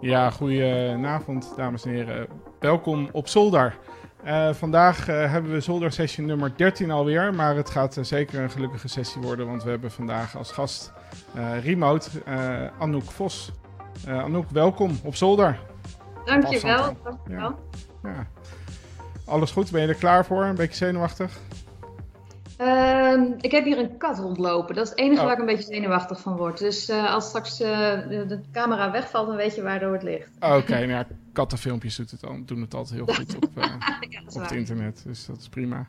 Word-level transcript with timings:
Ja, 0.00 0.30
goedenavond 0.30 1.52
dames 1.56 1.84
en 1.84 1.90
heren. 1.90 2.26
Welkom 2.60 3.08
op 3.12 3.28
Zolder. 3.28 3.76
Uh, 4.26 4.52
vandaag 4.52 5.08
uh, 5.08 5.30
hebben 5.30 5.52
we 5.52 5.60
Zolder 5.60 5.92
sessie 5.92 6.24
nummer 6.24 6.52
13 6.56 6.90
alweer, 6.90 7.34
maar 7.34 7.56
het 7.56 7.70
gaat 7.70 7.96
uh, 7.96 8.04
zeker 8.04 8.42
een 8.42 8.50
gelukkige 8.50 8.88
sessie 8.88 9.22
worden, 9.22 9.46
want 9.46 9.62
we 9.62 9.70
hebben 9.70 9.90
vandaag 9.90 10.36
als 10.36 10.52
gast 10.52 10.92
remote 11.62 12.10
Anouk 12.78 13.10
Vos. 13.10 13.52
Anouk, 14.06 14.50
welkom 14.50 14.98
op 15.04 15.14
Zolder. 15.14 15.58
Dankjewel. 16.24 16.96
Dankjewel. 17.02 17.58
Ja. 18.02 18.10
ja. 18.10 18.26
Alles 19.24 19.50
goed? 19.50 19.70
Ben 19.70 19.82
je 19.82 19.88
er 19.88 19.94
klaar 19.94 20.26
voor? 20.26 20.44
Een 20.44 20.54
beetje 20.54 20.76
zenuwachtig? 20.76 21.38
Uh, 22.60 23.22
ik 23.40 23.50
heb 23.50 23.64
hier 23.64 23.78
een 23.78 23.96
kat 23.96 24.18
rondlopen. 24.18 24.74
Dat 24.74 24.84
is 24.84 24.90
het 24.90 24.98
enige 24.98 25.20
oh. 25.20 25.24
waar 25.24 25.34
ik 25.34 25.40
een 25.40 25.46
beetje 25.46 25.74
zenuwachtig 25.74 26.20
van 26.20 26.36
word. 26.36 26.58
Dus 26.58 26.90
uh, 26.90 27.14
als 27.14 27.26
straks 27.26 27.60
uh, 27.60 27.68
de, 28.08 28.24
de, 28.26 28.40
camera 28.52 28.90
wegvalt, 28.90 29.26
dan 29.26 29.36
weet 29.36 29.54
je 29.54 29.62
waardoor 29.62 29.92
het 29.92 30.02
ligt. 30.02 30.30
Oké, 30.40 30.54
okay, 30.54 30.78
nou 30.78 30.90
ja, 30.90 31.06
kattenfilmpjes 31.32 31.96
doet 31.96 32.10
het 32.10 32.26
al, 32.26 32.38
doen 32.44 32.60
het 32.60 32.74
altijd 32.74 32.94
heel 32.94 33.14
goed 33.14 33.36
op, 33.36 33.48
uh, 33.58 33.64
ja, 34.10 34.20
op 34.34 34.40
het 34.40 34.52
internet. 34.52 35.02
Dus 35.06 35.26
dat 35.26 35.36
is 35.36 35.48
prima. 35.48 35.86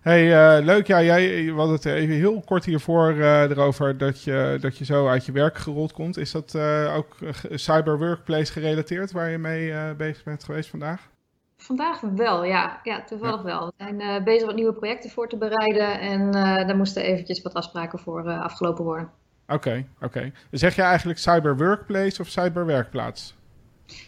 Hey, 0.00 0.62
leuk. 0.62 0.86
Ja, 0.86 1.02
jij 1.02 1.44
had 1.44 1.68
het 1.68 1.84
even 1.84 2.14
heel 2.14 2.40
kort 2.40 2.64
hiervoor 2.64 3.12
erover 3.20 3.98
dat 3.98 4.22
je, 4.22 4.58
dat 4.60 4.78
je 4.78 4.84
zo 4.84 5.08
uit 5.08 5.26
je 5.26 5.32
werk 5.32 5.58
gerold 5.58 5.92
komt. 5.92 6.16
Is 6.16 6.30
dat 6.30 6.56
ook 6.96 7.16
cyber 7.50 7.98
workplace 7.98 8.52
gerelateerd 8.52 9.12
waar 9.12 9.30
je 9.30 9.38
mee 9.38 9.94
bezig 9.94 10.24
bent 10.24 10.44
geweest 10.44 10.70
vandaag? 10.70 11.08
Vandaag 11.56 12.00
wel, 12.00 12.44
ja. 12.44 12.80
Ja, 12.82 13.02
toevallig 13.04 13.42
wel. 13.42 13.66
We 13.66 13.72
zijn 13.76 14.00
uh, 14.00 14.24
bezig 14.24 14.46
wat 14.46 14.54
nieuwe 14.54 14.72
projecten 14.72 15.10
voor 15.10 15.28
te 15.28 15.36
bereiden 15.36 16.00
en 16.00 16.20
uh, 16.20 16.32
daar 16.66 16.76
moesten 16.76 17.02
eventjes 17.02 17.42
wat 17.42 17.54
afspraken 17.54 17.98
voor 17.98 18.26
uh, 18.26 18.40
afgelopen 18.40 18.84
worden. 18.84 19.10
Oké, 19.48 19.86
oké. 19.94 20.04
Okay. 20.04 20.32
Zeg 20.50 20.76
je 20.76 20.82
eigenlijk 20.82 21.18
cyber 21.18 21.56
workplace 21.56 22.20
of 22.20 22.28
cyber 22.28 22.66
werkplaats? 22.66 23.34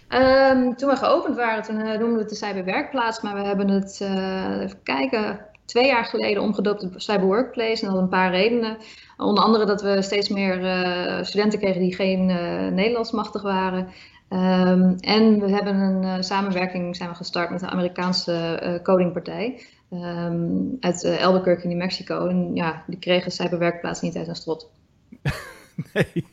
Um, 0.08 0.76
toen 0.76 0.90
we 0.90 0.96
geopend 0.96 1.36
waren, 1.36 1.62
toen 1.62 1.76
noemden 1.76 2.12
we 2.12 2.18
het 2.18 2.28
de 2.28 2.34
cyber 2.34 2.64
werkplaats, 2.64 3.20
maar 3.20 3.34
we 3.34 3.42
hebben 3.42 3.68
het, 3.68 4.00
even 4.60 4.82
kijken, 4.82 5.40
twee 5.64 5.86
jaar 5.86 6.04
geleden 6.04 6.42
omgedoopt 6.42 6.84
op 6.84 6.92
cyber 6.96 7.26
workplace 7.26 7.80
en 7.80 7.86
dat 7.86 7.90
had 7.90 8.02
een 8.02 8.08
paar 8.08 8.30
redenen. 8.30 8.76
Onder 9.16 9.44
andere 9.44 9.64
dat 9.64 9.82
we 9.82 10.02
steeds 10.02 10.28
meer 10.28 10.58
studenten 11.24 11.58
kregen 11.58 11.80
die 11.80 11.94
geen 11.94 12.26
Nederlands 12.74 13.10
machtig 13.10 13.42
waren. 13.42 13.88
Um, 14.28 14.96
en 15.00 15.40
we 15.40 15.50
hebben 15.50 15.74
een 15.74 16.02
uh, 16.02 16.16
samenwerking 16.20 16.96
zijn 16.96 17.08
we 17.08 17.14
gestart 17.14 17.50
met 17.50 17.62
een 17.62 17.68
Amerikaanse 17.68 18.62
uh, 18.62 18.82
codingpartij 18.82 19.62
um, 19.90 20.76
uit 20.80 21.04
uh, 21.04 21.24
Albuquerque, 21.24 21.68
New 21.68 21.76
Mexico. 21.76 22.26
En 22.26 22.54
ja, 22.54 22.84
die 22.86 22.98
kregen 22.98 23.30
cyberwerkplaats 23.30 24.00
niet 24.00 24.16
uit 24.16 24.28
een 24.28 24.34
strot. 24.34 24.70
nee, 25.92 26.24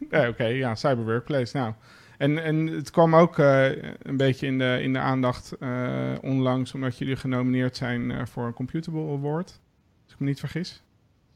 oké, 0.00 0.26
okay, 0.28 0.56
ja, 0.56 0.74
cyberworkplace. 0.74 1.56
Nou, 1.56 1.72
en, 2.18 2.42
en 2.42 2.66
het 2.66 2.90
kwam 2.90 3.16
ook 3.16 3.38
een 3.38 4.16
beetje 4.16 4.46
in 4.46 4.58
de, 4.58 4.78
in 4.82 4.92
de 4.92 4.98
aandacht 4.98 5.52
onlangs, 6.20 6.74
omdat 6.74 6.98
jullie 6.98 7.16
genomineerd 7.16 7.76
zijn 7.76 8.28
voor 8.28 8.46
een 8.46 8.52
Computable 8.52 9.12
Award. 9.12 9.60
Als 10.04 10.12
ik 10.12 10.20
me 10.20 10.26
niet 10.26 10.40
vergis. 10.40 10.82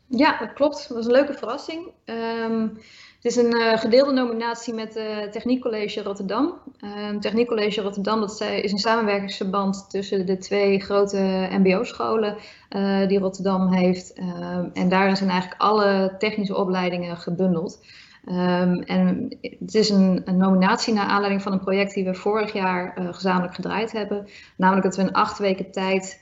Ja, 0.07 0.39
dat 0.39 0.53
klopt. 0.53 0.89
Dat 0.89 0.97
was 0.97 1.07
een 1.07 1.13
leuke 1.13 1.35
verrassing. 1.35 1.89
Um, 2.05 2.79
het 3.23 3.33
is 3.33 3.37
een 3.37 3.57
uh, 3.57 3.79
gedeelde 3.79 4.13
nominatie 4.13 4.75
met 4.75 4.97
uh, 4.97 5.23
Techniek 5.23 5.61
College 5.61 6.03
Rotterdam. 6.03 6.55
Uh, 6.85 7.19
Techniek 7.19 7.49
College 7.49 7.81
Rotterdam 7.81 8.21
dat 8.21 8.41
is 8.41 8.73
een 8.73 8.79
samenwerkingsverband 8.79 9.91
tussen 9.91 10.27
de 10.27 10.39
twee 10.39 10.81
grote 10.81 11.49
MBO-scholen 11.51 12.37
uh, 12.77 13.09
die 13.09 13.19
Rotterdam 13.19 13.73
heeft. 13.73 14.13
Ehm, 14.13 14.69
en 14.73 14.89
daarin 14.89 15.17
zijn 15.17 15.31
eigenlijk 15.31 15.61
alle 15.61 16.15
technische 16.19 16.57
opleidingen 16.57 17.17
gebundeld. 17.17 17.85
Um, 18.29 18.83
en 18.83 19.37
het 19.41 19.75
is 19.75 19.89
een, 19.89 20.23
een, 20.25 20.37
nominatie 20.37 20.95
naar 20.95 21.07
aanleiding 21.07 21.43
van 21.43 21.53
een 21.53 21.61
project 21.61 21.95
die 21.95 22.05
we 22.05 22.15
vorig 22.15 22.53
jaar 22.53 23.09
gezamenlijk 23.11 23.55
gedraaid 23.55 23.93
hebben. 23.93 24.29
Namelijk 24.57 24.87
dat 24.87 24.97
we 24.97 25.03
in 25.03 25.13
acht 25.13 25.39
weken 25.39 25.71
tijd 25.71 26.21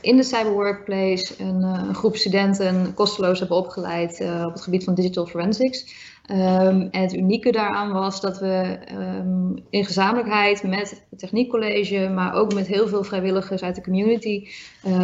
in 0.00 0.16
de 0.16 0.22
cyber 0.22 0.52
workplace 0.52 1.34
een, 1.38 1.60
uh, 1.60 1.84
een, 1.88 1.94
groep 1.94 2.16
studenten 2.16 2.94
kosteloos 2.94 3.38
hebben 3.38 3.56
opgeleid 3.56 4.20
uh, 4.20 4.44
op 4.46 4.52
het 4.52 4.62
gebied 4.62 4.84
van 4.84 4.94
digital 4.94 5.26
forensics. 5.26 6.10
Um, 6.30 6.88
en 6.90 7.00
het 7.02 7.14
unieke 7.14 7.52
daaraan 7.52 7.92
was 7.92 8.20
dat 8.20 8.38
we 8.38 8.78
um, 8.92 9.64
in 9.70 9.84
gezamenlijkheid 9.84 10.62
met 10.62 11.04
het 11.10 11.18
techniekcollege, 11.18 12.08
maar 12.08 12.34
ook 12.34 12.54
met 12.54 12.66
heel 12.66 12.88
veel 12.88 13.04
vrijwilligers 13.04 13.62
uit 13.62 13.74
de 13.74 13.82
community, 13.82 14.46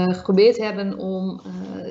geprobeerd 0.06 0.58
hebben 0.58 0.98
om 0.98 1.40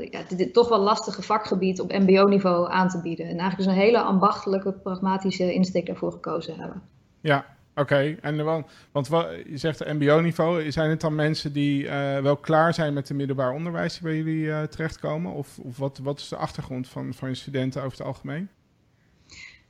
ja, 0.09 0.20
dit, 0.28 0.38
dit, 0.38 0.54
toch 0.54 0.70
wel 0.70 0.80
lastige 0.80 1.22
vakgebied 1.22 1.82
op 1.82 1.92
MBO-niveau 1.92 2.72
aan 2.72 2.90
te 2.90 3.02
bieden. 3.02 3.26
En 3.26 3.38
eigenlijk 3.38 3.58
dus 3.58 3.78
een 3.78 3.82
hele 3.82 4.02
ambachtelijke, 4.02 4.72
pragmatische 4.72 5.54
insteek 5.54 5.86
daarvoor 5.86 6.12
gekozen 6.12 6.59
hebben. 6.59 6.82
Ja, 7.22 7.56
Oké, 7.78 8.16
en 8.22 8.44
want, 8.44 8.66
want 8.92 9.08
wat, 9.08 9.28
je 9.46 9.58
zegt 9.58 9.86
MBO-niveau, 9.86 10.72
zijn 10.72 10.90
het 10.90 11.02
dan 11.02 11.16
mensen 11.16 11.54
die 11.54 11.84
uh, 11.84 12.20
wel 12.20 12.38
klaar 12.38 12.74
zijn 12.74 12.94
met 12.94 13.08
het 13.08 13.18
middelbaar 13.18 13.54
onderwijs 13.54 13.94
die 13.94 14.04
bij 14.04 14.16
jullie 14.16 14.44
uh, 14.44 14.64
terechtkomen? 14.64 15.32
Of, 15.32 15.60
of 15.60 15.78
wat, 15.78 15.98
wat 15.98 16.20
is 16.20 16.28
de 16.28 16.36
achtergrond 16.36 16.88
van, 16.88 17.14
van 17.14 17.30
je 17.30 17.36
studenten 17.36 17.84
over 17.84 17.98
het 17.98 18.08
algemeen? 18.08 18.50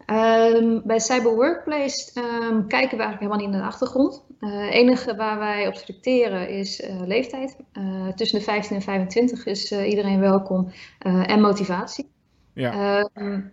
Um, 0.06 0.82
bij 0.86 1.00
Cyber 1.00 1.36
Workplace 1.36 2.20
um, 2.20 2.68
kijken 2.68 2.98
we 2.98 3.04
eigenlijk 3.04 3.20
helemaal 3.20 3.40
niet 3.40 3.50
naar 3.50 3.62
de 3.62 3.68
achtergrond. 3.68 4.24
Het 4.40 4.50
uh, 4.50 4.74
enige 4.74 5.16
waar 5.16 5.40
wij 5.40 5.68
op 5.68 5.76
selecteren 5.76 6.50
is 6.50 6.90
leeftijd. 7.06 7.56
tussen 8.16 8.40
de 8.40 8.46
15 8.46 8.76
en 8.76 8.82
25 8.82 9.46
is 9.46 9.72
iedereen 9.72 10.20
welkom 10.20 10.72
en 11.26 11.42
motivatie. 11.42 12.10
Ja. 12.54 13.00
Um, 13.14 13.52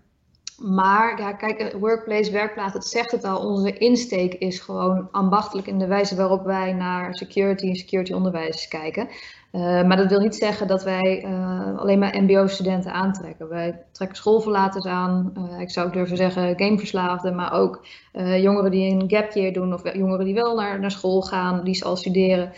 maar 0.64 1.20
ja, 1.20 1.32
kijk, 1.32 1.72
workplace, 1.78 2.30
werkplaats, 2.30 2.74
het 2.74 2.86
zegt 2.86 3.10
het 3.10 3.24
al. 3.24 3.48
Onze 3.48 3.72
insteek 3.78 4.34
is 4.34 4.58
gewoon 4.58 5.08
ambachtelijk 5.10 5.66
in 5.66 5.78
de 5.78 5.86
wijze 5.86 6.16
waarop 6.16 6.44
wij 6.44 6.72
naar 6.72 7.14
security 7.14 7.68
en 7.68 7.76
security 7.76 8.12
onderwijs 8.12 8.68
kijken. 8.68 9.08
Uh, 9.54 9.60
maar 9.82 9.96
dat 9.96 10.08
wil 10.08 10.20
niet 10.20 10.34
zeggen 10.34 10.66
dat 10.66 10.82
wij 10.84 11.24
uh, 11.24 11.78
alleen 11.78 11.98
maar 11.98 12.22
MBO-studenten 12.22 12.92
aantrekken. 12.92 13.48
Wij 13.48 13.82
trekken 13.92 14.16
schoolverlaters 14.16 14.84
aan. 14.84 15.32
Uh, 15.38 15.60
ik 15.60 15.70
zou 15.70 15.86
ook 15.86 15.92
durven 15.92 16.16
zeggen 16.16 16.58
gameverslaafden, 16.58 17.34
maar 17.34 17.52
ook 17.52 17.86
jongeren 18.12 18.70
die 18.70 18.92
een 18.92 19.10
gap 19.10 19.30
year 19.32 19.52
doen 19.52 19.74
of 19.74 19.94
jongeren 19.94 20.24
die 20.24 20.34
wel 20.34 20.54
naar, 20.54 20.80
naar 20.80 20.90
school 20.90 21.22
gaan, 21.22 21.64
die 21.64 21.84
al 21.84 21.96
studeren. 21.96 22.52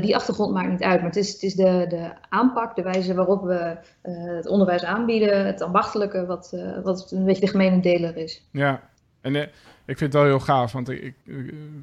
die 0.00 0.14
achtergrond 0.14 0.52
maakt 0.52 0.70
niet 0.70 0.82
uit, 0.82 1.00
maar 1.00 1.08
het 1.08 1.16
is, 1.16 1.32
het 1.32 1.42
is 1.42 1.54
de, 1.54 1.84
de 1.88 2.12
aanpak, 2.28 2.76
de 2.76 2.82
wijze 2.82 3.14
waarop 3.14 3.42
we 3.42 3.76
het 4.02 4.46
onderwijs 4.46 4.84
aanbieden, 4.84 5.46
het 5.46 5.60
ambachtelijke, 5.60 6.26
wat, 6.26 6.56
wat 6.82 7.10
een 7.10 7.24
beetje 7.24 7.44
de 7.44 7.50
gemene 7.50 7.80
deler 7.80 8.16
is. 8.16 8.46
Ja, 8.50 8.82
en 9.20 9.34
ik 9.36 9.50
vind 9.98 10.00
het 10.00 10.12
wel 10.12 10.24
heel 10.24 10.40
gaaf, 10.40 10.72
want 10.72 10.88
ik, 10.88 11.14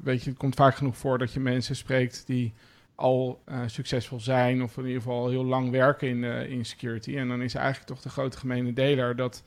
weet 0.04 0.22
je, 0.22 0.30
het 0.30 0.38
komt 0.38 0.54
vaak 0.54 0.74
genoeg 0.74 0.96
voor 0.96 1.18
dat 1.18 1.32
je 1.32 1.40
mensen 1.40 1.76
spreekt 1.76 2.26
die 2.26 2.52
al 3.00 3.42
uh, 3.48 3.60
succesvol 3.66 4.20
zijn 4.20 4.62
of 4.62 4.76
in 4.76 4.86
ieder 4.86 5.02
geval 5.02 5.28
heel 5.28 5.44
lang 5.44 5.70
werken 5.70 6.08
in, 6.08 6.22
uh, 6.22 6.50
in 6.50 6.64
security. 6.64 7.16
En 7.16 7.28
dan 7.28 7.42
is 7.42 7.54
eigenlijk 7.54 7.86
toch 7.86 8.00
de 8.00 8.08
grote 8.08 8.38
gemene 8.38 8.72
deler 8.72 9.16
dat, 9.16 9.42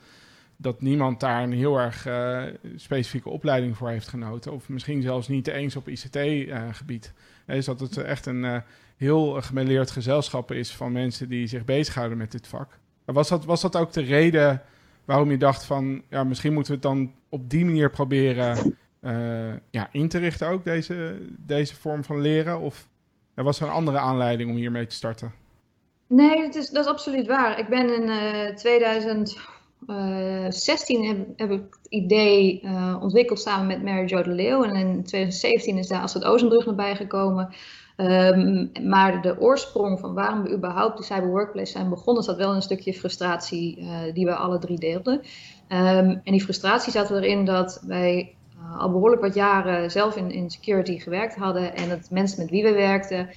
dat 0.58 0.82
niemand 0.82 1.20
daar 1.20 1.44
een 1.44 1.54
heel 1.54 1.80
erg 1.80 2.08
uh, 2.08 2.44
specifieke 2.76 3.30
opleiding 3.30 3.78
voor 3.78 3.90
heeft 3.90 4.08
genoten. 4.08 4.52
Of 4.52 4.70
misschien 4.70 5.02
zelfs 5.02 5.28
niet 5.28 5.48
eens 5.48 5.76
op 5.76 5.88
ICT-gebied. 5.88 7.14
is 7.48 7.66
dat 7.66 7.80
het 7.80 7.98
echt 7.98 8.26
een 8.26 8.64
heel 8.98 9.42
gemeleerd 9.42 9.92
gezelschap 9.92 10.52
is 10.52 10.72
van 10.72 10.92
mensen 10.92 11.30
die 11.30 11.48
zich 11.48 11.66
bezighouden 11.66 12.18
met 12.18 12.32
dit 12.32 12.48
vak. 12.48 12.80
Was 13.06 13.30
dat, 13.30 13.46
was 13.46 13.62
dat 13.62 13.76
ook 13.76 13.94
de 13.94 14.02
reden 14.02 14.62
waarom 15.06 15.32
je 15.32 15.38
dacht 15.38 15.66
van, 15.66 16.04
ja, 16.10 16.24
misschien 16.24 16.54
moeten 16.54 16.72
we 16.72 16.88
het 16.88 16.96
dan 16.96 17.14
op 17.30 17.50
die 17.50 17.66
manier 17.66 17.90
proberen 17.90 18.78
ja, 19.70 19.90
in 19.92 20.08
te 20.08 20.18
richten 20.18 20.48
ook, 20.48 20.64
deze, 20.64 21.18
deze 21.38 21.76
vorm 21.76 22.04
van 22.04 22.22
leren? 22.22 22.60
Of 22.60 22.88
er 23.36 23.44
was 23.44 23.60
een 23.60 23.70
andere 23.70 23.98
aanleiding 23.98 24.50
om 24.50 24.56
hiermee 24.56 24.86
te 24.86 24.96
starten? 24.96 25.34
Nee, 26.08 26.42
dat 26.42 26.56
is, 26.56 26.70
dat 26.70 26.86
is 26.86 26.92
absoluut 26.92 27.28
waar. 27.28 27.60
Ik 27.60 27.68
ben 27.68 27.96
in 27.96 28.10
uh, 28.10 28.48
eh, 28.48 28.56
2016 28.56 31.06
heb, 31.06 31.18
heb, 31.36 31.52
ik 31.52 31.78
het 31.82 31.88
idee 31.90 32.62
uh, 32.64 32.98
ontwikkeld 33.02 33.40
samen 33.40 33.68
met 33.68 33.84
Mary 33.84 34.08
Jo 34.08 34.24
de 34.24 34.30
Leeuw. 34.30 34.64
En 34.64 34.76
in 34.76 35.04
2017 35.04 35.78
is 35.78 35.88
daar 35.88 36.02
Astrid 36.02 36.24
Ozenbrug 36.24 36.66
naar 36.66 36.76
bijgekomen. 36.76 37.54
Um, 37.98 38.72
maar 38.84 39.22
de 39.22 39.40
oorsprong 39.40 40.00
van 40.00 40.14
waarom 40.14 40.44
we 40.44 40.54
überhaupt 40.54 40.98
de 40.98 41.04
cyber 41.04 41.30
workplace 41.30 41.72
zijn 41.72 41.90
begonnen, 41.90 42.24
zat 42.24 42.38
wel 42.38 42.56
een 42.56 42.62
stukje 42.62 42.94
frustratie 42.94 43.88
die 44.14 44.26
we 44.26 44.36
alle 44.36 44.60
drie 44.60 44.80
deelden. 44.80 45.14
Um, 45.14 46.22
en 46.24 46.24
die 46.24 46.44
frustratie 46.44 46.92
zat 46.92 47.12
erin 47.12 47.46
dat 47.46 47.84
wij 47.88 48.36
uh, 48.64 48.80
al 48.80 48.92
behoorlijk 48.92 49.22
wat 49.22 49.34
jaren 49.34 49.92
zelf 49.92 50.16
in, 50.16 50.32
in 50.32 50.50
security 50.50 51.00
gewerkt 51.00 51.36
hadden 51.36 51.76
en 51.76 51.90
dat 51.90 52.10
mensen 52.10 52.42
met 52.42 52.50
wie 52.50 52.64
we 52.64 52.74
werkten, 52.74 53.30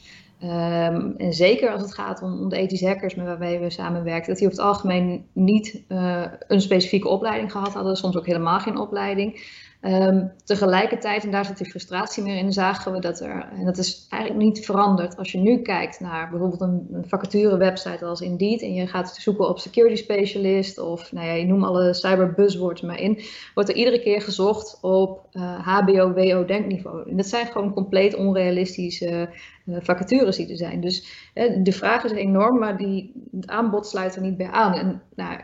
um, 0.43 1.15
en 1.17 1.33
zeker 1.33 1.71
als 1.71 1.83
het 1.83 1.95
gaat 1.95 2.23
om, 2.23 2.41
om, 2.41 2.49
de 2.49 2.57
ethische 2.57 2.87
hackers 2.87 3.15
met 3.15 3.27
waarmee 3.27 3.59
we 3.59 3.71
samenwerken, 3.71 4.29
dat 4.29 4.39
die 4.39 4.47
over 4.47 4.59
het 4.59 4.69
algemeen 4.69 5.27
niet 5.33 5.83
uh, 5.89 6.25
een 6.47 6.61
specifieke 6.61 7.09
opleiding 7.09 7.53
gehad 7.53 7.75
hadden, 7.75 7.97
soms 7.97 8.17
ook 8.17 8.27
helemaal 8.27 8.61
geen 8.61 8.79
opleiding. 8.79 9.41
Um, 9.87 10.33
tegelijkertijd, 10.45 11.25
en 11.25 11.31
daar 11.31 11.45
zit 11.45 11.59
die 11.59 11.71
frustratie 11.71 12.23
meer 12.23 12.37
in, 12.37 12.53
zagen 12.53 12.93
we 12.93 13.01
dat 13.01 13.21
er, 13.21 13.49
en 13.59 13.65
dat 13.65 13.79
is 13.79 14.07
eigenlijk 14.09 14.43
niet 14.43 14.65
veranderd. 14.65 15.17
Als 15.17 15.33
je 15.33 15.39
nu 15.39 15.63
kijkt 15.63 16.01
naar 16.01 16.31
bijvoorbeeld 16.31 16.61
een, 16.61 17.05
vacature 17.07 17.57
website 17.57 18.05
als 18.05 18.21
Indeed 18.21 18.63
en 18.63 18.75
je 18.75 18.87
gaat 18.87 19.15
zoeken 19.15 19.49
op 19.49 19.59
security 19.59 19.97
specialist 19.97 20.79
of 20.79 21.13
nou 21.13 21.27
ja, 21.27 21.33
je 21.33 21.47
noemt 21.47 21.65
alle 21.65 21.95
cyber 21.95 22.33
buzzwords 22.33 22.81
maar 22.81 23.01
in, 23.01 23.21
wordt 23.55 23.69
er 23.69 23.77
iedere 23.77 24.01
keer 24.01 24.23
gezocht 24.23 24.79
op 24.81 25.27
uh, 25.33 25.67
HBO, 25.67 26.13
WO 26.13 26.45
denkniveau. 26.45 27.11
En 27.11 27.17
dat 27.17 27.27
zijn 27.27 27.47
gewoon 27.47 27.73
compleet 27.73 28.15
onrealistische 28.15 29.29
vacatures 29.69 30.37
die 30.37 30.51
er 30.51 30.57
zijn. 30.57 30.81
Dus 30.81 31.29
de 31.63 31.73
vraag 31.73 32.05
is 32.05 32.13
enorm, 32.13 32.59
maar 32.59 32.77
die, 32.77 33.13
het 33.33 33.47
aanbod 33.47 33.87
sluit 33.87 34.17
er 34.17 34.23
niet 34.23 34.37
bij 34.37 34.51
aan. 34.51 34.75
En 34.75 35.03
nou, 35.15 35.39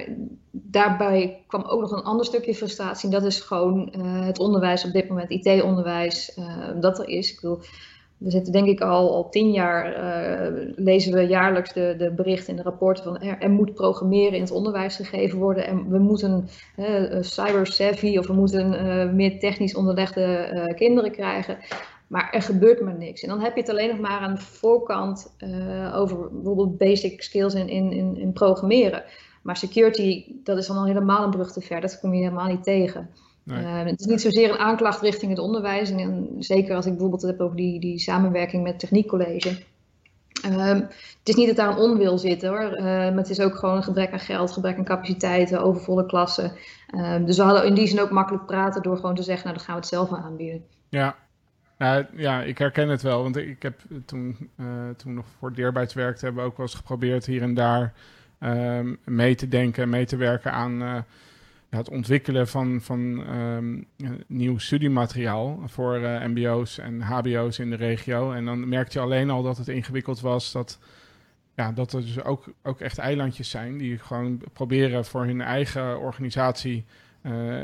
daarbij 0.50 1.44
kwam 1.46 1.62
ook 1.62 1.80
nog 1.80 1.90
een 1.90 2.02
ander 2.02 2.26
stukje 2.26 2.54
frustratie. 2.54 3.08
En 3.08 3.14
dat 3.14 3.24
is 3.24 3.40
gewoon 3.40 3.94
uh, 3.96 4.24
het 4.24 4.38
onderwijs 4.38 4.84
op 4.84 4.92
dit 4.92 5.08
moment, 5.08 5.30
IT-onderwijs, 5.30 6.38
dat 6.80 6.98
er 6.98 7.08
is. 7.08 7.32
Ik 7.32 7.40
bedoel, 7.40 7.58
we 8.18 8.30
zitten 8.30 8.52
denk 8.52 8.68
ik 8.68 8.80
al, 8.80 9.14
al 9.14 9.28
tien 9.28 9.50
jaar, 9.50 9.94
lezen 10.76 11.12
we 11.12 11.20
jaarlijks 11.20 11.72
de, 11.72 11.94
de 11.98 12.10
berichten 12.10 12.48
en 12.50 12.56
de 12.56 12.62
rapporten 12.62 13.04
van 13.04 13.18
er, 13.18 13.38
er, 13.38 13.50
moet 13.50 13.74
programmeren 13.74 14.32
in 14.32 14.40
het 14.40 14.50
onderwijs 14.50 14.96
gegeven 14.96 15.38
worden. 15.38 15.66
En 15.66 15.88
we 15.88 15.98
moeten 15.98 16.48
cyber 17.20 17.66
savvy 17.66 18.18
of 18.18 18.26
we 18.26 18.32
moeten 18.32 19.16
meer 19.16 19.38
technisch 19.38 19.74
onderlegde 19.74 20.72
kinderen 20.76 21.10
krijgen. 21.10 21.56
Maar 22.12 22.30
er 22.30 22.42
gebeurt 22.42 22.80
maar 22.80 22.98
niks. 22.98 23.22
En 23.22 23.28
dan 23.28 23.40
heb 23.40 23.54
je 23.54 23.60
het 23.60 23.70
alleen 23.70 23.88
nog 23.88 23.98
maar 23.98 24.20
aan 24.20 24.34
de 24.34 24.40
voorkant 24.40 25.34
uh, 25.38 25.96
over 25.96 26.32
bijvoorbeeld 26.32 26.78
basic 26.78 27.22
skills 27.22 27.54
in, 27.54 27.68
in, 27.68 28.16
in, 28.16 28.32
programmeren. 28.32 29.04
Maar 29.42 29.56
security, 29.56 30.24
dat 30.44 30.58
is 30.58 30.66
dan 30.66 30.76
al 30.76 30.86
helemaal 30.86 31.24
een 31.24 31.30
brug 31.30 31.52
te 31.52 31.60
ver. 31.60 31.80
Dat 31.80 32.00
kom 32.00 32.14
je 32.14 32.22
helemaal 32.22 32.48
niet 32.48 32.62
tegen. 32.62 33.10
Nee. 33.42 33.62
Uh, 33.62 33.84
het 33.84 34.00
is 34.00 34.06
niet 34.06 34.20
zozeer 34.20 34.50
een 34.50 34.58
aanklacht 34.58 35.00
richting 35.00 35.30
het 35.30 35.40
onderwijs. 35.40 35.90
En 35.90 36.28
zeker 36.38 36.76
als 36.76 36.84
ik 36.84 36.92
bijvoorbeeld 36.92 37.22
het 37.22 37.30
heb 37.30 37.40
over 37.40 37.56
die, 37.56 37.80
die 37.80 37.98
samenwerking 37.98 38.62
met 38.62 38.78
techniekcollege. 38.78 39.62
Uh, 40.46 40.66
het 41.18 41.28
is 41.28 41.34
niet 41.34 41.46
dat 41.46 41.56
daar 41.56 41.68
een 41.68 41.90
onwil 41.90 42.18
zit 42.18 42.42
hoor, 42.42 42.76
uh, 42.76 42.84
maar 42.84 43.16
het 43.16 43.30
is 43.30 43.40
ook 43.40 43.54
gewoon 43.54 43.76
een 43.76 43.82
gebrek 43.82 44.12
aan 44.12 44.20
geld, 44.20 44.52
gebrek 44.52 44.78
aan 44.78 44.84
capaciteiten, 44.84 45.62
overvolle 45.62 46.06
klassen. 46.06 46.52
Uh, 46.94 47.24
dus 47.24 47.36
we 47.36 47.42
hadden 47.42 47.66
in 47.66 47.74
die 47.74 47.86
zin 47.86 48.00
ook 48.00 48.10
makkelijk 48.10 48.46
praten 48.46 48.82
door 48.82 48.96
gewoon 48.96 49.14
te 49.14 49.22
zeggen, 49.22 49.44
nou 49.44 49.56
dan 49.56 49.64
gaan 49.64 49.74
we 49.74 49.80
het 49.80 49.90
zelf 49.90 50.12
aanbieden. 50.12 50.64
Ja, 50.88 51.16
nou, 51.82 52.06
ja, 52.16 52.42
ik 52.42 52.58
herken 52.58 52.88
het 52.88 53.02
wel. 53.02 53.22
Want 53.22 53.36
ik 53.36 53.62
heb 53.62 53.80
toen, 54.04 54.50
uh, 54.56 54.66
toen 54.96 55.14
nog 55.14 55.26
voor 55.38 55.54
Deerbytes 55.54 55.94
werkte, 55.94 56.24
hebben 56.24 56.42
we 56.42 56.48
ook 56.48 56.56
wel 56.56 56.66
eens 56.66 56.74
geprobeerd 56.74 57.26
hier 57.26 57.42
en 57.42 57.54
daar 57.54 57.92
um, 58.40 58.98
mee 59.04 59.34
te 59.34 59.48
denken, 59.48 59.88
mee 59.88 60.06
te 60.06 60.16
werken 60.16 60.52
aan 60.52 60.82
uh, 60.82 60.98
het 61.70 61.88
ontwikkelen 61.88 62.48
van, 62.48 62.80
van 62.80 63.00
um, 63.36 63.86
nieuw 64.26 64.58
studiemateriaal 64.58 65.62
voor 65.66 66.00
MBO's 66.00 66.78
en 66.78 67.00
HBO's 67.00 67.58
in 67.58 67.70
de 67.70 67.76
regio. 67.76 68.32
En 68.32 68.44
dan 68.44 68.68
merkte 68.68 68.98
je 68.98 69.04
alleen 69.04 69.30
al 69.30 69.42
dat 69.42 69.58
het 69.58 69.68
ingewikkeld 69.68 70.20
was. 70.20 70.52
Dat, 70.52 70.78
ja, 71.54 71.72
dat 71.72 71.92
er 71.92 72.00
dus 72.00 72.22
ook, 72.22 72.44
ook 72.62 72.80
echt 72.80 72.98
eilandjes 72.98 73.50
zijn 73.50 73.78
die 73.78 73.98
gewoon 73.98 74.40
proberen 74.52 75.04
voor 75.04 75.24
hun 75.24 75.40
eigen 75.40 76.00
organisatie 76.00 76.84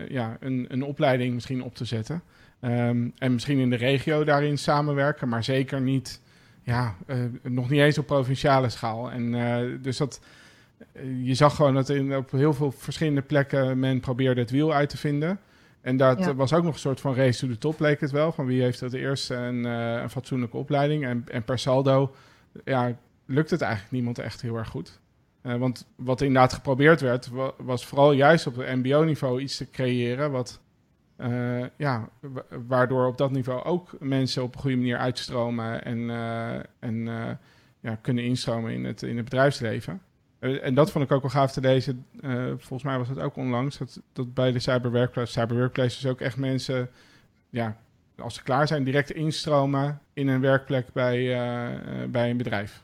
ja, 0.09 0.37
een, 0.41 0.67
een 0.69 0.83
opleiding 0.83 1.35
misschien 1.35 1.63
op 1.63 1.75
te 1.75 1.85
zetten. 1.85 2.23
Um, 2.61 3.13
en 3.19 3.33
misschien 3.33 3.59
in 3.59 3.71
de 3.71 3.77
regio 3.77 4.25
daarin 4.25 4.59
samenwerken, 4.59 5.29
maar 5.29 5.45
zeker 5.45 5.81
niet, 5.81 6.21
ja, 6.63 6.95
uh, 7.07 7.17
nog 7.43 7.71
niet 7.71 7.81
eens 7.81 7.99
op 7.99 8.07
provinciale 8.07 8.69
schaal. 8.69 9.11
En 9.11 9.33
uh, 9.35 9.83
dus 9.83 9.97
dat, 9.97 10.21
uh, 10.93 11.27
je 11.27 11.35
zag 11.35 11.55
gewoon 11.55 11.75
dat 11.75 11.89
in, 11.89 12.17
op 12.17 12.31
heel 12.31 12.53
veel 12.53 12.71
verschillende 12.71 13.23
plekken 13.23 13.79
men 13.79 14.01
probeerde 14.01 14.41
het 14.41 14.51
wiel 14.51 14.73
uit 14.73 14.89
te 14.89 14.97
vinden. 14.97 15.41
En 15.81 15.97
dat 15.97 16.19
ja. 16.19 16.35
was 16.35 16.53
ook 16.53 16.65
nog 16.65 16.75
een 16.75 16.81
soort 16.81 17.01
van 17.01 17.15
race 17.15 17.41
to 17.41 17.53
the 17.53 17.59
top, 17.59 17.81
leek 17.81 18.01
het 18.01 18.11
wel. 18.11 18.33
Van 18.33 18.47
wie 18.47 18.63
heeft 18.63 18.81
het 18.81 18.93
eerst 18.93 19.31
een, 19.31 19.65
een 19.65 20.11
fatsoenlijke 20.11 20.57
opleiding. 20.57 21.05
En, 21.05 21.25
en, 21.31 21.45
per 21.45 21.59
saldo 21.59 22.15
ja, 22.65 22.97
lukt 23.27 23.51
het 23.51 23.61
eigenlijk 23.61 23.93
niemand 23.93 24.19
echt 24.19 24.43
heel 24.43 24.57
erg 24.57 24.69
goed. 24.69 25.01
want 25.43 25.87
wat 25.97 26.21
inderdaad 26.21 26.53
geprobeerd 26.53 27.01
werd, 27.01 27.31
was 27.57 27.87
vooral 27.87 28.13
juist 28.13 28.47
op 28.47 28.57
het 28.57 28.77
MBO-niveau 28.77 29.41
iets 29.41 29.57
te 29.57 29.71
creëren. 29.71 30.31
wat 30.31 30.61
uh, 31.21 31.65
ja, 31.77 32.09
waardoor 32.67 33.07
op 33.07 33.19
dat 33.19 33.31
niveau 33.31 33.65
ook 33.65 33.91
mensen 34.01 34.43
op 34.43 34.55
een 34.55 34.61
goede 34.61 34.77
manier 34.77 34.99
uitstromen 34.99 35.85
en, 35.85 35.99
uh, 35.99 36.55
en 36.79 36.95
uh, 37.07 37.31
ja, 37.81 37.99
kunnen 38.01 38.25
instromen 38.25 38.73
in 38.73 38.85
het, 38.85 39.03
in 39.03 39.17
het 39.17 39.25
bedrijfsleven. 39.25 40.01
en 40.39 40.75
dat 40.75 40.91
vond 40.91 41.05
ik 41.05 41.13
ook 41.13 41.23
wel 41.23 41.31
gaaf 41.31 41.53
te 41.53 41.61
lezen. 41.61 42.07
volgens 42.57 42.83
mij 42.83 42.99
was 42.99 43.09
het 43.09 43.21
ook 43.21 43.37
onlangs 43.37 43.79
dat, 43.79 44.01
dat 44.13 44.35
bij 44.35 44.53
de 44.53 44.59
Cyber 44.59 44.93
Workplace, 44.93 45.33
Cyber 45.33 45.57
Workplaces 45.57 46.07
ook 46.07 46.21
echt 46.21 46.37
mensen, 46.37 46.91
ja, 47.51 47.77
als 48.19 48.35
ze 48.35 48.43
klaar 48.43 48.67
zijn, 48.67 48.85
direct 48.85 49.11
instromen 49.11 50.01
in 50.13 50.29
een 50.29 50.41
werkplek 50.41 50.93
bij, 50.93 51.25
bij 52.11 52.31
een 52.31 52.37
bedrijf. 52.37 52.83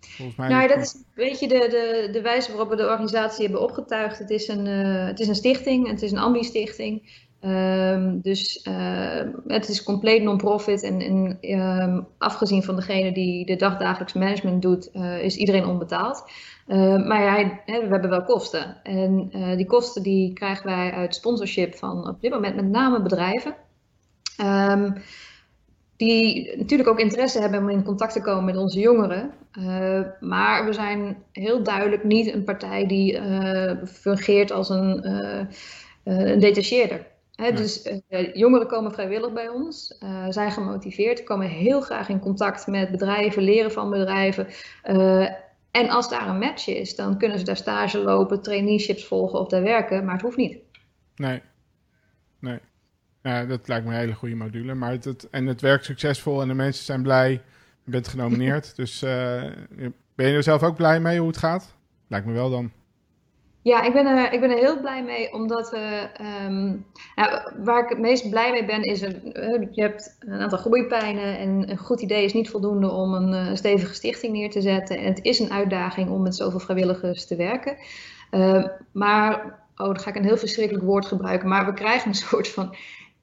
Volgens 0.00 0.36
mij 0.36 0.48
nou, 0.48 0.68
dat 0.68 0.78
is 0.78 0.94
een 0.94 1.04
beetje 1.14 1.48
de, 1.48 1.58
de, 1.58 2.08
de 2.12 2.20
wijze 2.20 2.50
waarop 2.50 2.68
we 2.68 2.76
de 2.76 2.88
organisatie 2.88 3.42
hebben 3.42 3.62
opgetuigd. 3.62 4.18
Het 4.18 4.30
is 4.30 4.48
een, 4.48 4.66
het 4.66 5.20
is 5.20 5.28
een 5.28 5.34
stichting, 5.34 5.88
het 5.88 6.02
is 6.02 6.10
een 6.10 6.18
ambi-stichting. 6.18 7.28
Um, 7.44 8.20
dus 8.20 8.66
uh, 8.68 9.22
het 9.46 9.68
is 9.68 9.82
compleet 9.82 10.22
non-profit 10.22 10.82
en, 10.82 11.38
um, 11.40 12.06
afgezien 12.18 12.62
van 12.62 12.76
degene 12.76 13.12
die 13.12 13.46
de 13.46 13.56
dagdagelijks 13.56 14.12
management 14.12 14.62
doet, 14.62 14.90
uh, 14.92 15.22
is 15.22 15.36
iedereen 15.36 15.66
onbetaald. 15.66 16.30
Maar 17.06 17.22
ja, 17.22 17.60
we 17.64 17.86
hebben 17.90 18.10
wel 18.10 18.24
kosten. 18.24 18.76
En 18.82 19.28
eh, 19.32 19.56
die 19.56 19.66
kosten 19.66 20.02
die 20.02 20.32
krijgen 20.32 20.66
wij 20.66 20.90
uit 20.92 21.14
sponsorship 21.14 21.74
van 21.74 22.08
op 22.08 22.20
dit 22.20 22.30
moment 22.30 22.56
met 22.56 22.68
name 22.68 23.02
bedrijven. 23.02 23.54
Die 25.96 26.56
natuurlijk 26.56 26.88
ook 26.88 27.00
interesse 27.00 27.40
hebben 27.40 27.60
om 27.60 27.68
in 27.68 27.84
contact 27.84 28.12
te 28.12 28.22
komen 28.22 28.44
met 28.44 28.56
onze 28.56 28.80
jongeren. 28.80 29.30
Maar 30.20 30.64
we 30.64 30.72
zijn 30.72 31.16
heel 31.32 31.62
duidelijk 31.62 32.04
niet 32.04 32.34
een 32.34 32.44
partij 32.44 32.86
die 32.86 33.20
fungeert 33.86 34.50
als 34.50 34.68
een, 34.68 35.10
een 36.04 36.40
detacheerder 36.40 37.09
dus 37.48 37.86
uh, 38.08 38.34
jongeren 38.34 38.66
komen 38.66 38.92
vrijwillig 38.92 39.32
bij 39.32 39.48
ons, 39.48 39.96
uh, 40.02 40.26
zijn 40.28 40.52
gemotiveerd, 40.52 41.24
komen 41.24 41.48
heel 41.48 41.80
graag 41.80 42.08
in 42.08 42.20
contact 42.20 42.66
met 42.66 42.90
bedrijven, 42.90 43.42
leren 43.42 43.72
van 43.72 43.90
bedrijven. 43.90 44.46
Uh, 44.84 45.28
en 45.70 45.88
als 45.88 46.08
daar 46.08 46.28
een 46.28 46.38
match 46.38 46.66
is, 46.66 46.96
dan 46.96 47.18
kunnen 47.18 47.38
ze 47.38 47.44
daar 47.44 47.56
stage 47.56 47.98
lopen, 47.98 48.42
traineeships 48.42 49.06
volgen 49.06 49.40
of 49.40 49.48
daar 49.48 49.62
werken, 49.62 50.04
maar 50.04 50.14
het 50.14 50.22
hoeft 50.22 50.36
niet. 50.36 50.58
Nee, 51.14 51.42
nee. 52.38 52.58
Ja, 53.22 53.44
dat 53.44 53.68
lijkt 53.68 53.86
me 53.86 53.92
een 53.92 53.98
hele 53.98 54.14
goede 54.14 54.34
module. 54.34 54.74
Maar 54.74 54.90
het, 54.90 55.04
het, 55.04 55.30
en 55.30 55.46
het 55.46 55.60
werkt 55.60 55.84
succesvol 55.84 56.42
en 56.42 56.48
de 56.48 56.54
mensen 56.54 56.84
zijn 56.84 57.02
blij. 57.02 57.30
Je 57.84 57.90
bent 57.90 58.08
genomineerd. 58.08 58.72
dus 58.76 59.00
ben 60.14 60.28
je 60.28 60.34
er 60.34 60.42
zelf 60.42 60.62
ook 60.62 60.76
blij 60.76 61.00
mee 61.00 61.18
hoe 61.18 61.28
het 61.28 61.36
gaat? 61.36 61.74
Lijkt 62.08 62.26
me 62.26 62.32
wel 62.32 62.50
dan. 62.50 62.72
Ja, 63.62 63.82
ik 63.82 63.92
ben, 63.92 64.06
er, 64.06 64.32
ik 64.32 64.40
ben 64.40 64.50
er 64.50 64.58
heel 64.58 64.80
blij 64.80 65.02
mee, 65.02 65.32
omdat 65.32 65.70
we, 65.70 66.08
nou, 67.14 67.52
waar 67.58 67.82
ik 67.82 67.88
het 67.88 67.98
meest 67.98 68.30
blij 68.30 68.50
mee 68.50 68.64
ben, 68.64 68.82
is 68.82 69.02
er, 69.02 69.14
uh, 69.24 69.68
je 69.70 69.82
hebt 69.82 70.16
een 70.18 70.40
aantal 70.40 70.58
groeipijnen 70.58 71.38
en 71.38 71.70
een 71.70 71.78
goed 71.78 72.00
idee 72.00 72.24
is 72.24 72.32
niet 72.32 72.50
voldoende 72.50 72.90
om 72.90 73.14
een 73.14 73.46
uh, 73.48 73.54
stevige 73.54 73.94
stichting 73.94 74.32
neer 74.32 74.50
te 74.50 74.60
zetten. 74.60 74.98
En 74.98 75.04
het 75.04 75.24
is 75.24 75.38
een 75.38 75.52
uitdaging 75.52 76.10
om 76.10 76.22
met 76.22 76.36
zoveel 76.36 76.60
vrijwilligers 76.60 77.26
te 77.26 77.36
werken. 77.36 77.76
Uh, 78.30 78.64
maar, 78.92 79.58
oh, 79.76 79.86
dan 79.86 79.98
ga 79.98 80.10
ik 80.10 80.16
een 80.16 80.24
heel 80.24 80.36
verschrikkelijk 80.36 80.84
woord 80.84 81.06
gebruiken, 81.06 81.48
maar 81.48 81.66
we 81.66 81.72
krijgen 81.72 82.08
een 82.08 82.14
soort 82.28 82.48
van 82.48 82.74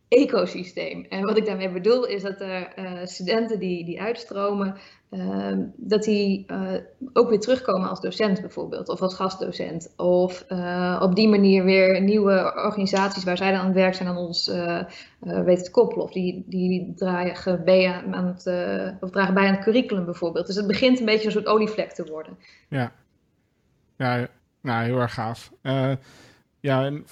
ecosysteem. 0.08 1.06
En 1.10 1.22
wat 1.22 1.38
ik 1.38 1.46
daarmee 1.46 1.72
bedoel 1.72 2.06
is 2.06 2.22
dat 2.22 2.42
er 2.42 2.74
uh, 2.80 3.06
studenten 3.06 3.60
die, 3.60 3.86
die 3.86 4.02
uitstromen, 4.02 4.76
uh, 5.12 5.52
dat 5.76 6.04
die 6.04 6.46
uh, 6.52 6.74
ook 7.14 7.30
weer 7.30 7.40
terugkomen 7.40 7.90
als 7.90 8.02
docent 8.02 8.42
bijvoorbeeld, 8.42 8.90
of 8.90 9.02
als 9.02 9.16
gastdocent. 9.16 9.94
Of 9.98 10.46
op 11.00 11.16
die 11.16 11.28
manier 11.28 11.64
weer 11.64 12.02
nieuwe 12.02 12.54
organisaties 12.56 13.24
waar 13.24 13.38
zij 13.38 13.52
dan 13.52 13.60
aan 13.60 13.66
het 13.66 13.76
werk 13.76 13.94
zijn 13.94 14.10
aan 14.10 14.18
ons 14.18 14.52
weten 15.20 15.64
te 15.64 15.72
koppelen. 15.72 16.04
Of 16.04 16.12
die, 16.12 16.44
die 16.48 16.94
dragen, 16.96 17.64
bij 17.64 18.04
aan 18.12 18.26
het, 18.26 18.48
of 19.02 19.10
dragen 19.10 19.34
bij 19.34 19.48
aan 19.48 19.56
het 19.56 19.64
curriculum 19.64 20.06
bijvoorbeeld. 20.06 20.48
Dus 20.48 20.56
het 20.56 20.68
begint 20.68 21.00
een 21.00 21.06
beetje 21.06 21.26
een 21.26 21.32
soort 21.32 21.48
olievlek 21.48 21.92
te 21.92 22.06
worden. 22.12 22.38
Ja, 22.70 22.92
ja 23.98 24.28
nou, 24.62 24.86
heel 24.86 25.00
erg 25.00 25.14
gaaf. 25.14 25.52
ja, 26.60 26.86
en 26.86 27.06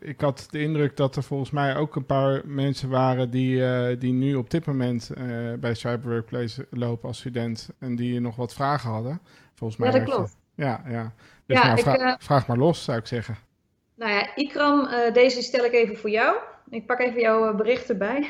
ik 0.00 0.20
had 0.20 0.46
de 0.50 0.60
indruk 0.60 0.96
dat 0.96 1.16
er 1.16 1.22
volgens 1.22 1.50
mij 1.50 1.76
ook 1.76 1.96
een 1.96 2.06
paar 2.06 2.40
mensen 2.44 2.88
waren 2.88 3.30
die, 3.30 3.56
uh, 3.56 3.86
die 3.98 4.12
nu 4.12 4.34
op 4.34 4.50
dit 4.50 4.66
moment 4.66 5.10
uh, 5.18 5.52
bij 5.54 5.74
Cyber 5.74 6.10
Workplace 6.10 6.66
lopen 6.70 7.08
als 7.08 7.18
student 7.18 7.70
en 7.78 7.96
die 7.96 8.20
nog 8.20 8.36
wat 8.36 8.54
vragen 8.54 8.90
hadden. 8.90 9.20
Volgens 9.54 9.80
mij 9.80 9.90
ja, 9.90 9.98
dat 9.98 10.14
klopt. 10.14 10.36
ja, 10.54 10.82
ja. 10.88 11.12
Dus 11.46 11.58
ja, 11.58 11.72
ik, 11.72 11.78
vra 11.78 11.98
uh, 12.00 12.14
vraag 12.18 12.46
maar 12.46 12.56
los, 12.56 12.84
zou 12.84 12.98
ik 12.98 13.06
zeggen. 13.06 13.36
Nou 13.94 14.12
ja, 14.12 14.34
Ikram, 14.34 14.88
deze 15.12 15.42
stel 15.42 15.64
ik 15.64 15.72
even 15.72 15.96
voor 15.96 16.10
jou. 16.10 16.36
Ik 16.70 16.86
pak 16.86 16.98
even 16.98 17.20
jouw 17.20 17.54
bericht 17.54 17.90
erbij. 17.90 18.28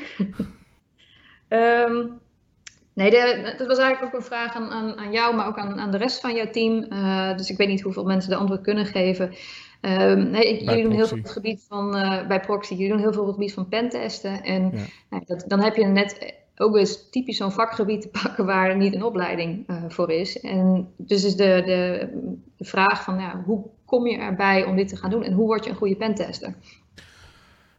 um, 1.49 2.21
nee, 2.95 3.11
de, 3.11 3.55
dat 3.59 3.67
was 3.67 3.79
eigenlijk 3.79 4.15
ook 4.15 4.21
een 4.21 4.27
vraag 4.27 4.55
aan, 4.55 4.71
aan, 4.71 4.99
aan 4.99 5.13
jou, 5.13 5.37
maar 5.37 5.47
ook 5.47 5.59
aan, 5.59 5.81
aan 5.81 5.91
de 5.91 5.97
rest 5.97 6.21
van 6.21 6.35
jouw 6.35 6.51
team. 6.51 6.89
dus 7.37 7.51
ik 7.51 7.57
weet 7.57 7.69
niet 7.69 7.81
hoeveel 7.81 8.05
mensen 8.05 8.31
de 8.31 8.37
antwoord 8.37 8.63
kunnen 8.63 8.87
geven. 8.87 9.35
Um, 9.81 10.31
nee, 10.31 10.65
jullie 10.65 10.83
doen 10.83 10.93
heel 10.93 11.07
veel 11.07 11.17
op 11.17 11.23
het 11.23 11.33
gebied 11.33 11.65
van, 11.69 11.97
uh, 11.97 12.27
bij 12.27 12.41
proxy, 12.41 12.75
jullie 12.75 12.89
doen 12.89 12.99
heel 12.99 13.13
veel 13.13 13.21
op 13.21 13.27
het 13.27 13.37
gebied 13.37 13.55
van 13.55 13.69
pentesten. 13.69 14.43
En 14.43 14.73
nou, 15.11 15.23
dat, 15.27 15.45
dan 15.47 15.61
heb 15.61 15.77
je 15.77 15.85
net 15.85 16.35
ook 16.57 16.77
eens 16.77 17.11
typisch 17.11 17.37
zo'n 17.37 17.53
vakgebied 17.53 18.03
te 18.03 18.09
pakken 18.23 18.47
waar 18.47 18.77
niet 18.77 18.95
een 18.95 19.05
opleiding 19.05 19.71
uh, 19.71 19.85
voor 19.89 20.11
is. 20.11 20.41
En 20.41 20.89
dus 20.97 21.25
is 21.25 21.37
de, 21.37 21.63
de, 21.65 22.09
de 22.57 22.65
vraag 22.65 23.03
van 23.03 23.19
ja, 23.19 23.43
hoe 23.45 23.63
kom 23.85 24.07
je 24.07 24.19
erbij 24.19 24.65
om 24.65 24.77
dit 24.77 24.89
te 24.89 24.97
gaan 24.97 25.11
doen 25.11 25.25
en 25.25 25.33
hoe 25.33 25.47
word 25.47 25.65
je 25.65 25.71
een 25.71 25.77
goede 25.77 25.97
pentester? 25.97 26.55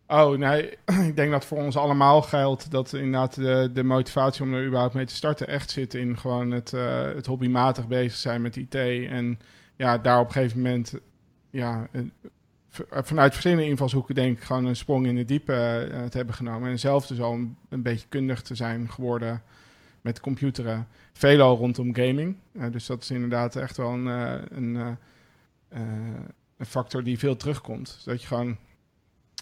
Oh, 0.08 0.38
nee, 0.38 0.70
ik 1.10 1.16
denk 1.16 1.32
dat 1.32 1.46
voor 1.46 1.58
ons 1.58 1.78
allemaal 1.78 2.22
geldt 2.22 2.72
dat 2.72 2.94
inderdaad 2.94 3.36
de, 3.36 3.70
de 3.74 3.84
motivatie 3.84 4.44
om 4.44 4.54
er 4.54 4.66
überhaupt 4.66 4.94
mee 4.94 5.06
te 5.06 5.16
starten 5.16 5.48
echt 5.48 5.72
zit 5.72 5.94
in 5.94 6.18
gewoon 6.18 6.52
het, 6.52 6.72
uh, 6.72 7.02
het 7.02 7.26
hobbymatig 7.26 7.88
bezig 7.88 8.18
zijn 8.18 8.42
met 8.42 8.56
IT. 8.56 8.76
En 8.76 9.40
ja, 9.76 9.98
daar 9.98 10.20
op 10.20 10.26
een 10.26 10.32
gegeven 10.32 10.62
moment, 10.62 10.94
ja, 11.52 11.88
vanuit 12.90 13.32
verschillende 13.32 13.66
invalshoeken 13.66 14.16
denk 14.16 14.38
ik 14.38 14.44
gewoon 14.44 14.66
een 14.66 14.76
sprong 14.76 15.06
in 15.06 15.16
de 15.16 15.26
diepe 15.26 15.88
uh, 15.92 16.04
te 16.04 16.18
hebben 16.18 16.36
genomen. 16.36 16.70
En 16.70 16.80
zelf 16.80 17.08
dus 17.08 17.20
al 17.20 17.34
een, 17.70 17.82
beetje 17.82 18.08
kundig 18.08 18.42
te 18.42 18.56
zijn 18.56 18.92
geworden 18.92 19.42
met 20.02 20.20
computeren. 20.20 20.88
Veelal 21.14 21.58
rondom 21.58 21.96
gaming. 21.96 22.36
Dus 22.72 22.86
dat 22.86 23.02
is 23.02 23.12
inderdaad 23.12 23.56
echt 23.56 23.78
wel 23.78 23.90
een, 23.90 24.06
een, 24.58 24.98
een 26.58 26.66
factor 26.66 27.04
die 27.04 27.20
veel 27.20 27.36
terugkomt. 27.36 28.02
Dat 28.06 28.22
je 28.22 28.28
gewoon 28.28 28.58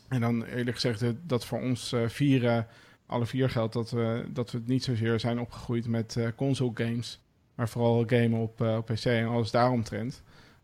en 0.07 0.21
dan 0.21 0.43
eerlijk 0.43 0.79
gezegd, 0.79 1.03
dat 1.21 1.45
voor 1.45 1.61
ons 1.61 1.95
vieren, 2.07 2.67
alle 3.05 3.25
vier 3.25 3.49
geldt 3.49 3.73
dat 3.73 3.91
we, 3.91 4.25
dat 4.29 4.51
we 4.51 4.61
niet 4.65 4.83
zozeer 4.83 5.19
zijn 5.19 5.39
opgegroeid 5.39 5.87
met 5.87 6.17
console 6.35 6.71
games, 6.73 7.19
maar 7.55 7.69
vooral 7.69 8.03
gamen 8.07 8.39
op, 8.39 8.61
op 8.61 8.85
PC 8.85 9.05
en 9.05 9.27
alles 9.27 9.51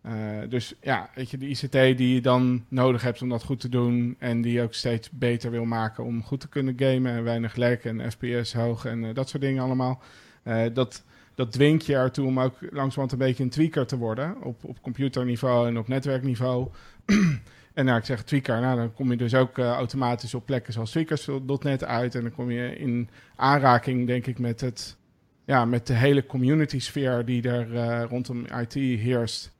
daaromtrent. 0.05 0.51
dus 0.51 0.73
ja, 0.81 1.09
weet 1.15 1.29
je, 1.29 1.37
de 1.37 1.47
ICT 1.47 1.97
die 1.97 2.13
je 2.13 2.21
dan 2.21 2.65
nodig 2.67 3.01
hebt 3.01 3.21
om 3.21 3.29
dat 3.29 3.43
goed 3.43 3.59
te 3.59 3.69
doen 3.69 4.15
en 4.19 4.41
die 4.41 4.53
je 4.53 4.61
ook 4.61 4.73
steeds 4.73 5.09
beter 5.11 5.51
wil 5.51 5.65
maken 5.65 6.03
om 6.03 6.23
goed 6.23 6.39
te 6.39 6.49
kunnen 6.49 6.73
gamen 6.77 7.11
en 7.11 7.23
weinig 7.23 7.55
lek 7.55 7.83
en 7.83 8.11
FPS 8.11 8.53
hoog 8.53 8.85
en 8.85 9.13
dat 9.13 9.29
soort 9.29 9.43
dingen 9.43 9.63
allemaal. 9.63 10.01
dat, 10.73 11.03
dat 11.35 11.51
dwingt 11.51 11.85
je 11.85 11.95
ertoe 11.95 12.25
om 12.27 12.39
ook 12.39 12.55
langzamerhand 12.59 13.11
een 13.11 13.17
beetje 13.17 13.43
een 13.43 13.49
tweaker 13.49 13.85
te 13.85 13.97
worden 13.97 14.41
op, 14.41 14.63
op 14.63 14.81
computerniveau 14.81 15.67
en 15.67 15.77
op 15.77 15.87
netwerkniveau. 15.87 16.67
En 17.75 17.85
nou, 17.85 17.97
ik 17.97 18.05
zeg 18.05 18.23
tweaker, 18.23 18.61
nou, 18.61 18.77
dan 18.77 18.93
kom 18.93 19.11
je 19.11 19.17
dus 19.17 19.33
ook 19.33 19.57
automatisch 19.57 20.33
op 20.33 20.45
plekken 20.45 20.73
zoals 20.73 20.91
tweakers.net 20.91 21.83
uit. 21.83 22.15
En 22.15 22.21
dan 22.21 22.31
kom 22.31 22.51
je 22.51 22.77
in 22.77 23.09
aanraking, 23.35 24.07
denk 24.07 24.27
ik, 24.27 24.39
met, 24.39 24.61
het, 24.61 24.97
ja, 25.45 25.65
met 25.65 25.87
de 25.87 25.93
hele 25.93 26.25
community 26.25 26.79
sfeer 26.79 27.25
die 27.25 27.49
er 27.49 28.01
rondom 28.01 28.45
IT 28.45 28.73
heerst. 28.73 29.54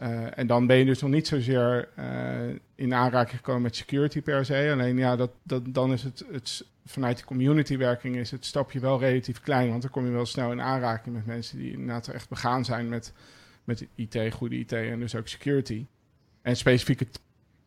Uh, 0.00 0.38
en 0.38 0.46
dan 0.46 0.66
ben 0.66 0.76
je 0.76 0.84
dus 0.84 1.00
nog 1.00 1.10
niet 1.10 1.26
zozeer 1.26 1.88
in 2.74 2.94
aanraking 2.94 3.36
gekomen 3.36 3.62
met 3.62 3.76
security 3.76 4.22
per 4.22 4.44
se. 4.44 4.68
Alleen 4.72 4.96
ja, 4.96 5.16
dat, 5.16 5.30
dat, 5.42 5.74
dan 5.74 5.92
is 5.92 6.02
het, 6.02 6.24
het 6.32 6.64
vanuit 6.86 7.18
de 7.18 7.24
community 7.24 7.76
werking 7.76 8.16
is 8.16 8.30
het 8.30 8.44
stapje 8.44 8.80
wel 8.80 8.98
relatief 8.98 9.40
klein. 9.40 9.68
Want 9.68 9.82
dan 9.82 9.90
kom 9.90 10.04
je 10.04 10.10
wel 10.10 10.26
snel 10.26 10.52
in 10.52 10.60
aanraking 10.60 11.14
met 11.14 11.26
mensen 11.26 11.58
die 11.58 11.72
inderdaad 11.72 12.08
echt 12.08 12.28
begaan 12.28 12.64
zijn 12.64 12.88
met, 12.88 13.12
met 13.64 13.86
IT, 13.94 14.32
goede 14.32 14.58
IT 14.58 14.72
en 14.72 15.00
dus 15.00 15.14
ook 15.14 15.28
security. 15.28 15.86
En 16.42 16.56
specifieke 16.56 17.06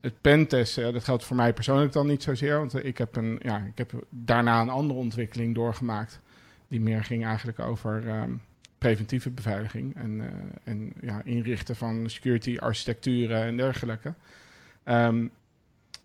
het 0.02 0.22
pentest, 0.22 0.76
dat 0.76 1.04
geldt 1.04 1.24
voor 1.24 1.36
mij 1.36 1.54
persoonlijk 1.54 1.92
dan 1.92 2.08
niet 2.08 2.24
zozeer. 2.24 2.58
Want 2.58 2.86
ik 2.86 2.98
heb, 2.98 3.16
een, 3.16 3.40
ja, 3.42 3.58
ik 3.58 3.78
heb 3.78 3.92
daarna 4.10 4.62
een 4.62 4.70
andere 4.70 5.00
ontwikkeling 5.00 5.56
doorgemaakt. 5.56 6.20
Die 6.68 6.82
meer 6.82 7.04
ging 7.04 7.26
eigenlijk 7.26 7.60
over 7.60 8.08
ehm, 8.08 8.32
preventieve 8.82 9.30
beveiliging. 9.30 9.96
En, 9.96 10.20
uh, 10.20 10.28
en 10.64 10.94
ja, 11.02 11.22
inrichten 11.24 11.76
van 11.76 12.10
security 12.10 12.58
architecturen 12.58 13.44
en 13.44 13.58
dergelijke. 13.58 14.14
Um, 14.86 15.32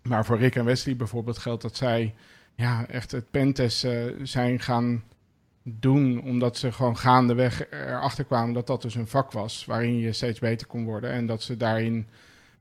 maar 0.03 0.25
voor 0.25 0.37
Rick 0.37 0.55
en 0.55 0.65
Wesley 0.65 0.95
bijvoorbeeld 0.95 1.37
geldt 1.37 1.61
dat 1.61 1.75
zij 1.75 2.13
ja, 2.55 2.87
echt 2.87 3.11
het 3.11 3.31
pentest 3.31 3.85
uh, 3.85 4.13
zijn 4.23 4.59
gaan 4.59 5.03
doen. 5.63 6.21
Omdat 6.21 6.57
ze 6.57 6.71
gewoon 6.71 6.97
gaandeweg 6.97 7.69
erachter 7.71 8.23
kwamen 8.23 8.53
dat 8.53 8.67
dat 8.67 8.81
dus 8.81 8.95
een 8.95 9.07
vak 9.07 9.31
was. 9.31 9.65
Waarin 9.65 9.97
je 9.97 10.11
steeds 10.11 10.39
beter 10.39 10.67
kon 10.67 10.83
worden. 10.83 11.11
En 11.11 11.25
dat 11.25 11.41
ze 11.41 11.57
daarin 11.57 12.07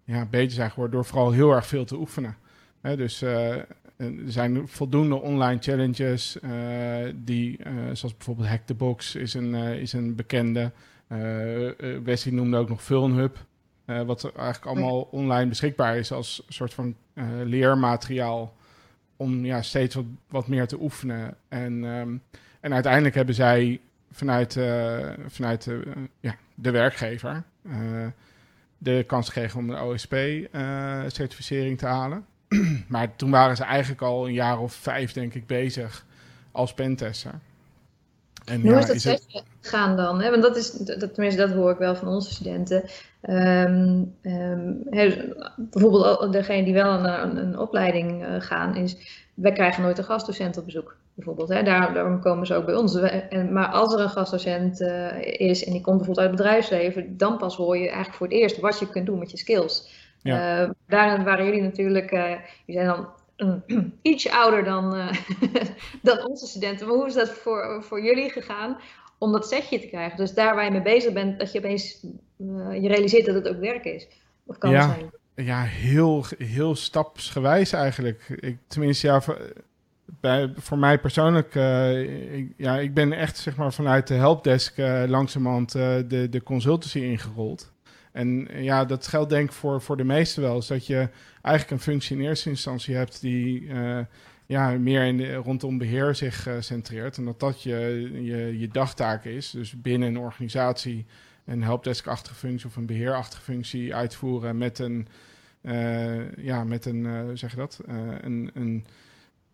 ja, 0.05 0.25
beter 0.25 0.53
zijn 0.53 0.71
geworden 0.71 0.95
door 0.95 1.05
vooral 1.05 1.33
heel 1.33 1.53
erg 1.53 1.67
veel 1.67 1.85
te 1.85 1.97
oefenen. 1.97 2.37
dus 2.81 3.23
uh, 3.23 3.57
er 3.97 4.15
zijn 4.27 4.69
voldoende 4.69 5.15
online 5.15 5.61
challenges, 5.61 6.39
uh, 6.43 7.13
die, 7.15 7.59
uh, 7.59 7.73
zoals 7.93 8.17
bijvoorbeeld 8.17 8.49
Hack 8.49 8.67
the 8.67 8.75
Box 8.75 9.15
is 9.15 9.35
een, 9.35 9.55
is 9.55 9.93
een 9.93 10.15
bekende. 10.15 10.73
Wesley 12.05 12.35
noemde 12.35 12.57
ook 12.57 12.69
nog 12.69 12.83
Vulnhub, 12.83 13.37
wat 13.85 14.25
eigenlijk 14.25 14.67
allemaal 14.67 15.01
online 15.01 15.49
beschikbaar 15.49 15.97
is 15.97 16.13
als 16.13 16.43
soort 16.49 16.75
van 16.75 16.97
leermateriaal 17.45 18.57
om 19.17 19.45
ja, 19.45 19.63
steeds 19.63 19.95
wat, 19.95 20.05
wat 20.29 20.49
meer 20.49 20.67
te 20.67 20.81
oefenen. 20.81 21.37
En, 21.49 21.85
um, 21.85 22.23
en 22.61 22.73
uiteindelijk 22.73 23.15
hebben 23.15 23.35
zij 23.35 23.81
vanuit, 24.11 24.59
vanuit 25.29 25.71
ja, 26.21 26.37
de 26.55 26.71
werkgever 26.71 27.45
de 28.79 29.05
kans 29.07 29.27
gekregen 29.27 29.59
om 29.59 29.71
een 29.71 29.81
OSP-certificering 29.81 31.73
eh, 31.73 31.79
te 31.79 31.87
halen. 31.87 32.27
maar 32.89 33.17
toen 33.17 33.31
waren 33.31 33.57
ze 33.57 33.65
eigenlijk 33.65 34.03
al 34.03 34.27
een 34.27 34.33
jaar 34.33 34.59
of 34.59 34.73
vijf, 34.73 35.13
denk 35.13 35.35
ik, 35.35 35.47
bezig 35.47 36.05
als 36.53 36.75
pentester. 36.75 37.33
En 38.45 38.61
Hoe 38.61 38.79
is 38.79 38.87
dat 38.87 38.97
is 38.97 39.27
gaan 39.61 39.97
dan? 39.97 40.21
Hè? 40.21 40.31
Want 40.31 40.43
dat 40.43 40.57
is, 40.57 40.71
dat, 40.71 41.15
tenminste, 41.15 41.47
dat 41.47 41.57
hoor 41.57 41.71
ik 41.71 41.79
wel 41.79 41.97
van 41.97 42.09
onze 42.09 42.35
studenten. 42.35 42.85
Um, 43.23 44.15
um, 44.23 44.83
bijvoorbeeld 45.57 46.33
degene 46.33 46.65
die 46.65 46.75
wel 46.75 47.05
een, 47.05 47.37
een 47.37 47.59
opleiding 47.59 48.27
uh, 48.27 48.41
gaan, 48.41 48.77
is 48.77 49.25
wij 49.37 49.53
krijgen 49.53 49.83
nooit 49.83 49.99
een 49.99 50.05
gastdocent 50.05 50.57
op 50.57 50.65
bezoek. 50.65 50.97
Bijvoorbeeld, 51.15 51.49
hè? 51.49 51.63
Daar, 51.63 51.95
daarom 51.95 52.21
komen 52.21 52.47
ze 52.47 52.55
ook 52.55 52.65
bij 52.67 52.75
ons. 52.75 52.95
En, 52.95 53.53
maar 53.53 53.69
als 53.69 53.95
er 53.95 54.01
een 54.01 54.11
gastdocent 54.11 54.81
uh, 54.81 55.23
is 55.23 55.65
en 55.65 55.73
die 55.73 55.81
komt 55.81 55.97
bijvoorbeeld 55.97 56.27
uit 56.27 56.29
het 56.29 56.37
bedrijfsleven, 56.37 57.17
dan 57.17 57.37
pas 57.39 57.57
hoor 57.57 57.77
je 57.77 57.87
eigenlijk 57.87 58.17
voor 58.17 58.27
het 58.27 58.37
eerst 58.37 58.61
wat 58.61 58.79
je 58.79 58.89
kunt 58.89 59.07
doen 59.07 59.19
met 59.19 59.31
je 59.31 59.37
skills. 59.37 59.89
Ja. 60.27 60.63
Uh, 60.63 60.71
daarin 60.89 61.25
waren 61.25 61.45
jullie 61.45 61.63
natuurlijk, 61.63 62.13
uh, 62.13 62.31
jullie 62.67 62.83
zijn 62.83 62.87
dan 62.87 63.93
iets 64.03 64.31
ouder 64.31 64.65
dan, 64.65 64.91
dan 66.03 66.27
onze 66.27 66.47
studenten. 66.47 66.87
Maar 66.87 66.97
hoe 66.97 67.07
is 67.07 67.15
dat 67.15 67.31
voor, 67.31 67.83
voor 67.85 68.03
jullie 68.03 68.31
gegaan 68.31 68.77
om 69.19 69.33
dat 69.33 69.49
setje 69.49 69.81
te 69.81 69.87
krijgen? 69.87 70.17
Dus 70.17 70.35
daar 70.35 70.55
waar 70.55 70.65
je 70.65 70.71
mee 70.71 70.83
bezig 70.83 71.13
bent, 71.13 71.39
dat 71.39 71.53
je 71.53 71.59
opeens 71.59 72.07
je 72.81 72.89
realiseert 72.89 73.27
dat 73.27 73.35
het 73.35 73.49
ook 73.49 73.61
werk 73.61 73.85
is. 73.85 74.09
Of 74.47 74.59
kan 74.59 74.71
ja. 74.71 74.95
zijn. 74.95 75.11
Ja, 75.47 75.63
heel, 75.63 76.25
heel 76.39 76.75
stapsgewijs 76.75 77.73
eigenlijk. 77.73 78.29
Ik, 78.41 78.59
tenminste, 78.67 79.07
ja, 79.07 79.21
voor, 79.21 79.53
bij, 80.21 80.53
voor 80.57 80.79
mij 80.79 80.99
persoonlijk, 80.99 81.55
ik, 82.33 82.53
ja, 82.57 82.79
ik 82.79 82.95
ben 82.95 83.13
echt 83.13 83.37
zeg 83.37 83.57
maar 83.57 83.73
vanuit 83.73 84.07
de 84.07 84.15
helpdesk 84.15 84.77
langzamerhand 85.07 85.73
de, 85.73 86.27
de 86.31 86.43
consultancy 86.43 86.99
ingerold. 86.99 87.75
En 88.17 88.49
ja, 88.53 88.85
dat 88.85 89.07
geldt 89.07 89.31
denk 89.31 89.49
ik 89.49 89.55
voor, 89.55 89.83
voor 89.83 89.97
de 89.97 90.05
meesten 90.05 90.43
wel. 90.43 90.59
Is 90.59 90.67
dat 90.67 90.87
je 90.87 91.09
eigenlijk 91.43 91.71
een 91.71 91.93
functie 91.93 92.17
in 92.17 92.23
eerste 92.23 92.49
instantie 92.49 92.95
hebt 92.95 93.21
die 93.21 93.69
ja, 94.47 94.71
meer 94.71 95.05
in 95.05 95.35
rondom 95.35 95.79
beheer 95.79 96.15
zich 96.15 96.49
centreert. 96.61 97.17
En 97.17 97.25
dat 97.25 97.41
dat 97.41 97.63
je, 97.63 98.11
je, 98.23 98.59
je 98.59 98.69
dagtaak 98.69 99.25
is. 99.25 99.51
Dus 99.51 99.81
binnen 99.81 100.09
een 100.09 100.19
organisatie 100.19 101.07
een 101.45 101.63
helpdesk-achtige 101.63 102.35
functie 102.35 102.67
of 102.67 102.77
een 102.77 102.87
beheerachtige 102.87 103.43
functie 103.43 103.95
uitvoeren 103.95 104.59
met 104.59 104.79
een, 104.79 105.09
uh, 105.63 106.33
ja, 106.37 106.65
met 106.65 106.85
een, 106.85 107.31
zeg 107.39 107.51
je 107.51 107.57
dat, 107.57 107.81
een, 108.21 108.51
een 108.55 108.87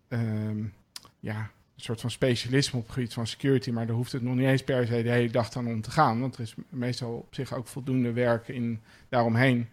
um, 0.09 0.73
ja, 1.21 1.51
soort 1.85 2.01
van 2.01 2.11
specialisme 2.11 2.79
op 2.79 2.85
het 2.85 2.95
gebied 2.95 3.13
van 3.13 3.27
security, 3.27 3.71
maar 3.71 3.87
daar 3.87 3.97
hoeft 3.97 4.13
het 4.13 4.23
nog 4.23 4.35
niet 4.35 4.47
eens 4.47 4.65
per 4.65 4.87
se 4.87 5.03
de 5.03 5.11
hele 5.11 5.33
dag 5.33 5.49
dan 5.49 5.67
om 5.67 5.81
te 5.81 5.91
gaan, 5.91 6.21
want 6.21 6.35
er 6.35 6.41
is 6.41 6.55
meestal 6.69 7.13
op 7.13 7.35
zich 7.35 7.55
ook 7.55 7.67
voldoende 7.67 8.13
werk 8.13 8.49
in 8.49 8.81
daaromheen. 9.09 9.69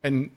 en 0.00 0.30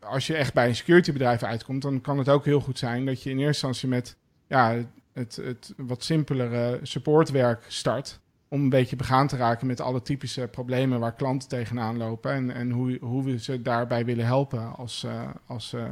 als 0.00 0.26
je 0.26 0.36
echt 0.36 0.54
bij 0.54 0.68
een 0.68 0.76
securitybedrijf 0.76 1.42
uitkomt, 1.42 1.82
dan 1.82 2.00
kan 2.00 2.18
het 2.18 2.28
ook 2.28 2.44
heel 2.44 2.60
goed 2.60 2.78
zijn 2.78 3.06
dat 3.06 3.22
je 3.22 3.30
in 3.30 3.38
eerste 3.38 3.66
instantie 3.66 3.88
met 3.88 4.16
ja, 4.46 4.84
het, 5.12 5.36
het 5.36 5.74
wat 5.76 6.04
simpelere 6.04 6.78
supportwerk 6.82 7.64
start 7.68 8.20
om 8.48 8.62
een 8.62 8.68
beetje 8.68 8.96
begaan 8.96 9.26
te 9.26 9.36
raken 9.36 9.66
met 9.66 9.80
alle 9.80 10.02
typische 10.02 10.48
problemen 10.50 11.00
waar 11.00 11.14
klanten 11.14 11.48
tegenaan 11.48 11.96
lopen. 11.96 12.32
En, 12.32 12.50
en 12.50 12.70
hoe, 12.70 12.98
hoe 13.00 13.24
we 13.24 13.38
ze 13.38 13.62
daarbij 13.62 14.04
willen 14.04 14.24
helpen 14.24 14.76
als, 14.76 15.04
uh, 15.04 15.28
als, 15.46 15.72
uh, 15.72 15.84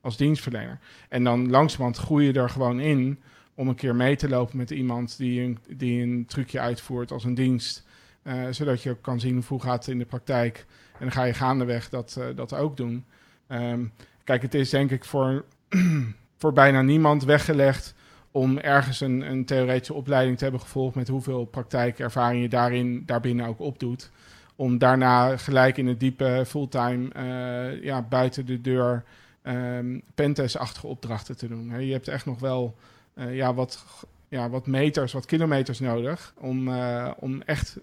als 0.00 0.16
dienstverlener. 0.16 0.78
En 1.08 1.24
dan 1.24 1.50
langzamerhand 1.50 1.96
groei 1.96 2.26
je 2.26 2.32
er 2.32 2.50
gewoon 2.50 2.80
in 2.80 3.22
om 3.54 3.68
een 3.68 3.74
keer 3.74 3.94
mee 3.94 4.16
te 4.16 4.28
lopen 4.28 4.56
met 4.56 4.70
iemand 4.70 5.16
die 5.16 5.40
een, 5.40 5.58
die 5.76 6.02
een 6.02 6.24
trucje 6.26 6.60
uitvoert 6.60 7.10
als 7.10 7.24
een 7.24 7.34
dienst. 7.34 7.84
Uh, 8.22 8.46
zodat 8.50 8.82
je 8.82 8.90
ook 8.90 9.02
kan 9.02 9.20
zien 9.20 9.44
hoe 9.48 9.60
gaat 9.60 9.84
het 9.84 9.94
in 9.94 9.98
de 9.98 10.04
praktijk. 10.04 10.66
En 10.92 10.98
dan 10.98 11.12
ga 11.12 11.24
je 11.24 11.34
gaandeweg 11.34 11.88
dat, 11.88 12.20
dat 12.34 12.54
ook 12.54 12.76
doen. 12.76 13.04
Um, 13.48 13.92
kijk, 14.24 14.42
het 14.42 14.54
is 14.54 14.70
denk 14.70 14.90
ik 14.90 15.04
voor, 15.04 15.44
voor 16.40 16.52
bijna 16.52 16.82
niemand 16.82 17.24
weggelegd 17.24 17.94
om 18.32 18.58
ergens 18.58 19.00
een, 19.00 19.20
een 19.30 19.44
theoretische 19.44 19.94
opleiding 19.94 20.36
te 20.36 20.42
hebben 20.42 20.60
gevolgd 20.62 20.94
met 20.94 21.08
hoeveel 21.08 21.44
praktijkervaring 21.44 22.42
je 22.42 22.48
daarin, 22.48 23.02
daarbinnen 23.06 23.46
ook 23.46 23.60
opdoet. 23.60 24.10
om 24.56 24.78
daarna 24.78 25.36
gelijk 25.36 25.76
in 25.76 25.86
het 25.86 26.00
diepe 26.00 26.44
fulltime 26.46 27.08
uh, 27.16 27.84
ja, 27.84 28.02
buiten 28.02 28.46
de 28.46 28.60
deur 28.60 29.04
um, 29.42 30.02
pentest-achtige 30.14 30.86
opdrachten 30.86 31.36
te 31.36 31.48
doen. 31.48 31.80
je 31.86 31.92
hebt 31.92 32.08
echt 32.08 32.26
nog 32.26 32.40
wel 32.40 32.76
uh, 33.14 33.36
ja, 33.36 33.54
wat, 33.54 33.84
ja, 34.28 34.50
wat 34.50 34.66
meters, 34.66 35.12
wat 35.12 35.26
kilometers 35.26 35.80
nodig 35.80 36.34
om, 36.38 36.68
uh, 36.68 37.10
om 37.16 37.42
echt 37.42 37.76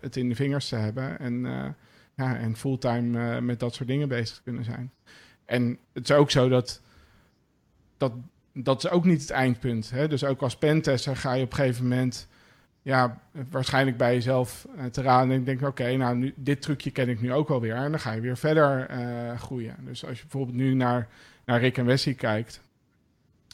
het 0.00 0.16
in 0.16 0.28
de 0.28 0.34
vingers 0.34 0.68
te 0.68 0.76
hebben 0.76 1.18
en, 1.18 1.42
ja, 2.16 2.36
en 2.36 2.56
fulltime 2.56 3.40
met 3.40 3.60
dat 3.60 3.74
soort 3.74 3.88
dingen 3.88 4.08
bezig 4.08 4.36
te 4.36 4.42
kunnen 4.42 4.64
zijn. 4.64 4.92
En 5.44 5.78
het 5.92 6.10
is 6.10 6.16
ook 6.16 6.30
zo 6.30 6.48
dat 6.48 6.80
dat, 7.96 8.12
dat 8.52 8.84
is 8.84 8.90
ook 8.90 9.04
niet 9.04 9.20
het 9.20 9.30
eindpunt. 9.30 9.90
Hè? 9.90 10.08
Dus 10.08 10.24
ook 10.24 10.42
als 10.42 10.56
pentester 10.56 11.16
ga 11.16 11.32
je 11.32 11.44
op 11.44 11.50
een 11.50 11.56
gegeven 11.56 11.82
moment 11.82 12.28
ja, 12.82 13.20
waarschijnlijk 13.50 13.96
bij 13.96 14.14
jezelf 14.14 14.66
te 14.90 15.02
raden. 15.02 15.34
En 15.34 15.44
denk, 15.44 15.62
oké, 15.62 15.96
nou, 15.96 16.16
nu, 16.16 16.32
dit 16.36 16.62
trucje 16.62 16.90
ken 16.90 17.08
ik 17.08 17.20
nu 17.20 17.32
ook 17.32 17.50
alweer. 17.50 17.74
En 17.74 17.90
dan 17.90 18.00
ga 18.00 18.12
je 18.12 18.20
weer 18.20 18.36
verder 18.36 18.88
groeien. 19.38 19.76
Dus 19.80 20.04
als 20.06 20.16
je 20.16 20.22
bijvoorbeeld 20.22 20.56
nu 20.56 20.74
naar, 20.74 21.08
naar 21.44 21.60
Rick 21.60 21.78
en 21.78 21.86
Wesley 21.86 22.14
kijkt, 22.14 22.62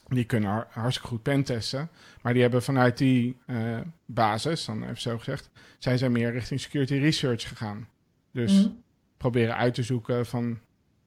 die 0.09 0.25
kunnen 0.25 0.67
hartstikke 0.71 1.09
goed 1.09 1.23
pentesten. 1.23 1.89
Maar 2.23 2.33
die 2.33 2.43
hebben 2.43 2.63
vanuit 2.63 2.99
die 2.99 3.37
uh, 3.47 3.81
basis, 4.05 4.65
dan 4.65 4.83
even 4.83 5.01
zo 5.01 5.19
gezegd, 5.19 5.51
zijn 5.79 5.99
zij 5.99 6.09
meer 6.09 6.33
richting 6.33 6.61
security 6.61 6.95
research 6.95 7.49
gegaan. 7.49 7.89
Dus 8.33 8.53
mm. 8.53 8.83
proberen 9.17 9.57
uit 9.57 9.75
te 9.75 9.83
zoeken 9.83 10.27
van, 10.27 10.59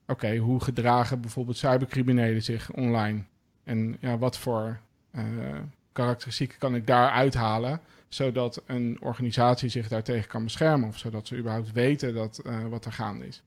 oké, 0.06 0.36
hoe 0.36 0.60
gedragen 0.60 1.20
bijvoorbeeld 1.20 1.56
cybercriminelen 1.56 2.42
zich 2.42 2.72
online? 2.72 3.22
En 3.64 3.96
ja, 4.00 4.18
wat 4.18 4.38
voor 4.38 4.80
karakteristieken 5.92 6.58
kan 6.58 6.74
ik 6.74 6.86
daar 6.86 7.10
uithalen? 7.10 7.80
zodat 8.10 8.62
een 8.66 8.98
organisatie 9.00 9.68
zich 9.68 9.88
daartegen 9.88 10.28
kan 10.28 10.44
beschermen. 10.44 10.88
Of 10.88 10.98
zodat 10.98 11.26
ze 11.26 11.36
überhaupt 11.36 11.72
weten 11.72 12.14
dat, 12.14 12.40
uh, 12.46 12.66
wat 12.66 12.84
er 12.84 12.92
gaande 12.92 13.26
is. 13.26 13.42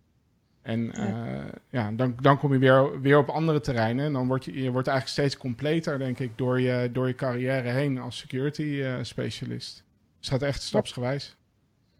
En 0.63 0.91
ja. 0.93 1.07
Uh, 1.07 1.45
ja, 1.69 1.91
dan, 1.91 2.15
dan 2.21 2.37
kom 2.37 2.53
je 2.53 2.59
weer, 2.59 3.01
weer 3.01 3.17
op 3.17 3.29
andere 3.29 3.59
terreinen. 3.59 4.05
En 4.05 4.13
dan 4.13 4.27
word 4.27 4.45
je, 4.45 4.61
je 4.61 4.71
wordt 4.71 4.87
eigenlijk 4.87 5.19
steeds 5.19 5.37
completer, 5.37 5.97
denk 5.99 6.19
ik, 6.19 6.37
door 6.37 6.61
je, 6.61 6.89
door 6.91 7.07
je 7.07 7.15
carrière 7.15 7.69
heen 7.69 7.99
als 7.99 8.17
security 8.17 8.61
uh, 8.61 8.95
specialist. 9.01 9.83
Dus 10.19 10.29
het 10.29 10.39
gaat 10.39 10.49
echt 10.49 10.61
stapsgewijs. 10.61 11.35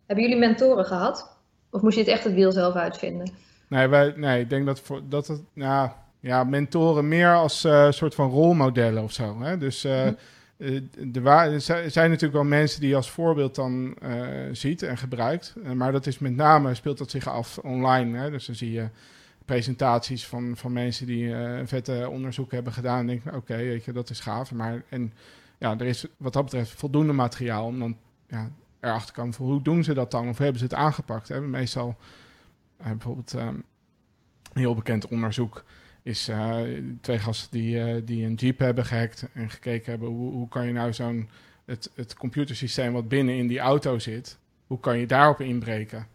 Hebben 0.06 0.26
jullie 0.26 0.40
mentoren 0.40 0.86
gehad? 0.86 1.38
Of 1.70 1.82
moest 1.82 1.96
je 1.96 2.02
het 2.02 2.10
echt 2.10 2.24
het 2.24 2.34
wiel 2.34 2.52
zelf 2.52 2.76
uitvinden? 2.76 3.30
Nee, 3.68 3.88
wij, 3.88 4.14
nee 4.16 4.42
ik 4.42 4.50
denk 4.50 4.66
dat, 4.66 4.80
voor, 4.80 5.02
dat 5.10 5.28
het, 5.28 5.42
nou, 5.54 5.90
ja, 6.20 6.44
mentoren 6.44 7.08
meer 7.08 7.34
als 7.36 7.66
uh, 7.66 7.92
soort 7.92 8.16
van 8.16 8.30
rolmodellen 8.30 9.04
of 9.04 9.12
zo. 9.12 9.42
Hè? 9.42 9.58
Dus 9.58 9.86
uh, 9.86 10.02
hm. 10.02 10.14
Uh, 10.58 10.82
er 11.16 11.62
zijn 11.92 12.10
natuurlijk 12.10 12.34
wel 12.34 12.44
mensen 12.44 12.82
die 12.82 12.96
als 12.96 13.12
voorbeeld 13.12 13.56
dan 13.56 13.96
uh, 14.04 14.50
ziet 14.52 14.82
en 14.82 14.98
gebruikt. 14.98 15.56
Uh, 15.58 15.72
maar 15.72 15.92
dat 15.92 16.08
is 16.08 16.20
met 16.20 16.36
name, 16.36 16.76
speelt 16.76 16.98
dat 16.98 17.10
zich 17.10 17.28
af 17.28 17.58
online. 17.58 18.18
Hè? 18.18 18.30
Dus 18.32 18.46
dan 18.46 18.56
zie 18.56 18.72
je 18.72 18.90
presentaties 19.46 20.28
van, 20.28 20.58
van 20.58 20.74
mensen 20.74 21.06
die 21.06 21.34
een 21.34 21.68
vette 21.68 22.10
onderzoek 22.10 22.52
hebben 22.52 22.74
gedaan. 22.74 23.00
En 23.00 23.08
denk 23.08 23.36
oké, 23.36 23.56
weet 23.56 23.86
je, 23.86 23.92
dat 23.92 24.10
is 24.10 24.20
gaaf. 24.20 24.52
Maar 24.52 24.84
en 24.90 25.14
ja, 25.58 25.80
er 25.80 25.86
is 25.86 26.06
wat 26.18 26.34
dat 26.34 26.44
betreft 26.44 26.72
voldoende 26.72 27.14
materiaal 27.14 27.66
om 27.66 27.80
dan 27.80 27.98
ja, 28.28 28.52
erachter 28.80 29.14
te 29.14 29.20
komen 29.20 29.36
hoe 29.38 29.62
doen 29.62 29.84
ze 29.84 29.94
dat 29.94 30.12
dan? 30.12 30.30
Of 30.30 30.38
hebben 30.38 30.58
ze 30.58 30.64
het 30.64 30.74
aangepakt? 30.74 31.28
Hè? 31.28 31.42
Meestal 31.42 31.96
bijvoorbeeld 32.78 33.34
um, 33.34 33.64
een 34.54 34.62
heel 34.62 34.76
bekend 34.76 35.08
onderzoek 35.08 35.64
is 36.04 36.30
uh, 36.30 36.62
twee 37.02 37.20
gasten 37.20 37.52
die, 37.52 37.76
uh, 37.76 38.02
die 38.06 38.26
een 38.26 38.34
Jeep 38.34 38.60
hebben 38.60 38.86
gehackt 38.86 39.28
en 39.34 39.50
gekeken 39.50 39.92
hebben 39.92 40.10
hoe, 40.10 40.32
hoe 40.32 40.48
kan 40.48 40.68
je 40.68 40.74
nou 40.74 40.94
zo'n 40.94 41.30
het, 41.66 41.92
het 41.96 42.14
computersysteem 42.14 42.94
wat 42.94 43.08
binnen 43.08 43.36
in 43.36 43.48
die 43.48 43.60
auto 43.60 44.00
zit, 44.00 44.38
hoe 44.68 44.80
kan 44.80 44.98
je 44.98 45.08
daarop 45.08 45.42
inbreken? 45.42 46.08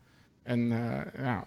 En 0.43 0.61
uh, 0.61 1.01
ja, 1.17 1.45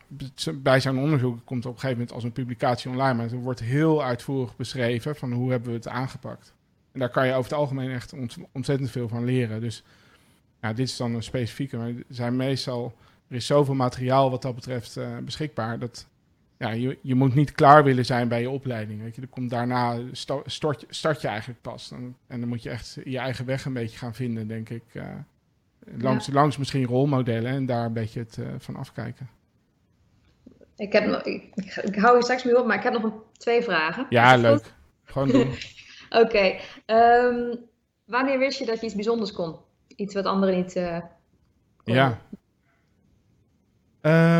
bij 0.54 0.82
zo'n 0.82 1.00
onderzoek 1.00 1.46
komt 1.46 1.66
op 1.66 1.74
een 1.74 1.80
gegeven 1.80 1.98
moment 1.98 2.16
als 2.16 2.24
een 2.24 2.32
publicatie 2.32 2.92
online, 2.92 3.14
maar 3.14 3.26
het 3.26 3.42
wordt 3.42 3.60
heel 3.60 4.04
uitvoerig 4.04 4.56
beschreven 4.56 5.16
van 5.16 5.32
hoe 5.32 5.52
hebben 5.52 5.70
we 5.70 5.76
het 5.76 5.88
aangepakt. 5.88 6.54
En 6.92 7.00
daar 7.00 7.10
kan 7.10 7.28
je 7.28 7.34
over 7.34 7.52
het 7.52 7.60
algemeen 7.60 7.92
echt 7.92 8.14
ontzettend 8.52 8.92
veel 8.92 9.08
van 9.08 9.26
leren. 9.26 9.62
Dus 9.62 9.84
ja, 10.62 10.74
dit 10.74 10.88
is 10.88 10.98
dan 10.98 11.16
een 11.16 11.24
specifieke, 11.24 11.78
maar 11.78 11.88
er 11.88 12.04
zijn 12.10 12.36
meestal, 12.36 12.94
er 13.28 13.36
is 13.36 13.46
zoveel 13.46 13.74
materiaal 13.74 14.30
wat 14.32 14.42
dat 14.42 14.56
betreft 14.56 15.00
beschikbaar, 15.24 15.80
dat 15.80 16.08
ja, 16.62 16.70
je, 16.70 16.98
je 17.02 17.16
moet 17.16 17.36
niet 17.36 17.52
klaar 17.52 17.84
willen 17.84 18.06
zijn 18.06 18.28
bij 18.28 18.42
je 18.42 18.50
opleiding. 18.50 19.02
Weet 19.02 19.16
je. 19.16 19.22
Er 19.22 19.28
komt 19.28 19.50
daarna 19.50 20.00
start, 20.46 20.86
start 20.90 21.22
je 21.22 21.28
eigenlijk 21.28 21.62
pas. 21.62 21.92
En, 21.92 22.18
en, 22.28 22.40
dan 22.40 22.50
moet 22.50 22.64
je 22.64 22.70
echt 22.70 22.98
je 23.04 23.18
eigen 23.18 23.46
weg 23.46 23.66
een 23.66 23.74
beetje 23.74 23.98
gaan 23.98 24.14
vinden, 24.14 24.48
denk 24.48 24.70
ik. 24.70 24.84
Uh, 24.94 25.04
langs, 25.98 26.28
langs 26.28 26.58
misschien 26.58 26.86
rolmodellen 26.86 27.52
en 27.52 27.66
daar 27.66 27.86
een 27.86 27.94
beetje 27.94 28.20
het 28.20 28.38
uh, 28.38 28.48
van 28.58 28.76
afkijken. 28.76 29.30
Ik, 30.76 30.92
heb 30.92 31.26
ik, 31.26 31.56
ik, 31.84 31.96
hou 31.96 32.18
je 32.18 32.24
straks 32.24 32.44
mee 32.44 32.60
op, 32.60 32.66
maar 32.66 32.78
ik 32.78 32.84
heb 32.84 32.94
nog 32.94 33.04
een, 33.04 33.14
twee 33.38 33.62
vragen. 33.62 34.06
Ja, 34.10 34.36
leuk. 34.36 34.62
Goed? 34.62 34.74
Gewoon 35.04 35.28
doen. 35.28 35.48
Oké. 36.10 36.20
Okay. 36.20 36.60
Um, 36.86 37.60
wanneer 38.06 38.40
wist 38.40 38.60
je 38.60 38.66
dat 38.66 38.80
je 38.80 38.86
iets 38.86 38.96
bijzonders 38.96 39.32
kon? 39.32 39.56
Iets 39.88 40.14
wat 40.14 40.26
anderen 40.26 40.56
niet 40.56 40.76
uh, 40.76 41.02
Ja. 41.84 42.22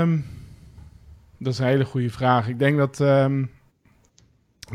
Um, 0.02 0.41
dat 1.44 1.54
is 1.54 1.60
een 1.60 1.66
hele 1.66 1.86
goede 1.86 2.10
vraag. 2.10 2.48
Ik 2.48 2.60
denk 2.60 2.78
dat 2.78 3.00
um, 3.00 3.52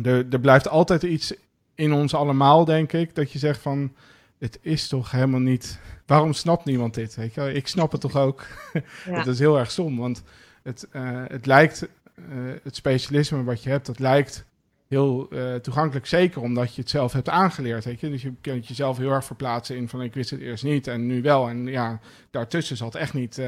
er, 0.03 0.27
er 0.31 0.41
blijft 0.41 0.69
altijd 0.69 1.03
iets 1.03 1.35
in 1.75 1.93
ons 1.93 2.15
allemaal, 2.15 2.65
denk 2.65 2.93
ik, 2.93 3.15
dat 3.15 3.33
je 3.33 3.39
zegt 3.39 3.61
van, 3.61 3.93
het 4.39 4.59
is 4.63 4.89
toch 4.89 5.11
helemaal 5.11 5.41
niet... 5.41 5.79
Waarom 6.07 6.33
snapt 6.33 6.65
niemand 6.65 6.95
dit? 6.95 7.15
Weet 7.15 7.35
je? 7.35 7.53
Ik 7.53 7.67
snap 7.67 7.93
het 7.93 8.01
toch 8.01 8.17
ook? 8.17 8.47
Ja. 9.05 9.17
dat 9.17 9.27
is 9.27 9.39
heel 9.39 9.59
erg 9.59 9.71
stom, 9.71 9.97
want 9.97 10.23
het, 10.63 10.89
uh, 10.93 11.23
het 11.27 11.47
lijkt, 11.47 11.89
uh, 12.19 12.25
het 12.63 12.77
specialisme 12.77 13.45
wat 13.45 13.63
je 13.63 13.71
hebt, 13.71 13.87
dat 13.87 13.99
lijkt 13.99 14.47
heel 14.89 15.29
uh, 15.31 15.55
toegankelijk, 15.55 16.07
zeker 16.07 16.43
omdat 16.43 16.75
je 16.75 16.81
het 16.81 16.91
zelf 16.91 17.13
hebt 17.13 17.29
aangeleerd. 17.29 17.85
Weet 17.85 18.01
je? 18.01 18.11
Dus 18.11 18.23
je 18.23 18.33
kunt 18.41 18.67
jezelf 18.67 18.97
heel 18.99 19.11
erg 19.11 19.25
verplaatsen 19.25 19.77
in 19.77 19.89
van 19.89 20.03
ik 20.03 20.15
wist 20.15 20.31
het 20.31 20.41
eerst 20.41 20.65
niet 20.65 20.87
en 20.87 21.07
nu 21.07 21.23
wel. 21.23 21.49
En 21.49 21.67
ja, 21.67 22.01
daartussen 22.31 22.77
zat 22.77 22.95
echt 22.95 23.15
niet 23.15 23.41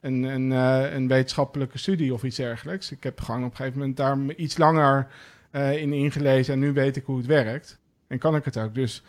een, 0.00 0.22
een, 0.22 0.50
uh, 0.50 0.92
een 0.92 1.08
wetenschappelijke 1.08 1.78
studie 1.78 2.14
of 2.14 2.22
iets 2.22 2.36
dergelijks. 2.36 2.90
Ik 2.90 3.02
heb 3.02 3.20
gewoon 3.20 3.44
op 3.44 3.50
een 3.50 3.56
gegeven 3.56 3.78
moment 3.78 3.96
daar 3.96 4.18
iets 4.34 4.58
langer 4.58 5.06
uh, 5.52 5.76
in 5.76 5.92
ingelezen 5.92 6.54
en 6.54 6.60
nu 6.60 6.72
weet 6.72 6.96
ik 6.96 7.04
hoe 7.04 7.16
het 7.16 7.26
werkt. 7.26 7.78
En 8.06 8.18
kan 8.18 8.36
ik 8.36 8.44
het 8.44 8.58
ook. 8.58 8.74
Dus 8.74 9.02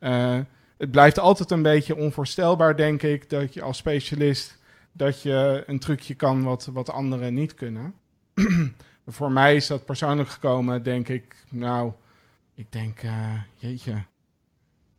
uh, 0.00 0.38
het 0.78 0.90
blijft 0.90 1.18
altijd 1.18 1.50
een 1.50 1.62
beetje 1.62 1.96
onvoorstelbaar, 1.96 2.76
denk 2.76 3.02
ik, 3.02 3.30
dat 3.30 3.54
je 3.54 3.62
als 3.62 3.76
specialist 3.76 4.58
dat 4.92 5.22
je 5.22 5.64
een 5.66 5.78
trucje 5.78 6.14
kan 6.14 6.42
wat, 6.42 6.68
wat 6.72 6.90
anderen 6.90 7.34
niet 7.34 7.54
kunnen. 7.54 7.94
Voor 9.06 9.32
mij 9.32 9.56
is 9.56 9.66
dat 9.66 9.84
persoonlijk 9.84 10.28
gekomen, 10.28 10.82
denk 10.82 11.08
ik, 11.08 11.36
nou, 11.50 11.92
ik 12.54 12.72
denk, 12.72 13.00
jeetje, 13.54 14.04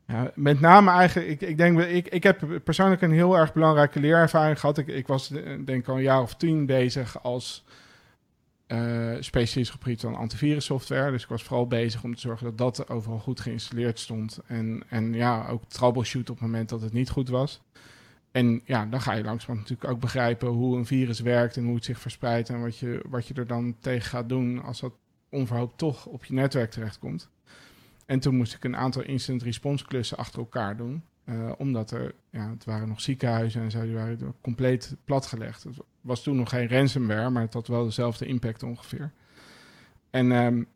ja, 0.08 0.32
met 0.36 0.60
name 0.60 0.92
eigenlijk, 0.92 1.30
ik, 1.30 1.42
ik 1.50 1.58
denk, 1.58 1.80
ik, 1.80 2.08
ik 2.08 2.24
heb 2.24 2.62
persoonlijk 2.64 3.02
een 3.02 3.12
heel 3.12 3.38
erg 3.38 3.54
belangrijke 3.54 4.00
leerervaring 4.00 4.60
gehad. 4.60 4.78
Ik, 4.78 4.88
ik 4.88 5.08
was 5.08 5.28
denk 5.28 5.70
ik 5.70 5.88
al 5.88 5.96
een 5.96 6.02
jaar 6.02 6.22
of 6.22 6.36
tien 6.36 6.66
bezig 6.66 7.24
als 7.24 7.66
uh, 8.68 9.16
specialist 9.20 9.72
gebied 9.72 10.02
van 10.02 10.16
antivirussoftware. 10.16 11.12
Dus 11.12 11.24
ik 11.24 11.30
was 11.30 11.44
vooral 11.44 11.68
bezig 11.68 12.04
om 12.04 12.16
te 12.16 12.22
zorgen 12.22 12.56
dat 12.56 12.76
dat 12.76 12.90
overal 12.90 13.20
goed 13.20 13.40
geïnstalleerd 13.40 14.00
stond. 14.00 14.40
En, 14.46 14.84
en 14.90 15.14
ja, 15.14 15.48
ook 15.48 15.64
troubleshoot 15.68 16.30
op 16.30 16.36
het 16.36 16.46
moment 16.46 16.70
dat 16.70 16.82
het 16.82 16.94
niet 16.94 17.10
goed 17.10 17.30
was. 17.30 17.62
En 18.32 18.62
ja, 18.66 18.86
dan 18.86 19.02
ga 19.02 19.14
je 19.14 19.24
langzamerhand 19.24 19.70
natuurlijk 19.70 19.92
ook 19.92 20.00
begrijpen 20.02 20.48
hoe 20.48 20.78
een 20.78 20.86
virus 20.86 21.20
werkt 21.20 21.58
en 21.58 21.66
hoe 21.66 21.76
het 21.76 21.86
zich 21.86 22.00
verspreidt 22.00 22.50
en 22.50 22.62
wat 22.62 22.78
je, 22.78 23.02
wat 23.10 23.28
je 23.28 23.34
er 23.34 23.48
dan 23.48 23.76
tegen 23.80 24.10
gaat 24.10 24.30
doen 24.30 24.64
als 24.64 24.80
dat 24.80 24.94
onverhoopt 25.30 25.78
toch 25.78 26.06
op 26.06 26.26
je 26.26 26.34
netwerk 26.34 26.72
terechtkomt. 26.72 27.30
En 28.08 28.20
toen 28.20 28.36
moest 28.36 28.54
ik 28.54 28.64
een 28.64 28.76
aantal 28.76 29.02
incident 29.02 29.44
response 29.44 29.86
klussen 29.86 30.18
achter 30.18 30.40
elkaar 30.40 30.78
doen. 30.78 31.04
Uh, 31.26 31.52
omdat 31.58 31.92
er, 31.92 32.14
ja, 32.30 32.50
het 32.50 32.66
waren 32.66 32.88
nog 32.88 33.02
ziekenhuizen 33.02 33.62
en 33.62 33.72
zo, 33.72 33.82
die 33.82 33.94
waren 33.94 34.36
compleet 34.42 34.96
platgelegd. 35.06 35.64
Het 35.64 35.78
was 36.02 36.24
toen 36.24 36.36
nog 36.36 36.50
geen 36.50 36.70
ransomware, 36.70 37.30
maar 37.30 37.42
het 37.42 37.54
had 37.54 37.68
wel 37.68 37.84
dezelfde 37.84 38.26
impact 38.26 38.64
ongeveer. 38.64 39.12
En 40.10 40.32
um, 40.32 40.68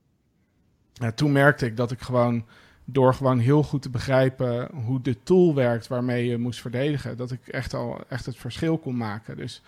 ja, 0.94 1.12
toen 1.12 1.32
merkte 1.32 1.66
ik 1.66 1.78
dat 1.78 1.92
ik 1.92 2.02
gewoon, 2.02 2.46
door 2.86 3.14
gewoon 3.14 3.40
heel 3.40 3.64
goed 3.64 3.82
te 3.82 3.90
begrijpen 3.90 4.76
hoe 4.76 5.02
de 5.02 5.24
tool 5.24 5.56
werkt 5.56 5.88
waarmee 5.88 6.26
je 6.26 6.38
moest 6.38 6.62
verdedigen, 6.62 7.18
dat 7.18 7.32
ik 7.32 7.48
echt 7.48 7.74
al 7.74 8.04
echt 8.08 8.26
het 8.26 8.38
verschil 8.38 8.78
kon 8.78 8.98
maken. 8.98 9.38
Dus 9.38 9.62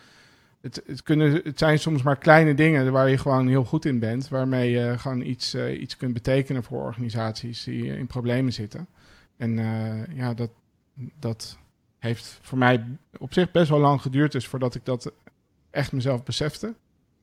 het, 0.63 0.82
het, 0.86 1.04
kunnen, 1.04 1.41
het 1.43 1.60
zijn 1.60 1.80
soms 1.80 2.02
maar 2.02 2.17
kleine 2.17 2.54
dingen 2.54 2.91
waar 2.91 3.10
je 3.10 3.17
gewoon 3.17 3.47
heel 3.47 3.65
goed 3.65 3.86
in 3.86 3.99
bent, 3.99 4.28
waarmee 4.28 4.71
je 4.71 4.97
gewoon 4.97 5.21
iets, 5.21 5.56
uh, 5.56 5.82
iets 5.82 5.97
kunt 5.97 6.13
betekenen 6.13 6.63
voor 6.63 6.84
organisaties 6.84 7.63
die 7.63 7.97
in 7.97 8.08
problemen 8.08 8.54
zitten. 8.54 8.88
En 9.38 9.58
uh, 9.58 10.15
ja, 10.15 10.34
dat, 10.34 10.49
dat 11.19 11.58
heeft 11.99 12.39
voor 12.41 12.58
mij 12.58 12.86
op 13.17 13.34
zich 13.34 13.52
best 13.52 13.69
wel 13.69 13.80
lang 13.80 14.02
geduurd, 14.02 14.32
dus 14.32 14.47
voordat 14.47 14.76
ik 14.76 14.86
dat 14.86 15.12
echt 15.69 15.91
mezelf 15.91 16.23
besefte. 16.23 16.73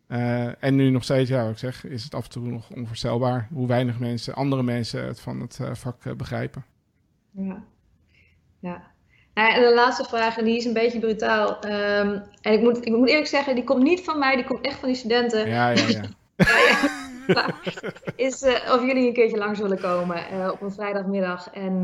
Uh, 0.08 0.64
en 0.64 0.76
nu 0.76 0.90
nog 0.90 1.04
steeds, 1.04 1.30
ja, 1.30 1.48
ik 1.48 1.58
zeg, 1.58 1.84
is 1.84 2.04
het 2.04 2.14
af 2.14 2.24
en 2.24 2.30
toe 2.30 2.46
nog 2.46 2.70
onvoorstelbaar 2.70 3.48
hoe 3.52 3.66
weinig 3.66 3.98
mensen, 3.98 4.34
andere 4.34 4.62
mensen 4.62 5.06
het 5.06 5.20
van 5.20 5.40
het 5.40 5.58
vak 5.72 6.16
begrijpen. 6.16 6.64
Ja, 7.30 7.64
ja. 8.58 8.92
En 9.48 9.62
de 9.62 9.74
laatste 9.74 10.04
vraag, 10.04 10.38
en 10.38 10.44
die 10.44 10.56
is 10.56 10.64
een 10.64 10.72
beetje 10.72 10.98
brutaal. 10.98 11.60
Ehm, 11.60 12.18
en 12.42 12.52
ik 12.52 12.60
moet, 12.60 12.86
ik 12.86 12.92
moet 12.92 13.08
eerlijk 13.08 13.26
zeggen, 13.26 13.54
die 13.54 13.64
komt 13.64 13.82
niet 13.82 14.04
van 14.04 14.18
mij, 14.18 14.36
die 14.36 14.44
komt 14.44 14.66
echt 14.66 14.78
van 14.78 14.88
die 14.88 14.96
studenten. 14.96 15.48
Ja, 15.48 15.68
ja, 15.70 15.86
ja. 15.88 16.02
ja, 17.26 17.46
is 18.16 18.42
uh, 18.42 18.52
of 18.72 18.86
jullie 18.86 19.06
een 19.06 19.12
keertje 19.12 19.36
langs 19.36 19.60
willen 19.60 19.80
komen 19.80 20.16
uh, 20.32 20.48
op 20.52 20.62
een 20.62 20.72
vrijdagmiddag 20.72 21.50
en 21.52 21.82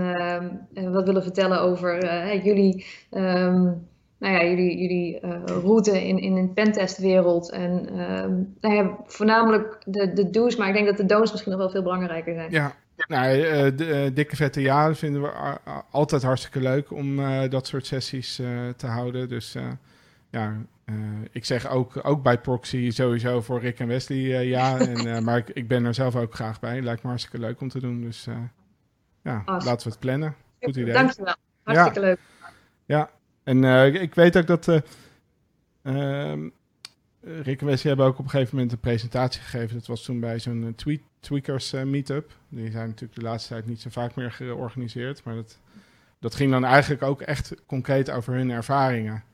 uh, 0.75 0.91
wat 0.93 1.07
willen 1.07 1.23
vertellen 1.23 1.61
over 1.61 1.99
jullie, 2.43 2.87
um, 3.11 3.87
nou 4.19 4.35
ja, 4.35 4.45
jullie, 4.45 4.79
jullie 4.79 5.21
route 5.45 6.07
in, 6.07 6.19
in 6.19 6.35
de 6.35 6.53
pentestwereld. 6.55 7.51
En 7.51 8.01
um, 8.01 8.57
nou 8.61 8.75
ja, 8.75 8.97
voornamelijk 9.07 9.83
de, 9.85 10.13
de 10.13 10.31
do's, 10.31 10.57
maar 10.57 10.69
ik 10.69 10.75
denk 10.75 10.87
dat 10.87 10.97
de 10.97 11.07
don'ts 11.07 11.31
misschien 11.31 11.53
nog 11.53 11.61
wel 11.61 11.71
veel 11.71 11.83
belangrijker 11.83 12.35
zijn. 12.35 12.51
Ja, 12.51 12.75
nou, 12.97 13.37
uh, 13.37 13.77
de, 13.77 14.05
uh, 14.05 14.15
dikke 14.15 14.37
vette 14.37 14.61
ja 14.61 14.95
vinden 14.95 15.23
we 15.23 15.31
altijd 15.91 16.23
hartstikke 16.23 16.61
leuk 16.61 16.91
om 16.91 17.19
uh, 17.19 17.49
dat 17.49 17.67
soort 17.67 17.87
sessies 17.87 18.35
te 18.77 18.87
houden. 18.87 19.29
Dus 19.29 19.57
ja, 20.31 20.57
ik 21.31 21.45
zeg 21.45 21.69
ook, 21.69 22.01
ook 22.03 22.23
bij 22.23 22.39
Proxy 22.39 22.91
sowieso 22.91 23.41
voor 23.41 23.61
Rick 23.61 23.79
en 23.79 23.87
Wesley 23.87 24.45
ja. 24.45 24.79
En, 24.79 25.25
maar 25.25 25.39
ik, 25.39 25.49
ik, 25.49 25.69
ben 25.69 25.85
er 25.85 25.95
zelf 25.95 26.17
ook 26.17 26.35
graag 26.35 26.61
bij. 26.61 26.83
Lijkt 26.83 27.03
me 27.03 27.09
hartstikke 27.09 27.39
leuk 27.39 27.61
om 27.61 27.69
te 27.69 27.81
doen. 27.81 28.01
Dus 28.01 28.25
ja, 29.23 29.43
awesome. 29.45 29.65
laten 29.65 29.87
we 29.87 29.91
het 29.91 30.01
plannen. 30.01 30.35
Goed 30.61 30.77
idee. 30.77 30.93
Dankjewel. 30.93 31.35
Hartstikke 31.63 32.01
ja. 32.01 32.07
leuk. 32.07 32.19
Ja, 32.85 33.11
en 33.45 33.65
ik 33.95 34.15
weet 34.15 34.37
ook 34.37 34.47
dat... 34.47 34.83
ehm 35.83 36.49
Rick 37.27 37.61
en 37.61 37.67
Wesley 37.67 37.89
hebben 37.93 38.07
ook 38.07 38.19
op 38.19 38.25
een 38.25 38.31
gegeven 38.31 38.55
moment 38.55 38.73
een 38.73 38.81
presentatie 38.81 39.43
gegeven. 39.43 39.77
Dat 39.77 39.87
was 39.87 40.03
toen 40.03 40.21
bij 40.21 40.39
zo'n 40.39 40.73
tweet, 40.77 41.01
Tweakers 41.21 41.73
uh, 41.73 41.83
meetup. 41.83 42.33
Die 42.49 42.71
zijn 42.71 42.87
natuurlijk 42.87 43.15
de 43.15 43.25
laatste 43.25 43.49
tijd 43.49 43.67
niet 43.67 43.81
zo 43.81 43.91
vaak 43.91 44.15
meer 44.15 44.33
georganiseerd. 44.33 45.25
Maar 45.25 45.35
dat, 45.35 45.59
dat 46.19 46.35
ging 46.35 46.51
dan 46.51 46.65
eigenlijk 46.65 47.03
ook 47.03 47.21
echt 47.21 47.55
concreet 47.67 48.11
over 48.11 48.35
hun 48.35 48.51
ervaringen. 48.51 49.25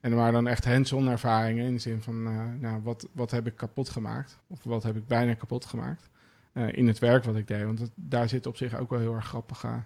En 0.00 0.10
er 0.10 0.16
waren 0.16 0.32
dan 0.32 0.46
echt 0.46 0.64
hands-on 0.64 1.08
ervaringen 1.08 1.66
in 1.66 1.74
de 1.74 1.80
zin 1.80 2.02
van, 2.02 2.26
uh, 2.26 2.44
nou, 2.60 2.82
wat, 2.82 3.08
wat 3.12 3.30
heb 3.30 3.46
ik 3.46 3.56
kapot 3.56 3.88
gemaakt? 3.88 4.38
Of 4.46 4.64
wat 4.64 4.82
heb 4.82 4.96
ik 4.96 5.06
bijna 5.06 5.34
kapot 5.34 5.64
gemaakt? 5.64 6.08
Uh, 6.52 6.72
in 6.72 6.86
het 6.86 6.98
werk 6.98 7.24
wat 7.24 7.36
ik 7.36 7.48
deed. 7.48 7.64
Want 7.64 7.90
daar 7.94 8.28
zitten 8.28 8.50
op 8.50 8.56
zich 8.56 8.78
ook 8.78 8.90
wel 8.90 9.00
heel 9.00 9.14
erg 9.14 9.26
grappige 9.26 9.82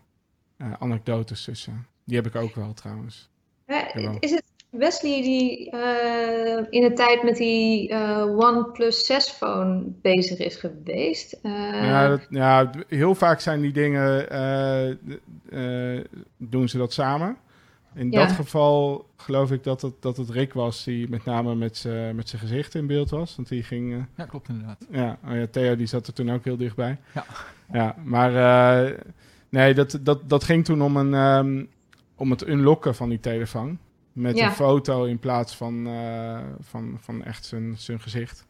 anekdotes 0.78 1.44
tussen. 1.44 1.86
Die 2.04 2.16
heb 2.16 2.26
ik 2.26 2.34
ook 2.34 2.54
wel 2.54 2.72
trouwens. 2.72 3.28
is 4.20 4.30
het 4.30 4.49
Wesley 4.70 5.22
die 5.22 5.74
uh, 5.74 6.66
in 6.70 6.82
de 6.82 6.92
tijd 6.94 7.22
met 7.22 7.36
die 7.36 7.90
uh, 7.90 8.38
OnePlus 8.38 9.06
6 9.06 9.28
phone 9.28 9.82
bezig 10.02 10.38
is 10.38 10.56
geweest. 10.56 11.38
Uh... 11.42 11.52
Ja, 11.84 12.08
dat, 12.08 12.26
ja, 12.28 12.70
heel 12.88 13.14
vaak 13.14 13.40
zijn 13.40 13.60
die 13.60 13.72
dingen, 13.72 14.28
doen 16.36 16.68
ze 16.68 16.78
dat 16.78 16.92
samen. 16.92 17.36
In 17.94 18.10
ja. 18.10 18.26
dat 18.26 18.32
geval 18.32 19.06
geloof 19.16 19.50
ik 19.50 19.64
dat 19.64 19.82
het, 19.82 19.94
dat 20.00 20.16
het 20.16 20.30
Rick 20.30 20.52
was 20.52 20.84
die 20.84 21.08
met 21.08 21.24
name 21.24 21.54
met 21.54 21.76
zijn 21.76 22.40
gezicht 22.40 22.74
in 22.74 22.86
beeld 22.86 23.10
was. 23.10 23.36
Want 23.36 23.48
die 23.48 23.62
ging... 23.62 24.06
ja, 24.16 24.24
klopt 24.24 24.48
inderdaad. 24.48 24.86
Ja, 24.90 25.18
oh 25.28 25.34
ja, 25.36 25.46
Theo 25.50 25.76
die 25.76 25.86
zat 25.86 26.06
er 26.06 26.12
toen 26.12 26.30
ook 26.30 26.44
heel 26.44 26.56
dichtbij. 26.56 26.96
Ja, 27.14 27.24
ja 27.72 27.96
maar 28.04 28.32
nee, 29.48 29.74
dat, 29.74 29.98
dat, 30.00 30.28
dat 30.28 30.44
ging 30.44 30.64
toen 30.64 30.82
om, 30.82 30.96
een, 30.96 31.14
um, 31.14 31.68
om 32.16 32.30
het 32.30 32.48
unlocken 32.48 32.94
van 32.94 33.08
die 33.08 33.20
telefoon. 33.20 33.78
Met 34.20 34.36
ja. 34.36 34.46
een 34.46 34.52
foto 34.52 35.04
in 35.04 35.18
plaats 35.18 35.56
van, 35.56 35.86
uh, 35.86 36.38
van, 36.60 36.98
van 37.00 37.24
echt 37.24 37.44
zijn, 37.44 37.74
zijn 37.78 38.00
gezicht. 38.00 38.46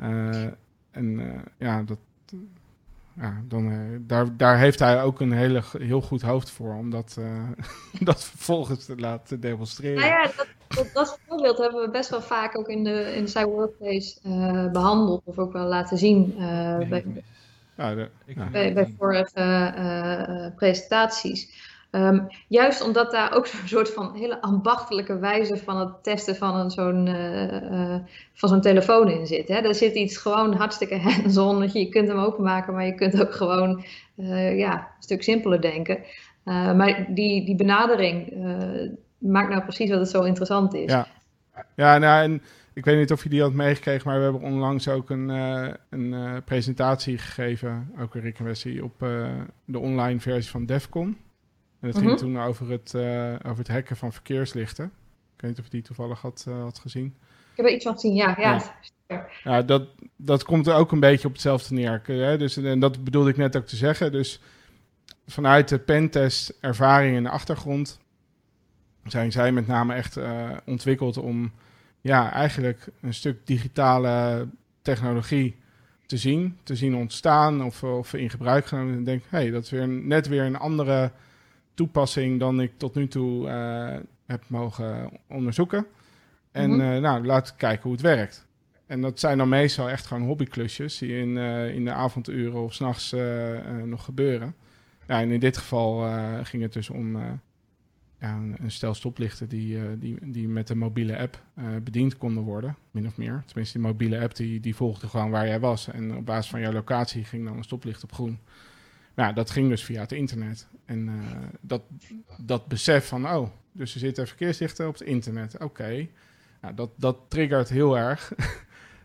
Uh, 0.00 0.44
en 0.90 1.18
uh, 1.18 1.32
ja, 1.58 1.82
dat, 1.82 1.98
ja 3.12 3.42
dan, 3.48 3.86
daar, 4.06 4.36
daar 4.36 4.58
heeft 4.58 4.78
hij 4.78 5.02
ook 5.02 5.20
een 5.20 5.32
hele, 5.32 5.62
heel 5.78 6.00
goed 6.00 6.22
hoofd 6.22 6.50
voor 6.50 6.74
om 6.74 6.90
dat, 6.90 7.18
dat 8.00 8.24
vervolgens 8.24 8.84
te 8.84 8.96
laten 8.96 9.40
demonstreren. 9.40 10.00
Nou 10.00 10.10
ja, 10.10 10.22
dat, 10.36 10.46
dat, 10.68 10.90
dat, 10.92 11.18
voorbeeld 11.26 11.58
hebben 11.58 11.80
we 11.80 11.90
best 11.90 12.10
wel 12.10 12.22
vaak 12.22 12.58
ook 12.58 12.68
in 12.68 12.84
de, 12.84 13.14
in 13.14 13.24
de 13.24 13.30
Cyber 13.30 13.54
Workplace 13.54 14.18
behandeld. 14.72 15.22
Of 15.24 15.38
ook 15.38 15.52
wel 15.52 15.66
laten 15.66 15.98
zien 15.98 16.34
bij, 16.88 17.04
ja, 17.76 17.94
de, 17.94 18.10
bij, 18.50 18.72
bij 18.72 18.94
vorige 18.98 20.52
presentaties. 20.56 21.65
Um, 21.90 22.26
juist 22.48 22.82
omdat 22.82 23.10
daar 23.10 23.36
ook 23.36 23.46
zo'n 23.56 23.68
soort 23.68 23.92
van 23.92 24.14
hele 24.14 24.40
ambachtelijke 24.40 25.18
wijze 25.18 25.56
van 25.56 25.78
het 25.78 26.02
testen 26.02 26.36
van 26.36 26.70
zo'n 26.70 27.06
uh, 27.06 27.52
uh, 27.52 27.96
van 28.32 28.48
zo'n 28.48 28.60
telefoon 28.60 29.10
in 29.10 29.26
zit. 29.26 29.48
Hè. 29.48 29.60
Daar 29.60 29.74
zit 29.74 29.94
iets 29.94 30.16
gewoon 30.16 30.54
hartstikke 30.54 30.98
hands-on. 31.08 31.70
Je, 31.72 31.88
kunt 31.88 32.08
hem 32.08 32.18
openmaken, 32.18 32.72
maar 32.72 32.86
je 32.86 32.94
kunt 32.94 33.20
ook 33.20 33.34
gewoon 33.34 33.84
uh, 34.16 34.58
ja, 34.58 34.72
een 34.72 35.02
stuk 35.02 35.22
simpeler 35.22 35.60
denken. 35.60 35.98
maar 36.44 37.06
die, 37.08 37.44
die 37.44 37.56
benadering 37.56 38.32
maakt 39.18 39.50
nou 39.50 39.62
precies 39.62 39.90
wat 39.90 39.98
het 39.98 40.08
zo 40.08 40.22
interessant 40.22 40.74
is. 40.74 40.92
Ja, 40.92 41.06
ja 41.74 41.98
nou, 41.98 42.22
en 42.22 42.42
ik 42.72 42.84
weet 42.84 42.98
niet 42.98 43.12
of 43.12 43.22
je 43.22 43.28
die 43.28 43.42
had 43.42 43.52
meegekregen, 43.52 44.08
maar 44.08 44.16
we 44.16 44.22
hebben 44.22 44.42
onlangs 44.42 44.88
ook 44.88 45.10
een, 45.10 45.28
een 45.90 46.42
presentatie 46.44 47.18
gegeven, 47.18 47.92
ook 48.00 48.14
een 48.14 48.34
en 48.34 48.84
op 48.84 48.98
de 49.64 49.78
online 49.78 50.20
versie 50.20 50.50
van 50.50 50.66
Defcon. 50.66 51.16
En 51.86 51.92
het 51.92 52.00
ging 52.00 52.10
mhm. 52.10 52.20
toen 52.20 52.40
over 52.40 52.70
het, 52.70 52.92
uh, 52.96 53.32
over 53.32 53.58
het 53.58 53.68
hacken 53.68 53.96
van 53.96 54.12
verkeerslichten. 54.12 54.84
Ik 54.84 55.40
weet 55.40 55.50
niet 55.50 55.58
of 55.58 55.64
je 55.64 55.70
die 55.70 55.82
toevallig 55.82 56.20
had, 56.20 56.44
uh, 56.48 56.62
had 56.62 56.78
gezien. 56.78 57.06
Ik 57.50 57.56
heb 57.56 57.66
er 57.66 57.72
iets 57.72 57.84
van 57.84 57.94
gezien, 57.94 58.14
ja. 58.14 58.34
Ja, 58.38 58.62
ja. 59.08 59.26
ja 59.44 59.62
dat, 59.62 59.88
dat 60.16 60.44
komt 60.44 60.66
er 60.66 60.74
ook 60.74 60.92
een 60.92 61.00
beetje 61.00 61.26
op 61.26 61.32
hetzelfde 61.32 61.74
neer. 61.74 62.02
Hè? 62.04 62.38
Dus, 62.38 62.56
en 62.56 62.80
dat 62.80 63.04
bedoelde 63.04 63.30
ik 63.30 63.36
net 63.36 63.56
ook 63.56 63.66
te 63.66 63.76
zeggen. 63.76 64.12
Dus 64.12 64.40
vanuit 65.26 65.68
de 65.68 65.78
pentest 65.78 66.58
ervaring 66.60 67.16
en 67.16 67.22
de 67.22 67.30
achtergrond... 67.30 67.98
zijn 69.04 69.32
zij 69.32 69.52
met 69.52 69.66
name 69.66 69.94
echt 69.94 70.16
uh, 70.16 70.50
ontwikkeld 70.64 71.16
om... 71.16 71.52
ja, 72.00 72.32
eigenlijk 72.32 72.88
een 73.00 73.14
stuk 73.14 73.46
digitale 73.46 74.46
technologie 74.82 75.56
te 76.06 76.16
zien. 76.16 76.58
Te 76.62 76.76
zien 76.76 76.96
ontstaan 76.96 77.64
of, 77.64 77.82
of 77.82 78.14
in 78.14 78.30
gebruik 78.30 78.66
genomen. 78.66 78.94
En 78.94 79.04
denk, 79.04 79.22
hé, 79.28 79.38
hey, 79.38 79.50
dat 79.50 79.62
is 79.62 79.70
weer 79.70 79.88
net 79.88 80.28
weer 80.28 80.42
een 80.42 80.58
andere 80.58 81.10
toepassing 81.76 82.40
dan 82.40 82.60
ik 82.60 82.72
tot 82.76 82.94
nu 82.94 83.08
toe 83.08 83.46
uh, 83.46 83.96
heb 84.26 84.44
mogen 84.46 85.10
onderzoeken. 85.28 85.86
En 86.52 86.70
mm 86.70 86.80
-hmm. 86.80 87.00
nou, 87.00 87.26
laten 87.26 87.56
kijken 87.56 87.82
hoe 87.82 87.92
het 87.92 88.00
werkt. 88.00 88.46
En 88.86 89.00
dat 89.00 89.20
zijn 89.20 89.38
dan 89.38 89.48
meestal 89.48 89.90
echt 89.90 90.06
gewoon 90.06 90.22
hobbyklusjes 90.22 90.98
die 90.98 91.18
in, 91.18 91.28
uh, 91.28 91.74
in 91.74 91.84
de 91.84 91.92
avonduren 91.92 92.62
of 92.62 92.74
s'nachts 92.74 93.14
nog 93.84 94.04
gebeuren. 94.04 94.54
Ja, 95.06 95.20
en 95.20 95.30
in 95.30 95.40
dit 95.40 95.56
geval 95.56 96.10
ging 96.42 96.62
het 96.62 96.72
dus 96.72 96.90
om 96.90 97.16
ja, 98.20 98.34
een, 98.34 98.56
een, 98.58 98.70
stel 98.70 98.94
stoplichten 98.94 99.48
die, 99.48 99.98
die, 99.98 100.18
die 100.22 100.48
met 100.48 100.70
een 100.70 100.78
mobiele 100.78 101.18
app 101.18 101.42
bediend 101.82 102.16
konden 102.16 102.42
worden, 102.42 102.76
min 102.90 103.06
of 103.06 103.16
meer. 103.16 103.42
Tenminste, 103.46 103.78
die 103.78 103.86
mobiele 103.86 104.20
app 104.20 104.36
die, 104.36 104.60
die 104.60 104.76
volgde 104.76 105.08
gewoon 105.08 105.30
waar 105.30 105.46
jij 105.46 105.60
was. 105.60 105.88
En 105.88 106.16
op 106.16 106.26
basis 106.26 106.50
van 106.50 106.60
jouw 106.60 106.72
locatie 106.72 107.24
ging 107.24 107.44
dan 107.44 107.56
een 107.56 107.64
stoplicht 107.64 108.02
op 108.02 108.12
groen. 108.12 108.38
Nou, 109.16 109.34
dat 109.34 109.50
ging 109.50 109.68
dus 109.68 109.84
via 109.84 110.00
het 110.00 110.12
internet. 110.12 110.68
En 110.84 111.08
uh, 111.08 111.14
dat, 111.60 111.82
dat 112.38 112.66
besef 112.66 113.08
van, 113.08 113.26
oh, 113.26 113.48
dus 113.72 113.94
er 113.94 114.00
zitten 114.00 114.26
verkeerslichten 114.26 114.88
op 114.88 114.98
het 114.98 115.08
internet. 115.08 115.58
Oké, 115.58 116.08
nou, 116.60 116.74
dat, 116.74 116.90
dat 116.96 117.16
triggert 117.28 117.68
heel 117.68 117.98
erg 117.98 118.32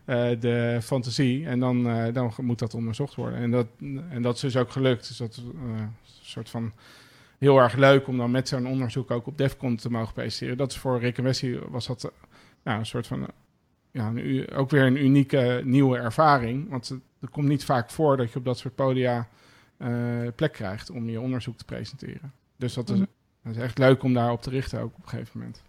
uh, 0.06 0.30
de 0.40 0.78
fantasie. 0.82 1.46
En 1.46 1.60
dan, 1.60 1.86
uh, 1.86 2.12
dan 2.12 2.32
moet 2.40 2.58
dat 2.58 2.74
onderzocht 2.74 3.14
worden. 3.14 3.38
En 3.38 3.50
dat, 3.50 3.66
en 4.10 4.22
dat 4.22 4.34
is 4.34 4.40
dus 4.40 4.56
ook 4.56 4.70
gelukt. 4.70 5.08
Dus 5.08 5.16
dat 5.16 5.30
is 5.30 5.42
een 5.42 5.94
soort 6.22 6.50
van 6.50 6.72
heel 7.38 7.58
erg 7.58 7.74
leuk 7.74 8.06
om 8.06 8.16
dan 8.16 8.30
met 8.30 8.48
zo'n 8.48 8.66
onderzoek 8.66 9.10
ook 9.10 9.26
op 9.26 9.38
DEFCON 9.38 9.76
te 9.76 9.90
mogen 9.90 10.14
presenteren. 10.14 10.56
Dat 10.56 10.70
is 10.70 10.78
voor 10.78 11.00
Rick 11.00 11.18
en 11.18 11.70
was 11.70 11.86
dat 11.86 12.12
nou, 12.62 12.78
een 12.78 12.86
soort 12.86 13.06
van, 13.06 13.26
ja, 13.90 14.06
een, 14.14 14.50
ook 14.50 14.70
weer 14.70 14.82
een 14.82 15.04
unieke 15.04 15.60
nieuwe 15.64 15.98
ervaring. 15.98 16.68
Want 16.70 16.88
het, 16.88 17.30
komt 17.30 17.48
niet 17.48 17.64
vaak 17.64 17.90
voor 17.90 18.16
dat 18.16 18.32
je 18.32 18.38
op 18.38 18.44
dat 18.44 18.58
soort 18.58 18.74
podia 18.74 19.28
plek 20.36 20.52
krijgt 20.52 20.90
om 20.90 21.08
je 21.08 21.20
onderzoek 21.20 21.56
te 21.56 21.64
presenteren. 21.64 22.32
Dus 22.56 22.74
dat 22.74 22.88
is, 22.88 22.98
mhm. 22.98 23.06
dat 23.42 23.56
is 23.56 23.62
echt 23.62 23.78
leuk 23.78 24.02
om 24.02 24.14
daarop 24.14 24.42
te 24.42 24.50
richten 24.50 24.80
ook 24.80 24.94
op 24.96 25.02
een 25.02 25.08
gegeven 25.08 25.38
moment. 25.38 25.62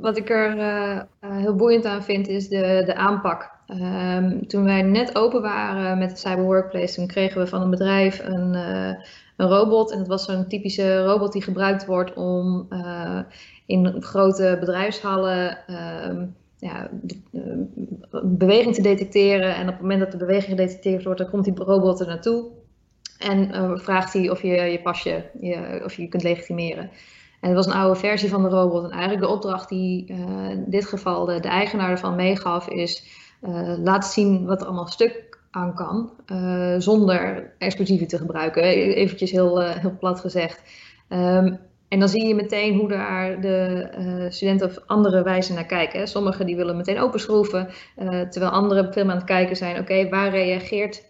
wat 0.00 0.16
ik 0.16 0.30
er 0.30 0.56
uh, 0.56 1.00
heel 1.20 1.54
boeiend 1.54 1.84
aan 1.84 2.02
vind 2.02 2.28
is 2.28 2.48
de, 2.48 2.82
de 2.86 2.94
aanpak. 2.94 3.56
Um, 3.68 4.46
toen 4.46 4.64
wij 4.64 4.82
net 4.82 5.16
open 5.16 5.42
waren 5.42 5.98
met 5.98 6.10
de 6.10 6.16
Cyber 6.16 6.44
Workplace, 6.44 6.94
toen 6.94 7.06
kregen 7.06 7.40
we 7.40 7.46
van 7.46 7.62
een 7.62 7.70
bedrijf 7.70 8.20
een, 8.24 8.54
uh, 8.54 8.92
een 9.36 9.48
robot. 9.48 9.92
En 9.92 9.98
dat 9.98 10.06
was 10.06 10.24
zo'n 10.24 10.48
typische 10.48 11.04
robot 11.04 11.32
die 11.32 11.42
gebruikt 11.42 11.86
wordt 11.86 12.14
om 12.14 12.66
uh, 12.70 13.20
in 13.66 14.02
grote 14.02 14.56
bedrijfshallen 14.60 15.58
uh, 15.70 16.22
ja, 16.56 16.90
beweging 18.22 18.74
te 18.74 18.82
detecteren. 18.82 19.54
En 19.54 19.62
op 19.62 19.72
het 19.72 19.80
moment 19.80 20.00
dat 20.00 20.10
de 20.10 20.16
beweging 20.16 20.58
gedetecteerd 20.58 21.04
wordt, 21.04 21.20
dan 21.20 21.30
komt 21.30 21.44
die 21.44 21.54
robot 21.54 22.00
er 22.00 22.06
naartoe. 22.06 22.57
En 23.18 23.54
uh, 23.54 23.70
vraagt 23.74 24.12
hij 24.12 24.30
of 24.30 24.42
je 24.42 24.48
je 24.48 24.80
pasje, 24.82 25.30
je, 25.40 25.80
of 25.84 25.94
je, 25.94 26.08
kunt 26.08 26.22
legitimeren. 26.22 26.90
En 27.40 27.48
het 27.48 27.54
was 27.54 27.66
een 27.66 27.72
oude 27.72 27.98
versie 27.98 28.28
van 28.28 28.42
de 28.42 28.48
robot. 28.48 28.84
En 28.84 28.90
eigenlijk 28.90 29.20
de 29.20 29.28
opdracht 29.28 29.68
die 29.68 30.06
uh, 30.10 30.50
in 30.50 30.64
dit 30.66 30.86
geval 30.86 31.24
de, 31.24 31.40
eigenaar 31.40 31.90
ervan 31.90 32.14
meegaf 32.14 32.68
is... 32.68 33.16
Uh, 33.42 33.74
laat 33.84 34.06
zien 34.06 34.46
wat 34.46 34.60
er 34.60 34.66
allemaal 34.66 34.86
stuk 34.86 35.38
aan 35.50 35.74
kan, 35.74 36.10
zonder 36.80 37.50
explosieven 37.58 38.06
te 38.06 38.18
gebruiken. 38.18 38.62
Eventjes 38.62 39.30
heel, 39.30 39.60
heel 39.60 39.96
plat 39.98 40.20
gezegd. 40.20 40.62
Um, 41.08 41.58
En 41.88 41.98
dan 41.98 42.08
zie 42.08 42.26
je 42.26 42.34
meteen 42.34 42.74
hoe 42.74 42.88
daar 42.88 43.40
de 43.40 44.26
studenten 44.28 44.68
op 44.68 44.84
andere 44.86 45.22
wijze 45.22 45.52
naar 45.52 45.66
kijken. 45.66 46.08
Sommigen 46.08 46.46
die 46.46 46.56
willen 46.56 46.76
meteen 46.76 47.00
openschroeven, 47.00 47.68
terwijl 48.30 48.52
anderen 48.52 48.92
veel 48.92 49.10
aan 49.10 49.16
het 49.16 49.24
kijken 49.24 49.56
zijn, 49.56 49.78
oké, 49.78 50.08
waar 50.08 50.30
reageert 50.30 51.02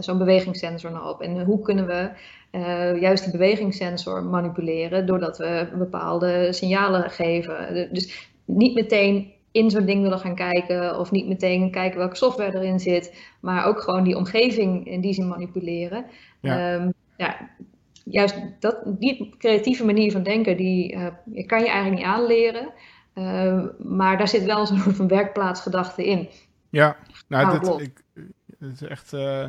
zo'n 0.00 0.18
bewegingssensor 0.18 0.90
nou 0.90 1.08
op? 1.08 1.20
En 1.20 1.44
hoe 1.44 1.62
kunnen 1.62 1.86
we 1.86 2.10
juist 3.00 3.22
die 3.22 3.32
bewegingssensor 3.32 4.24
manipuleren 4.24 5.06
doordat 5.06 5.38
we 5.38 5.68
bepaalde 5.78 6.52
signalen 6.52 7.10
geven? 7.10 7.88
Dus 7.92 8.30
niet 8.44 8.74
meteen 8.74 9.32
in 9.52 9.70
zo'n 9.70 9.84
ding 9.84 10.02
willen 10.02 10.18
gaan 10.18 10.34
kijken 10.34 10.98
of 10.98 11.10
niet 11.10 11.26
meteen 11.26 11.70
kijken 11.70 11.98
welke 11.98 12.16
software 12.16 12.58
erin 12.58 12.80
zit, 12.80 13.14
maar 13.40 13.66
ook 13.66 13.80
gewoon 13.80 14.04
die 14.04 14.16
omgeving 14.16 14.86
in 14.86 15.00
die 15.00 15.14
zin 15.14 15.28
manipuleren. 15.28 16.04
Ja. 16.40 16.74
Ehm, 16.74 16.90
ja, 17.16 17.50
juist 18.04 18.36
dat, 18.60 18.82
die 18.86 19.34
creatieve 19.38 19.84
manier 19.84 20.12
van 20.12 20.22
denken, 20.22 20.56
die 20.56 20.94
uh, 20.94 21.06
kan 21.46 21.60
je 21.60 21.68
eigenlijk 21.68 21.96
niet 21.96 22.04
aanleren. 22.04 22.72
Maar 23.78 24.18
daar 24.18 24.28
zit 24.28 24.44
wel 24.44 24.60
een 24.60 24.66
soort 24.66 24.96
van 24.96 25.08
werkplaatsgedachte 25.08 26.06
in. 26.06 26.28
Ja, 26.70 26.96
nou, 27.28 27.58
dit, 27.58 27.80
ik, 27.80 28.02
het 28.66 28.80
is 28.80 28.88
echt 28.88 29.12
uh, 29.12 29.44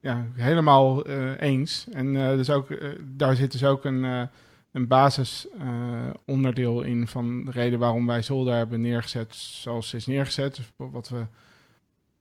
ja, 0.00 0.26
helemaal 0.34 1.04
eh, 1.04 1.40
eens. 1.40 1.86
En 1.92 2.12
dus 2.14 2.50
ook, 2.50 2.68
daar 3.02 3.36
zit 3.36 3.52
dus 3.52 3.64
ook 3.64 3.84
een 3.84 4.28
een 4.76 4.86
basisonderdeel 4.86 6.82
in 6.82 7.06
van 7.06 7.44
de 7.44 7.50
reden 7.50 7.78
waarom 7.78 8.06
wij 8.06 8.22
Zolder 8.22 8.54
hebben 8.54 8.80
neergezet 8.80 9.34
zoals 9.34 9.88
ze 9.88 9.96
is 9.96 10.06
neergezet. 10.06 10.56
Dus 10.56 10.72
wat 10.76 11.08
we 11.08 11.26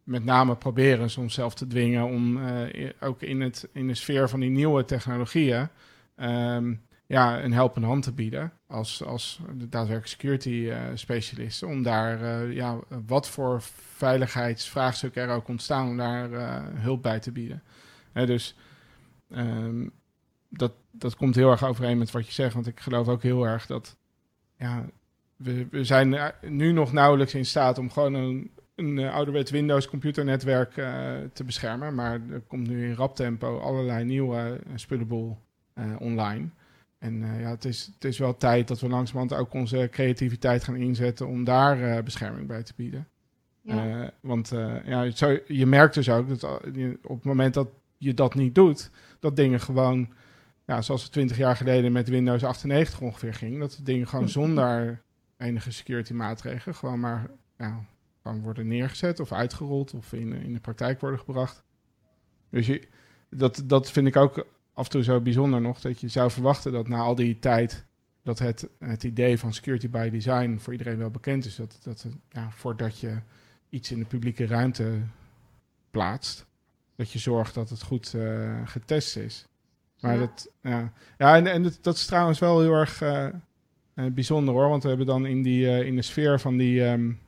met 0.04 0.26
name 0.26 0.56
proberen 0.56 1.06
is 1.06 1.18
onszelf 1.18 1.54
te 1.54 1.68
dwingen 1.68 2.06
om 2.06 2.40
ook 3.00 3.22
in, 3.22 3.42
het, 3.42 3.70
in 3.74 3.88
de 3.88 3.94
sfeer 3.94 4.30
van 4.30 4.40
die 4.40 4.50
nieuwe 4.50 4.86
technologieën 4.86 5.68
um, 6.18 6.82
ja, 7.08 7.44
een 7.44 7.54
helpende 7.54 7.88
hand 7.88 8.04
te 8.04 8.13
bieden 8.13 8.52
als, 8.68 9.04
als 9.04 9.39
daadwerkelijk 9.54 10.08
security 10.08 10.50
uh, 10.50 10.78
specialist. 10.94 11.63
Om 11.63 11.84
daar 11.84 12.48
ja, 12.52 12.80
wat 13.06 13.30
voor 13.30 13.62
veiligheidsvraagstukken 13.96 15.24
er 15.24 15.36
ook 15.36 15.48
ontstaan, 15.48 15.88
om 15.88 15.98
daar 15.98 16.30
hulp 16.76 17.02
bij 17.02 17.20
te 17.20 17.32
bieden. 17.32 17.63
dus 18.13 18.56
um, 19.30 19.91
dat, 20.50 20.74
dat 20.91 21.15
komt 21.15 21.36
heel 21.36 21.52
erg 21.52 21.63
overeen 21.63 21.98
met 21.98 22.12
wat 22.12 22.26
je 22.26 22.34
zegt. 22.34 22.54
Want 22.54 22.68
ik 22.68 22.80
geloof 22.80 23.08
ook 23.08 23.24
heel 23.24 23.48
erg 23.48 23.65
dat 23.65 23.98
ja, 24.58 24.86
we, 25.36 25.68
we 25.72 25.84
zijn 25.84 26.34
nu 26.41 26.72
nog 26.72 26.94
nauwelijks 26.94 27.34
in 27.34 27.46
staat 27.46 27.78
om 27.78 27.91
gewoon 27.91 28.13
een, 28.13 28.52
een 28.76 29.00
ouderwets 29.00 29.52
Windows 29.52 29.88
computernetwerk 29.88 30.72
te 31.34 31.44
beschermen. 31.46 31.96
Maar 31.96 32.22
er 32.32 32.41
komt 32.41 32.68
nu 32.68 32.88
in 32.88 32.94
rap 32.94 33.15
tempo 33.15 33.60
allerlei 33.60 34.04
nieuwe 34.04 34.60
spullenboel 34.76 35.38
online. 36.00 36.50
En 37.06 37.39
ja, 37.39 37.50
het 37.50 37.65
is, 37.65 37.91
het 37.94 38.04
is 38.04 38.18
wel 38.18 38.38
tijd 38.38 38.68
dat 38.68 38.80
we 38.80 38.89
langzamerhand 38.89 39.41
ook 39.41 39.54
onze 39.54 39.88
creativiteit 39.91 40.63
gaan 40.63 40.76
inzetten 40.76 41.28
om 41.28 41.44
daar 41.44 42.04
bescherming 42.04 42.48
bij 42.48 42.63
te 42.63 42.74
bieden. 42.76 43.08
Ja. 43.62 44.12
want 44.22 44.50
ja, 44.86 45.12
zo, 45.12 45.39
je 45.48 45.65
merkt 45.65 45.94
dus 45.94 46.10
ook 46.10 46.30
dat 46.30 46.44
op 47.04 47.15
het 47.15 47.24
moment 47.24 47.54
dat 47.54 47.68
je 47.98 48.13
dat 48.13 48.36
niet 48.36 48.56
doet, 48.56 48.91
dat 49.20 49.36
dingen 49.36 49.60
gewoon 49.60 50.13
ja, 50.65 50.82
zoals 50.82 51.04
het 51.04 51.12
20 51.12 51.38
jaar 51.38 51.56
geleden 51.56 51.91
met 51.91 52.10
Windows 52.10 52.44
98 52.44 53.02
ongeveer 53.02 53.34
ging, 53.34 53.60
dat 53.60 53.80
dingen 53.84 54.08
gewoon 54.08 54.30
zonder 54.39 55.02
enige 55.38 55.72
security 55.72 56.13
maatregelen 56.13 56.76
gewoon 56.76 57.00
maar 57.00 57.30
ja, 57.58 57.86
gewoon 58.22 58.41
worden 58.41 58.68
neergezet 58.68 59.20
of 59.20 59.32
uitgerold 59.32 59.94
of 59.94 60.13
in, 60.13 60.34
in 60.34 60.54
de 60.54 60.60
praktijk 60.60 61.00
worden 61.00 61.20
gebracht. 61.20 61.63
Dus 62.50 62.65
je, 62.65 62.88
dat, 63.30 63.63
dat 63.65 63.91
vind 63.91 64.08
ik 64.08 64.15
ook 64.15 64.48
af 64.76 64.86
en 64.86 64.92
toe 64.92 65.04
zo 65.04 65.22
bijzonder 65.22 65.62
nog, 65.62 65.82
dat 65.82 66.00
je 66.00 66.08
zou 66.08 66.32
verwachten 66.32 66.72
dat 66.72 66.88
na 66.88 66.98
al 66.98 67.16
die 67.16 67.40
tijd 67.40 67.86
dat 68.24 68.40
het, 68.40 68.68
het 68.80 69.04
idee 69.04 69.40
van 69.40 69.54
security 69.54 69.90
by 69.90 70.10
design 70.10 70.58
voor 70.60 70.74
iedereen 70.74 70.98
wel 70.98 71.10
bekend 71.10 71.46
is. 71.46 71.56
Dat, 71.56 71.80
dat 71.84 72.06
ja, 72.30 72.52
voordat 72.52 73.00
je 73.00 73.18
iets 73.70 73.92
in 73.92 74.00
de 74.00 74.06
publieke 74.06 74.46
ruimte 74.46 75.00
plaatst, 75.92 76.46
dat 76.96 77.12
je 77.12 77.20
zorgt 77.20 77.54
dat 77.54 77.70
het 77.70 77.82
goed 77.82 78.14
uh, 78.16 78.62
getest 78.66 79.18
is. 79.18 79.48
Maar 80.00 80.14
ja. 80.14 80.20
dat, 80.20 80.52
ja. 80.62 80.94
ja 81.18 81.36
en, 81.36 81.48
en 81.48 81.64
dat, 81.64 81.78
dat, 81.82 81.96
is 81.96 82.06
trouwens 82.06 82.40
wel 82.40 82.62
heel 82.62 82.74
erg 82.74 83.02
uh, 83.02 83.28
bijzonder 84.12 84.54
hoor. 84.54 84.70
Want 84.70 84.84
we 84.84 84.90
hebben 84.90 85.08
dan 85.08 85.26
in, 85.26 85.42
die, 85.42 85.66
uh, 85.66 85.82
in 85.82 85.96
de 85.96 86.02
sfeer 86.02 86.40
van 86.40 86.58
die, 86.58 86.82
um, 86.82 87.20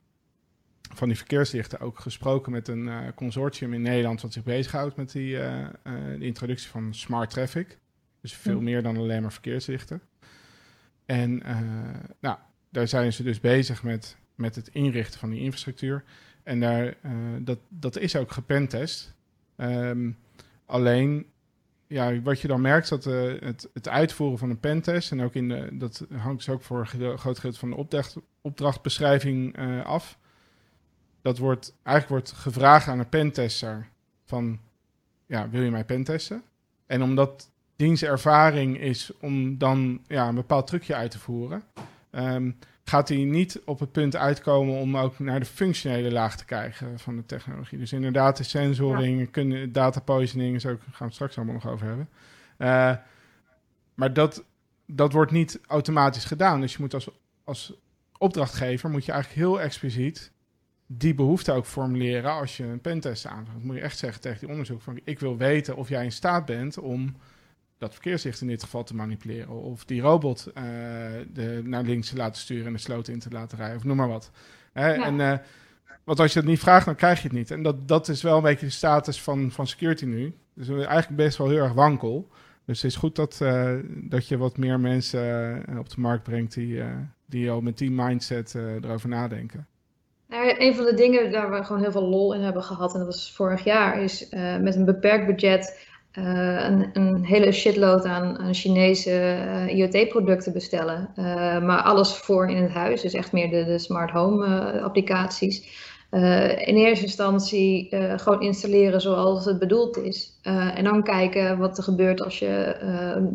van 0.93 1.07
die 1.07 1.17
verkeerslichten 1.17 1.79
ook 1.79 1.99
gesproken 1.99 2.51
met 2.51 2.67
een 2.67 3.13
consortium 3.15 3.73
in 3.73 3.81
Nederland 3.81 4.21
wat 4.21 4.33
zich 4.33 4.43
bezighoudt 4.43 4.95
met 4.95 5.11
die, 5.11 5.35
de 6.17 6.17
introductie 6.19 6.69
van 6.69 6.93
smart 6.93 7.29
traffic. 7.29 7.77
Dus 8.21 8.33
veel 8.33 8.61
meer 8.61 8.83
dan 8.83 8.97
alleen 8.97 9.21
maar 9.21 9.31
verkeerslichten. 9.31 10.01
En 11.05 11.41
nou, 12.19 12.37
daar 12.69 12.87
zijn 12.87 13.13
ze 13.13 13.23
dus 13.23 13.39
bezig 13.39 13.83
met, 13.83 14.17
met 14.35 14.55
het 14.55 14.67
inrichten 14.67 15.19
van 15.19 15.29
die 15.29 15.39
infrastructuur. 15.39 16.03
En 16.43 16.59
daar, 16.59 16.97
dat, 17.39 17.59
dat 17.69 17.97
is 17.97 18.15
ook 18.15 18.31
gepentest. 18.31 19.15
Um, 19.57 20.17
alleen 20.65 21.25
ja, 21.87 22.21
wat 22.21 22.41
je 22.41 22.47
dan 22.47 22.61
merkt, 22.61 22.89
dat 22.89 23.05
uh, 23.05 23.33
het, 23.39 23.69
het, 23.73 23.87
uitvoeren 23.87 24.37
van 24.37 24.49
een 24.49 24.59
pentest, 24.59 25.11
en 25.11 25.21
ook 25.21 25.33
in 25.33 25.49
de, 25.49 25.69
dat 25.71 26.05
hangt 26.17 26.37
dus 26.45 26.49
ook 26.49 26.61
voor 26.61 26.79
een 26.79 27.17
groot 27.17 27.35
gedeelte 27.35 27.59
van 27.59 27.69
de 27.69 27.75
opdracht, 27.75 28.15
opdrachtbeschrijving 28.41 29.59
uh, 29.59 29.85
af. 29.85 30.17
Dat 31.27 31.37
wordt, 31.37 31.73
eigenlijk 31.83 32.25
wordt 32.25 32.41
gevraagd 32.41 32.87
aan 32.87 32.99
een 32.99 33.09
pentester 33.09 33.87
van, 34.25 34.59
ja, 35.25 35.49
wil 35.49 35.61
je 35.61 35.71
mij 35.71 35.85
pentesten? 35.85 36.43
En 36.85 37.01
omdat 37.01 37.51
dienstervaring 37.75 38.79
is 38.79 39.11
om 39.19 39.57
dan 39.57 40.01
ja, 40.07 40.27
een 40.27 40.35
bepaald 40.35 40.67
trucje 40.67 40.95
uit 40.95 41.11
te 41.11 41.19
voeren, 41.19 41.63
um, 42.11 42.57
gaat 42.83 43.09
hij 43.09 43.17
niet 43.17 43.61
op 43.65 43.79
het 43.79 43.91
punt 43.91 44.15
uitkomen 44.15 44.79
om 44.79 44.97
ook 44.97 45.19
naar 45.19 45.39
de 45.39 45.45
functionele 45.45 46.11
laag 46.11 46.37
te 46.37 46.45
krijgen 46.45 46.99
van 46.99 47.15
de 47.15 47.25
technologie. 47.25 47.77
Dus 47.77 47.93
inderdaad, 47.93 48.37
de 48.37 48.43
sensoring, 48.43 49.29
ja. 49.31 49.65
data 49.65 49.99
poisoning, 49.99 50.55
is 50.55 50.65
ook, 50.65 50.79
gaan 50.81 50.91
we 50.97 51.03
het 51.03 51.13
straks 51.13 51.37
allemaal 51.37 51.55
nog 51.55 51.67
over 51.67 51.87
hebben. 51.87 52.09
Uh, 52.57 52.95
maar 53.93 54.13
dat, 54.13 54.43
dat 54.85 55.11
wordt 55.11 55.31
niet 55.31 55.59
automatisch 55.65 56.25
gedaan. 56.25 56.61
Dus 56.61 56.73
je 56.73 56.81
moet 56.81 56.93
als, 56.93 57.09
als 57.43 57.73
opdrachtgever, 58.17 58.89
moet 58.89 59.05
je 59.05 59.11
eigenlijk 59.11 59.41
heel 59.41 59.61
expliciet 59.61 60.31
die 60.87 61.13
behoefte 61.13 61.51
ook 61.51 61.65
formuleren 61.65 62.31
als 62.31 62.57
je 62.57 62.63
een 62.63 62.81
pentest 62.81 63.25
aanvraagt. 63.25 63.63
Moet 63.63 63.75
je 63.75 63.81
echt 63.81 63.97
zeggen 63.97 64.21
tegen 64.21 64.39
die 64.39 64.49
onderzoek 64.49 64.81
van, 64.81 64.99
ik 65.03 65.19
wil 65.19 65.37
weten 65.37 65.75
of 65.75 65.89
jij 65.89 66.03
in 66.03 66.11
staat 66.11 66.45
bent 66.45 66.77
om 66.77 67.15
dat 67.77 67.93
verkeerslicht 67.93 68.41
in 68.41 68.47
dit 68.47 68.63
geval 68.63 68.83
te 68.83 68.95
manipuleren. 68.95 69.49
Of 69.49 69.85
die 69.85 70.01
robot 70.01 70.47
uh, 70.47 70.63
de, 71.33 71.61
naar 71.63 71.83
links 71.83 72.09
te 72.09 72.15
laten 72.15 72.41
sturen 72.41 72.65
en 72.65 72.73
de 72.73 72.79
sloot 72.79 73.07
in 73.07 73.19
te 73.19 73.29
laten 73.29 73.57
rijden. 73.57 73.77
Of 73.77 73.83
noem 73.83 73.97
maar 73.97 74.07
wat. 74.07 74.31
Hè? 74.73 74.93
En, 74.93 75.19
uh, 75.19 75.37
want 76.03 76.19
als 76.19 76.33
je 76.33 76.39
het 76.39 76.47
niet 76.47 76.59
vraagt, 76.59 76.85
dan 76.85 76.95
krijg 76.95 77.21
je 77.21 77.27
het 77.27 77.37
niet. 77.37 77.51
En 77.51 77.63
dat, 77.63 77.87
dat 77.87 78.07
is 78.07 78.21
wel 78.21 78.37
een 78.37 78.43
beetje 78.43 78.65
de 78.65 78.71
status 78.71 79.21
van, 79.21 79.51
van 79.51 79.67
security 79.67 80.05
nu. 80.05 80.33
Dus 80.53 80.67
eigenlijk 80.67 81.15
best 81.15 81.37
wel 81.37 81.49
heel 81.49 81.63
erg 81.63 81.73
wankel. 81.73 82.29
Dus 82.65 82.81
het 82.81 82.91
is 82.91 82.97
goed 82.97 83.15
dat, 83.15 83.39
uh, 83.43 83.73
dat 83.85 84.27
je 84.27 84.37
wat 84.37 84.57
meer 84.57 84.79
mensen 84.79 85.63
op 85.77 85.89
de 85.89 86.01
markt 86.01 86.23
brengt 86.23 86.53
die, 86.53 86.83
die 87.25 87.51
al 87.51 87.61
met 87.61 87.77
die 87.77 87.91
mindset 87.91 88.55
erover 88.55 89.09
nadenken. 89.09 89.67
Nou, 90.27 90.55
een 90.57 90.75
van 90.75 90.85
de 90.85 90.93
dingen 90.93 91.31
waar 91.31 91.51
we 91.51 91.63
gewoon 91.63 91.81
heel 91.81 91.91
veel 91.91 92.09
lol 92.09 92.33
in 92.33 92.41
hebben 92.41 92.63
gehad, 92.63 92.93
en 92.93 92.99
dat 92.99 93.07
was 93.07 93.33
vorig 93.35 93.63
jaar, 93.63 94.01
is 94.01 94.29
met 94.61 94.75
een 94.75 94.85
beperkt 94.85 95.25
budget 95.25 95.85
uh, 96.17 96.63
een, 96.69 96.89
een, 96.93 97.25
hele 97.25 97.51
shitload 97.51 98.05
aan, 98.05 98.53
Chinese 98.53 99.09
uh, 99.09 99.75
IoT-producten 99.75 100.53
bestellen. 100.53 101.09
Maar 101.65 101.81
alles 101.81 102.15
voor 102.15 102.49
in 102.49 102.63
het 102.63 102.71
huis, 102.71 103.01
dus 103.01 103.13
echt 103.13 103.31
meer 103.31 103.49
de, 103.49 103.65
de 103.65 103.79
smart 103.79 104.11
home 104.11 104.81
applicaties. 104.81 105.85
In 106.09 106.75
eerste 106.75 107.05
instantie 107.05 107.95
gewoon 108.15 108.41
installeren 108.41 109.01
zoals 109.01 109.45
het 109.45 109.59
bedoeld 109.59 109.97
is. 109.97 110.39
en 110.75 110.83
dan 110.83 111.03
kijken 111.03 111.57
wat 111.57 111.77
er 111.77 111.83
gebeurt 111.83 112.21
als 112.21 112.39
je 112.39 112.75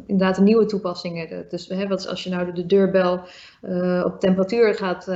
inderdaad 0.06 0.38
een 0.38 0.44
nieuwe 0.44 0.66
toepassingen. 0.66 1.46
Dus 1.48 1.68
hè, 1.68 1.87
wat 1.87 2.08
als 2.08 2.24
je 2.24 2.30
nou 2.30 2.46
de, 2.46 2.52
de 2.52 2.66
deurbel 2.66 3.20
op 4.04 4.20
temperatuur 4.20 4.74
gaat 4.74 5.06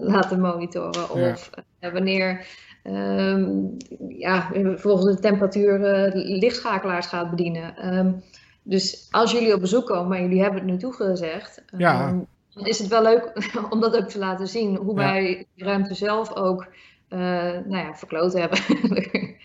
laten 0.00 0.40
monitoren. 0.40 1.10
Of 1.10 1.50
wanneer 1.92 2.46
um, 2.84 3.76
ja, 4.08 4.50
volgens 4.76 5.14
de 5.14 5.20
temperatuur 5.20 5.80
uh, 5.80 6.38
lichtschakelaars 6.40 7.06
gaat 7.06 7.30
bedienen. 7.30 7.96
Um, 7.96 8.22
dus 8.62 9.08
als 9.10 9.32
jullie 9.32 9.54
op 9.54 9.60
bezoek 9.60 9.86
komen, 9.86 10.08
maar 10.08 10.20
jullie 10.20 10.40
hebben 10.42 10.60
het 10.60 10.70
nu 10.70 10.76
toegezegd, 10.76 11.62
ja. 11.76 12.24
Dan 12.54 12.66
is 12.66 12.78
het 12.78 12.88
wel 12.88 13.02
leuk 13.02 13.50
om 13.70 13.80
dat 13.80 13.96
ook 13.96 14.08
te 14.08 14.18
laten 14.18 14.48
zien. 14.48 14.76
Hoe 14.76 15.00
ja. 15.00 15.12
wij 15.12 15.46
de 15.54 15.64
ruimte 15.64 15.94
zelf 15.94 16.34
ook 16.34 16.66
uh, 17.08 17.18
nou 17.18 17.76
ja, 17.76 17.94
verkloot 17.94 18.32
hebben. 18.32 18.58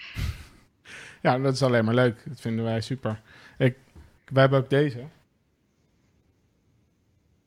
ja, 1.21 1.39
dat 1.39 1.53
is 1.53 1.63
alleen 1.63 1.85
maar 1.85 1.93
leuk. 1.93 2.23
Dat 2.25 2.41
vinden 2.41 2.65
wij 2.65 2.81
super. 2.81 3.21
Ik, 3.57 3.77
wij 4.25 4.41
hebben 4.41 4.59
ook 4.59 4.69
deze. 4.69 5.03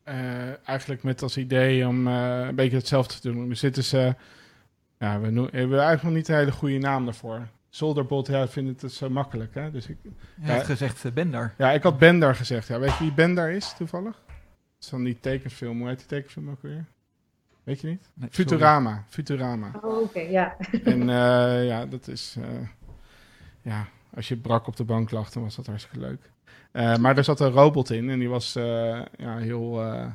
Uh, 0.05 0.69
eigenlijk 0.69 1.03
met 1.03 1.23
als 1.23 1.37
idee 1.37 1.87
om 1.87 2.07
uh, 2.07 2.47
een 2.47 2.55
beetje 2.55 2.77
hetzelfde 2.77 3.21
te 3.21 3.33
doen. 3.33 3.51
Er 3.51 3.57
zitten 3.57 3.85
ze 3.85 4.15
ja, 5.01 5.21
we 5.21 5.27
hebben 5.27 5.79
eigenlijk 5.79 6.03
nog 6.03 6.13
niet 6.13 6.29
een 6.29 6.35
hele 6.35 6.53
goede 6.53 6.79
naam 6.79 7.05
daarvoor. 7.05 7.49
Zolderbot, 7.69 8.27
ja, 8.27 8.43
ik 8.43 8.51
vind 8.51 8.69
het 8.69 8.81
dus 8.81 8.97
zo 8.97 9.11
makkelijk. 9.11 9.55
Hè? 9.55 9.71
Dus 9.71 9.89
ik, 9.89 9.97
heeft 10.41 10.65
gezegd 10.65 11.05
uh, 11.05 11.13
Bendar. 11.13 11.55
Ja, 11.59 11.71
ik 11.71 11.83
had 11.83 11.99
Bendar 11.99 12.35
gezegd. 12.35 12.69
Ja, 12.69 12.79
weet 12.79 12.97
je 12.99 13.05
wie 13.05 13.13
Bendar 13.13 13.51
is 13.51 13.75
toevallig? 13.77 14.23
Het 14.81 14.89
is 14.89 14.95
van 14.95 15.05
die 15.05 15.21
tekenfilm. 15.21 15.79
Hoe 15.79 15.89
heet 15.89 15.99
die 15.99 16.07
tekenfilm 16.07 16.51
ook 16.51 16.63
weer? 16.63 16.85
Weet 17.63 17.81
je 17.81 17.87
niet? 17.87 18.11
Nee, 18.15 18.29
Futurama. 18.33 19.05
Futurama. 19.09 19.73
Oh, 19.83 20.01
oké, 20.01 20.21
ja. 20.21 20.57
En 20.85 21.01
uh, 21.01 21.67
ja, 21.67 21.87
dat 21.87 22.09
is... 22.09 22.37
Uh, 22.39 22.69
ja, 23.63 23.89
als 24.15 24.29
je 24.29 24.37
brak 24.37 24.67
op 24.67 24.77
de 24.77 24.85
bank 24.85 25.11
lag, 25.11 25.31
dan 25.31 25.43
was 25.43 25.57
dat 25.57 25.67
hartstikke 25.67 25.99
leuk. 25.99 26.31
Uh, 26.73 26.97
maar 26.97 27.17
er 27.17 27.25
zat 27.25 27.41
een 27.41 27.51
robot 27.51 27.91
in 27.91 28.11
en 28.11 28.19
die 28.19 28.29
was 28.29 28.53
ja, 28.53 29.37
heel... 29.37 29.61
hoe 29.61 30.15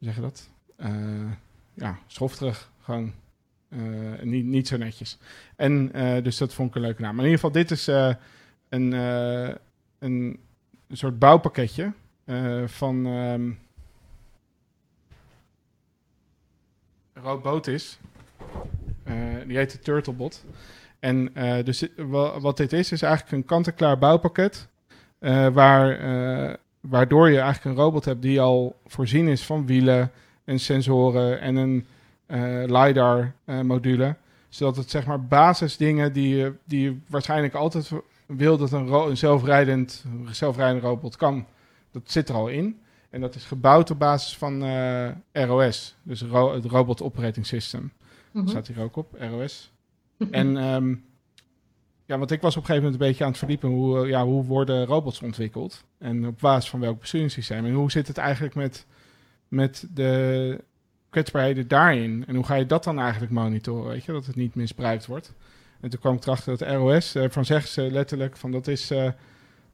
zeg 0.00 0.14
je 0.14 0.20
dat? 0.20 0.50
ja, 1.74 1.98
schofterig. 2.06 2.70
Gewoon 2.80 3.12
niet, 4.22 4.44
niet 4.44 4.68
zo 4.68 4.76
netjes. 4.76 5.18
En 5.56 5.88
dus 6.22 6.36
dat 6.36 6.54
vond 6.54 6.68
ik 6.68 6.74
een 6.74 6.80
leuke 6.80 7.02
naam. 7.02 7.14
Maar 7.14 7.24
in 7.24 7.30
ieder 7.30 7.44
geval, 7.44 7.62
dit 7.62 7.70
is 7.70 7.86
een, 8.68 8.92
een 9.98 10.40
soort 10.88 11.18
bouwpakketje 11.18 11.92
van... 12.66 13.06
Um, 13.06 13.62
rood 17.22 17.66
is. 17.66 17.98
Uh, 19.08 19.14
die 19.46 19.56
heet 19.56 19.72
de 19.72 19.78
Turtlebot. 19.78 20.44
En 20.98 21.30
uh, 21.34 21.64
dus 21.64 21.86
wat 22.40 22.56
dit 22.56 22.72
is, 22.72 22.92
is 22.92 23.02
eigenlijk 23.02 23.32
een 23.32 23.44
kant-en-klaar 23.44 23.98
bouwpakket. 23.98 24.68
Waar, 25.52 25.98
waardoor 26.80 27.30
je 27.30 27.38
eigenlijk 27.38 27.64
een 27.76 27.82
robot 27.82 28.04
hebt 28.04 28.22
die 28.22 28.40
al 28.40 28.76
voorzien 28.86 29.28
is 29.28 29.42
van 29.42 29.66
wielen 29.66 30.10
en 30.44 30.58
sensoren 30.58 31.40
en 31.40 31.56
een 31.56 31.86
LiDAR-module. 32.66 34.16
zodat 34.48 34.76
het 34.76 34.90
zeg 34.90 35.06
maar 35.06 35.24
basisdingen 35.24 36.12
die 36.12 36.36
je, 36.36 36.54
die 36.64 36.82
je 36.82 36.96
waarschijnlijk 37.08 37.54
altijd 37.54 37.90
wil 38.26 38.56
dat 38.58 38.72
een, 38.72 38.92
een 38.92 39.16
zelfrijdend, 39.16 40.04
zelfrijdend 40.30 40.82
robot 40.82 41.16
kan, 41.16 41.46
dat 41.90 42.02
zit 42.04 42.28
er 42.28 42.34
al 42.34 42.48
in. 42.48 42.78
En 43.14 43.20
dat 43.20 43.34
is 43.34 43.44
gebouwd 43.44 43.90
op 43.90 43.98
basis 43.98 44.36
van 44.36 44.64
uh, 44.64 45.10
ROS, 45.32 45.96
dus 46.02 46.22
ro 46.22 46.54
het 46.54 46.64
Robot 46.64 47.02
Operating 47.02 47.46
System. 47.46 47.80
Mm 47.80 47.90
-hmm. 48.32 48.48
Staat 48.48 48.66
hier 48.66 48.80
ook 48.80 48.96
op, 48.96 49.14
ROS. 49.18 49.72
en 50.30 50.56
um, 50.56 51.04
ja, 52.04 52.18
want 52.18 52.30
ik 52.30 52.40
was 52.40 52.56
op 52.56 52.60
een 52.60 52.66
gegeven 52.66 52.84
moment 52.84 53.02
een 53.02 53.08
beetje 53.08 53.24
aan 53.24 53.30
het 53.30 53.38
verdiepen 53.38 53.68
hoe, 53.68 54.06
ja, 54.06 54.24
hoe 54.24 54.44
worden 54.44 54.86
robots 54.86 55.22
ontwikkeld 55.22 55.84
en 55.98 56.26
op 56.26 56.40
basis 56.40 56.70
van 56.70 56.80
welk 56.80 57.00
besturingssysteem. 57.00 57.64
En 57.64 57.72
hoe 57.72 57.90
zit 57.90 58.06
het 58.06 58.18
eigenlijk 58.18 58.54
met, 58.54 58.86
met 59.48 59.86
de 59.94 60.60
kwetsbaarheden 61.10 61.68
daarin? 61.68 62.24
En 62.26 62.34
hoe 62.34 62.44
ga 62.44 62.54
je 62.54 62.66
dat 62.66 62.84
dan 62.84 62.98
eigenlijk 62.98 63.32
monitoren, 63.32 63.90
weet 63.90 64.04
je, 64.04 64.12
dat 64.12 64.26
het 64.26 64.36
niet 64.36 64.54
misbruikt 64.54 65.06
wordt? 65.06 65.34
En 65.80 65.90
toen 65.90 66.00
kwam 66.00 66.14
ik 66.14 66.24
erachter 66.24 66.58
dat 66.58 66.68
ROS, 66.68 67.16
uh, 67.16 67.24
van 67.28 67.44
zeggen 67.44 67.68
ze 67.68 67.90
letterlijk 67.90 68.36
van 68.36 68.50
dat 68.50 68.68
is... 68.68 68.90
Uh, 68.90 69.08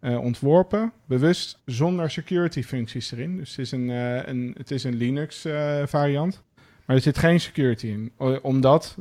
uh, 0.00 0.20
ontworpen, 0.20 0.92
bewust 1.04 1.58
zonder 1.64 2.10
security 2.10 2.62
functies 2.62 3.12
erin. 3.12 3.36
Dus 3.36 3.50
het 3.50 3.58
is 3.58 3.72
een, 3.72 3.88
uh, 3.88 4.26
een, 4.26 4.54
het 4.56 4.70
is 4.70 4.84
een 4.84 4.94
Linux 4.94 5.46
uh, 5.46 5.82
variant. 5.86 6.42
Maar 6.84 6.96
er 6.96 7.02
zit 7.02 7.18
geen 7.18 7.40
security 7.40 7.86
in. 7.86 8.12
Omdat 8.42 8.96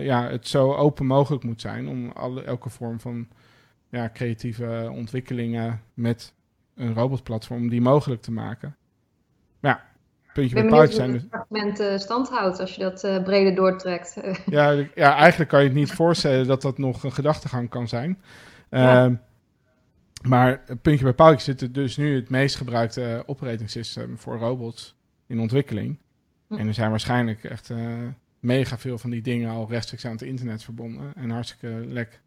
ja, 0.00 0.28
het 0.28 0.48
zo 0.48 0.74
open 0.74 1.06
mogelijk 1.06 1.44
moet 1.44 1.60
zijn 1.60 1.88
om 1.88 2.10
alle, 2.10 2.42
elke 2.42 2.70
vorm 2.70 3.00
van 3.00 3.28
ja, 3.88 4.10
creatieve 4.12 4.90
ontwikkelingen 4.92 5.82
met 5.94 6.32
een 6.76 6.94
robotplatform 6.94 7.68
die 7.68 7.80
mogelijk 7.80 8.22
te 8.22 8.32
maken. 8.32 8.76
Maar 9.60 9.70
ja, 9.70 9.84
puntje 10.32 10.54
bij 10.54 10.66
paaltje 10.66 10.94
zijn. 10.94 11.12
Dus... 11.12 11.78
Het 11.78 12.02
stand 12.02 12.28
houdt 12.28 12.60
als 12.60 12.74
je 12.74 12.80
dat 12.80 13.24
breder 13.24 13.54
doortrekt. 13.54 14.20
ja, 14.46 14.70
ja, 14.94 15.16
eigenlijk 15.16 15.50
kan 15.50 15.60
je 15.60 15.66
het 15.66 15.76
niet 15.76 15.92
voorstellen 15.92 16.46
dat 16.46 16.62
dat 16.62 16.78
nog 16.78 17.02
een 17.02 17.12
gedachtegang 17.12 17.68
kan 17.68 17.88
zijn. 17.88 18.22
Ja. 18.70 19.18
Maar 20.28 20.62
puntje 20.82 21.04
bij 21.04 21.12
paaltje 21.12 21.44
zit 21.44 21.60
er 21.60 21.72
dus 21.72 21.96
nu 21.96 22.14
het 22.14 22.30
meest 22.30 22.56
gebruikte 22.56 23.22
operating 23.26 23.70
system 23.70 24.18
voor 24.18 24.36
robots 24.36 24.96
in 25.26 25.40
ontwikkeling. 25.40 25.98
Hm. 26.46 26.54
En 26.54 26.66
er 26.66 26.74
zijn 26.74 26.90
waarschijnlijk 26.90 27.44
echt 27.44 27.70
uh, 27.70 28.08
mega 28.40 28.78
veel 28.78 28.98
van 28.98 29.10
die 29.10 29.22
dingen 29.22 29.50
al 29.50 29.68
rechtstreeks 29.68 30.04
aan 30.04 30.12
het 30.12 30.22
internet 30.22 30.62
verbonden 30.62 31.14
en 31.14 31.30
hartstikke 31.30 31.84
lek. 31.86 32.20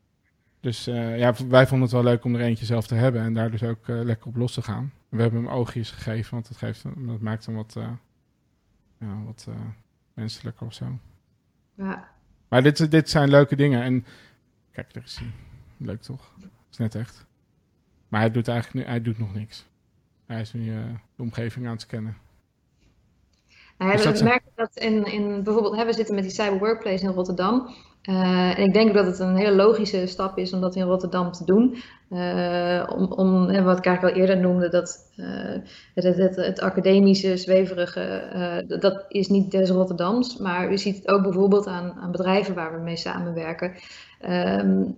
Dus 0.60 0.88
uh, 0.88 1.18
ja, 1.18 1.34
wij 1.48 1.68
vonden 1.68 1.88
het 1.88 1.92
wel 1.92 2.04
leuk 2.04 2.24
om 2.24 2.36
er 2.36 2.42
eentje 2.42 2.66
zelf 2.66 2.88
te 2.88 2.96
hebben 2.96 3.22
en 3.22 3.34
daar 3.34 3.52
dus 3.52 3.64
ook 3.64 3.88
uh, 3.88 4.04
lekker 4.04 4.28
op 4.28 4.36
los 4.36 4.54
te 4.54 4.62
gaan. 4.62 4.92
We 5.10 5.22
hebben 5.22 5.44
hem 5.44 5.52
oogjes 5.52 5.92
gegeven, 5.92 6.34
want 6.34 6.48
dat, 6.48 6.58
geeft, 6.58 6.84
dat 6.84 7.20
maakt 7.20 7.46
hem 7.46 7.56
wat, 7.56 7.76
ja, 9.00 9.24
wat 9.26 9.48
menselijker 10.14 10.66
of 10.66 10.74
zo. 10.74 11.00
Ja. 11.74 12.10
Maar 12.48 12.64
dit, 12.64 12.92
dit 12.92 13.10
zijn 13.10 13.30
leuke 13.30 13.56
dingen. 13.56 13.82
En 13.82 14.06
kijk, 14.72 14.94
daar 14.94 15.04
is 15.04 15.16
hij. 15.16 15.32
Leuk 15.78 16.02
toch? 16.02 16.34
is 16.72 16.78
net 16.78 16.96
echt. 16.96 17.27
Maar 18.08 18.20
hij 18.20 18.32
doet 18.32 18.48
eigenlijk 18.48 18.86
nu, 18.86 18.92
hij 18.92 19.02
doet 19.02 19.20
nog 19.20 19.34
niks. 19.34 19.66
Hij 20.26 20.42
is 20.42 20.54
nu 20.54 20.62
uh, 20.62 20.78
de 21.16 21.22
omgeving 21.24 21.66
aan 21.66 21.72
het 21.72 21.82
scannen. 21.82 22.18
Nou, 23.78 24.14
we 24.14 24.24
merken 24.24 24.52
dat 24.56 24.72
in, 24.74 25.06
in 25.06 25.44
bijvoorbeeld, 25.44 25.76
hè, 25.76 25.86
we 25.86 25.94
zitten 25.94 26.16
met 26.16 26.24
die 26.24 26.34
Cyber 26.34 26.60
Workplace 26.60 27.04
in 27.04 27.12
Rotterdam. 27.12 27.76
Uh, 28.10 28.60
en 28.60 28.64
ik 28.64 28.74
denk 28.74 28.94
dat 28.94 29.06
het 29.06 29.20
een 29.20 29.36
hele 29.36 29.56
logische 29.56 30.08
stap 30.08 30.38
is 30.38 30.54
om 30.54 30.62
dat 30.62 30.76
in 30.76 30.84
Rotterdam 30.84 31.32
te 31.32 31.46
doen. 31.46 31.78
Uh, 32.10 32.84
om, 32.96 33.12
om 33.12 33.64
wat 33.64 33.78
ik 33.78 33.86
eigenlijk 33.86 34.16
al 34.16 34.22
eerder 34.22 34.38
noemde, 34.38 34.70
dat 34.70 35.12
het, 35.94 36.04
het, 36.04 36.36
het, 36.36 36.60
academische, 36.60 37.38
zweverige, 37.38 38.66
dat 38.80 39.06
is 39.08 39.28
niet 39.28 39.52
des 39.52 39.70
Rotterdams. 39.70 40.38
Maar 40.38 40.72
je 40.72 40.78
ziet 40.78 40.96
het 40.96 41.08
ook 41.08 41.22
bijvoorbeeld 41.22 41.68
aan, 41.68 41.94
aan 41.94 42.12
bedrijven 42.12 42.56
waar 42.56 42.74
we 42.74 42.84
mee 42.84 42.98
samenwerken. 42.98 43.74
Um, 44.30 44.96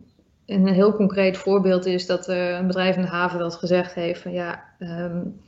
een 0.50 0.68
heel 0.68 0.96
concreet 0.96 1.38
voorbeeld 1.38 1.86
is 1.86 2.06
dat 2.06 2.28
er 2.28 2.54
een 2.54 2.68
bedrijf 2.68 2.96
in 2.96 3.02
de 3.02 3.08
haven 3.08 3.38
wel 3.38 3.46
eens 3.46 3.56
gezegd 3.56 3.94
heeft 3.94 4.22
van 4.22 4.32
ja, 4.32 4.64
um, 4.80 5.40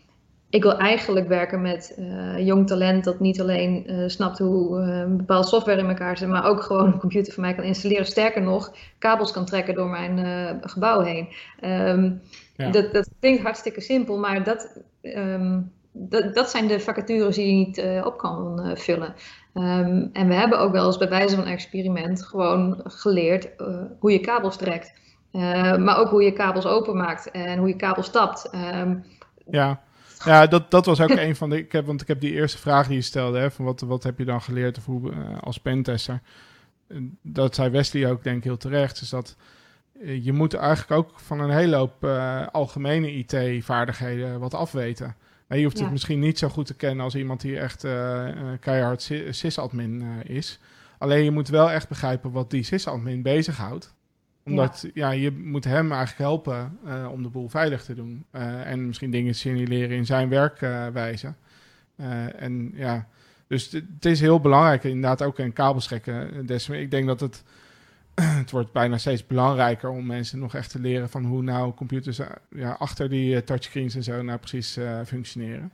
ik 0.49 0.63
wil 0.63 0.77
eigenlijk 0.77 1.27
werken 1.27 1.61
met 1.61 1.95
uh, 1.99 2.45
jong 2.45 2.67
talent 2.67 3.03
dat 3.03 3.19
niet 3.19 3.41
alleen 3.41 3.91
uh, 3.91 4.07
snapt 4.07 4.37
hoe 4.37 4.79
uh, 4.79 4.97
een 4.97 5.17
bepaalde 5.17 5.47
software 5.47 5.79
in 5.79 5.87
elkaar 5.87 6.17
zit, 6.17 6.27
maar 6.27 6.45
ook 6.45 6.61
gewoon 6.61 6.85
een 6.85 6.99
computer 6.99 7.33
voor 7.33 7.43
mij 7.43 7.55
kan 7.55 7.63
installeren. 7.63 8.05
Sterker 8.05 8.41
nog, 8.41 8.75
kabels 8.97 9.31
kan 9.31 9.45
trekken 9.45 9.75
door 9.75 9.89
mijn 9.89 10.61
gebouw 10.61 11.01
heen. 11.01 11.27
Um, 11.63 12.21
ja. 12.55 12.69
dat, 12.69 12.93
dat 12.93 13.09
klinkt 13.19 13.41
hartstikke 13.41 13.81
simpel, 13.81 14.17
maar 14.17 14.43
dat, 14.43 14.77
um, 15.01 15.71
dat, 15.91 16.35
dat 16.35 16.49
zijn 16.49 16.67
de 16.67 16.79
vacatures 16.79 17.35
die 17.35 17.47
je 17.47 17.65
niet 17.65 18.05
op 18.05 18.17
kan 18.17 18.71
vullen. 18.77 19.15
Um, 19.53 20.09
en 20.13 20.27
we 20.27 20.33
hebben 20.33 20.59
ook 20.59 20.71
wel 20.71 20.85
eens 20.85 20.97
bij 20.97 21.09
wijze 21.09 21.35
van 21.35 21.45
experiment 21.45 22.23
gewoon 22.23 22.81
geleerd 22.83 23.49
uh, 23.57 23.81
hoe 23.99 24.11
je 24.11 24.19
kabels 24.19 24.57
trekt. 24.57 24.93
Maar 25.31 25.97
ook 25.97 26.09
hoe 26.09 26.23
je 26.23 26.33
kabels 26.33 26.65
openmaakt 26.65 27.31
en 27.31 27.57
hoe 27.57 27.67
je 27.67 27.75
kabels 27.75 28.09
tapt. 28.09 28.49
Um, 28.55 29.03
ja, 29.49 29.81
ja 30.25 30.47
dat, 30.47 30.71
dat 30.71 30.85
was 30.85 31.01
ook 31.01 31.09
een 31.25 31.35
van 31.35 31.49
de. 31.49 31.57
Ik 31.57 31.71
heb, 31.71 31.85
want 31.85 32.01
ik 32.01 32.07
heb 32.07 32.19
die 32.19 32.33
eerste 32.33 32.57
vraag 32.57 32.87
die 32.87 32.95
je 32.95 33.01
stelde: 33.01 33.39
hè, 33.39 33.51
van 33.51 33.65
wat, 33.65 33.81
wat 33.81 34.03
heb 34.03 34.17
je 34.17 34.25
dan 34.25 34.41
geleerd 34.41 34.77
of 34.77 34.85
hoe, 34.85 35.11
als 35.41 35.57
pentester? 35.57 36.21
Dat 37.21 37.55
zei 37.55 37.69
Wesley 37.69 38.11
ook, 38.11 38.23
denk 38.23 38.37
ik 38.37 38.43
heel 38.43 38.57
terecht. 38.57 39.01
Is 39.01 39.09
dat 39.09 39.35
je 40.21 40.33
moet 40.33 40.53
eigenlijk 40.53 40.91
ook 40.91 41.19
van 41.19 41.39
een 41.39 41.49
hele 41.49 41.75
hoop 41.75 42.05
algemene 42.51 43.13
IT-vaardigheden 43.13 44.39
wat 44.39 44.53
afweten. 44.53 45.15
En 45.51 45.57
je 45.57 45.63
hoeft 45.63 45.77
ja. 45.77 45.83
het 45.83 45.91
misschien 45.91 46.19
niet 46.19 46.37
zo 46.37 46.49
goed 46.49 46.65
te 46.65 46.73
kennen 46.73 47.03
als 47.03 47.15
iemand 47.15 47.41
die 47.41 47.59
echt 47.59 47.83
uh, 47.83 48.29
keihard 48.59 49.11
sysadmin 49.29 50.01
uh, 50.01 50.35
is. 50.37 50.59
Alleen 50.97 51.23
je 51.23 51.31
moet 51.31 51.47
wel 51.47 51.71
echt 51.71 51.87
begrijpen 51.87 52.31
wat 52.31 52.49
die 52.49 52.63
sysadmin 52.63 53.21
bezighoudt. 53.21 53.93
Omdat 54.43 54.81
ja. 54.81 54.89
ja. 54.93 55.09
je 55.09 55.31
moet 55.31 55.63
hem 55.63 55.91
eigenlijk 55.91 56.17
helpen 56.19 56.77
uh, 56.85 57.07
om 57.11 57.23
de 57.23 57.29
boel 57.29 57.49
veilig 57.49 57.83
te 57.83 57.93
doen. 57.93 58.25
en 58.31 58.87
misschien 58.87 59.11
dingen 59.11 59.35
signaleren 59.35 59.97
in 59.97 60.05
zijn 60.05 60.29
werkwijze. 60.29 61.33
en 62.35 62.71
ja, 62.75 63.07
dus 63.47 63.71
het 63.71 64.05
is 64.05 64.19
heel 64.19 64.39
belangrijk 64.39 64.83
inderdaad 64.83 65.21
ook 65.21 65.39
in 65.39 65.53
kabelstrekken. 65.53 66.49
Ik 66.71 66.91
denk 66.91 67.07
dat 67.07 67.19
het 67.19 67.43
het 68.41 68.51
wordt 68.51 68.71
bijna 68.71 68.97
steeds 68.97 69.25
belangrijker 69.27 69.89
om 69.89 70.05
mensen 70.05 70.39
nog 70.39 70.55
echt 70.55 70.71
te 70.71 70.79
leren 70.79 71.09
van 71.09 71.25
hoe 71.25 71.43
nou 71.43 71.73
computers 71.73 72.19
ja, 72.49 72.71
achter 72.71 73.09
die 73.09 73.35
uh, 73.35 73.41
touchscreens 73.41 73.95
en 73.95 74.03
zo 74.03 74.21
nou 74.21 74.39
precies 74.39 74.77
uh, 74.77 74.99
functioneren. 75.05 75.71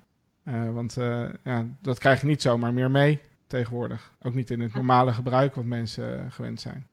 Uh, 0.47 0.73
want 0.73 0.97
ja, 1.43 1.65
dat 1.82 2.00
krijg 2.00 2.21
je 2.21 2.28
niet 2.28 2.41
zomaar 2.41 2.73
meer 2.73 2.91
mee 2.91 3.19
tegenwoordig. 3.47 4.12
Ook 4.21 4.34
niet 4.34 4.50
in 4.50 4.62
het 4.62 4.73
normale 4.73 5.13
gebruik 5.13 5.56
wat 5.56 5.65
mensen 5.65 6.32
gewend 6.32 6.62
zijn. 6.62 6.88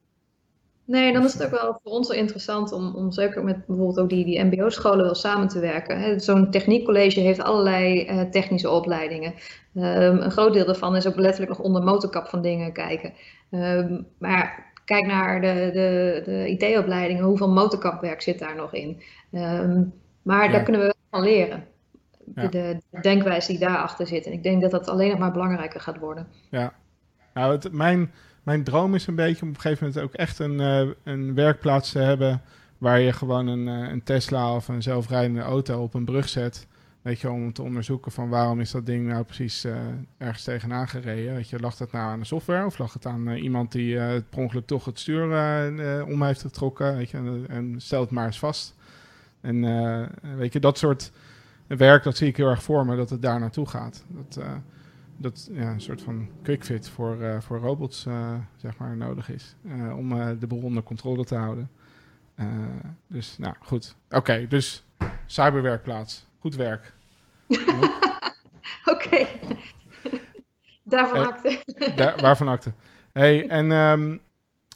Nee, 0.87 1.13
dan 1.13 1.25
is 1.25 1.33
het 1.33 1.45
ook 1.45 1.61
wel 1.61 1.79
voor 1.83 1.93
ons 1.93 2.09
wel 2.09 2.17
interessant 2.17 2.73
om, 2.73 2.95
om 2.95 3.13
zeker 3.13 3.45
met 3.45 3.67
bijvoorbeeld 3.67 3.99
ook 3.99 4.09
die, 4.09 4.25
die 4.25 4.45
MBO-scholen 4.45 5.05
wel 5.05 5.15
samen 5.15 5.49
te 5.49 5.61
werken. 5.61 6.21
Zo'n 6.21 6.51
techniekcollege 6.51 7.21
heeft 7.21 7.41
allerlei 7.41 8.29
technische 8.31 8.71
opleidingen. 8.71 9.35
Um, 9.75 10.19
een 10.19 10.31
groot 10.31 10.53
deel 10.53 10.67
daarvan 10.67 10.97
is 10.97 11.07
ook 11.07 11.17
letterlijk 11.17 11.57
nog 11.57 11.67
onder 11.67 11.83
motorkap 11.83 12.29
van 12.29 12.43
dingen 12.43 12.73
kijken. 12.73 13.13
Um, 13.51 14.07
maar 14.19 14.73
kijk 14.85 15.07
naar 15.07 15.41
de, 15.41 15.71
de, 15.73 16.23
de 16.25 16.49
IT-opleidingen, 16.49 17.25
hoeveel 17.25 17.53
motorkapwerk 17.53 18.23
zit 18.23 18.39
daar 18.39 18.57
nog 18.57 18.73
in? 18.73 19.03
Um, 19.33 19.93
maar 20.23 20.45
ja. 20.45 20.53
daar 20.53 20.63
kunnen 20.63 20.81
we 20.81 20.95
van 21.11 21.23
leren. 21.23 21.65
De, 22.25 22.49
de, 22.49 22.81
denkwijze 23.01 23.51
die 23.51 23.61
daarachter 23.61 24.07
zit. 24.07 24.27
En 24.27 24.33
ik 24.33 24.43
denk 24.43 24.63
dat 24.63 24.71
dat 24.71 24.89
alleen 24.89 25.11
nog 25.11 25.19
maar 25.19 25.33
belangrijker 25.33 25.81
gaat 25.81 25.99
worden. 25.99 26.27
Ja, 26.51 26.73
nou, 27.35 27.53
het, 27.53 27.73
mijn, 27.73 28.13
mijn 28.43 28.65
droom 28.65 28.95
is 28.95 29.07
een 29.07 29.15
beetje 29.15 29.43
om 29.43 29.49
op 29.49 29.55
een 29.55 29.61
gegeven 29.61 29.87
moment 29.87 30.05
ook 30.05 30.15
echt 30.15 30.39
een, 30.39 30.61
eh, 30.61 30.89
een 31.05 31.35
werkplaats 31.35 31.93
te 31.93 31.99
hebben 31.99 32.43
waar 32.79 33.01
je 33.01 33.13
gewoon 33.13 33.47
een, 33.47 33.69
eh, 33.69 33.91
een 33.93 34.03
Tesla 34.03 34.55
of 34.55 34.69
een 34.69 34.83
zelfrijdende 34.83 35.41
auto 35.41 35.83
op 35.83 35.95
een 35.95 36.05
brug 36.05 36.29
zet. 36.29 36.67
Weet 37.05 37.21
je, 37.21 37.31
om 37.31 37.53
te 37.53 37.63
onderzoeken 37.63 38.13
van 38.13 38.29
waarom 38.29 38.61
is 38.61 38.71
dat 38.71 38.87
ding 38.87 39.07
nou 39.07 39.25
precies 39.25 39.65
uh, 39.65 39.77
ergens 40.19 40.45
tegenaan 40.45 40.89
gereden. 40.89 41.35
Weet 41.35 41.49
je, 41.49 41.61
lag 41.61 41.77
dat 41.77 41.93
nou 41.93 42.05
aan 42.05 42.19
de 42.19 42.25
software 42.25 42.67
of 42.67 42.79
lag 42.79 42.93
het 42.93 43.07
aan 43.07 43.29
iemand 43.31 43.73
die 43.73 43.95
uh, 43.95 44.13
per 44.31 44.39
ongeluk 44.39 44.67
toch 44.67 44.85
het 44.85 44.99
stuur 44.99 45.23
om 46.07 46.23
heeft 46.23 46.41
getrokken? 46.41 46.97
Weet 46.97 47.11
je, 47.11 47.17
en, 47.17 47.45
en 47.49 47.81
stel 47.81 48.01
het 48.01 48.11
maar 48.11 48.27
eens 48.27 48.39
vast. 48.39 48.75
En 49.41 49.61
weet 50.37 50.53
je, 50.53 50.61
dat 50.61 50.79
soort 50.79 51.13
werk, 51.67 52.03
dat 52.03 52.17
zie 52.17 52.29
ik 52.29 52.37
heel 52.37 52.49
erg 52.49 52.63
voor 52.63 52.87
me, 52.87 52.97
dat 52.97 53.11
het 53.11 53.23
daar 53.23 53.41
naartoe 53.41 53.69
gaat. 53.69 54.05
Dat, 54.09 54.41
dat 55.17 55.49
ja, 55.53 55.73
een 55.73 55.81
soort 55.81 56.03
van 56.03 56.29
quick-fit 56.43 56.89
voor, 56.89 57.43
voor 57.43 57.59
robots 57.59 58.07
zeg 58.57 58.77
maar, 58.79 58.97
nodig 58.97 59.31
is. 59.31 59.57
Om 59.97 60.39
de 60.39 60.47
boel 60.47 60.63
onder 60.63 60.83
controle 60.83 61.25
te 61.25 61.37
houden. 61.37 61.71
dus 63.07 63.39
nou 63.39 63.55
goed. 63.61 63.97
Oké, 64.11 64.47
dus 64.49 64.85
cyberwerkplaats. 65.27 66.27
Goed 66.45 66.55
werk. 66.55 66.94
Oké. 68.93 69.27
Daarvan 70.83 71.27
acte. 71.27 71.63
Daar, 71.97 72.21
waarvan 72.21 72.49
acte. 72.49 72.73
Hey, 73.13 73.49
en 73.49 73.71
um, 73.71 74.21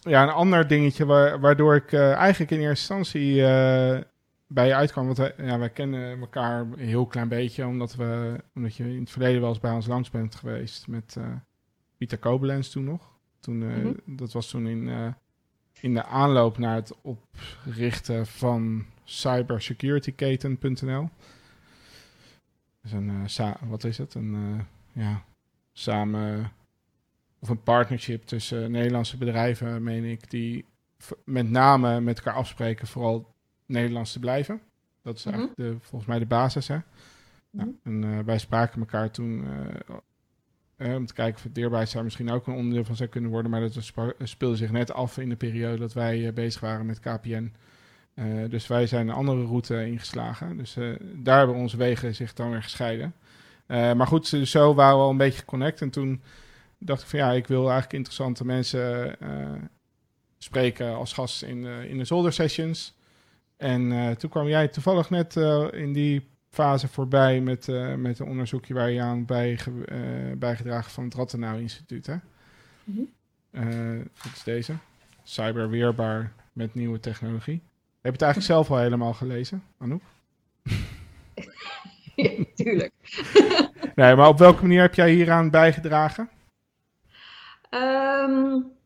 ja, 0.00 0.22
een 0.22 0.28
ander 0.28 0.68
dingetje 0.68 1.06
wa 1.06 1.38
waardoor 1.38 1.74
ik 1.74 1.92
eigenlijk 1.92 2.50
in 2.50 2.60
eerste 2.60 2.94
instantie 2.94 3.34
bij 4.46 4.66
je 4.66 4.74
uitkwam. 4.74 5.04
Want 5.04 5.18
wij, 5.18 5.34
ja, 5.36 5.58
wij 5.58 5.70
kennen 5.70 6.20
elkaar 6.20 6.60
een 6.60 6.78
heel 6.78 7.06
klein 7.06 7.28
beetje, 7.28 7.66
omdat, 7.66 7.94
we, 7.94 8.40
omdat 8.54 8.76
je 8.76 8.84
in 8.84 9.00
het 9.00 9.10
verleden 9.10 9.40
wel 9.40 9.48
eens 9.48 9.60
bij 9.60 9.72
ons 9.72 9.86
langs 9.86 10.10
bent 10.10 10.34
geweest 10.34 10.86
met 10.86 11.14
uh, 11.18 11.24
Pieter 11.96 12.18
Kobelens 12.18 12.70
toen 12.70 12.84
nog. 12.84 13.10
Toen, 13.40 13.56
mm 13.56 13.82
-hmm. 13.82 14.16
Dat 14.16 14.32
was 14.32 14.50
toen 14.50 14.66
in, 14.66 15.14
in 15.80 15.94
de 15.94 16.04
aanloop 16.04 16.58
naar 16.58 16.74
het 16.74 16.94
oprichten 17.02 18.26
van 18.26 18.84
cybersecurityketen.nl. 19.04 21.08
Dus 22.82 22.92
een, 22.92 23.28
wat 23.68 23.84
is 23.84 23.98
het? 23.98 24.14
Een 24.14 24.64
ja, 24.92 25.24
samen 25.72 26.52
of 27.38 27.48
een 27.48 27.62
partnership 27.62 28.22
tussen 28.22 28.70
Nederlandse 28.70 29.16
bedrijven, 29.16 29.82
meen 29.82 30.04
ik, 30.04 30.30
die 30.30 30.64
met 31.24 31.50
name 31.50 32.00
met 32.00 32.16
elkaar 32.16 32.34
afspreken, 32.34 32.86
vooral 32.86 33.34
Nederlands 33.66 34.12
te 34.12 34.18
blijven. 34.18 34.60
Dat 35.02 35.16
is 35.16 35.24
eigenlijk 35.26 35.56
de, 35.56 35.76
volgens 35.80 36.10
mij 36.10 36.18
de 36.18 36.26
basis. 36.26 36.68
Hè? 36.68 36.78
Mhm. 37.50 37.68
en 37.82 38.02
uh, 38.02 38.18
wij 38.18 38.38
spraken 38.38 38.80
elkaar 38.80 39.10
toen 39.10 39.44
uh, 40.78 40.94
om 40.94 41.06
te 41.06 41.14
kijken 41.14 41.36
of 41.36 41.42
het 41.42 41.54
deerbaarheid 41.54 41.92
daar 41.92 42.04
misschien 42.04 42.30
ook 42.30 42.46
een 42.46 42.54
onderdeel 42.54 42.84
van 42.84 42.96
zou 42.96 43.08
kunnen 43.08 43.30
worden. 43.30 43.50
Maar 43.50 43.60
dat 43.60 43.92
speelde 44.18 44.56
zich 44.56 44.70
net 44.70 44.92
af 44.92 45.18
in 45.18 45.28
de 45.28 45.36
periode 45.36 45.78
dat 45.78 45.92
wij 45.92 46.32
bezig 46.32 46.60
waren 46.60 46.86
met 46.86 47.00
KPN. 47.00 47.52
Dus 48.48 48.66
wij 48.66 48.86
zijn 48.86 49.08
een 49.08 49.14
andere 49.14 49.44
route 49.44 49.86
ingeslagen. 49.86 50.56
Dus 50.56 50.76
daar 51.14 51.38
hebben 51.38 51.56
onze 51.56 51.76
wegen 51.76 52.14
zich 52.14 52.32
dan 52.32 52.50
weer 52.50 52.62
gescheiden. 52.62 53.14
maar 53.66 54.06
goed, 54.06 54.26
zo 54.26 54.74
waren 54.74 54.96
we 54.96 55.02
al 55.02 55.10
een 55.10 55.16
beetje 55.16 55.38
geconnect. 55.38 55.80
En 55.80 55.90
toen 55.90 56.22
dacht 56.78 57.02
ik 57.02 57.08
van 57.08 57.18
ja, 57.18 57.32
ik 57.32 57.46
wil 57.46 57.62
eigenlijk 57.62 57.92
interessante 57.92 58.44
mensen 58.44 59.16
spreken 60.38 60.94
als 60.94 61.12
gast 61.12 61.42
in, 61.42 61.64
in 61.64 61.98
de 61.98 62.04
Zolder 62.04 62.32
Sessions. 62.32 62.96
En 63.56 64.16
toen 64.16 64.30
kwam 64.30 64.48
jij 64.48 64.68
toevallig 64.68 65.10
net 65.10 65.36
in 65.72 65.92
die 65.92 66.28
fase 66.50 66.88
voorbij 66.88 67.40
met, 67.40 67.66
met 67.96 68.18
een 68.18 68.26
onderzoekje 68.26 68.74
waar 68.74 68.90
je 68.90 69.00
aan 69.00 69.24
bij, 69.24 69.58
bijgedragen 70.38 70.90
van 70.90 71.04
het 71.04 71.14
Rattenau 71.14 71.60
Instituut. 71.60 72.06
Hè? 72.06 72.16
Mm 72.84 73.08
-hmm. 73.50 74.10
dat 74.22 74.32
is 74.34 74.42
deze. 74.42 74.74
Cyberweerbaar 75.22 76.32
met 76.52 76.74
nieuwe 76.74 77.00
technologie. 77.00 77.62
Heb 78.00 78.12
je 78.18 78.24
het 78.24 78.34
eigenlijk 78.34 78.52
zelf 78.52 78.70
al 78.70 78.82
helemaal 78.82 79.12
gelezen, 79.12 79.62
Anouk? 79.78 80.02
ja, 82.16 82.30
tuurlijk. 82.54 82.92
nee, 83.94 84.16
maar 84.16 84.28
op 84.28 84.38
welke 84.38 84.62
manier 84.62 84.80
heb 84.80 84.94
jij 84.94 85.10
hieraan 85.10 85.50
bijgedragen? 85.50 86.28
Um, 87.70 88.76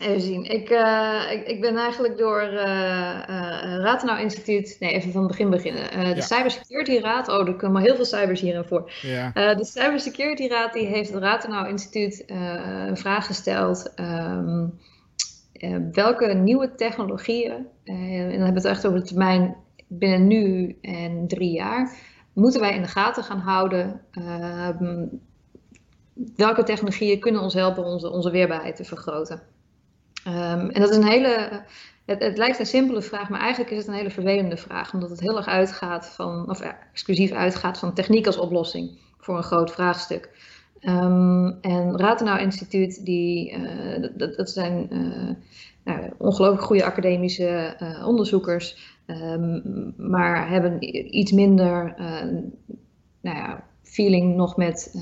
Even 0.00 0.20
zien. 0.20 0.44
Ik, 0.44 0.70
uh, 0.70 1.22
ik, 1.30 1.46
ik, 1.46 1.60
ben 1.60 1.76
eigenlijk 1.76 2.18
door 2.18 2.42
uh, 2.42 2.52
uh, 2.52 3.78
Ratenau 3.78 4.20
Instituut. 4.20 4.76
Nee, 4.80 4.92
even 4.92 5.12
van 5.12 5.20
het 5.22 5.30
begin 5.30 5.50
beginnen. 5.50 5.90
de 5.90 6.14
ja. 6.14 6.20
Cybersecurity 6.20 6.98
Raad. 6.98 7.28
Oh, 7.28 7.48
er 7.48 7.54
komen 7.54 7.72
maar 7.72 7.82
heel 7.82 7.94
veel 7.94 8.04
cybers 8.04 8.40
hierin 8.40 8.64
voor. 8.64 8.92
Ja. 9.02 9.54
de 9.54 9.64
Cybersecurity 9.64 10.48
Raad 10.48 10.72
die 10.72 10.86
heeft 10.86 11.12
het 11.12 11.22
Ratenau 11.22 11.68
Instituut 11.68 12.24
een 12.26 12.96
vraag 12.96 13.26
gesteld. 13.26 13.92
Um, 14.00 14.78
welke 15.92 16.26
nieuwe 16.26 16.74
technologieën, 16.74 17.66
en 17.84 18.20
dan 18.20 18.30
hebben 18.30 18.48
we 18.48 18.54
het 18.54 18.64
echt 18.64 18.86
over 18.86 18.98
de 18.98 19.06
termijn 19.06 19.56
binnen 19.86 20.26
nu 20.26 20.76
en 20.80 21.28
drie 21.28 21.52
jaar, 21.52 21.96
moeten 22.32 22.60
wij 22.60 22.74
in 22.74 22.82
de 22.82 22.88
gaten 22.88 23.24
gaan 23.24 23.38
houden? 23.38 24.00
Ehm, 24.10 25.06
welke 26.36 26.62
technologieën 26.62 27.20
kunnen 27.20 27.42
ons 27.42 27.54
helpen 27.54 27.84
onze, 27.84 28.10
onze 28.10 28.30
weerbaarheid 28.30 28.76
te 28.76 28.84
vergroten? 28.84 29.42
Um, 30.26 30.70
en 30.70 30.80
dat 30.80 30.90
is 30.90 30.96
een 30.96 31.06
hele. 31.06 31.64
Het, 32.04 32.22
het, 32.22 32.38
lijkt 32.38 32.58
een 32.58 32.66
simpele 32.66 33.02
vraag, 33.02 33.28
maar 33.28 33.40
eigenlijk 33.40 33.70
is 33.70 33.78
het 33.78 33.86
een 33.86 33.94
hele 33.94 34.10
vervelende 34.10 34.56
vraag, 34.56 34.94
omdat 34.94 35.10
het 35.10 35.20
heel 35.20 35.36
erg 35.36 35.46
uitgaat 35.46 36.06
van, 36.06 36.50
of 36.50 36.60
exclusief 36.60 37.32
uitgaat 37.32 37.78
van 37.78 37.94
techniek 37.94 38.26
als 38.26 38.38
oplossing 38.38 38.98
voor 39.18 39.36
een 39.36 39.42
groot 39.42 39.70
vraagstuk. 39.70 40.30
Um, 40.80 41.58
en 41.60 41.98
Ratenau 41.98 42.40
Instituut, 42.40 43.04
die, 43.04 43.52
uh, 43.52 44.08
dat, 44.16 44.36
dat, 44.36 44.50
zijn 44.50 44.88
uh, 44.90 45.34
nou, 45.84 46.10
ongelooflijk 46.18 46.62
goede 46.62 46.84
academische 46.84 47.76
uh, 47.82 48.06
onderzoekers, 48.06 48.96
um, 49.06 49.94
maar 49.96 50.48
hebben 50.48 50.76
iets 51.16 51.32
minder 51.32 51.94
nou 53.20 53.36
ja, 53.36 53.64
feeling 53.82 54.36
nog 54.36 54.56
met 54.56 54.94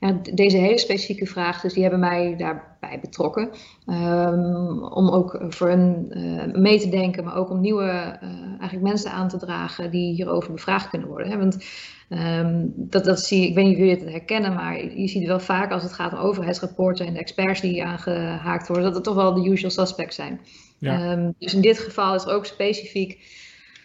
ja, 0.00 0.20
deze 0.34 0.56
hele 0.56 0.78
specifieke 0.78 1.26
vraag. 1.26 1.60
Dus 1.60 1.72
die 1.72 1.82
hebben 1.82 2.00
mij 2.00 2.36
daarbij 2.36 3.00
betrokken. 3.00 3.50
Um, 3.86 4.84
om 4.84 5.08
ook 5.08 5.44
voor 5.48 5.70
uh, 5.70 6.44
mee 6.52 6.80
te 6.80 6.88
denken, 6.88 7.24
maar 7.24 7.36
ook 7.36 7.50
om 7.50 7.60
nieuwe 7.60 8.18
eigenlijk 8.60 8.82
mensen 8.82 9.10
aan 9.10 9.28
te 9.28 9.36
dragen 9.36 9.90
die 9.90 10.14
hierover 10.14 10.52
bevraagd 10.52 10.88
kunnen 10.88 11.08
worden. 11.08 11.30
Hè? 11.30 11.38
Want 11.38 11.64
um, 12.08 12.72
dat, 12.76 13.04
dat 13.04 13.20
zie 13.20 13.48
ik 13.48 13.54
weet 13.54 13.64
niet 13.64 13.74
of 13.74 13.78
jullie 13.78 13.94
het 13.94 14.10
herkennen, 14.10 14.54
maar 14.54 14.84
je 14.84 15.08
ziet 15.08 15.26
wel 15.26 15.40
vaak 15.40 15.70
als 15.70 15.82
het 15.82 15.92
gaat 15.92 16.12
om 16.12 16.18
overheidsrapporten 16.18 17.06
en 17.06 17.12
de 17.12 17.18
experts 17.18 17.60
die 17.60 17.84
aangehaakt 17.84 18.68
worden, 18.68 18.84
dat 18.84 18.94
het 18.94 19.04
toch 19.04 19.14
wel 19.14 19.34
de 19.34 19.50
usual 19.50 19.70
suspects 19.70 20.16
zijn. 20.16 20.40
Ja. 20.78 21.12
Um, 21.12 21.34
dus 21.38 21.54
in 21.54 21.60
dit 21.60 21.78
geval 21.78 22.14
is 22.14 22.24
er 22.24 22.32
ook 22.32 22.46
specifiek 22.46 23.42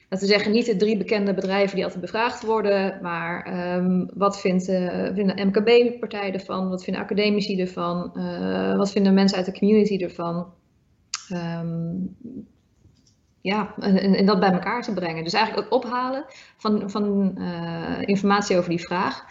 laten 0.09 0.27
we 0.27 0.33
zeggen, 0.33 0.51
niet 0.51 0.65
de 0.65 0.75
drie 0.75 0.97
bekende 0.97 1.33
bedrijven 1.33 1.75
die 1.75 1.83
altijd 1.83 2.01
bevraagd 2.01 2.43
worden, 2.43 2.99
maar 3.01 3.47
um, 3.77 4.09
wat 4.13 4.39
vindt, 4.39 4.69
uh, 4.69 5.09
vinden 5.13 5.47
MKB-partijen 5.47 6.33
ervan? 6.33 6.69
Wat 6.69 6.83
vinden 6.83 7.01
academici 7.01 7.61
ervan? 7.61 8.11
Uh, 8.13 8.77
wat 8.77 8.91
vinden 8.91 9.13
mensen 9.13 9.37
uit 9.37 9.45
de 9.45 9.59
community 9.59 9.97
ervan? 10.03 10.53
Um, 11.33 12.17
ja, 13.41 13.73
en, 13.79 14.15
en, 14.15 14.25
dat 14.25 14.39
bij 14.39 14.51
elkaar 14.51 14.81
te 14.81 14.93
brengen. 14.93 15.23
Dus 15.23 15.33
eigenlijk 15.33 15.65
het 15.65 15.83
ophalen 15.83 16.25
van, 16.57 16.89
van 16.89 17.35
uh, 17.37 18.01
informatie 18.01 18.57
over 18.57 18.69
die 18.69 18.81
vraag. 18.81 19.25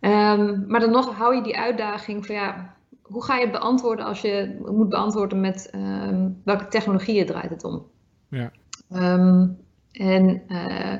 Um, 0.00 0.64
maar 0.66 0.80
dan 0.80 0.90
nog 0.90 1.14
hou 1.16 1.34
je 1.34 1.42
die 1.42 1.58
uitdaging 1.58 2.26
van 2.26 2.34
ja, 2.34 2.74
hoe 3.02 3.24
ga 3.24 3.34
je 3.34 3.42
het 3.42 3.52
beantwoorden 3.52 4.04
als 4.04 4.20
je 4.20 4.60
moet 4.64 4.88
beantwoorden 4.88 5.40
met 5.40 5.70
welke 6.44 6.68
technologieën 6.68 7.26
draait 7.26 7.50
het 7.50 7.64
om? 7.64 7.86
Ja. 8.28 8.50
En 9.92 10.42
uh, 10.48 10.94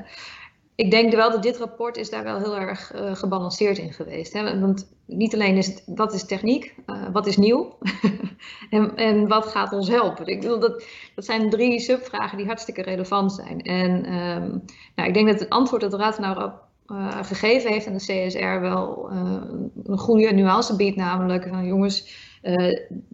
ik 0.81 0.91
denk 0.91 1.15
wel 1.15 1.31
dat 1.31 1.43
dit 1.43 1.57
rapport 1.57 1.97
is 1.97 2.11
daar 2.11 2.25
wel 2.25 2.39
heel 2.39 2.57
erg 2.57 2.95
uh, 2.95 3.15
gebalanceerd 3.15 3.79
in 3.79 3.93
geweest. 3.93 4.33
Hè? 4.33 4.61
Want 4.61 4.89
niet 5.07 5.35
alleen 5.35 5.57
is 5.57 5.67
het, 5.67 5.83
wat 5.87 6.13
is 6.13 6.25
techniek, 6.25 6.75
uh, 6.87 7.09
wat 7.13 7.27
is 7.27 7.37
nieuw 7.37 7.79
en, 8.71 8.97
en 8.97 9.29
wat 9.29 9.47
gaat 9.47 9.73
ons 9.73 9.89
helpen. 9.89 10.27
Ik 10.27 10.41
bedoel, 10.41 10.61
dat, 10.61 10.85
dat 11.15 11.25
zijn 11.25 11.51
drie 11.51 11.81
subvragen 11.81 12.37
die 12.37 12.47
hartstikke 12.47 12.83
relevant 12.83 13.33
zijn. 13.33 13.61
En 13.61 14.13
um, 14.15 14.65
nou, 14.95 15.09
ik 15.09 15.15
denk 15.15 15.27
dat 15.27 15.41
het 15.41 15.51
antwoord 15.51 15.83
dat 15.83 15.91
de 15.91 15.97
Raad 15.97 16.19
nou 16.19 16.51
uh, 16.87 17.23
gegeven 17.23 17.73
heeft 17.73 17.87
aan 17.87 17.97
de 17.97 18.27
CSR 18.27 18.61
wel 18.61 19.11
een 19.85 19.99
goede 19.99 20.33
nuance 20.33 20.77
biedt. 20.77 20.97
Namelijk 20.97 21.49
van 21.49 21.67
jongens, 21.67 22.29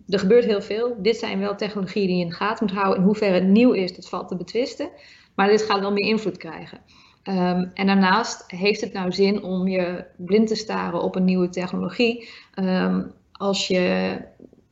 er 0.09 0.19
gebeurt 0.19 0.45
heel 0.45 0.63
veel. 0.63 0.97
Dit 0.99 1.17
zijn 1.17 1.39
wel 1.39 1.57
technologieën 1.57 2.07
die 2.07 2.17
je 2.17 2.23
in 2.23 2.29
de 2.29 2.35
gaten 2.35 2.67
moet 2.67 2.77
houden. 2.77 2.99
In 2.99 3.05
hoeverre 3.05 3.35
het 3.35 3.47
nieuw 3.47 3.73
is, 3.73 3.97
dat 3.97 4.09
valt 4.09 4.29
te 4.29 4.37
betwisten. 4.37 4.89
Maar 5.35 5.49
dit 5.49 5.63
gaat 5.63 5.81
wel 5.81 5.93
meer 5.93 6.09
invloed 6.09 6.37
krijgen. 6.37 6.81
Um, 7.29 7.71
en 7.75 7.87
daarnaast 7.87 8.45
heeft 8.47 8.81
het 8.81 8.93
nou 8.93 9.13
zin 9.13 9.43
om 9.43 9.69
je 9.69 10.05
blind 10.17 10.49
te 10.49 10.55
staren 10.55 11.03
op 11.03 11.17
een 11.17 11.25
nieuwe 11.25 11.49
technologie 11.49 12.29
um, 12.59 13.13
als, 13.33 13.67
je, 13.67 14.17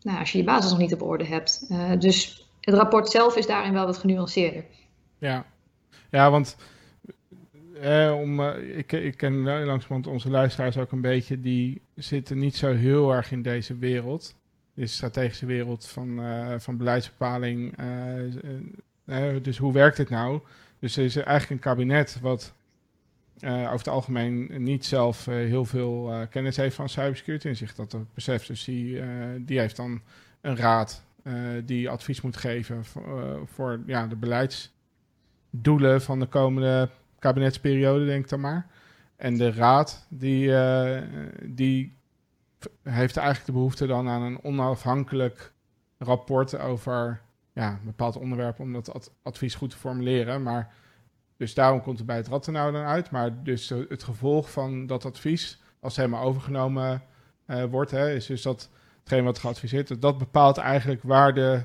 nou, 0.01 0.19
als 0.19 0.33
je 0.33 0.39
je 0.39 0.45
basis 0.45 0.71
nog 0.71 0.81
niet 0.81 0.95
op 0.95 1.03
orde 1.03 1.25
hebt. 1.25 1.67
Uh, 1.71 1.93
dus 1.99 2.49
het 2.61 2.75
rapport 2.75 3.09
zelf 3.09 3.37
is 3.37 3.47
daarin 3.47 3.73
wel 3.73 3.87
wat 3.87 3.99
genuanceerder. 3.99 4.65
Ja, 5.19 5.47
ja 6.11 6.31
want 6.31 6.57
eh, 7.81 8.17
om, 8.21 8.41
uh, 8.41 8.79
ik, 8.79 8.93
ik 8.93 9.17
ken 9.17 9.43
langzamerhand 9.43 10.07
onze 10.07 10.31
luisteraars 10.31 10.79
ook 10.79 10.93
een 10.93 11.01
beetje, 11.01 11.41
die 11.41 11.81
zitten 11.95 12.39
niet 12.39 12.57
zo 12.57 12.75
heel 12.75 13.13
erg 13.13 13.33
in 13.33 13.43
deze 13.43 13.77
wereld. 13.77 14.35
de 14.75 14.87
strategische 14.87 15.47
wereld 15.47 15.87
van, 15.87 16.21
van 16.59 16.77
beleidsbepaling. 16.77 17.75
dus 19.43 19.59
hoe 19.59 19.73
werkt 19.73 19.97
dit 19.97 20.11
nou? 20.11 20.41
Dus 20.85 20.97
er 20.97 21.05
is 21.05 21.17
eigenlijk 21.17 21.51
een 21.51 21.73
kabinet 21.73 22.21
wat 22.21 22.55
over 23.43 23.71
het 23.71 23.89
algemeen 23.89 24.63
niet 24.63 24.85
zelf 24.85 25.25
heel 25.25 25.65
veel 25.65 26.27
kennis 26.31 26.57
heeft 26.57 26.77
van 26.77 26.89
cybersecurity 26.89 27.49
en 27.49 27.57
zich 27.57 27.75
dat 27.75 27.95
ook 27.95 28.15
beseft. 28.15 28.47
Dus 28.47 28.65
die, 28.65 29.01
die 29.41 29.59
heeft 29.59 29.77
dan 29.77 30.03
een 30.41 30.57
raad 30.57 31.05
die 31.65 31.91
advies 31.91 32.21
moet 32.21 32.37
geven 32.37 32.85
voor, 32.85 33.43
voor 33.47 33.83
ja, 33.87 34.07
de 34.07 34.17
beleidsdoelen 34.17 36.03
van 36.03 36.21
de 36.21 36.27
komende 36.27 36.89
kabinetsperiode, 37.19 38.05
denk 38.05 38.25
ik 38.25 38.31
dan 38.31 38.41
maar. 38.41 38.67
En 39.17 39.37
de 39.37 39.53
raad, 39.53 40.07
die, 40.09 40.53
die 41.43 41.97
heeft 42.83 43.17
eigenlijk 43.17 43.47
de 43.47 43.53
behoefte 43.53 43.87
dan 43.87 44.09
aan 44.09 44.23
een 44.23 44.43
onafhankelijk 44.43 45.53
rapport 45.99 46.59
over 46.59 47.21
ja, 47.55 47.71
een 47.71 47.85
bepaald 47.85 48.17
onderwerp 48.17 48.61
om 48.61 48.73
dat 48.73 49.13
advies 49.23 49.55
goed 49.55 49.71
te 49.71 49.77
formuleren. 49.77 50.43
Maar 50.43 50.75
dus 51.37 51.55
daarom 51.55 51.83
komt 51.83 51.99
het 51.99 52.07
bij 52.07 52.17
het 52.17 52.29
Rattenau 52.29 52.73
dan 52.73 52.85
uit. 52.85 53.11
Maar 53.11 53.43
dus 53.43 53.69
het 53.69 54.03
gevolg 54.03 54.51
van 54.51 54.87
dat 54.87 55.05
advies, 55.05 55.63
als 55.81 55.97
het 55.97 56.05
helemaal 56.05 56.27
overgenomen 56.27 57.03
uh, 57.47 57.65
wordt, 57.65 57.91
hè, 57.91 58.15
is 58.15 58.27
dus 58.27 58.43
dat 58.43 58.71
hetgeen 59.01 59.25
wat 59.25 59.39
geadviseerd 59.39 59.91
is, 59.91 59.99
dat 59.99 60.19
bepaalt 60.19 60.59
eigenlijk 60.59 61.03
waar 61.03 61.35
de 61.35 61.63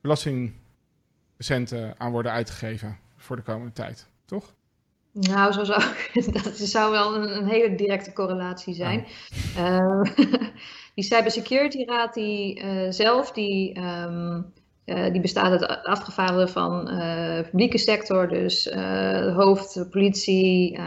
belastingcenten 0.00 1.94
aan 1.98 2.12
worden 2.12 2.32
uitgegeven 2.32 2.98
voor 3.16 3.36
de 3.36 3.42
komende 3.42 3.72
tijd, 3.72 4.08
toch? 4.24 4.54
Nou, 5.12 5.52
zo 5.52 5.64
zou, 5.64 5.82
dat 6.42 6.56
zou 6.56 6.90
wel 6.90 7.14
een, 7.14 7.36
een 7.36 7.46
hele 7.46 7.74
directe 7.74 8.12
correlatie 8.12 8.74
zijn. 8.74 9.06
Uh, 9.58 10.02
die 10.94 11.04
Cybersecurity 11.04 11.84
Raad 11.84 12.14
die, 12.14 12.62
uh, 12.62 12.90
zelf, 12.90 13.32
die, 13.32 13.78
um, 13.78 14.52
uh, 14.86 15.12
die 15.12 15.20
bestaat 15.20 15.50
uit 15.50 15.84
afgevaardigden 15.84 16.48
van 16.48 16.84
publieke 17.50 17.78
sector, 17.78 18.28
dus 18.28 18.70
hoofd, 19.34 19.86
politie, 19.90 20.78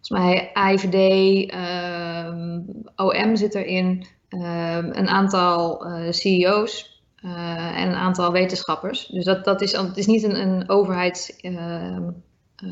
volgens 0.00 0.08
mij 0.08 0.50
IVD, 0.72 0.94
um, 0.94 1.60
ehm, 1.60 2.60
OM 2.96 3.36
zit 3.36 3.54
erin, 3.54 4.06
um, 4.28 4.90
een 4.92 5.08
aantal 5.08 5.86
CEO's 6.10 7.02
en 7.22 7.88
een 7.88 7.94
aantal 7.94 8.32
wetenschappers. 8.32 9.06
Dus 9.06 9.24
dat, 9.24 9.44
dat 9.44 9.60
is, 9.60 9.72
het 9.72 9.96
is 9.96 10.06
niet 10.06 10.22
een, 10.22 10.40
een 10.40 10.68
overheids 10.68 11.38
uh, 11.42 11.98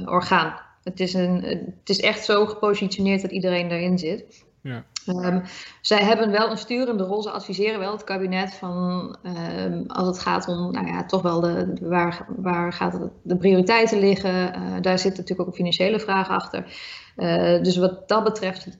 orgaan. 0.04 0.60
Het 0.82 1.00
is, 1.00 1.14
een, 1.14 1.42
het 1.78 1.88
is 1.88 2.00
echt 2.00 2.24
zo 2.24 2.46
gepositioneerd 2.46 3.22
dat 3.22 3.30
iedereen 3.30 3.68
daarin 3.68 3.98
zit. 3.98 4.44
Ja. 4.62 4.84
Um, 5.06 5.42
zij 5.80 6.02
hebben 6.04 6.30
wel 6.30 6.50
een 6.50 6.58
sturende 6.58 7.04
rol. 7.04 7.22
Ze 7.22 7.30
adviseren 7.30 7.78
wel 7.78 7.92
het 7.92 8.04
kabinet 8.04 8.54
van 8.54 9.16
um, 9.22 9.84
als 9.86 10.06
het 10.06 10.18
gaat 10.18 10.48
om, 10.48 10.72
nou 10.72 10.86
ja, 10.86 11.04
toch 11.04 11.22
wel 11.22 11.40
de, 11.40 11.76
waar, 11.80 12.26
waar 12.36 12.72
gaat 12.72 12.98
de 13.22 13.36
prioriteiten 13.36 13.98
liggen. 13.98 14.56
Uh, 14.56 14.80
daar 14.80 14.98
zit 14.98 15.10
natuurlijk 15.10 15.40
ook 15.40 15.46
een 15.46 15.52
financiële 15.52 16.00
vraag 16.00 16.28
achter. 16.28 16.64
Uh, 17.16 17.62
dus 17.62 17.76
wat 17.76 18.08
dat 18.08 18.24
betreft, 18.24 18.78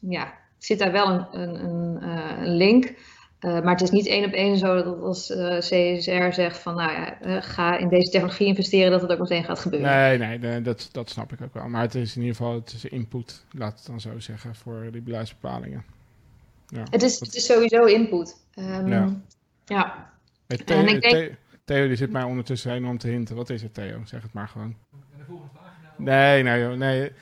ja, 0.00 0.32
zit 0.58 0.78
daar 0.78 0.92
wel 0.92 1.08
een, 1.08 1.26
een, 1.32 1.64
een, 1.64 2.02
een 2.02 2.56
link. 2.56 2.94
Uh, 3.40 3.62
maar 3.62 3.72
het 3.72 3.82
is 3.82 3.90
niet 3.90 4.06
één 4.06 4.24
op 4.24 4.32
één 4.32 4.58
zo 4.58 4.82
dat 4.82 5.00
als 5.02 5.30
uh, 5.30 5.56
eh, 5.56 5.98
CSR 5.98 6.32
zegt 6.32 6.58
van 6.58 6.74
nou 6.74 6.92
ja, 6.92 7.26
uh, 7.26 7.36
ga 7.42 7.78
in 7.78 7.88
deze 7.88 8.10
technologie 8.10 8.46
investeren, 8.46 8.90
dat 8.90 9.00
het 9.00 9.12
ook 9.12 9.18
meteen 9.18 9.44
gaat 9.44 9.58
gebeuren. 9.58 9.90
Nee, 9.90 10.18
nee, 10.18 10.38
nee, 10.38 10.62
dat, 10.62 10.88
dat 10.92 11.10
snap 11.10 11.32
ik 11.32 11.40
ook 11.42 11.54
wel. 11.54 11.68
Maar 11.68 11.82
het 11.82 11.94
is 11.94 12.16
in 12.16 12.20
ieder 12.22 12.36
geval 12.36 12.54
het 12.54 12.72
is 12.72 12.84
input, 12.84 13.44
laat 13.50 13.78
het 13.78 13.86
dan 13.86 14.00
zo 14.00 14.18
zeggen, 14.18 14.54
voor 14.54 14.88
die 14.92 15.00
beleidsbepalingen. 15.00 15.84
Ja, 16.66 16.82
het, 16.90 17.02
is, 17.02 17.20
het 17.20 17.34
is 17.34 17.46
sowieso 17.46 17.84
input. 17.84 18.36
Um, 18.58 18.88
ja. 18.88 19.20
ja. 19.64 20.12
Hey, 20.46 20.56
Theo, 20.56 20.78
en 20.78 20.88
ik 20.88 21.00
denk... 21.00 21.32
Theo, 21.64 21.86
die 21.86 21.96
zit 21.96 22.10
mij 22.10 22.22
ondertussen 22.22 22.72
enorm 22.72 22.98
te 22.98 23.08
hinten. 23.08 23.36
Wat 23.36 23.50
is 23.50 23.62
het, 23.62 23.74
Theo? 23.74 24.00
Zeg 24.04 24.22
het 24.22 24.32
maar 24.32 24.48
gewoon. 24.48 24.76
De 24.90 25.24
volgende 25.24 25.50
vraag? 25.54 25.70
Nee, 25.96 26.42
nee, 26.42 26.76
nee. 26.76 27.12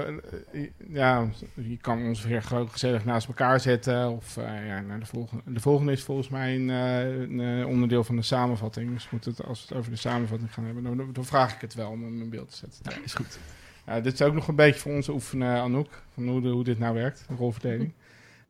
Eh, 0.00 0.68
ja, 0.88 1.28
je 1.54 1.76
kan 1.76 2.02
ons 2.06 2.24
weer 2.24 2.42
gewoon 2.42 2.70
gezellig 2.70 3.04
naast 3.04 3.28
elkaar 3.28 3.60
zetten. 3.60 4.10
Of 4.10 4.36
uh, 4.36 4.66
ja, 4.66 4.82
de, 4.98 5.06
volgende, 5.06 5.42
de 5.52 5.60
volgende 5.60 5.92
is 5.92 6.02
volgens 6.02 6.28
mij 6.28 6.54
een, 6.54 6.68
uh, 6.68 7.58
een, 7.58 7.66
onderdeel 7.66 8.04
van 8.04 8.16
de 8.16 8.22
samenvatting. 8.22 8.92
Dus 8.92 9.10
moet 9.10 9.24
het, 9.24 9.44
als 9.44 9.60
we 9.60 9.66
het 9.68 9.78
over 9.78 9.90
de 9.90 9.96
samenvatting 9.96 10.54
gaan 10.54 10.64
hebben, 10.64 10.82
dan, 10.82 11.12
dan 11.12 11.24
vraag 11.24 11.54
ik 11.54 11.60
het 11.60 11.74
wel 11.74 11.90
om 11.90 12.02
hem 12.02 12.20
in 12.20 12.30
beeld 12.30 12.50
te 12.50 12.56
zetten. 12.56 12.82
Ja, 12.82 13.04
is 13.04 13.14
goed. 13.14 13.38
Ja, 13.86 14.00
dit 14.00 14.12
is 14.12 14.22
ook 14.22 14.34
nog 14.34 14.48
een 14.48 14.56
beetje 14.56 14.80
voor 14.80 14.92
ons 14.92 15.08
oefenen, 15.08 15.60
Anouk, 15.60 16.02
van 16.14 16.28
hoe, 16.28 16.40
de, 16.40 16.48
hoe 16.48 16.64
dit 16.64 16.78
nou 16.78 16.94
werkt, 16.94 17.24
de 17.28 17.34
rolverdeling. 17.34 17.92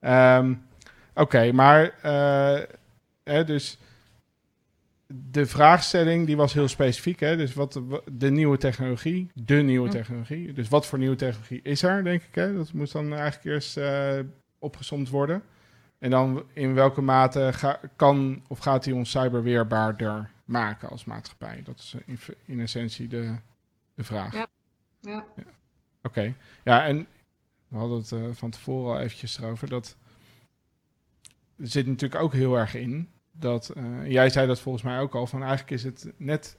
Um, 0.01 0.62
Oké, 1.14 1.53
maar 1.53 1.95
hè, 3.24 3.45
dus 3.45 3.78
de 5.30 5.46
vraagstelling 5.46 6.26
die 6.26 6.36
was 6.36 6.52
heel 6.52 6.68
specifiek. 6.68 7.20
Hè? 7.20 7.36
Dus 7.36 7.54
wat 7.54 7.80
de 8.12 8.30
nieuwe 8.30 8.58
technologie, 8.58 9.30
de 9.34 9.54
nieuwe 9.54 9.88
technologie. 9.88 10.52
Dus 10.52 10.68
wat 10.68 10.86
voor 10.86 10.98
nieuwe 10.98 11.16
technologie 11.16 11.60
is 11.62 11.82
er, 11.82 12.04
denk 12.04 12.22
ik. 12.22 12.34
Hè? 12.34 12.54
Dat 12.54 12.72
moet 12.72 12.92
dan 12.92 13.12
eigenlijk 13.12 13.44
eerst 13.44 13.76
uh, 13.76 14.18
opgezomd 14.58 15.08
worden. 15.08 15.42
En 15.98 16.10
dan 16.10 16.44
in 16.52 16.74
welke 16.74 17.00
mate 17.00 17.52
kan 17.96 18.42
of 18.48 18.58
gaat 18.58 18.84
hij 18.84 18.94
ons 18.94 19.10
cyberweerbaarder 19.10 20.30
maken 20.44 20.88
als 20.88 21.04
maatschappij? 21.04 21.62
Dat 21.64 21.78
is 21.78 21.96
in, 22.06 22.18
in 22.44 22.60
essentie 22.60 23.08
de, 23.08 23.36
de 23.94 24.04
vraag. 24.04 24.32
Ja. 24.32 24.46
ja. 25.00 25.24
ja. 25.36 25.44
Oké. 26.02 26.34
Ja, 26.64 26.86
en 26.86 27.06
we 27.68 27.76
hadden 27.76 27.98
het 27.98 28.10
uh, 28.10 28.24
van 28.32 28.50
tevoren 28.50 28.94
al 28.94 29.00
eventjes 29.00 29.38
erover. 29.38 29.68
Dat 29.68 29.96
zit 31.56 31.86
natuurlijk 31.86 32.22
ook 32.22 32.32
heel 32.32 32.56
erg 32.56 32.74
in 32.74 33.08
dat, 33.32 33.72
uh, 33.76 34.10
jij 34.10 34.30
zei 34.30 34.46
dat 34.46 34.60
volgens 34.60 34.84
mij 34.84 34.98
ook 34.98 35.14
al, 35.14 35.26
van 35.26 35.40
eigenlijk 35.40 35.70
is 35.70 35.84
het 35.84 36.12
net, 36.16 36.58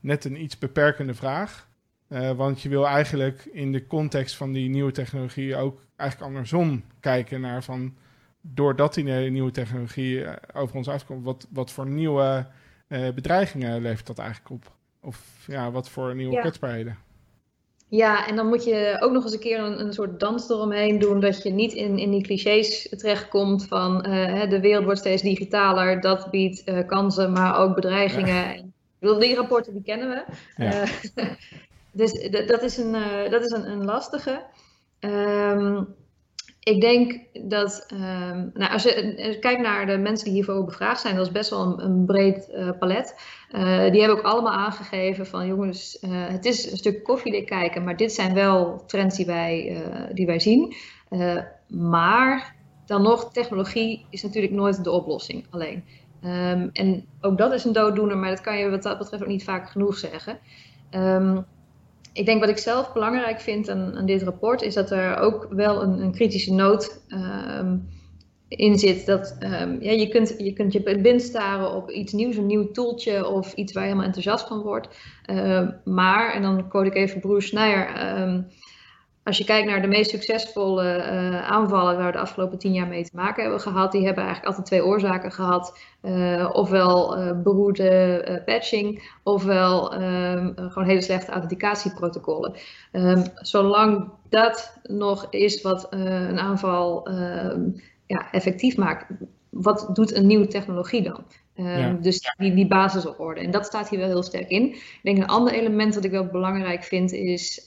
net 0.00 0.24
een 0.24 0.42
iets 0.42 0.58
beperkende 0.58 1.14
vraag. 1.14 1.68
Uh, 2.08 2.30
want 2.30 2.62
je 2.62 2.68
wil 2.68 2.86
eigenlijk 2.86 3.44
in 3.44 3.72
de 3.72 3.86
context 3.86 4.36
van 4.36 4.52
die 4.52 4.68
nieuwe 4.68 4.92
technologie 4.92 5.56
ook 5.56 5.84
eigenlijk 5.96 6.30
andersom 6.30 6.84
kijken 7.00 7.40
naar 7.40 7.62
van, 7.62 7.96
doordat 8.40 8.94
die 8.94 9.04
nieuwe 9.04 9.50
technologie 9.50 10.18
uh, 10.18 10.32
over 10.52 10.76
ons 10.76 10.88
afkomt, 10.88 11.24
wat, 11.24 11.46
wat 11.50 11.72
voor 11.72 11.86
nieuwe 11.86 12.46
bedreigingen 12.88 13.80
levert 13.80 14.06
dat 14.06 14.18
eigenlijk 14.18 14.50
op? 14.50 14.76
Of 15.00 15.44
ja, 15.46 15.70
wat 15.70 15.88
voor 15.88 16.14
nieuwe 16.14 16.32
ja. 16.32 16.40
kwetsbaarheden? 16.40 16.96
Ja, 17.88 18.26
en 18.26 18.36
dan 18.36 18.46
moet 18.46 18.64
je 18.64 18.96
ook 19.00 19.12
nog 19.12 19.24
eens 19.24 19.32
een 19.32 19.38
keer 19.38 19.58
een, 19.58 19.80
een 19.80 19.92
soort 19.92 20.20
dans 20.20 20.50
eromheen 20.50 20.98
doen, 20.98 21.20
dat 21.20 21.42
je 21.42 21.50
niet 21.50 21.72
in, 21.72 21.98
in 21.98 22.10
die 22.10 22.22
clichés 22.22 22.88
terechtkomt 22.96 23.66
van 23.66 24.06
uh, 24.08 24.48
de 24.48 24.60
wereld 24.60 24.84
wordt 24.84 24.98
steeds 24.98 25.22
digitaler, 25.22 26.00
dat 26.00 26.30
biedt 26.30 26.62
uh, 26.68 26.86
kansen, 26.86 27.32
maar 27.32 27.58
ook 27.58 27.74
bedreigingen. 27.74 28.54
Ik 28.56 28.64
bedoel, 28.98 29.18
die 29.18 29.34
rapporten 29.34 29.72
die 29.72 29.82
kennen 29.82 30.08
we. 30.08 30.24
Ja. 30.64 30.82
Uh, 30.82 30.88
dus 32.00 32.30
dat 32.46 32.62
is 32.62 32.76
een, 32.76 32.92
dat 33.30 33.44
is 33.44 33.50
een, 33.50 33.70
een 33.70 33.84
lastige. 33.84 34.42
Um, 35.00 35.94
ik 36.66 36.80
denk 36.80 37.20
dat, 37.48 37.86
um, 37.92 38.50
nou, 38.54 38.72
als 38.72 38.82
je 38.82 39.36
kijkt 39.40 39.60
naar 39.60 39.86
de 39.86 39.98
mensen 39.98 40.24
die 40.24 40.34
hiervoor 40.34 40.64
bevraagd 40.64 41.00
zijn, 41.00 41.16
dat 41.16 41.26
is 41.26 41.32
best 41.32 41.50
wel 41.50 41.80
een, 41.80 42.04
breed 42.04 42.48
uh, 42.54 42.70
palet. 42.78 43.14
Uh, 43.52 43.90
die 43.90 44.00
hebben 44.00 44.18
ook 44.18 44.24
allemaal 44.24 44.52
aangegeven 44.52 45.26
van 45.26 45.46
jongens, 45.46 45.98
het 46.08 46.44
is 46.44 46.70
een 46.70 46.76
stuk 46.76 47.04
koffiedik 47.04 47.46
kijken, 47.46 47.84
maar 47.84 47.96
dit 47.96 48.12
zijn 48.12 48.34
wel 48.34 48.84
trends 48.86 49.16
die 49.16 49.26
wij, 49.26 49.82
die 50.12 50.26
wij 50.26 50.40
zien. 50.40 50.74
maar 51.68 52.54
dan 52.86 53.02
nog, 53.02 53.32
technologie 53.32 54.06
is 54.10 54.22
natuurlijk 54.22 54.52
nooit 54.52 54.84
de 54.84 54.90
oplossing 54.90 55.46
alleen. 55.50 55.84
Um, 56.24 56.70
en 56.72 57.06
ook 57.20 57.38
dat 57.38 57.52
is 57.52 57.64
een 57.64 57.72
dooddoener, 57.72 58.16
maar 58.16 58.30
dat 58.30 58.40
kan 58.40 58.58
je 58.58 58.70
wat 58.70 58.82
dat 58.82 58.98
betreft 58.98 59.22
ook 59.22 59.28
niet 59.28 59.44
vaak 59.44 59.70
genoeg 59.70 59.96
zeggen. 59.96 60.38
Um, 60.90 61.46
ik 62.16 62.26
denk 62.26 62.40
wat 62.40 62.48
ik 62.48 62.58
zelf 62.58 62.92
belangrijk 62.92 63.40
vind 63.40 63.68
aan, 63.68 63.96
aan 63.96 64.06
dit 64.06 64.22
rapport 64.22 64.62
is 64.62 64.74
dat 64.74 64.90
er 64.90 65.16
ook 65.16 65.46
wel 65.50 65.82
een, 65.82 66.00
een 66.00 66.12
kritische 66.12 66.52
noot 66.52 67.00
um, 67.58 67.88
in 68.48 68.78
zit. 68.78 69.06
Dat 69.06 69.36
um, 69.40 69.82
ja, 69.82 69.92
je, 69.92 70.08
kunt, 70.08 70.34
je 70.38 70.52
kunt 70.52 70.72
je 70.72 70.80
blind 70.80 71.22
staren 71.22 71.74
op 71.74 71.90
iets 71.90 72.12
nieuws, 72.12 72.36
een 72.36 72.46
nieuw 72.46 72.70
toeltje 72.70 73.28
of 73.28 73.52
iets 73.52 73.72
waar 73.72 73.82
je 73.82 73.88
helemaal 73.88 74.08
enthousiast 74.08 74.46
van 74.46 74.62
wordt. 74.62 74.88
Uh, 75.30 75.68
maar, 75.84 76.32
en 76.32 76.42
dan 76.42 76.68
quote 76.68 76.86
ik 76.86 76.94
even 76.94 77.42
Schneier. 77.42 78.18
Um, 78.20 78.46
als 79.26 79.38
je 79.38 79.44
kijkt 79.44 79.68
naar 79.68 79.82
de 79.82 79.88
meest 79.88 80.10
succesvolle 80.10 80.96
uh, 80.96 81.50
aanvallen 81.50 81.96
waar 81.96 82.06
we 82.06 82.12
de 82.12 82.18
afgelopen 82.18 82.58
tien 82.58 82.72
jaar 82.72 82.86
mee 82.86 83.04
te 83.04 83.10
maken 83.16 83.42
hebben 83.42 83.60
gehad, 83.60 83.92
die 83.92 84.04
hebben 84.04 84.24
eigenlijk 84.24 84.48
altijd 84.48 84.66
twee 84.66 84.84
oorzaken 84.84 85.32
gehad. 85.32 85.78
Uh, 86.02 86.50
ofwel 86.52 87.18
uh, 87.18 87.42
beroerde 87.42 88.42
patching, 88.44 89.12
ofwel 89.22 89.94
um, 89.94 90.54
gewoon 90.56 90.88
hele 90.88 91.02
slechte 91.02 91.30
authenticatieprotocollen. 91.30 92.54
Um, 92.92 93.24
zolang 93.34 94.10
dat 94.28 94.78
nog 94.82 95.26
is 95.30 95.62
wat 95.62 95.86
een 95.90 96.38
aanval 96.38 97.08
um, 97.10 97.82
ja, 98.06 98.30
effectief 98.30 98.76
maakt, 98.76 99.06
wat 99.50 99.90
doet 99.92 100.14
een 100.14 100.26
nieuwe 100.26 100.46
technologie 100.46 101.02
dan? 101.02 101.24
Ja. 101.54 101.92
Dus 101.92 102.34
die, 102.38 102.54
die 102.54 102.66
basis 102.66 103.06
op 103.06 103.20
orde. 103.20 103.40
En 103.40 103.50
dat 103.50 103.66
staat 103.66 103.88
hier 103.88 103.98
wel 103.98 104.08
heel 104.08 104.22
sterk 104.22 104.48
in. 104.48 104.64
Ik 104.66 105.00
denk 105.02 105.18
een 105.18 105.26
ander 105.26 105.52
element 105.52 105.94
dat 105.94 106.04
ik 106.04 106.10
wel 106.10 106.26
belangrijk 106.26 106.84
vind 106.84 107.12
is 107.12 107.64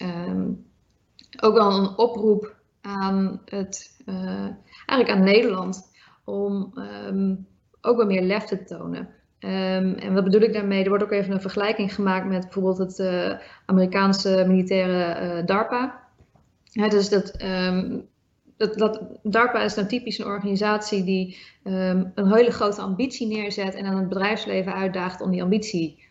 ook 1.41 1.53
wel 1.53 1.71
een 1.71 1.97
oproep 1.97 2.55
aan 2.81 3.41
het, 3.45 4.01
uh, 4.05 4.47
eigenlijk 4.85 5.09
aan 5.09 5.23
Nederland 5.23 5.91
om 6.23 6.71
ehm, 6.75 7.35
ook 7.81 7.97
wel 7.97 8.05
meer 8.05 8.21
lef 8.21 8.43
te 8.43 8.63
tonen. 8.63 9.09
Ehm, 9.39 9.93
en 9.93 10.13
wat 10.13 10.23
bedoel 10.23 10.41
ik 10.41 10.53
daarmee? 10.53 10.83
Er 10.83 10.89
wordt 10.89 11.03
ook 11.03 11.11
even 11.11 11.33
een 11.33 11.41
vergelijking 11.41 11.93
gemaakt 11.93 12.27
met 12.27 12.41
bijvoorbeeld 12.41 12.77
het 12.77 12.99
uh, 12.99 13.37
Amerikaanse 13.65 14.45
militaire 14.47 15.37
uh, 15.37 15.45
DARPA. 15.45 16.07
dus 16.71 17.09
dat, 17.09 17.41
um, 17.43 18.07
dat, 18.57 18.77
dat, 18.77 19.01
DARPA 19.23 19.63
is 19.63 19.73
dan 19.73 19.87
typisch 19.87 20.17
een 20.17 20.25
organisatie 20.25 21.03
die 21.03 21.37
een 21.63 22.33
hele 22.33 22.51
grote 22.51 22.81
ambitie 22.81 23.27
neerzet 23.27 23.75
en 23.75 23.85
aan 23.85 23.97
het 23.97 24.09
bedrijfsleven 24.09 24.73
uitdaagt 24.73 25.21
om 25.21 25.31
die 25.31 25.43
ambitie 25.43 26.07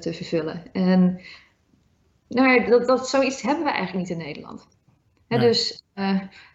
te 0.00 0.12
vervullen. 0.12 0.62
En 0.72 1.20
nou 2.28 2.48
ja, 2.48 2.66
dat, 2.66 2.86
dat, 2.86 3.08
zoiets 3.08 3.42
hebben 3.42 3.64
we 3.64 3.70
eigenlijk 3.70 4.08
niet 4.08 4.18
in 4.18 4.24
Nederland. 4.26 4.68
Nee. 5.28 5.40
dus 5.40 5.82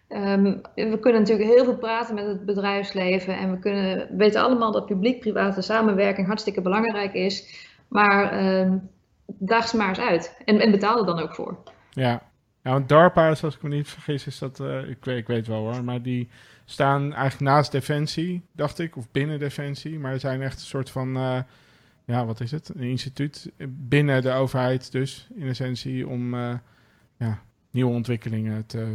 Um, 0.08 0.60
we 0.74 0.98
kunnen 1.00 1.20
natuurlijk 1.20 1.50
heel 1.50 1.64
veel 1.64 1.76
praten 1.76 2.14
met 2.14 2.26
het 2.26 2.44
bedrijfsleven 2.44 3.36
en 3.38 3.50
we 3.50 3.58
kunnen, 3.58 4.16
weten 4.16 4.42
allemaal 4.42 4.72
dat 4.72 4.86
publiek-private 4.86 5.62
samenwerking 5.62 6.26
hartstikke 6.26 6.60
belangrijk 6.60 7.14
is. 7.14 7.66
Maar 7.88 8.44
um, 8.60 8.90
daag 9.26 9.68
ze 9.68 9.76
maar 9.76 9.88
eens 9.88 9.98
uit 9.98 10.42
en, 10.44 10.60
en 10.60 10.70
betaal 10.70 10.98
er 10.98 11.06
dan 11.06 11.18
ook 11.18 11.34
voor. 11.34 11.58
Ja, 11.90 12.22
ja 12.62 12.70
want 12.70 12.88
DARPA, 12.88 13.28
als 13.28 13.42
ik 13.42 13.62
me 13.62 13.68
niet 13.68 13.88
vergis, 13.88 14.26
is 14.26 14.38
dat, 14.38 14.58
uh, 14.60 14.88
ik, 14.88 15.04
weet, 15.04 15.18
ik 15.18 15.26
weet 15.26 15.46
wel 15.46 15.72
hoor, 15.72 15.84
maar 15.84 16.02
die 16.02 16.28
staan 16.64 17.12
eigenlijk 17.12 17.52
naast 17.52 17.72
Defensie, 17.72 18.42
dacht 18.52 18.78
ik, 18.78 18.96
of 18.96 19.10
binnen 19.10 19.38
Defensie. 19.38 19.98
Maar 19.98 20.12
er 20.12 20.20
zijn 20.20 20.42
echt 20.42 20.54
een 20.54 20.66
soort 20.66 20.90
van, 20.90 21.16
uh, 21.16 21.38
ja, 22.04 22.26
wat 22.26 22.40
is 22.40 22.50
het? 22.50 22.70
Een 22.74 22.82
instituut 22.82 23.52
binnen 23.68 24.22
de 24.22 24.32
overheid 24.32 24.92
dus, 24.92 25.28
in 25.34 25.48
essentie, 25.48 26.08
om 26.08 26.34
uh, 26.34 26.54
ja, 27.18 27.42
nieuwe 27.70 27.92
ontwikkelingen 27.92 28.66
te 28.66 28.94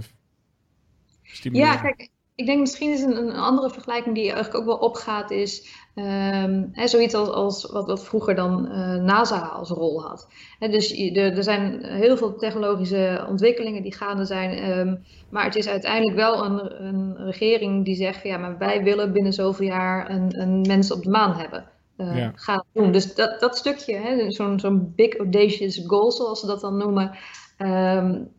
ja, 1.52 1.76
kijk, 1.76 2.10
ik 2.36 2.46
denk 2.46 2.60
misschien 2.60 2.92
is 2.92 3.02
een, 3.02 3.18
een, 3.18 3.36
andere 3.36 3.70
vergelijking 3.70 4.16
die 4.16 4.32
eigenlijk 4.32 4.56
ook 4.56 4.66
wel 4.66 4.90
opgaat, 4.90 5.32
is 5.32 5.68
um, 5.96 6.70
hè, 6.72 6.88
zoiets 6.88 7.14
als, 7.14 7.72
wat, 7.72 7.88
wat 7.88 8.06
vroeger 8.06 8.36
dan 8.36 8.66
uh, 8.66 8.96
NASA 8.96 9.40
als 9.40 9.70
rol 9.70 10.02
had. 10.02 10.28
Hè, 10.60 10.70
dus 10.70 10.92
er, 10.92 11.38
er 11.38 11.44
zijn 11.44 11.86
heel 11.86 12.18
veel 12.18 12.36
technologische 12.36 13.26
ontwikkelingen 13.30 13.84
die 13.84 13.94
gaande 13.94 14.26
zijn, 14.26 14.78
um, 14.80 15.04
maar 15.30 15.44
het 15.44 15.56
is 15.56 15.68
uiteindelijk 15.68 16.16
wel 16.16 16.46
een, 16.46 16.86
een 16.86 17.16
regering 17.26 17.86
die 17.86 17.96
zegt 17.96 18.24
ja, 18.24 18.38
maar 18.38 18.58
wij 18.58 18.84
willen 18.84 19.14
binnen 19.14 19.34
zoveel 19.34 19.68
jaar 19.68 20.10
een, 20.10 20.42
een 20.42 20.62
mens 20.62 20.92
op 20.92 21.04
de 21.04 21.10
maan 21.10 21.34
hebben. 21.34 21.78
Uh, 22.00 22.18
ja. 22.18 22.32
Gaan 22.36 22.64
doen. 22.74 22.92
Dus 22.92 23.16
dat, 23.16 23.40
dat 23.40 23.58
stukje, 23.58 24.26
zo'n 24.28 24.60
zo'n 24.60 24.94
big 24.96 25.18
audacious 25.18 25.82
goal, 25.88 26.12
zoals 26.12 26.40
ze 26.40 26.46
dat 26.46 26.62
dan 26.62 26.78
noemen, 26.78 27.18
um, 27.58 28.32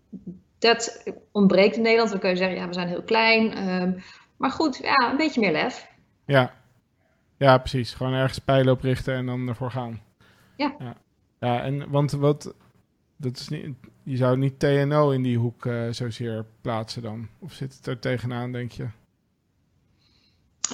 dat 0.59 1.05
ontbreekt 1.33 1.77
in 1.77 1.83
Nederland. 1.83 2.11
Dan 2.11 2.19
kun 2.21 2.31
je 2.31 2.37
zeggen, 2.37 2.57
ja, 2.57 2.67
we 2.67 2.73
zijn 2.73 2.89
heel 2.89 3.03
klein. 3.03 3.69
Um, 3.69 4.03
maar 4.37 4.51
goed, 4.51 4.77
ja, 4.77 5.11
een 5.11 5.17
beetje 5.17 5.41
meer 5.41 5.53
lef. 5.53 5.89
Ja. 6.25 6.55
ja, 7.37 7.59
precies. 7.59 7.95
Gewoon 7.95 8.13
ergens 8.13 8.39
pijlen 8.39 8.73
op 8.73 8.81
richten 8.81 9.15
en 9.15 9.27
dan 9.27 9.49
ervoor 9.49 9.71
gaan. 9.71 10.01
Ja. 10.57 10.75
Ja, 10.79 10.97
ja 11.41 11.63
en 11.63 11.91
want 11.91 12.11
wat, 12.11 12.55
dat 13.17 13.37
is 13.37 13.49
niet, 13.49 13.75
je 14.03 14.17
zou 14.17 14.39
niet 14.39 14.59
TNO 14.59 15.11
in 15.11 15.23
die 15.23 15.39
hoek 15.39 15.65
uh, 15.65 15.91
zozeer 15.91 16.45
plaatsen 16.61 17.03
dan? 17.03 17.29
Of 17.39 17.53
zit 17.53 17.77
het 17.77 17.87
er 17.87 17.99
tegenaan, 17.99 18.53
denk 18.53 18.73
je? 18.73 18.87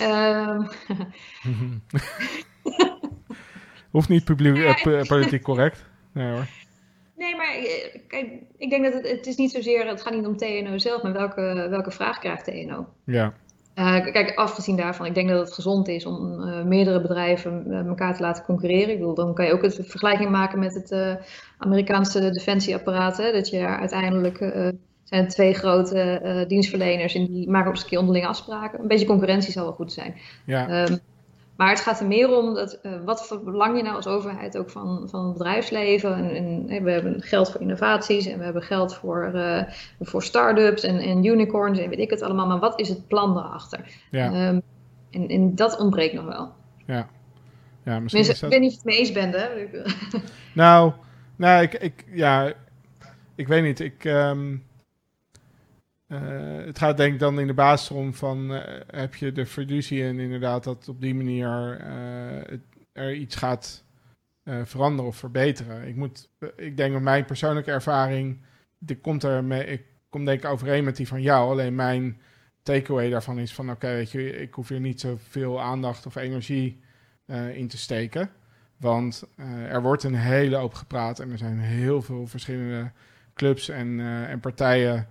Um. 0.02 0.68
Hoeft 3.96 4.08
niet 4.08 4.24
publiek, 4.24 4.56
ja, 4.56 4.86
uh, 4.86 5.02
politiek 5.02 5.42
correct. 5.42 5.84
Nee 6.12 6.32
hoor. 6.32 6.46
Nee, 7.16 7.36
maar 7.36 7.54
eh, 7.54 8.00
kijk, 8.08 8.28
ik 8.56 8.70
denk 8.70 8.84
dat 8.84 8.92
het, 8.92 9.08
het 9.08 9.26
is 9.26 9.36
niet 9.36 9.50
zozeer, 9.50 9.86
het 9.86 10.02
gaat 10.02 10.14
niet 10.14 10.26
om 10.26 10.36
TNO 10.36 10.78
zelf, 10.78 11.02
maar 11.02 11.12
welke, 11.12 11.66
welke 11.70 11.90
vraag 11.90 12.18
krijgt 12.18 12.44
TNO? 12.44 12.86
Ja. 13.04 13.32
Uh, 13.74 14.04
kijk, 14.04 14.34
afgezien 14.34 14.76
daarvan, 14.76 15.06
ik 15.06 15.14
denk 15.14 15.28
dat 15.28 15.44
het 15.44 15.52
gezond 15.52 15.88
is 15.88 16.06
om 16.06 16.40
uh, 16.40 16.62
meerdere 16.62 17.00
bedrijven 17.00 17.64
uh, 17.68 17.86
elkaar 17.86 18.14
te 18.16 18.22
laten 18.22 18.44
concurreren. 18.44 18.90
Ik 18.90 18.98
bedoel, 18.98 19.14
dan 19.14 19.34
kan 19.34 19.46
je 19.46 19.52
ook 19.52 19.62
het 19.62 19.74
vergelijking 19.74 20.30
maken 20.30 20.58
met 20.58 20.74
het 20.74 21.18
Amerikaanse 21.58 22.30
defensieapparaat. 22.30 23.16
Hè, 23.16 23.32
dat 23.32 23.48
je 23.48 23.66
uiteindelijk 23.66 24.38
zijn 25.04 25.28
twee 25.28 25.54
grote 25.54 26.44
dienstverleners 26.48 27.14
en 27.14 27.26
die 27.26 27.50
maken 27.50 27.70
eens 27.70 27.82
een 27.82 27.88
keer 27.88 27.98
onderling 27.98 28.26
afspraken. 28.26 28.80
Een 28.80 28.88
beetje 28.88 29.06
concurrentie 29.06 29.52
zal 29.52 29.64
wel 29.64 29.72
goed 29.72 29.92
zijn. 29.92 30.14
Ja. 30.44 30.88
Um, 30.88 30.98
maar 31.56 31.68
het 31.68 31.80
gaat 31.80 32.00
er 32.00 32.06
meer 32.06 32.36
om 32.36 32.54
dat, 32.54 32.78
uh, 32.82 32.92
wat 33.04 33.26
verlang 33.26 33.76
je 33.76 33.82
nou 33.82 33.96
als 33.96 34.06
overheid 34.06 34.58
ook 34.58 34.70
van, 34.70 35.08
van 35.10 35.24
het 35.24 35.32
bedrijfsleven. 35.32 36.14
En, 36.14 36.68
en, 36.68 36.82
we 36.82 36.90
hebben 36.90 37.22
geld 37.22 37.50
voor 37.50 37.60
innovaties 37.60 38.26
en 38.26 38.38
we 38.38 38.44
hebben 38.44 38.62
geld 38.62 38.94
voor, 38.94 39.32
uh, 39.34 39.62
voor 40.00 40.22
start-ups 40.22 40.82
en, 40.82 40.98
en, 40.98 41.24
unicorns 41.24 41.78
en 41.78 41.88
weet 41.88 41.98
ik 41.98 42.10
het 42.10 42.22
allemaal. 42.22 42.46
Maar 42.46 42.58
wat 42.58 42.80
is 42.80 42.88
het 42.88 43.06
plan 43.06 43.34
daarachter? 43.34 43.80
Ja. 44.10 44.48
Um, 44.48 44.62
en, 45.10 45.28
en, 45.28 45.54
dat 45.54 45.78
ontbreekt 45.78 46.14
nog 46.14 46.24
wel. 46.24 46.52
Ja. 46.86 47.08
ja 47.84 48.00
misschien 48.00 48.26
dat... 48.26 48.42
Ik 48.42 48.48
weet 48.48 48.60
niet 48.60 48.76
of 48.76 48.82
je 48.82 48.82
het 48.82 48.84
mee 48.84 48.98
eens 48.98 49.12
bent, 49.12 49.34
hè? 49.34 49.48
nou, 50.62 50.92
nou 51.36 51.62
ik, 51.62 51.74
ik, 51.74 52.04
ja, 52.12 52.52
ik 53.34 53.48
weet 53.48 53.62
niet. 53.62 53.80
Ik... 53.80 54.04
Um... 54.04 54.64
Uh, 56.08 56.64
het 56.64 56.78
gaat 56.78 56.96
denk 56.96 57.12
ik 57.12 57.18
dan 57.18 57.40
in 57.40 57.46
de 57.46 57.54
basis 57.54 57.90
om 57.90 58.14
van 58.14 58.52
uh, 58.52 58.60
heb 58.86 59.14
je 59.14 59.32
de 59.32 59.46
fiducie 59.46 60.04
en 60.04 60.18
inderdaad 60.18 60.64
dat 60.64 60.88
op 60.88 61.00
die 61.00 61.14
manier 61.14 61.48
het, 62.48 62.60
er 62.92 63.14
iets 63.14 63.36
gaat 63.36 63.84
veranderen 64.64 65.10
of 65.10 65.16
verbeteren. 65.16 65.88
Ik 65.88 65.96
moet, 65.96 66.28
ik 66.56 66.76
denk 66.76 66.92
dat 66.92 67.02
mijn 67.02 67.24
persoonlijke 67.24 67.70
ervaring, 67.70 68.40
die 68.78 69.00
komt 69.00 69.22
er 69.22 69.44
mee, 69.44 69.64
ik 69.64 69.84
kom 70.08 70.24
denk 70.24 70.42
ik 70.42 70.50
overeen 70.50 70.84
met 70.84 70.96
die 70.96 71.08
van 71.08 71.22
jou. 71.22 71.50
Alleen 71.50 71.74
mijn 71.74 72.20
takeaway 72.62 73.10
daarvan 73.10 73.38
is 73.38 73.54
van 73.54 73.70
oké, 73.70 73.86
weet 73.86 74.10
je, 74.10 74.30
ik 74.30 74.54
hoef 74.54 74.68
hier 74.68 74.80
niet 74.80 75.00
zoveel 75.00 75.60
aandacht 75.60 76.06
of 76.06 76.16
energie 76.16 76.80
in 77.52 77.68
te 77.68 77.78
steken. 77.78 78.30
Want 78.76 79.28
er 79.68 79.82
wordt 79.82 80.02
een 80.02 80.14
hele 80.14 80.56
hoop 80.56 80.74
gepraat 80.74 81.18
en 81.18 81.30
er 81.30 81.38
zijn 81.38 81.58
heel 81.58 82.02
veel 82.02 82.26
verschillende 82.26 82.90
clubs 83.34 83.68
en, 83.68 84.00
en 84.28 84.40
partijen 84.40 85.08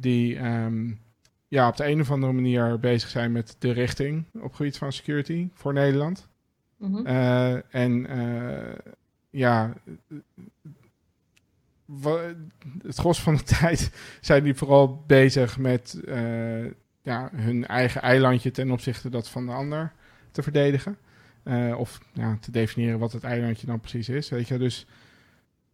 die 0.00 0.44
um, 0.44 1.00
ja, 1.48 1.68
op 1.68 1.76
de 1.76 1.86
een 1.86 2.00
of 2.00 2.10
andere 2.10 2.32
manier 2.32 2.80
bezig 2.80 3.08
zijn 3.08 3.32
met 3.32 3.56
de 3.58 3.70
richting 3.70 4.24
op 4.34 4.42
het 4.42 4.54
gebied 4.54 4.78
van 4.78 4.92
security 4.92 5.48
voor 5.52 5.72
Nederland. 5.72 6.28
Mm 6.76 6.94
-hmm. 6.94 7.06
uh, 7.06 7.74
en 7.74 8.16
uh, 8.16 8.94
ja, 9.30 9.74
het 12.82 12.96
gros 12.96 13.20
van 13.22 13.36
de 13.36 13.42
tijd 13.60 13.90
zijn 14.20 14.44
die 14.44 14.54
vooral 14.54 15.04
bezig 15.06 15.58
met 15.58 16.00
uh, 16.04 16.64
ja, 17.02 17.30
hun 17.34 17.66
eigen 17.66 18.02
eilandje 18.02 18.50
ten 18.50 18.70
opzichte 18.70 19.10
dat 19.10 19.28
van 19.28 19.46
de 19.46 19.52
ander 19.52 19.92
te 20.30 20.42
verdedigen. 20.42 20.98
of 21.76 22.00
ja, 22.12 22.38
te 22.40 22.50
definiëren 22.50 22.98
wat 22.98 23.12
het 23.12 23.24
eilandje 23.24 23.66
dan 23.66 23.80
precies 23.80 24.08
is. 24.08 24.28
Weet 24.28 24.48
je, 24.48 24.58
dus 24.58 24.86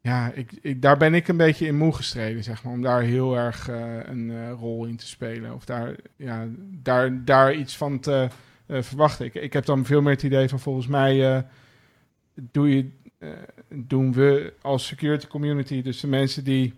ja, 0.04 0.32
ik, 0.32 0.52
ik, 0.60 0.82
daar 0.82 0.96
ben 0.96 1.14
ik 1.14 1.28
een 1.28 1.36
beetje 1.36 1.66
in 1.66 1.76
moe 1.76 1.92
gestreden, 1.92 2.44
zeg 2.44 2.62
maar. 2.62 2.72
Om 2.72 2.82
daar 2.82 3.02
heel 3.02 3.36
erg 3.36 3.70
uh, 3.70 3.96
een 4.04 4.30
uh, 4.30 4.50
rol 4.50 4.84
in 4.84 4.96
te 4.96 5.06
spelen. 5.06 5.54
Of 5.54 5.64
daar, 5.64 5.96
ja, 6.16 6.46
daar, 6.82 7.24
daar 7.24 7.54
iets 7.54 7.76
van 7.76 8.00
te 8.00 8.28
uh, 8.66 8.82
verwachten. 8.82 9.26
Ik, 9.26 9.34
ik 9.34 9.52
heb 9.52 9.64
dan 9.64 9.84
veel 9.84 10.02
meer 10.02 10.12
het 10.12 10.22
idee 10.22 10.48
van 10.48 10.60
volgens 10.60 10.86
mij 10.86 11.46
doe 12.34 12.76
je, 12.76 12.90
doen 13.68 14.12
we 14.12 14.52
als 14.62 14.86
security 14.86 15.26
community, 15.26 15.82
dus 15.82 16.00
de 16.00 16.06
mensen 16.06 16.44
die 16.44 16.74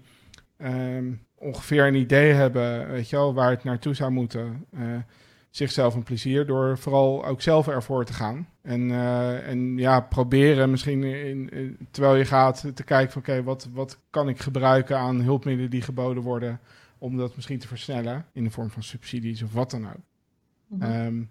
um, 0.63 1.21
ongeveer 1.35 1.87
een 1.87 1.95
idee 1.95 2.33
hebben, 2.33 2.91
weet 2.91 3.11
je 3.11 3.17
wel, 3.17 3.35
waar 3.35 3.51
het 3.51 3.65
naartoe 3.65 3.95
zou 3.95 4.11
moeten 4.11 4.67
zichzelf 5.57 5.95
een 5.95 6.03
plezier 6.03 6.47
door 6.47 6.79
vooral 6.79 7.27
ook 7.27 7.43
zelf 7.43 7.69
ervoor 7.69 8.05
te 8.05 8.13
gaan. 8.13 8.49
En, 8.63 8.81
uh, 8.81 9.49
en 9.49 9.77
ja, 9.79 10.01
proberen 10.01 10.71
misschien 10.71 11.05
in, 11.05 11.49
in, 11.51 11.89
terwijl 11.91 12.17
je 12.17 12.25
gaat 12.25 12.71
te 12.75 12.85
kijken 12.85 13.13
van 13.13 13.21
oké, 13.21 13.31
okay, 13.31 13.43
wat, 13.43 13.69
wat 13.73 13.99
kan 14.11 14.29
ik 14.29 14.39
gebruiken 14.39 14.99
aan 14.99 15.21
hulpmiddelen 15.21 15.71
die 15.71 15.83
geboden 15.83 16.23
worden 16.23 16.61
om 16.99 17.17
dat 17.17 17.37
misschien 17.37 17.59
te 17.59 17.69
versnellen 17.69 18.27
in 18.33 18.45
de 18.45 18.51
vorm 18.51 18.71
van 18.71 18.83
subsidies 18.83 19.43
of 19.43 19.53
wat 19.53 19.71
dan 19.71 19.87
ook. 19.87 20.01
Mm 20.67 20.81
-hmm. 20.81 21.07
um, 21.07 21.31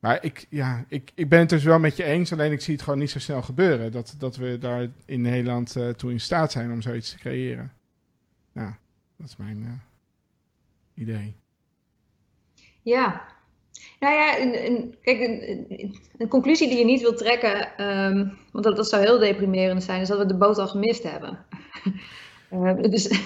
maar 0.00 0.24
ik, 0.24 0.46
ja, 0.48 0.84
ik, 0.88 1.12
ik 1.14 1.28
ben 1.28 1.38
het 1.38 1.48
dus 1.48 1.64
wel 1.64 1.78
met 1.78 1.96
je 1.96 2.04
eens, 2.04 2.32
alleen 2.32 2.52
ik 2.52 2.60
zie 2.60 2.74
het 2.74 2.82
gewoon 2.82 2.98
niet 2.98 3.10
zo 3.10 3.18
snel 3.18 3.42
gebeuren. 3.42 3.92
Dat, 3.92 4.14
dat 4.18 4.36
we 4.36 4.58
daar 4.58 4.88
in 5.04 5.20
Nederland 5.20 5.76
uh, 5.76 5.88
toe 5.88 6.10
in 6.10 6.20
staat 6.20 6.52
zijn 6.52 6.72
om 6.72 6.82
zoiets 6.82 7.10
te 7.10 7.18
creëren. 7.18 7.72
Ja, 8.52 8.78
dat 9.16 9.26
is 9.26 9.36
mijn 9.36 9.62
uh, 9.62 9.70
idee. 10.94 11.36
Ja, 12.82 13.26
nou 14.00 14.14
ja, 14.14 14.40
een, 14.40 14.66
een, 14.66 14.94
kijk, 15.02 15.20
een, 15.20 15.94
een, 16.18 16.28
conclusie 16.28 16.68
die 16.68 16.78
je 16.78 16.84
niet 16.84 17.00
wilt 17.00 17.18
trekken, 17.18 17.86
um, 17.86 18.38
want 18.52 18.64
dat, 18.64 18.76
dat 18.76 18.88
zou 18.88 19.02
heel 19.02 19.18
deprimerend 19.18 19.82
zijn, 19.82 20.00
is 20.00 20.08
dat 20.08 20.18
we 20.18 20.26
de 20.26 20.36
boot 20.36 20.58
al 20.58 20.68
gemist 20.68 21.02
hebben. 21.02 21.38
uh, 22.52 22.82
dus 22.90 23.08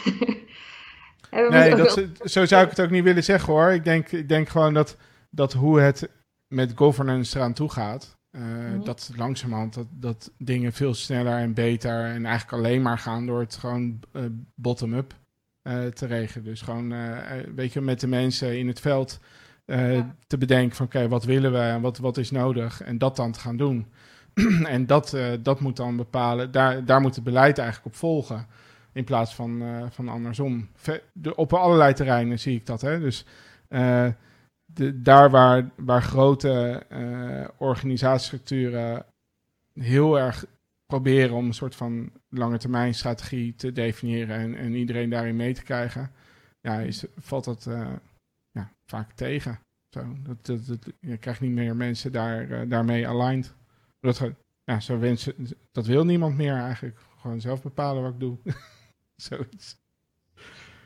nee, 1.31 1.75
dat, 1.75 2.09
zo 2.23 2.45
zou 2.45 2.65
ik 2.65 2.71
het 2.71 2.81
ook 2.81 2.91
niet 2.91 3.05
willen 3.05 3.25
zeggen 3.25 3.53
hoor. 3.53 3.73
Ik 3.73 3.85
denk, 3.85 4.13
ik 4.13 4.29
denk 4.29 4.49
gewoon 4.49 4.75
dat, 4.75 4.97
dat 5.31 5.53
hoe 5.53 5.81
het 5.81 6.09
met 6.55 6.73
governance 6.75 7.37
eraan 7.37 7.53
toe 7.53 7.71
gaat, 7.71 8.17
uh, 8.37 8.43
mm-hmm. 8.43 8.85
dat 8.85 9.11
langzamerhand 9.17 9.75
dat, 9.75 9.87
dat 9.91 10.33
dingen 10.39 10.73
veel 10.73 10.95
sneller 10.95 11.39
en 11.39 11.55
beter 11.55 12.05
en 12.05 12.27
eigenlijk 12.27 12.53
alleen 12.53 12.83
maar 12.83 12.99
gaan 12.99 13.27
door 13.27 13.41
het 13.41 13.57
gewoon 13.57 14.01
uh, 14.13 14.23
bottom-up 14.55 15.15
te 15.95 16.07
regelen. 16.07 16.45
Dus 16.45 16.61
gewoon, 16.61 16.95
weet 17.55 17.73
je, 17.73 17.81
met 17.81 18.01
de 18.01 18.07
mensen 18.07 18.59
in 18.59 18.67
het 18.69 18.81
veld 18.81 19.21
te 20.27 20.39
bedenken 20.39 20.77
van 20.77 20.87
oké, 20.87 21.09
wat 21.09 21.25
willen 21.25 21.53
we 21.53 21.59
en 21.59 21.81
wat, 21.81 21.99
wat 21.99 22.17
is 22.17 22.31
nodig 22.31 22.83
en 22.83 22.99
dat 22.99 23.17
dan 23.17 23.33
te 23.33 23.41
gaan 23.41 23.57
doen. 23.57 23.87
en 24.65 24.87
dat, 24.87 25.17
dat 25.43 25.61
moet 25.61 25.77
dan 25.77 25.97
bepalen, 25.97 26.51
daar, 26.51 26.85
daar 26.85 27.01
moet 27.01 27.15
het 27.15 27.25
beleid 27.25 27.59
eigenlijk 27.59 27.89
op 27.89 27.97
volgen. 27.97 28.47
In 28.93 29.05
plaats 29.05 29.35
van, 29.35 29.63
van 29.91 30.09
andersom. 30.09 30.69
de, 31.13 31.37
op 31.37 31.53
allerlei 31.53 31.93
terreinen 31.93 32.39
zie 32.39 32.57
ik 32.57 32.67
dat. 32.67 32.81
Hè? 32.81 33.01
Dus 33.01 33.25
de, 34.65 35.01
daar 35.03 35.31
waar, 35.31 35.71
waar 35.77 36.03
grote 36.03 36.83
organisatiestructuren 37.59 39.05
heel 39.75 40.19
erg 40.19 40.45
proberen 40.87 41.37
om 41.37 41.47
een 41.47 41.55
soort 41.55 41.75
van 41.75 42.11
lange 42.29 42.59
termijn 42.59 42.95
strategie 42.95 43.55
te 43.55 43.73
definiëren 43.73 44.37
en, 44.37 44.55
en 44.55 44.75
iedereen 44.75 45.11
daarin 45.11 45.37
mee 45.37 45.55
te 45.55 45.63
krijgen, 45.63 46.11
ja, 46.61 46.79
is, 46.79 47.05
valt 47.19 47.45
dat 47.45 47.69
vaak 48.87 49.13
tegen. 49.13 49.61
Zo, 49.91 50.17
dat, 50.23 50.47
dat, 50.47 50.67
dat, 50.67 50.93
je 51.01 51.17
krijgt 51.17 51.41
niet 51.41 51.51
meer 51.51 51.77
mensen 51.77 52.13
daar, 52.13 52.49
uh, 52.49 52.71
daarmee 52.71 53.09
aligned. 53.09 53.55
Dat, 54.01 54.31
ja, 54.65 54.81
zo 54.81 54.99
wensen, 54.99 55.35
dat 55.73 55.87
wil 55.87 56.05
niemand 56.05 56.37
meer 56.37 56.55
eigenlijk. 56.55 56.99
Gewoon 57.17 57.41
zelf 57.41 57.63
bepalen 57.63 58.03
wat 58.03 58.13
ik 58.13 58.21
doe. 58.21 58.39
Zoiets. 59.17 59.77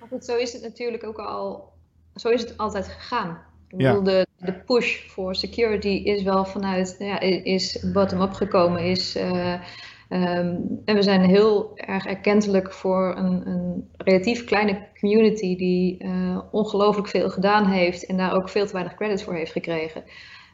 Goed, 0.08 0.24
zo 0.24 0.36
is 0.36 0.52
het 0.52 0.62
natuurlijk 0.62 1.04
ook 1.04 1.18
al. 1.18 1.72
Zo 2.14 2.28
is 2.28 2.40
het 2.40 2.56
altijd 2.56 2.88
gegaan. 2.88 3.46
Ik 3.68 3.78
bedoel, 3.78 4.02
de, 4.02 4.26
de 4.36 4.52
push 4.52 5.08
voor 5.08 5.34
security 5.34 5.88
is 5.88 6.22
wel 6.22 6.44
vanuit, 6.44 6.96
ja, 6.98 7.20
is 7.20 7.90
bottom-up 7.92 8.32
gekomen. 8.32 8.82
Is, 8.84 9.16
uh, 9.16 9.62
um, 10.08 10.80
en 10.84 10.94
we 10.94 11.02
zijn 11.02 11.20
heel 11.20 11.72
erg 11.74 12.06
erkentelijk 12.06 12.72
voor 12.72 13.16
een, 13.16 13.48
een 13.48 13.88
relatief 13.96 14.44
kleine 14.44 14.86
community 15.00 15.56
die 15.56 16.04
uh, 16.04 16.38
ongelooflijk 16.50 17.08
veel 17.08 17.30
gedaan 17.30 17.66
heeft 17.66 18.06
en 18.06 18.16
daar 18.16 18.34
ook 18.34 18.48
veel 18.48 18.66
te 18.66 18.72
weinig 18.72 18.94
credit 18.94 19.22
voor 19.22 19.34
heeft 19.34 19.52
gekregen. 19.52 20.04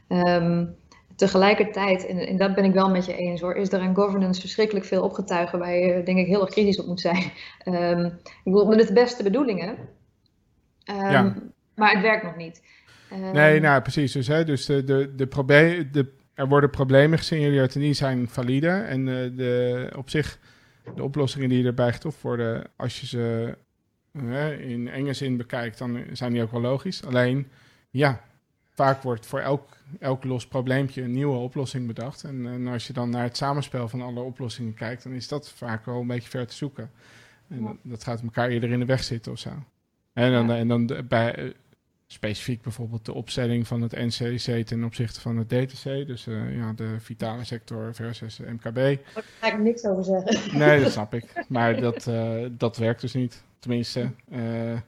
Um, 0.08 0.76
tegelijkertijd, 1.16 2.06
en, 2.06 2.18
en, 2.18 2.36
dat 2.36 2.54
ben 2.54 2.64
ik 2.64 2.72
wel 2.72 2.90
met 2.90 3.06
je 3.06 3.16
eens 3.16 3.40
hoor, 3.40 3.54
is 3.54 3.72
er 3.72 3.80
aan 3.80 3.94
governance 3.94 4.40
verschrikkelijk 4.40 4.86
veel 4.86 5.02
opgetuigen 5.02 5.58
waar 5.58 5.74
je 5.74 6.02
denk 6.02 6.18
ik 6.18 6.26
heel 6.26 6.40
erg 6.40 6.50
kritisch 6.50 6.80
op 6.80 6.86
moet 6.86 7.00
zijn. 7.00 7.22
Um, 7.64 8.04
ik 8.22 8.52
bedoel, 8.52 8.66
met 8.66 8.86
de 8.86 8.92
beste 8.92 9.22
bedoelingen. 9.22 9.76
Ja. 10.84 11.34
Maar 11.74 11.92
het 11.92 12.02
werkt 12.02 12.24
nog 12.24 12.36
niet. 12.36 12.62
nee, 13.32 13.60
nou 13.60 13.82
precies. 13.82 14.12
Dus, 14.12 14.26
hè, 14.26 14.44
dus 14.44 14.66
de, 14.66 14.84
de, 14.84 15.14
de, 15.14 15.26
probleem, 15.26 15.88
de 15.92 16.12
er 16.34 16.48
worden 16.48 16.70
problemen 16.70 17.18
gesignaleerd 17.18 17.74
en 17.74 17.80
die 17.80 17.92
zijn 17.92 18.28
valide. 18.28 18.68
En 18.68 19.06
uh, 19.06 19.36
de, 19.36 19.90
op 19.96 20.10
zich, 20.10 20.38
de 20.94 21.02
oplossingen 21.02 21.48
die 21.48 21.66
erbij 21.66 21.92
getroffen 21.92 22.26
worden, 22.26 22.66
als 22.76 23.00
je 23.00 23.06
ze 23.06 23.56
uh, 24.12 24.70
in 24.70 24.88
enge 24.88 25.12
zin 25.12 25.36
bekijkt, 25.36 25.78
dan 25.78 26.04
zijn 26.12 26.32
die 26.32 26.42
ook 26.42 26.50
wel 26.50 26.60
logisch. 26.60 27.04
Alleen, 27.04 27.48
ja, 27.90 28.20
vaak 28.70 29.02
wordt 29.02 29.26
voor 29.26 29.40
elk, 29.40 29.68
elk 29.98 30.24
los 30.24 30.46
probleempje 30.46 31.02
een 31.02 31.12
nieuwe 31.12 31.36
oplossing 31.36 31.86
bedacht. 31.86 32.24
En, 32.24 32.46
en, 32.46 32.66
als 32.66 32.86
je 32.86 32.92
dan 32.92 33.10
naar 33.10 33.22
het 33.22 33.36
samenspel 33.36 33.88
van 33.88 34.02
alle 34.02 34.20
oplossingen 34.20 34.74
kijkt, 34.74 35.02
dan 35.02 35.12
is 35.12 35.28
dat 35.28 35.50
vaak 35.50 35.84
wel 35.84 36.00
een 36.00 36.06
beetje 36.06 36.30
ver 36.30 36.46
te 36.46 36.54
zoeken. 36.54 36.90
En 37.48 37.62
dat, 37.62 37.76
dat, 37.82 38.04
gaat 38.04 38.22
elkaar 38.22 38.48
eerder 38.48 38.70
in 38.70 38.78
de 38.78 38.84
weg 38.84 39.04
zitten 39.04 39.32
of 39.32 39.38
zo. 39.38 39.50
En 40.12 40.32
dan, 40.32 40.50
en 40.50 40.68
dan 40.68 41.06
bij, 41.08 41.54
specifiek 42.14 42.62
bijvoorbeeld 42.62 43.04
de 43.04 43.12
opstelling 43.12 43.66
van 43.66 43.82
het 43.82 43.92
NCC 43.92 44.66
ten 44.66 44.84
opzichte 44.84 45.20
van 45.20 45.36
het 45.36 45.48
DTC. 45.48 46.06
Dus 46.06 46.26
uh, 46.26 46.56
ja, 46.56 46.72
de 46.72 46.96
vitale 46.98 47.44
sector 47.44 47.94
versus 47.94 48.38
MKB. 48.38 48.74
Daar 48.74 49.24
ga 49.40 49.52
ik 49.52 49.58
niks 49.58 49.84
over 49.84 50.04
zeggen. 50.04 50.58
Nee, 50.58 50.82
dat 50.82 50.92
snap 50.92 51.14
ik. 51.20 51.44
Maar 51.48 51.80
dat, 51.80 52.06
uh, 52.06 52.46
dat 52.50 52.76
werkt 52.76 53.00
dus 53.00 53.12
niet. 53.12 53.42
Tenminste, 53.58 54.10
uh, 54.32 54.78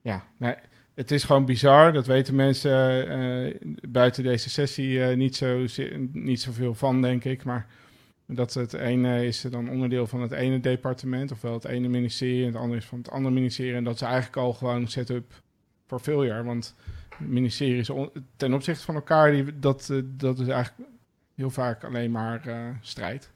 ja, 0.00 0.24
nee, 0.36 0.54
het 0.94 1.10
is 1.10 1.24
gewoon 1.24 1.44
bizar. 1.44 1.92
Dat 1.92 2.06
weten 2.06 2.34
mensen 2.34 3.56
buiten 3.88 4.22
deze 4.22 4.50
sessie 4.50 5.00
niet, 5.00 5.36
zo, 5.36 5.64
niet 6.12 6.40
zoveel 6.40 6.74
van, 6.74 7.02
denk 7.02 7.24
ik. 7.24 7.44
Maar 7.44 7.66
dat 8.26 8.54
het 8.54 8.72
ene 8.72 9.26
is 9.26 9.40
dan 9.40 9.70
onderdeel 9.70 10.06
van 10.06 10.20
het 10.20 10.32
ene 10.32 10.60
departement, 10.60 11.32
ofwel 11.32 11.52
het 11.52 11.64
ene 11.64 11.88
ministerie, 11.88 12.40
en 12.40 12.46
het 12.46 12.56
andere 12.56 12.80
is 12.80 12.86
van 12.86 12.98
het 12.98 13.10
andere 13.10 13.34
ministerie. 13.34 13.74
En 13.74 13.84
dat 13.84 13.98
ze 13.98 14.04
eigenlijk 14.04 14.36
al 14.36 14.52
gewoon 14.52 14.88
setup 14.88 15.42
voor 15.88 16.00
veel 16.00 16.22
jaar. 16.22 16.44
Want 16.44 16.74
ministeries 17.18 17.90
ten 18.36 18.54
opzichte 18.54 18.84
van 18.84 18.94
elkaar, 18.94 19.30
die, 19.30 19.58
dat, 19.58 19.88
uh, 19.92 20.02
dat 20.04 20.38
is 20.38 20.48
eigenlijk 20.48 20.90
heel 21.34 21.50
vaak 21.50 21.84
alleen 21.84 22.10
maar 22.10 22.48
uh, 22.48 22.68
strijd. 22.80 23.30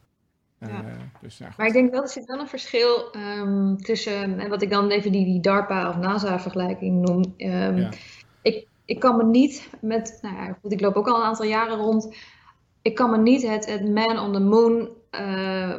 Ja. 0.58 0.68
Uh, 0.68 0.86
dus, 1.20 1.38
ja, 1.38 1.48
maar 1.56 1.66
ik 1.66 1.72
denk 1.72 1.90
wel, 1.90 2.02
er 2.02 2.08
zit 2.08 2.26
wel 2.26 2.38
een 2.38 2.48
verschil 2.48 3.16
um, 3.16 3.76
tussen, 3.76 4.38
en 4.38 4.48
wat 4.48 4.62
ik 4.62 4.70
dan 4.70 4.90
even 4.90 5.12
die, 5.12 5.24
die 5.24 5.40
DARPA 5.40 5.88
of 5.88 5.96
NASA-vergelijking 5.96 7.06
noem. 7.06 7.34
Um, 7.38 7.76
ja. 7.76 7.90
ik, 8.42 8.66
ik 8.84 9.00
kan 9.00 9.16
me 9.16 9.24
niet 9.24 9.70
met, 9.80 10.18
nou 10.22 10.36
ja, 10.36 10.58
ik 10.68 10.80
loop 10.80 10.94
ook 10.94 11.08
al 11.08 11.16
een 11.16 11.26
aantal 11.26 11.46
jaren 11.46 11.76
rond. 11.76 12.16
Ik 12.82 12.94
kan 12.94 13.10
me 13.10 13.18
niet 13.18 13.42
het, 13.42 13.66
het 13.66 13.88
man 13.88 14.18
on 14.18 14.32
the 14.32 14.40
moon 14.40 14.88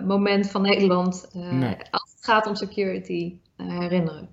moment 0.07 0.51
van 0.51 0.61
Nederland, 0.61 1.29
nee. 1.33 1.75
als 1.91 2.11
het 2.15 2.25
gaat 2.25 2.47
om 2.47 2.55
security, 2.55 3.37
herinneren. 3.69 4.29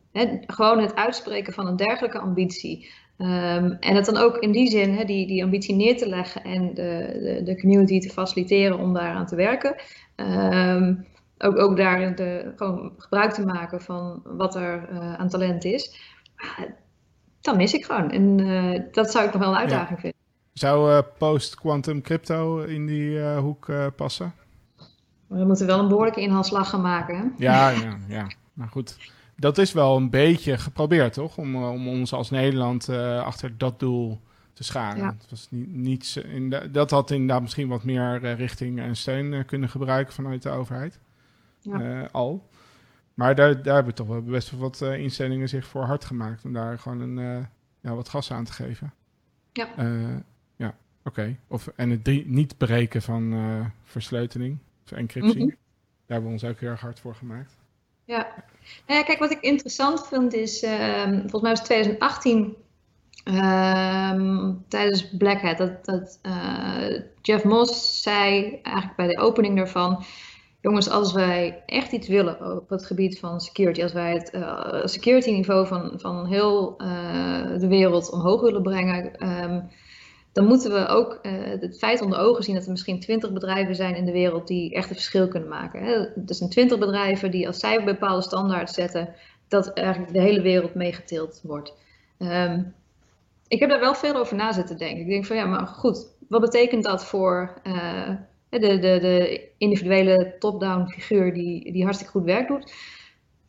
gewoon 0.47 0.78
het 0.78 0.95
uitspreken 0.95 1.53
van 1.53 1.66
een 1.66 1.76
dergelijke 1.76 2.18
ambitie. 2.18 2.91
Um, 3.18 3.76
en 3.81 3.95
het 3.95 4.05
dan 4.05 4.16
ook 4.16 4.37
in 4.37 4.53
die 4.53 4.70
zin, 4.70 5.07
die, 5.07 5.26
die 5.26 5.45
ambitie 5.45 5.74
neer 5.74 5.97
te 5.97 6.09
leggen 6.09 6.45
en 6.45 6.74
de, 6.74 7.18
de, 7.22 7.41
de 7.45 7.61
community 7.61 8.01
te 8.01 8.09
faciliteren 8.09 8.78
om 8.78 8.95
daaraan 8.95 9.26
te 9.26 9.37
werken. 9.37 9.74
Um, 10.16 11.07
ook, 11.39 11.59
ook 11.59 11.76
daar 11.76 12.16
de, 12.16 12.53
gewoon 12.57 12.93
gebruik 12.97 13.33
te 13.33 13.45
maken 13.45 13.81
van 13.81 14.22
wat 14.24 14.55
er 14.55 14.89
uh, 14.93 15.14
aan 15.14 15.28
talent 15.28 15.64
is. 15.64 16.01
Dan 17.41 17.57
mis 17.57 17.74
ik 17.74 17.85
gewoon. 17.85 18.11
En 18.11 18.39
uh, 18.39 18.81
dat 18.93 19.11
zou 19.11 19.26
ik 19.26 19.33
nog 19.33 19.43
wel 19.43 19.51
een 19.51 19.59
uitdaging 19.59 19.91
ja. 19.91 20.01
vinden. 20.01 20.18
Zou 20.53 21.03
post-quantum 21.18 22.03
crypto 22.03 22.61
in 22.61 22.87
die 22.87 23.20
hoek 23.20 23.72
passen? 23.97 24.35
We 25.26 25.45
moeten 25.45 25.66
wel 25.66 25.78
een 25.78 25.89
behoorlijke 25.89 26.20
inhaalslag 26.20 26.68
gaan 26.70 26.81
maken. 26.81 27.16
Hè? 27.16 27.24
Ja, 27.37 27.70
ja, 27.70 27.99
ja. 28.09 28.26
Maar 28.53 28.68
goed 28.68 28.97
dat 29.41 29.59
is 29.59 29.72
wel 29.72 29.97
een 29.97 30.11
beetje 30.11 30.59
geprobeerd, 30.59 31.12
toch? 31.12 31.38
Om, 31.38 31.55
eh, 31.55 31.70
om 31.70 31.88
ons 31.88 32.12
als 32.12 32.30
Nederland 32.30 32.88
uh, 32.88 33.22
achter 33.22 33.59
dat 33.59 33.78
doel 33.78 34.20
te 34.53 34.64
scharen. 34.64 35.03
Ja. 35.03 35.14
Het 35.18 35.30
was 35.30 35.47
niet, 35.51 35.74
niets 35.74 36.16
in 36.16 36.51
de, 36.51 36.70
dat 36.70 36.91
had 36.91 37.11
inderdaad 37.11 37.43
misschien 37.43 37.68
wat 37.68 37.84
meer 37.84 38.22
uh, 38.22 38.34
richting 38.34 38.80
en 38.80 38.97
steun 38.97 39.45
kunnen 39.45 39.68
gebruiken 39.68 40.14
vanuit 40.14 40.43
de 40.43 40.51
overheid. 40.51 40.99
Ja. 41.61 42.09
al. 42.12 42.49
Maar 43.14 43.34
daar, 43.34 43.62
daar 43.62 43.74
hebben 43.74 43.95
toch 43.95 44.07
wel 44.07 44.22
best 44.22 44.51
wel 44.51 44.61
wat 44.61 44.80
instellingen 44.80 45.49
zich 45.49 45.66
voor 45.66 45.84
hard 45.84 46.05
gemaakt 46.05 46.45
om 46.45 46.53
daar 46.53 46.78
gewoon 46.78 47.01
een, 47.01 47.47
ja, 47.80 47.95
wat 47.95 48.09
gas 48.09 48.32
aan 48.32 48.45
te 48.45 48.53
geven. 48.53 48.93
Ja. 49.53 49.68
ja, 50.57 50.74
oké. 50.99 51.09
Okay. 51.09 51.38
Of 51.47 51.66
En 51.66 51.91
het 51.91 52.05
drie, 52.05 52.26
niet 52.26 52.57
breken 52.57 53.03
van 53.03 53.34
versleuteling 53.84 54.59
of 54.84 54.93
encryptie. 54.93 55.34
Mm 55.34 55.41
-hmm. 55.41 55.49
Daar 55.49 56.18
hebben 56.18 56.26
we 56.26 56.32
ons 56.32 56.45
ook 56.45 56.61
heel 56.61 56.70
erg 56.70 56.80
hard 56.80 57.01
voor 57.01 57.14
gemaakt. 57.14 57.59
Ja. 58.05 58.45
Nou 58.86 59.04
kijk, 59.04 59.18
wat 59.18 59.30
ik 59.30 59.40
interessant 59.40 60.06
vind 60.06 60.34
is, 60.34 60.62
um, 60.62 61.20
volgens 61.20 61.42
mij 61.42 61.50
was 61.50 61.62
2018 61.62 62.56
um, 63.24 64.64
tijdens 64.68 65.16
Black 65.16 65.40
Hat, 65.40 65.58
dat, 65.58 65.84
dat 65.84 66.20
uh, 66.22 67.00
Jeff 67.22 67.44
Moss 67.44 68.02
zei 68.02 68.58
eigenlijk 68.62 68.96
bij 68.96 69.06
de 69.06 69.18
opening 69.18 69.56
daarvan, 69.56 70.04
jongens, 70.61 70.90
als 70.90 71.12
wij 71.12 71.62
echt 71.66 71.92
iets 71.92 72.08
willen 72.08 72.56
op 72.56 72.68
het 72.68 72.86
gebied 72.86 73.18
van 73.18 73.40
security, 73.40 73.82
als 73.82 73.92
wij 73.92 74.12
het 74.12 74.30
uh, 74.34 74.84
security 74.84 75.30
niveau 75.30 75.66
van, 75.66 75.92
van 75.96 76.26
heel 76.26 76.74
uh, 76.82 77.58
de 77.58 77.68
wereld 77.68 78.11
omhoog 78.11 78.40
willen 78.40 78.62
brengen, 78.62 79.28
um, 79.28 79.68
dan 80.33 80.45
moeten 80.45 80.72
we 80.72 80.87
ook 80.87 81.18
uh, 81.22 81.33
het 81.61 81.78
feit 81.78 82.01
onder 82.01 82.18
ogen 82.18 82.45
zien 82.45 82.55
dat 82.55 82.64
er 82.64 82.70
misschien 82.70 83.01
twintig 83.01 83.33
bedrijven 83.33 83.74
zijn 83.74 83.97
in 83.97 84.05
de 84.05 84.12
wereld 84.12 84.47
die 84.47 84.74
echt 84.74 84.89
een 84.89 84.95
verschil 84.95 85.28
kunnen 85.28 85.49
maken. 85.49 85.83
Hè. 85.83 85.93
Er 85.93 86.35
zijn 86.35 86.51
twintig 86.51 86.78
bedrijven 86.78 87.31
die 87.31 87.47
als 87.47 87.59
zij 87.59 87.85
bepaalde 87.85 88.22
standaards 88.22 88.74
zetten, 88.74 89.14
dat 89.49 89.72
eigenlijk 89.72 90.12
de 90.12 90.20
hele 90.20 90.41
wereld 90.41 90.74
meegetild 90.74 91.41
wordt. 91.43 91.74
Um, 92.18 92.74
ik 93.49 93.61
heb 93.61 93.68
daar 93.68 93.81
wel 93.81 93.95
veel 93.95 94.16
over 94.16 94.37
na 94.37 94.53
zitten 94.53 94.78
denken. 94.78 95.01
Ik 95.01 95.09
denk 95.09 95.26
van 95.26 95.37
ja, 95.37 95.45
maar 95.45 95.66
goed, 95.66 96.07
wat 96.28 96.41
betekent 96.41 96.85
dat 96.85 97.05
voor 97.05 97.55
uh, 97.66 98.09
de, 98.49 98.59
de, 98.59 98.78
de 98.78 99.49
individuele 99.59 100.37
top-down 100.39 100.89
figuur 100.89 101.35
die, 101.35 101.72
die 101.72 101.83
hartstikke 101.83 102.12
goed 102.12 102.24
werk 102.24 102.49
doet? 102.49 102.72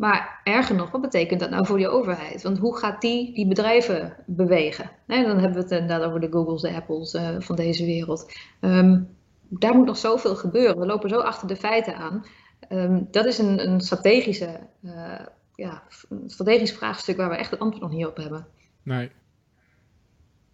Maar 0.01 0.41
erger 0.43 0.75
nog, 0.75 0.91
wat 0.91 1.01
betekent 1.01 1.39
dat 1.39 1.49
nou 1.49 1.65
voor 1.65 1.77
die 1.77 1.87
overheid? 1.87 2.41
Want 2.41 2.57
hoe 2.57 2.77
gaat 2.77 3.01
die 3.01 3.33
die 3.33 3.47
bedrijven 3.47 4.15
bewegen? 4.25 4.89
dan 5.05 5.17
hebben 5.17 5.53
we 5.53 5.59
het 5.59 5.71
inderdaad 5.71 6.03
over 6.03 6.19
de 6.19 6.31
Googles, 6.31 6.61
de 6.61 6.73
Apples 6.73 7.13
uh, 7.13 7.35
van 7.39 7.55
deze 7.55 7.85
wereld. 7.85 8.33
Um, 8.61 9.07
daar 9.49 9.75
moet 9.75 9.85
nog 9.85 9.97
zoveel 9.97 10.35
gebeuren. 10.35 10.79
We 10.79 10.85
lopen 10.85 11.09
zo 11.09 11.19
achter 11.19 11.47
de 11.47 11.55
feiten 11.55 11.95
aan. 11.95 12.25
Um, 12.69 13.07
dat 13.11 13.25
is 13.25 13.37
een, 13.37 13.69
een 13.69 13.81
strategische, 13.81 14.59
uh, 14.81 15.25
ja, 15.55 15.83
strategisch 16.25 16.73
vraagstuk 16.73 17.17
waar 17.17 17.29
we 17.29 17.35
echt 17.35 17.51
het 17.51 17.59
antwoord 17.59 17.83
nog 17.83 17.93
niet 17.93 18.05
op 18.05 18.17
hebben. 18.17 18.47
Nee. 18.83 19.11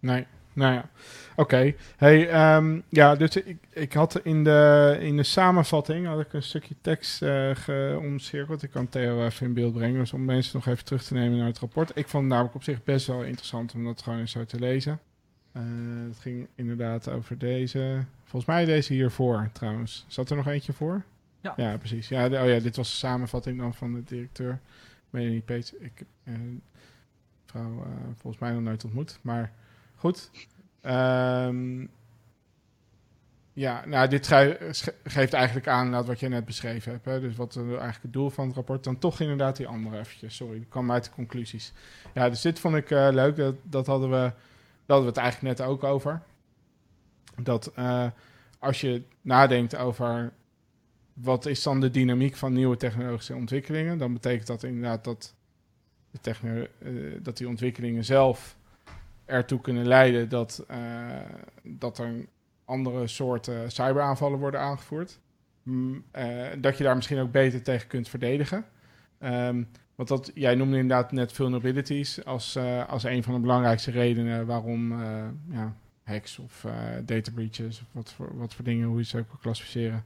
Nee. 0.00 0.26
Nou 0.58 0.72
ja, 0.72 0.88
oké. 1.36 1.74
Hey, 1.96 2.54
um, 2.56 2.82
ja, 2.88 3.14
dus 3.14 3.36
ik, 3.36 3.56
ik 3.70 3.92
had 3.92 4.20
in 4.22 4.44
de, 4.44 4.96
in 5.00 5.16
de 5.16 5.22
samenvatting 5.22 6.06
had 6.06 6.20
ik 6.20 6.32
een 6.32 6.42
stukje 6.42 6.74
tekst 6.80 7.22
uh, 7.22 7.50
geomcirkeld. 7.54 8.62
Ik 8.62 8.70
kan 8.70 8.88
Theo 8.88 9.24
even 9.24 9.46
in 9.46 9.54
beeld 9.54 9.72
brengen, 9.72 9.98
dus 9.98 10.12
om 10.12 10.24
mensen 10.24 10.56
nog 10.56 10.66
even 10.66 10.84
terug 10.84 11.04
te 11.04 11.14
nemen 11.14 11.38
naar 11.38 11.46
het 11.46 11.58
rapport. 11.58 11.90
Ik 11.94 12.08
vond 12.08 12.22
het 12.22 12.32
namelijk 12.32 12.54
op 12.54 12.62
zich 12.62 12.84
best 12.84 13.06
wel 13.06 13.22
interessant 13.22 13.74
om 13.74 13.84
dat 13.84 14.02
gewoon 14.02 14.18
eens 14.18 14.30
zo 14.30 14.44
te 14.44 14.58
lezen. 14.58 15.00
het 16.08 16.18
ging 16.20 16.48
inderdaad 16.54 17.08
over 17.08 17.38
deze. 17.38 18.04
Volgens 18.24 18.44
mij 18.44 18.64
deze 18.64 18.92
hiervoor 18.92 19.48
trouwens. 19.52 20.04
Zat 20.08 20.30
er 20.30 20.36
nog 20.36 20.46
eentje 20.46 20.72
voor? 20.72 21.02
Ja. 21.40 21.52
Ja, 21.56 21.76
precies. 21.76 22.08
Ja, 22.08 22.26
oh 22.26 22.48
ja, 22.48 22.58
dit 22.58 22.76
was 22.76 22.90
de 22.90 22.96
samenvatting 22.96 23.58
dan 23.58 23.74
van 23.74 23.92
de 23.92 24.02
directeur. 24.04 24.60
Melanie 25.10 25.40
Peets. 25.40 25.72
Ik 25.72 25.92
heb 26.24 26.36
vrouw 27.46 27.86
volgens 28.16 28.42
mij 28.42 28.52
nog 28.52 28.62
nooit 28.62 28.84
ontmoet. 28.84 29.18
Maar 29.22 29.52
goed. 29.98 30.30
Um, 30.82 31.90
ja, 33.58 33.82
nou, 33.86 34.08
dit 34.08 34.26
geeft 35.04 35.32
eigenlijk 35.32 35.68
aan 35.68 36.04
wat 36.04 36.20
je 36.20 36.28
net 36.28 36.44
beschreven 36.44 36.92
hebt. 36.92 37.04
Hè? 37.04 37.20
Dus 37.20 37.36
wat 37.36 37.54
uh, 37.54 37.62
eigenlijk 37.62 38.02
het 38.02 38.12
doel 38.12 38.30
van 38.30 38.46
het 38.46 38.54
rapport. 38.54 38.84
Dan 38.84 38.98
toch 38.98 39.20
inderdaad 39.20 39.56
die 39.56 39.66
andere 39.66 39.98
eventjes. 39.98 40.36
Sorry, 40.36 40.56
ik 40.56 40.68
kwam 40.68 40.92
uit 40.92 41.04
de 41.04 41.10
conclusies. 41.10 41.72
Ja, 42.14 42.28
dus 42.28 42.40
dit 42.40 42.58
vond 42.58 42.74
ik 42.74 42.90
uh, 42.90 43.08
leuk. 43.10 43.36
Dat, 43.36 43.54
dat, 43.62 43.86
hadden 43.86 44.10
we, 44.10 44.16
daar 44.16 44.34
hadden 44.86 45.06
we 45.06 45.12
het 45.12 45.16
eigenlijk 45.16 45.58
net 45.58 45.68
ook 45.68 45.84
over. 45.84 46.22
Dat 47.36 47.72
uh, 47.78 48.06
als 48.58 48.80
je 48.80 49.02
nadenkt 49.20 49.76
over 49.76 50.32
wat 51.12 51.46
is 51.46 51.62
dan 51.62 51.80
de 51.80 51.90
dynamiek 51.90 52.36
van 52.36 52.52
nieuwe 52.52 52.76
technologische 52.76 53.34
ontwikkelingen, 53.34 53.98
dan 53.98 54.12
betekent 54.12 54.46
dat 54.46 54.62
inderdaad 54.62 55.04
dat, 55.04 55.34
de 56.20 56.70
dat 57.22 57.36
die 57.36 57.48
ontwikkelingen 57.48 58.04
zelf 58.04 58.57
ertoe 59.28 59.60
kunnen 59.60 59.86
leiden 59.86 60.28
dat, 60.28 60.66
dat 61.62 61.98
er 61.98 62.26
andere 62.68 63.06
soorten 63.06 63.70
cyberaanvallen 63.70 64.38
worden 64.38 64.60
aangevoerd. 64.60 65.20
Mm, 65.62 66.04
eh, 66.10 66.46
dat 66.58 66.78
je 66.78 66.84
daar 66.84 66.96
misschien 66.96 67.18
ook 67.18 67.32
beter 67.32 67.62
tegen 67.62 67.88
kunt 67.88 68.08
verdedigen. 68.08 68.64
Um, 69.20 69.68
want 69.94 70.08
dat, 70.08 70.30
jij 70.34 70.54
noemde 70.54 70.78
inderdaad 70.78 71.12
net 71.12 71.32
vulnerabilities 71.32 72.24
als, 72.24 72.56
uh, 72.56 72.88
als 72.88 73.04
een 73.04 73.22
van 73.22 73.34
de 73.34 73.40
belangrijkste 73.40 73.90
redenen 73.90 74.46
waarom 74.46 74.92
uh, 74.92 75.24
ja, 75.50 75.74
hacks 76.02 76.38
of 76.38 76.66
data 77.04 77.30
breaches, 77.34 77.80
of 77.80 77.86
wat 77.92 78.12
voor, 78.12 78.36
wat 78.36 78.54
voor 78.54 78.64
dingen, 78.64 78.88
hoe 78.88 78.98
je 78.98 79.04
ze 79.04 79.18
ook 79.18 79.28
kan 79.28 79.38
klassificeren, 79.40 80.04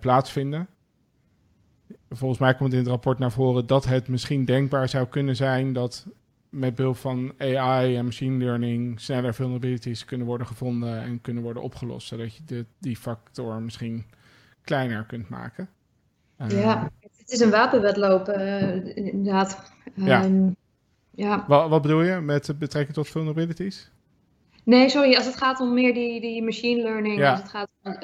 plaatsvinden. 0.00 0.68
Volgens 2.10 2.40
mij 2.40 2.54
komt 2.54 2.72
in 2.72 2.78
het 2.78 2.88
rapport 2.88 3.18
naar 3.18 3.32
voren 3.32 3.66
dat 3.66 3.84
het 3.84 4.08
misschien 4.08 4.44
denkbaar 4.44 4.88
zou 4.88 5.06
kunnen 5.06 5.36
zijn 5.36 5.72
dat 5.72 6.06
met 6.52 6.74
behulp 6.74 6.96
van 6.96 7.32
AI 7.38 7.96
en 7.96 8.04
machine 8.04 8.44
learning 8.44 9.00
sneller 9.00 9.34
vulnerabilities 9.34 10.04
kunnen 10.04 10.26
worden 10.26 10.46
gevonden 10.46 11.02
en 11.02 11.20
kunnen 11.20 11.42
worden 11.42 11.62
opgelost, 11.62 12.08
zodat 12.08 12.36
je 12.36 12.44
de, 12.44 12.66
die 12.78 12.96
factor 12.96 13.62
misschien 13.62 14.04
kleiner 14.64 15.04
kunt 15.04 15.28
maken. 15.28 15.68
ja, 16.36 16.46
ehm, 16.46 16.86
het 17.00 17.30
is 17.30 17.40
een 17.40 17.50
wapenwedloop, 17.50 18.28
uh, 18.28 18.96
inderdaad. 18.96 19.72
Ja. 19.94 20.24
Um, 20.24 20.56
ja. 21.10 21.44
Wat, 21.48 21.68
wat, 21.68 21.82
bedoel 21.82 22.02
je 22.02 22.20
met 22.20 22.58
betrekking 22.58 22.94
tot 22.94 23.08
vulnerabilities? 23.08 23.90
Nee, 24.64 24.88
sorry, 24.88 25.14
als 25.16 25.26
het 25.26 25.36
gaat 25.36 25.60
om 25.60 25.74
meer 25.74 25.94
die, 25.94 26.20
die 26.20 26.42
machine 26.42 26.82
learning, 26.82 27.18
ja. 27.18 27.30
als 27.30 27.40
het 27.40 27.50
gaat 27.50 27.68
om, 27.82 27.96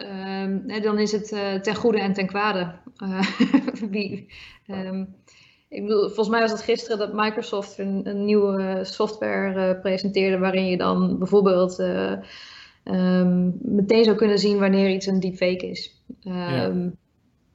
uh, 0.67 0.83
dan 0.83 0.99
is 0.99 1.13
het 1.13 1.33
uh, 1.33 1.55
ten 1.55 1.75
goede 1.75 2.01
en 2.01 2.13
ten 2.13 2.27
kwade. 2.27 2.75
Uh, 3.03 3.21
wie, 3.91 4.33
um, 4.67 5.15
ik 5.69 5.83
bedoel, 5.83 6.07
volgens 6.07 6.29
mij 6.29 6.41
was 6.41 6.51
het 6.51 6.62
gisteren 6.62 6.99
dat 6.99 7.12
Microsoft 7.12 7.79
een, 7.79 8.01
een 8.09 8.25
nieuwe 8.25 8.79
software 8.83 9.75
uh, 9.75 9.81
presenteerde 9.81 10.39
waarin 10.39 10.66
je 10.66 10.77
dan 10.77 11.19
bijvoorbeeld 11.19 11.79
uh, 11.79 12.12
um, 12.85 13.59
meteen 13.62 14.05
zou 14.05 14.16
kunnen 14.16 14.39
zien 14.39 14.59
wanneer 14.59 14.91
iets 14.91 15.07
een 15.07 15.21
deepfake 15.21 15.66
is. 15.66 16.03
Um, 16.25 16.33
ja. 16.33 16.64
Ehm, 16.64 16.89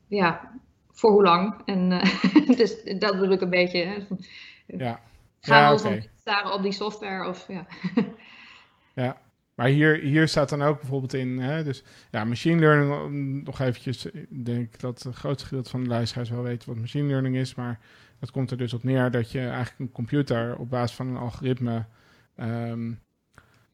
ja. 0.07 0.51
voor 0.91 1.11
hoe 1.11 1.23
lang? 1.23 1.61
En 1.65 1.91
uh, 1.91 2.57
dus 2.57 2.83
dat 2.83 3.19
bedoel 3.19 3.31
ik 3.31 3.41
een 3.41 3.49
beetje. 3.49 3.83
Hè. 3.85 3.95
Ja. 4.67 4.99
Gaan 5.39 5.61
ja, 5.61 5.75
we 5.75 5.79
okay. 5.79 6.09
staren 6.19 6.53
op 6.53 6.61
die 6.63 6.71
software? 6.71 7.27
Of, 7.27 7.47
ja. 7.47 7.65
ja. 9.03 9.21
Maar 9.55 9.67
hier, 9.67 9.99
hier 9.99 10.27
staat 10.27 10.49
dan 10.49 10.61
ook 10.61 10.79
bijvoorbeeld 10.79 11.13
in, 11.13 11.39
hè, 11.39 11.63
dus 11.63 11.83
ja, 12.11 12.23
machine 12.23 12.59
learning, 12.59 13.43
nog 13.43 13.59
eventjes, 13.59 14.05
ik 14.05 14.45
denk 14.45 14.79
dat 14.79 15.03
het 15.03 15.15
grootste 15.15 15.47
gedeelte 15.47 15.69
van 15.69 15.83
de 15.83 15.89
luisteraars 15.89 16.29
wel 16.29 16.43
weten 16.43 16.69
wat 16.69 16.77
machine 16.77 17.07
learning 17.07 17.35
is, 17.35 17.55
maar 17.55 17.79
dat 18.23 18.31
komt 18.31 18.51
er 18.51 18.57
dus 18.57 18.73
op 18.73 18.83
neer 18.83 19.11
dat 19.11 19.31
je 19.31 19.39
eigenlijk 19.39 19.79
een 19.79 19.91
computer 19.91 20.57
op 20.57 20.69
basis 20.69 20.95
van 20.95 21.07
een 21.07 21.17
algoritme 21.17 21.85
um, 22.35 22.99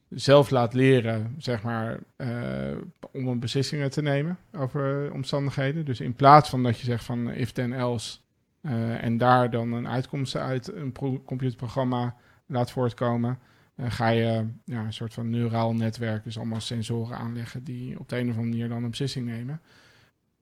zelf 0.10 0.50
laat 0.50 0.74
leren, 0.74 1.36
zeg 1.38 1.64
maar, 1.64 2.00
uh, 2.18 2.78
om 3.12 3.28
een 3.28 3.40
beslissingen 3.40 3.90
te 3.90 4.02
nemen 4.02 4.38
over 4.54 5.12
omstandigheden. 5.14 5.86
Dus 5.86 6.00
in 6.00 6.14
plaats 6.14 6.50
van 6.50 6.64
dat 6.64 6.80
je 6.80 6.86
zegt 6.86 7.04
van 7.04 7.30
if 7.30 7.52
then 7.52 7.74
else 7.74 8.20
uh, 8.62 9.04
en 9.04 9.18
daar 9.18 9.50
dan 9.50 9.74
een 9.74 9.88
uitkomst 9.88 10.36
uit 10.36 10.74
een 10.74 10.94
computerprogramma 11.26 12.16
laat 12.46 12.72
voortkomen, 12.72 13.40
uh, 13.76 13.86
ga 13.92 14.08
je 14.08 14.48
ja, 14.66 14.86
een 14.86 14.94
soort 14.94 15.14
van 15.14 15.30
neuraal 15.30 15.74
netwerk, 15.74 16.24
dus 16.24 16.38
allemaal 16.38 16.62
sensoren 16.62 17.18
aanleggen 17.18 17.64
die 17.64 18.00
op 18.00 18.10
de 18.10 18.16
een 18.16 18.30
of 18.30 18.36
andere 18.36 18.50
manier 18.50 18.70
dan 18.70 18.84
een 18.84 18.90
beslissing 18.90 19.26
nemen. 19.26 19.62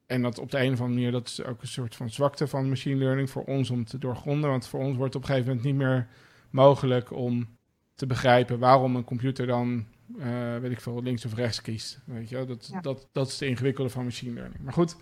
En 0.08 0.22
dat 0.22 0.40
op 0.40 0.52
de 0.52 0.58
een 0.58 0.74
of 0.74 0.80
andere 0.82 0.90
manier, 0.90 1.12
dat 1.12 1.28
is 1.28 1.44
ook 1.44 1.62
een 1.62 1.68
soort 1.68 1.96
van 1.96 2.10
zwakte 2.10 2.48
van 2.48 2.70
machine 2.70 2.96
learning 2.96 3.30
voor 3.30 3.44
ons 3.44 3.70
om 3.70 3.86
te 3.86 3.98
doorgronden. 3.98 4.50
Want 4.50 4.68
voor 4.68 4.80
ons 4.80 4.98
wordt 4.98 5.16
op 5.16 5.22
een 5.22 5.28
gegeven 5.28 5.48
moment 5.48 5.66
niet 5.66 5.76
meer 5.76 6.08
mogelijk 6.50 7.12
om 7.12 7.58
te 7.96 8.06
begrijpen 8.06 8.60
waarom 8.60 8.96
een 8.96 9.04
computer 9.04 9.48
dan, 9.48 9.86
uh, 10.18 10.58
weet 10.58 10.72
ik 10.72 10.82
veel, 10.82 11.04
links 11.04 11.26
of 11.26 11.34
rechts 11.34 11.62
kiest. 11.62 12.00
Weet 12.06 12.30
je, 12.30 12.46
dat, 12.46 12.72
dat, 12.82 13.08
dat 13.12 13.28
is 13.28 13.38
de 13.38 13.48
ingewikkelde 13.48 13.90
van 13.90 14.04
machine 14.04 14.34
learning. 14.34 14.64
Maar 14.64 14.74
goed, 14.74 14.96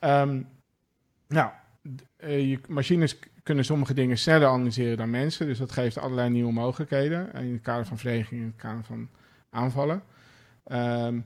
um, 0.00 0.48
nou, 1.28 1.50
uh, 2.18 2.50
je, 2.50 2.60
machines 2.68 3.18
kunnen 3.42 3.64
sommige 3.64 3.94
dingen 3.94 4.18
sneller 4.18 4.48
analyseren 4.48 4.96
dan 4.96 5.10
mensen. 5.10 5.46
Dus 5.46 5.58
dat 5.58 5.72
geeft 5.72 5.98
allerlei 5.98 6.30
nieuwe 6.30 6.52
mogelijkheden 6.52 7.32
in 7.32 7.52
het 7.52 7.62
kader 7.62 7.86
van 7.86 7.98
verdediging, 7.98 8.40
in 8.40 8.46
het 8.46 8.56
kader 8.56 8.84
van 8.84 9.08
aanvallen. 9.50 10.02
Um, 10.72 11.16
uh, 11.16 11.22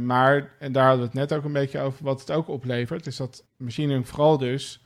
maar, 0.00 0.52
en 0.58 0.72
daar 0.72 0.86
hadden 0.86 1.00
we 1.00 1.18
het 1.18 1.30
net 1.30 1.38
ook 1.38 1.44
een 1.44 1.52
beetje 1.52 1.80
over, 1.80 2.04
wat 2.04 2.20
het 2.20 2.30
ook 2.30 2.48
oplevert, 2.48 3.06
is 3.06 3.16
dat 3.16 3.44
machine 3.56 3.86
learning 3.86 4.08
vooral 4.08 4.38
dus 4.38 4.84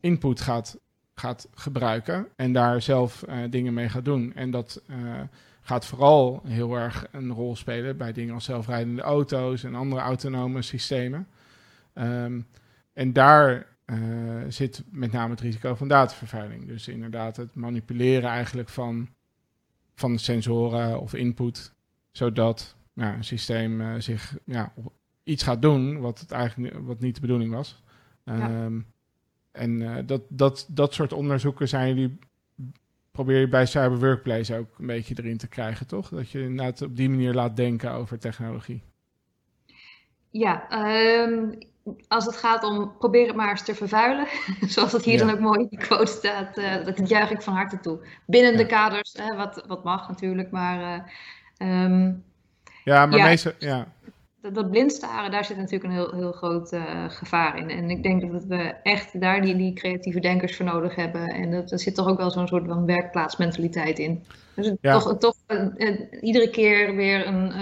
input 0.00 0.40
gaat, 0.40 0.78
gaat 1.14 1.48
gebruiken 1.54 2.28
en 2.36 2.52
daar 2.52 2.82
zelf 2.82 3.24
uh, 3.28 3.36
dingen 3.50 3.74
mee 3.74 3.88
gaat 3.88 4.04
doen. 4.04 4.34
En 4.34 4.50
dat 4.50 4.82
uh, 4.86 5.20
gaat 5.60 5.86
vooral 5.86 6.42
heel 6.46 6.74
erg 6.74 7.06
een 7.12 7.32
rol 7.32 7.56
spelen 7.56 7.96
bij 7.96 8.12
dingen 8.12 8.34
als 8.34 8.44
zelfrijdende 8.44 9.02
auto's 9.02 9.64
en 9.64 9.74
andere 9.74 10.00
autonome 10.00 10.62
systemen. 10.62 11.26
Um, 11.94 12.46
en 12.92 13.12
daar 13.12 13.66
zit 14.48 14.84
met 14.90 15.12
name 15.12 15.30
het 15.30 15.40
risico 15.40 15.74
van 15.74 15.88
datavervuiling. 15.88 16.66
Dus 16.66 16.88
inderdaad 16.88 17.36
het 17.36 17.54
manipuleren 17.54 18.30
eigenlijk 18.30 18.68
van, 18.68 19.08
van 19.94 20.18
sensoren 20.18 21.00
of 21.00 21.14
input, 21.14 21.72
zodat 22.10 22.76
ja, 23.00 23.14
een 23.14 23.24
systeem 23.24 23.80
uh, 23.80 23.94
zich 23.98 24.38
ja, 24.44 24.72
iets 25.22 25.42
gaat 25.42 25.62
doen 25.62 26.00
wat, 26.00 26.20
het 26.20 26.30
eigenlijk, 26.30 26.74
wat 26.78 27.00
niet 27.00 27.14
de 27.14 27.20
bedoeling 27.20 27.52
was. 27.52 27.82
Um, 28.24 28.86
En 29.52 29.80
uh, 29.80 29.96
dat, 30.06 30.22
dat, 30.28 30.66
dat 30.68 30.94
soort 30.94 31.12
onderzoeken 31.12 31.68
zijn 31.68 31.88
jullie, 31.88 32.18
probeer 33.10 33.40
je 33.40 33.48
bij 33.48 33.66
Cyber 33.66 33.98
Workplace 33.98 34.56
ook 34.56 34.78
een 34.78 34.86
beetje 34.86 35.14
erin 35.18 35.36
te 35.36 35.48
krijgen, 35.48 35.86
toch? 35.86 36.08
Dat 36.08 36.30
je 36.30 36.42
inderdaad 36.42 36.82
op 36.82 36.96
die 36.96 37.10
manier 37.10 37.34
laat 37.34 37.56
denken 37.56 37.92
over 37.92 38.18
technologie. 38.18 38.82
Ja, 40.30 40.66
um, 41.22 41.58
als 42.08 42.24
het 42.26 42.36
gaat 42.36 42.64
om 42.64 42.96
probeer 42.98 43.26
het 43.26 43.36
maar 43.36 43.50
eens 43.50 43.64
te 43.64 43.74
vervuilen, 43.74 44.26
zoals 44.74 44.92
het 44.92 45.04
hier 45.04 45.18
ja. 45.18 45.24
dan 45.24 45.34
ook 45.34 45.40
mooi 45.40 45.60
in 45.60 45.68
die 45.68 45.78
quote 45.78 46.12
staat, 46.12 46.58
uh, 46.58 46.84
dat 46.84 47.08
juich 47.08 47.30
ik 47.30 47.42
van 47.42 47.54
harte 47.54 47.80
toe. 47.80 48.06
Binnen 48.26 48.52
ja. 48.52 48.58
de 48.58 48.66
kaders, 48.66 49.12
hè, 49.12 49.36
wat, 49.36 49.64
wat 49.66 49.84
mag 49.84 50.08
natuurlijk, 50.08 50.50
maar 50.50 51.10
um, 51.58 52.24
ja, 52.84 53.06
maar 53.06 53.18
ja, 53.18 53.24
meestal, 53.24 53.52
ja. 53.58 53.86
Dat, 54.40 54.54
dat 54.54 54.70
blindstaren, 54.70 55.30
daar 55.30 55.44
zit 55.44 55.56
natuurlijk 55.56 55.84
een 55.84 55.90
heel, 55.90 56.12
heel 56.14 56.32
groot 56.32 56.72
uh, 56.72 57.04
gevaar 57.08 57.58
in. 57.58 57.70
En 57.70 57.90
ik 57.90 58.02
denk 58.02 58.32
dat 58.32 58.44
we 58.44 58.74
echt 58.82 59.20
daar 59.20 59.42
die, 59.42 59.56
die 59.56 59.72
creatieve 59.72 60.20
denkers 60.20 60.56
voor 60.56 60.64
nodig 60.64 60.94
hebben. 60.94 61.26
En 61.26 61.50
dat, 61.50 61.72
er 61.72 61.78
zit 61.78 61.94
toch 61.94 62.08
ook 62.08 62.18
wel 62.18 62.30
zo'n 62.30 62.48
soort 62.48 62.66
van 62.66 62.86
werkplaatsmentaliteit 62.86 63.98
in. 63.98 64.24
Dus 64.54 64.72
ja. 64.80 64.98
toch, 64.98 65.18
toch 65.18 65.34
uh, 65.48 65.66
uh, 65.76 66.00
iedere 66.20 66.50
keer 66.50 66.96
weer 66.96 67.26
een, 67.26 67.52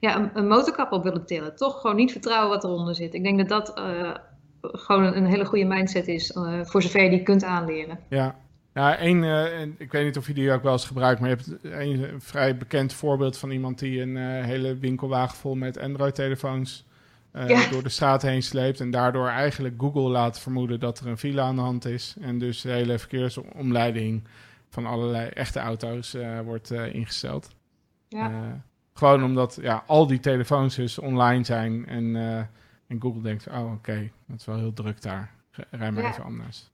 ja, 0.00 0.16
een, 0.16 0.30
een, 0.34 0.48
motorkap 0.48 0.92
op 0.92 1.02
willen 1.02 1.26
tillen. 1.26 1.56
Toch 1.56 1.80
gewoon 1.80 1.96
niet 1.96 2.12
vertrouwen 2.12 2.48
wat 2.48 2.64
eronder 2.64 2.94
zit. 2.94 3.14
Ik 3.14 3.22
denk 3.22 3.38
dat 3.38 3.48
dat 3.48 3.72
gewoon 4.60 5.04
een, 5.04 5.16
een, 5.16 5.26
hele 5.26 5.44
goede 5.44 5.64
mindset 5.64 6.08
is, 6.08 6.36
voor 6.62 6.82
zover 6.82 7.02
je 7.02 7.10
die 7.10 7.22
kunt 7.22 7.44
aanleren. 7.44 7.98
Ja, 8.08 8.36
ja, 8.74 8.96
één, 8.96 9.22
uh, 9.22 9.62
ik 9.62 9.92
weet 9.92 10.04
niet 10.04 10.16
of 10.16 10.26
je 10.26 10.34
die 10.34 10.52
ook 10.52 10.62
wel 10.62 10.72
eens 10.72 10.86
gebruikt, 10.86 11.20
maar 11.20 11.28
je 11.30 11.36
hebt 11.36 11.64
een, 11.64 12.20
vrij 12.20 12.56
bekend 12.56 12.92
voorbeeld 12.92 13.38
van 13.38 13.50
iemand 13.50 13.78
die 13.78 14.00
een 14.00 14.16
uh, 14.16 14.44
hele 14.44 14.76
winkelwagen 14.76 15.36
vol 15.36 15.54
met 15.54 15.78
Android-telefoons 15.78 16.86
uh, 17.32 17.48
ja. 17.48 17.70
door 17.70 17.82
de 17.82 17.88
straat 17.88 18.22
heen 18.22 18.42
sleept 18.42 18.80
en 18.80 18.90
daardoor 18.90 19.28
eigenlijk 19.28 19.74
Google 19.78 20.08
laat 20.08 20.40
vermoeden 20.40 20.80
dat 20.80 21.00
er 21.00 21.06
een 21.06 21.18
file 21.18 21.40
aan 21.40 21.54
de 21.54 21.60
hand 21.60 21.84
is 21.84 22.16
en 22.20 22.38
dus 22.38 22.60
de 22.60 22.70
hele 22.70 22.98
verkeersomleiding 22.98 24.24
van 24.68 24.86
allerlei 24.86 25.28
echte 25.28 25.58
auto's 25.58 26.16
wordt 26.44 26.70
ingesteld. 26.70 27.54
Ja. 28.08 28.62
gewoon 28.94 29.24
omdat 29.24 29.58
ja, 29.60 29.84
al 29.86 30.06
die 30.06 30.20
telefoons 30.20 30.74
dus 30.74 30.98
online 30.98 31.44
zijn 31.44 31.86
en, 31.86 32.16
en 32.86 33.00
Google 33.00 33.22
denkt, 33.22 33.46
oh 33.46 33.64
oké, 33.64 33.72
okay, 33.72 34.12
dat 34.26 34.38
is 34.38 34.44
wel 34.46 34.58
heel 34.58 34.72
druk 34.72 35.02
daar, 35.02 35.34
rij 35.70 35.92
maar 35.92 36.02
ja. 36.02 36.08
even 36.08 36.24
anders. 36.24 36.72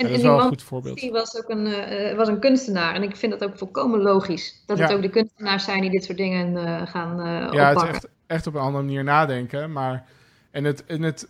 En, 0.00 0.08
dat 0.08 0.18
is 0.18 0.22
wel 0.22 0.40
een 0.40 0.48
goed 0.48 0.62
voorbeeld. 0.62 1.00
die 1.00 1.10
was 1.10 1.36
ook 1.36 1.48
een, 1.48 1.66
eh, 1.66 2.16
was 2.16 2.28
een 2.28 2.38
kunstenaar. 2.38 2.94
En 2.94 3.02
ik 3.02 3.16
vind 3.16 3.38
dat 3.38 3.50
ook 3.50 3.58
volkomen 3.58 4.00
logisch. 4.00 4.62
Dat 4.66 4.78
het 4.78 4.92
ook 4.92 5.02
de 5.02 5.10
kunstenaars 5.10 5.64
zijn 5.64 5.80
die 5.80 5.90
dit 5.90 6.04
soort 6.04 6.18
dingen 6.18 6.56
eh, 6.56 6.86
gaan 6.86 7.20
eh 7.20 7.52
Ja, 7.52 7.68
het 7.68 7.82
is 7.82 7.88
echt, 7.88 8.08
echt 8.26 8.46
op 8.46 8.54
een 8.54 8.60
andere 8.60 8.84
manier 8.84 9.04
nadenken. 9.04 9.72
Maar, 9.72 10.06
en 10.50 10.64
het, 10.64 10.86
en 10.86 11.02
het, 11.02 11.28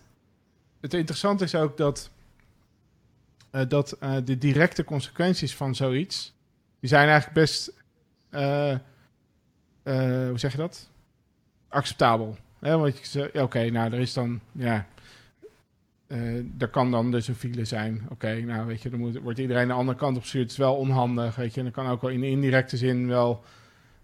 het 0.81 0.93
interessante 0.93 1.43
is 1.43 1.55
ook 1.55 1.77
dat, 1.77 2.09
dat 3.67 3.97
de 4.23 4.37
directe 4.37 4.83
consequenties 4.83 5.55
van 5.55 5.75
zoiets, 5.75 6.33
die 6.79 6.89
zijn 6.89 7.07
eigenlijk 7.07 7.33
best, 7.33 7.73
hoe 9.83 10.33
zeg 10.35 10.51
je 10.51 10.57
dat? 10.57 10.89
Acceptabel. 11.67 12.37
Hè? 12.59 12.77
Want 12.77 12.97
je 12.97 13.05
zegt, 13.05 13.33
ja, 13.33 13.43
oké, 13.43 13.69
nou, 13.69 13.93
er 13.93 13.99
is 13.99 14.13
dan, 14.13 14.39
ja, 14.51 14.87
eh, 16.11 16.61
er 16.61 16.67
kan 16.67 16.91
dan 16.91 17.11
dus 17.11 17.27
een 17.27 17.35
file 17.35 17.65
zijn. 17.65 18.01
Oké, 18.09 18.41
nou, 18.41 18.67
weet 18.67 18.81
je, 18.81 18.89
dan 18.89 18.99
moet, 18.99 19.19
wordt 19.19 19.39
iedereen 19.39 19.67
de 19.67 19.73
andere 19.73 19.97
kant 19.97 20.15
op 20.15 20.21
gestuurd. 20.21 20.43
Het 20.43 20.51
is 20.51 20.57
wel 20.57 20.75
onhandig, 20.75 21.35
weet 21.35 21.53
je. 21.53 21.57
En 21.57 21.71
dan 21.71 21.83
kan 21.83 21.91
ook 21.91 22.01
wel 22.01 22.11
in 22.11 22.21
de 22.21 22.29
indirecte 22.29 22.77
zin 22.77 23.07
wel 23.07 23.43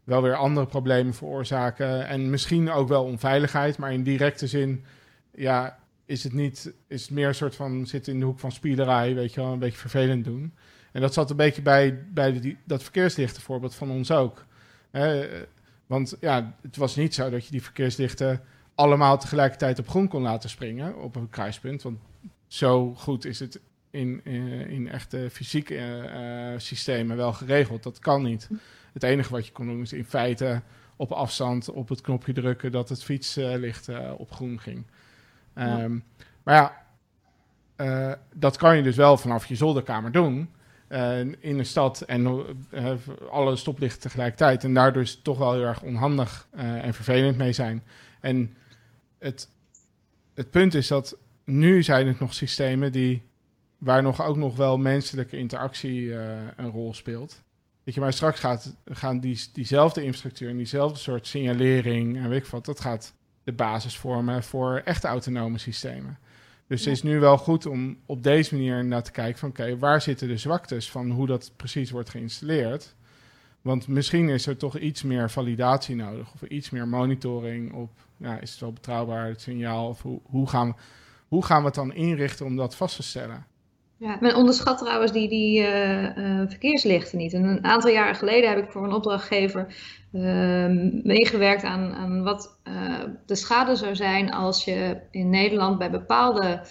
wel 0.08 0.22
weer 0.22 0.36
andere 0.36 0.66
problemen 0.66 1.14
veroorzaken. 1.14 2.08
En 2.08 2.30
misschien 2.30 2.72
ook 2.72 2.88
wel 2.88 3.04
onveiligheid, 3.04 3.78
maar 3.78 3.94
in 3.94 4.04
directe 4.04 4.48
zin, 4.48 4.84
ja, 5.36 5.80
is 6.06 6.24
het 6.24 6.34
niet, 6.34 6.74
is 6.88 7.02
het 7.02 7.12
meer 7.12 7.28
een 7.28 7.36
soort 7.36 7.56
van 7.56 7.86
zitten 7.86 8.14
in 8.14 8.20
de 8.20 8.26
hoek 8.26 8.40
van 8.40 8.52
spielerij, 8.52 9.16
weet 9.16 9.34
je 9.34 9.42
een 9.42 9.60
beetje 9.60 9.78
vervelend 9.78 10.26
doen. 10.26 10.54
En 10.92 11.02
dat 11.02 11.14
zat 11.14 11.30
een 11.30 11.36
beetje 11.36 11.62
bij, 11.62 12.06
bij 12.14 12.58
dat 12.66 12.84
verkeerslichten 12.84 13.42
voorbeeld 13.42 13.76
van 13.76 13.92
ons 13.92 14.12
ook. 14.12 14.46
Hè, 14.92 15.28
want 15.88 16.18
ja, 16.20 16.56
het 16.62 16.78
was 16.78 16.96
niet 16.96 17.14
zo 17.14 17.30
dat 17.30 17.46
je 17.46 17.52
die 17.52 17.64
verkeerslichten 17.64 18.42
allemaal 18.78 19.18
tegelijkertijd 19.18 19.80
op 19.80 19.90
groen 19.90 20.08
kon 20.08 20.22
laten 20.22 20.50
springen 20.50 20.98
op 20.98 21.16
een 21.16 21.30
kruispunt. 21.30 21.82
Want 21.82 22.00
zo 22.48 22.94
goed 22.94 23.26
is 23.26 23.40
het 23.40 23.60
in, 23.92 24.22
in, 24.24 24.70
in 24.70 24.90
echte 24.90 25.28
fysieke 25.32 25.76
eh, 25.76 26.54
eh, 26.54 26.60
systemen 26.60 27.18
wel 27.18 27.34
geregeld. 27.34 27.84
Dat 27.84 28.00
kan 28.00 28.24
niet. 28.24 28.50
Het 28.94 29.04
enige 29.04 29.32
wat 29.32 29.46
je 29.46 29.52
kon 29.52 29.66
doen 29.68 29.82
is 29.82 29.94
in 29.94 30.06
feite 30.06 30.62
op 30.96 31.12
afstand 31.12 31.70
op 31.70 31.90
het 31.90 32.02
knopje 32.02 32.34
drukken 32.34 32.72
dat 32.72 32.90
het 32.90 33.04
fietslicht 33.04 33.88
eh, 33.88 34.12
op 34.18 34.32
groen 34.32 34.60
ging. 34.60 34.86
Ja. 35.56 35.80
Ehm, 35.84 36.00
maar 36.44 36.56
ja, 36.56 36.86
eh, 37.76 38.14
dat 38.34 38.58
kan 38.58 38.78
je 38.78 38.84
dus 38.84 38.96
wel 38.96 39.18
vanaf 39.18 39.46
je 39.46 39.56
zolderkamer 39.56 40.12
doen. 40.12 40.50
eh, 40.88 41.20
in 41.20 41.40
een 41.60 41.66
stad 41.66 42.02
en 42.02 42.46
eh, 42.72 42.92
alle 43.32 43.56
stoplichten 43.56 44.02
tegelijkertijd. 44.02 44.64
En 44.64 44.74
daardoor 44.74 45.02
is 45.02 45.12
het 45.12 45.24
toch 45.24 45.38
wel 45.38 45.54
heel 45.54 45.64
erg 45.64 45.82
onhandig 45.82 46.48
eh, 46.52 46.84
en 46.86 46.94
vervelend 46.94 47.38
mee 47.38 47.52
zijn. 47.54 47.84
En 48.22 48.56
het, 49.20 49.50
het 50.34 50.52
punt 50.52 50.74
is 50.74 50.88
dat 50.88 51.18
nu 51.44 51.84
zijn 51.84 52.08
het 52.08 52.20
nog 52.20 52.34
systemen 52.34 52.92
die, 52.92 53.24
waar 53.78 54.02
nog 54.04 54.22
ook 54.22 54.38
nog 54.38 54.56
wel 54.56 54.78
menselijke 54.78 55.38
interactie 55.38 56.18
eh, 56.18 56.38
een 56.56 56.70
rol 56.70 56.94
speelt. 56.94 57.44
Weet 57.84 57.96
je, 57.96 58.02
maar 58.02 58.14
straks 58.14 58.40
gaat, 58.40 58.76
gaan 58.86 59.20
die, 59.20 59.40
diezelfde 59.54 60.04
infrastructuur 60.04 60.50
en 60.50 60.58
diezelfde 60.58 60.98
soort 60.98 61.28
signalering 61.28 62.18
en 62.18 62.30
weet 62.30 62.44
ik 62.44 62.48
wat, 62.48 62.66
dat 62.66 62.80
gaat 62.80 63.14
de 63.44 63.54
basis 63.54 63.98
vormen 63.98 64.44
voor 64.44 64.82
echte 64.86 65.08
autonome 65.08 65.58
systemen. 65.58 66.18
Dus 66.68 66.86
het 66.86 66.94
is 66.94 67.04
nu 67.04 67.20
wel 67.20 67.38
goed 67.38 67.66
om 67.66 67.98
op 68.06 68.24
deze 68.24 68.56
manier 68.56 68.86
naar 68.86 69.04
te 69.04 69.12
kijken 69.12 69.40
van 69.40 69.50
oké, 69.50 69.78
waar 69.78 70.02
zitten 70.02 70.28
de 70.28 70.38
zwaktes 70.38 70.92
van 70.92 71.12
hoe 71.12 71.28
dat 71.28 71.52
precies 71.56 71.92
wordt 71.92 72.10
geïnstalleerd? 72.10 72.96
Want 73.68 73.88
misschien 73.88 74.30
is 74.30 74.48
er 74.48 74.58
toch 74.58 74.78
iets 74.78 75.04
meer 75.04 75.30
validatie 75.30 75.96
nodig 75.96 76.34
of 76.34 76.42
iets 76.50 76.70
meer 76.70 76.88
monitoring 76.88 77.74
op, 77.74 77.90
ja, 78.18 78.40
is 78.40 78.52
het 78.52 78.60
wel 78.60 78.74
betrouwbaar 78.74 79.28
het 79.28 79.42
signaal 79.42 79.88
of 79.88 80.02
hoe, 80.02 80.20
hoe, 80.24 80.50
gaan, 80.50 80.68
we, 80.68 80.74
hoe 81.28 81.46
gaan 81.46 81.60
we 81.60 81.66
het 81.66 81.76
dan 81.76 81.94
inrichten 81.94 82.46
om 82.46 82.56
dat 82.56 82.76
vast 82.76 82.96
te 82.96 83.04
stellen? 83.04 83.46
Ja, 83.98 84.18
men 84.20 84.36
onderschat 84.36 84.78
trouwens 84.78 85.12
die, 85.12 85.30
die 85.30 85.62
eh, 85.62 86.06
eh, 86.06 86.50
verkeerslichten 86.50 87.18
niet. 87.18 87.34
En 87.34 87.44
een 87.44 87.64
aantal 87.64 87.92
jaren 87.92 88.16
geleden 88.16 88.50
heb 88.50 88.64
ik 88.64 88.72
voor 88.72 88.84
een 88.84 88.94
opdrachtgever 88.94 89.76
ehm, 90.14 91.00
meegewerkt 91.04 91.64
aan, 91.64 91.94
aan 91.94 92.24
wat 92.24 92.60
eh, 92.64 92.74
de 93.26 93.36
schade 93.36 93.76
zou 93.76 93.96
zijn 93.96 94.32
als 94.32 94.66
je 94.66 94.98
in 95.12 95.30
Nederland 95.30 95.78
bij 95.78 95.92
bepaalde 95.92 96.62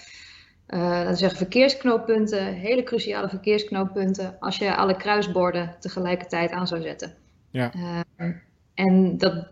eh, 0.67 0.79
laten 0.79 1.11
we 1.11 1.17
zeggen, 1.17 1.39
verkeersknooppunten, 1.39 2.45
hele 2.55 2.83
cruciale 2.83 3.29
verkeersknooppunten, 3.29 4.37
als 4.41 4.59
je 4.59 4.77
alle 4.77 4.97
kruisborden 4.97 5.77
tegelijkertijd 5.81 6.51
aan 6.51 6.67
zou 6.67 6.81
zetten. 6.81 7.15
Ja. 7.51 7.73
Ehm, 8.17 8.33
en 8.75 9.19
dat, 9.19 9.47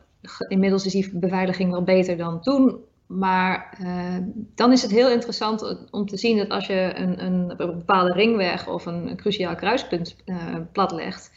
inmiddels 0.49 0.87
is 0.87 0.93
die 0.93 1.19
beveiliging 1.19 1.71
wel 1.71 1.83
beter 1.83 2.17
dan 2.17 2.41
toen. 2.41 2.79
Maar 3.07 3.79
uh, 3.83 4.17
dan 4.55 4.73
is 4.73 4.83
het 4.83 4.91
heel 4.91 5.11
interessant 5.11 5.91
om 5.91 6.07
te 6.07 6.17
zien 6.17 6.37
dat 6.37 6.49
als 6.49 6.67
je 6.67 6.93
een, 6.95 7.25
een 7.25 7.55
bepaalde 7.57 8.13
ringweg 8.13 8.69
of 8.69 8.87
een, 8.87 9.09
een 9.09 9.17
cruciaal 9.17 9.55
kruispunt 9.55 10.17
uh, 10.27 10.37
platlegt, 10.73 11.33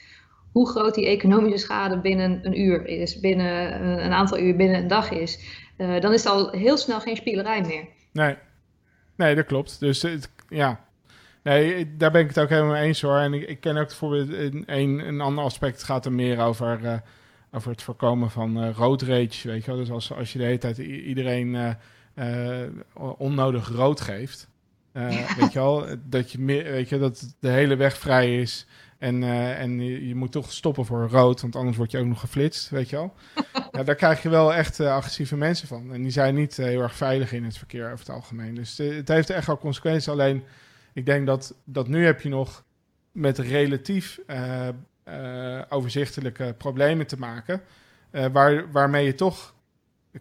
hoe 0.51 0.69
groot 0.69 0.95
die 0.95 1.07
economische 1.07 1.57
schade 1.57 1.99
binnen 1.99 2.39
een 2.43 2.59
uur 2.59 2.85
is, 2.85 3.19
binnen 3.19 3.83
een, 4.05 4.11
aantal 4.11 4.39
uur, 4.39 4.55
binnen 4.55 4.77
een 4.77 4.87
dag 4.87 5.11
is. 5.11 5.39
Uh, 5.77 5.99
dan 5.99 6.13
is 6.13 6.23
het 6.23 6.33
al 6.33 6.51
heel 6.51 6.77
snel 6.77 6.99
geen 6.99 7.15
spielerij 7.15 7.61
meer. 7.61 7.87
Nee, 8.11 8.35
nee 9.17 9.35
dat 9.35 9.45
klopt. 9.45 9.79
Dus 9.79 10.01
het, 10.01 10.29
ja, 10.49 10.85
nee, 11.43 11.97
daar 11.97 12.11
ben 12.11 12.21
ik 12.21 12.27
het 12.27 12.39
ook 12.39 12.49
helemaal 12.49 12.71
mee 12.71 12.83
eens 12.83 13.01
hoor. 13.01 13.17
En 13.17 13.33
ik, 13.33 13.47
ik 13.49 13.59
ken 13.59 13.77
ook 13.77 13.87
bijvoorbeeld 13.87 14.29
een, 14.29 14.63
een, 14.65 15.07
een 15.07 15.21
ander 15.21 15.43
aspect 15.43 15.83
gaat 15.83 16.05
er 16.05 16.11
meer 16.11 16.39
over 16.39 16.79
uh, 16.83 16.93
over 17.51 17.71
het 17.71 17.81
voorkomen 17.81 18.31
van 18.31 18.63
uh, 18.63 18.75
road 18.75 19.01
rage, 19.01 19.47
weet 19.47 19.65
je 19.65 19.71
wel. 19.71 19.75
Dus 19.79 19.91
als, 19.91 20.13
als 20.13 20.33
je 20.33 20.39
de 20.39 20.45
hele 20.45 20.57
tijd 20.57 20.77
iedereen 20.77 21.75
uh, 22.15 22.63
onnodig 23.17 23.69
rood 23.69 24.01
geeft, 24.01 24.49
ja. 24.93 25.35
weet 25.39 25.53
je 25.53 25.59
wel, 25.59 25.85
dat 26.03 26.31
je 26.31 26.39
meer, 26.39 26.63
weet 26.63 26.89
je, 26.89 26.99
dat 26.99 27.35
de 27.39 27.49
hele 27.49 27.75
weg 27.75 27.97
vrij 27.97 28.41
is 28.41 28.67
en, 28.97 29.23
en 29.57 29.79
je, 29.79 30.07
je, 30.07 30.15
moet 30.15 30.31
toch 30.31 30.51
stoppen 30.51 30.85
voor 30.85 31.09
rood, 31.09 31.41
want 31.41 31.55
anders 31.55 31.77
word 31.77 31.91
je 31.91 31.97
ook 31.97 32.05
nog 32.05 32.19
geflitst, 32.19 32.69
weet 32.69 32.89
je 32.89 32.95
wel. 32.95 33.13
ja, 33.77 33.83
daar 33.83 33.95
krijg 33.95 34.21
je 34.21 34.29
wel 34.29 34.53
echt 34.53 34.79
agressieve 34.79 35.37
mensen 35.37 35.67
van 35.67 35.93
en 35.93 36.01
die 36.01 36.11
zijn 36.11 36.35
niet 36.35 36.57
heel 36.57 36.81
erg 36.81 36.95
veilig 36.95 37.31
in 37.31 37.43
het 37.43 37.57
verkeer 37.57 37.85
over 37.85 37.99
het 37.99 38.09
algemeen. 38.09 38.55
Dus 38.55 38.77
het 38.77 39.07
heeft 39.07 39.29
echt 39.29 39.47
wel 39.47 39.57
consequenties. 39.57 40.09
Alleen, 40.09 40.43
ik 40.93 41.05
denk 41.05 41.27
dat, 41.27 41.55
dat 41.63 41.87
nu 41.87 42.05
heb 42.05 42.21
je 42.21 42.29
nog 42.29 42.63
met 43.11 43.37
relatief 43.37 44.19
overzichtelijke 45.69 46.55
problemen 46.57 47.07
te 47.07 47.19
maken. 47.19 47.61
Waar, 48.31 48.71
waarmee 48.71 49.05
je 49.05 49.15
toch 49.15 49.55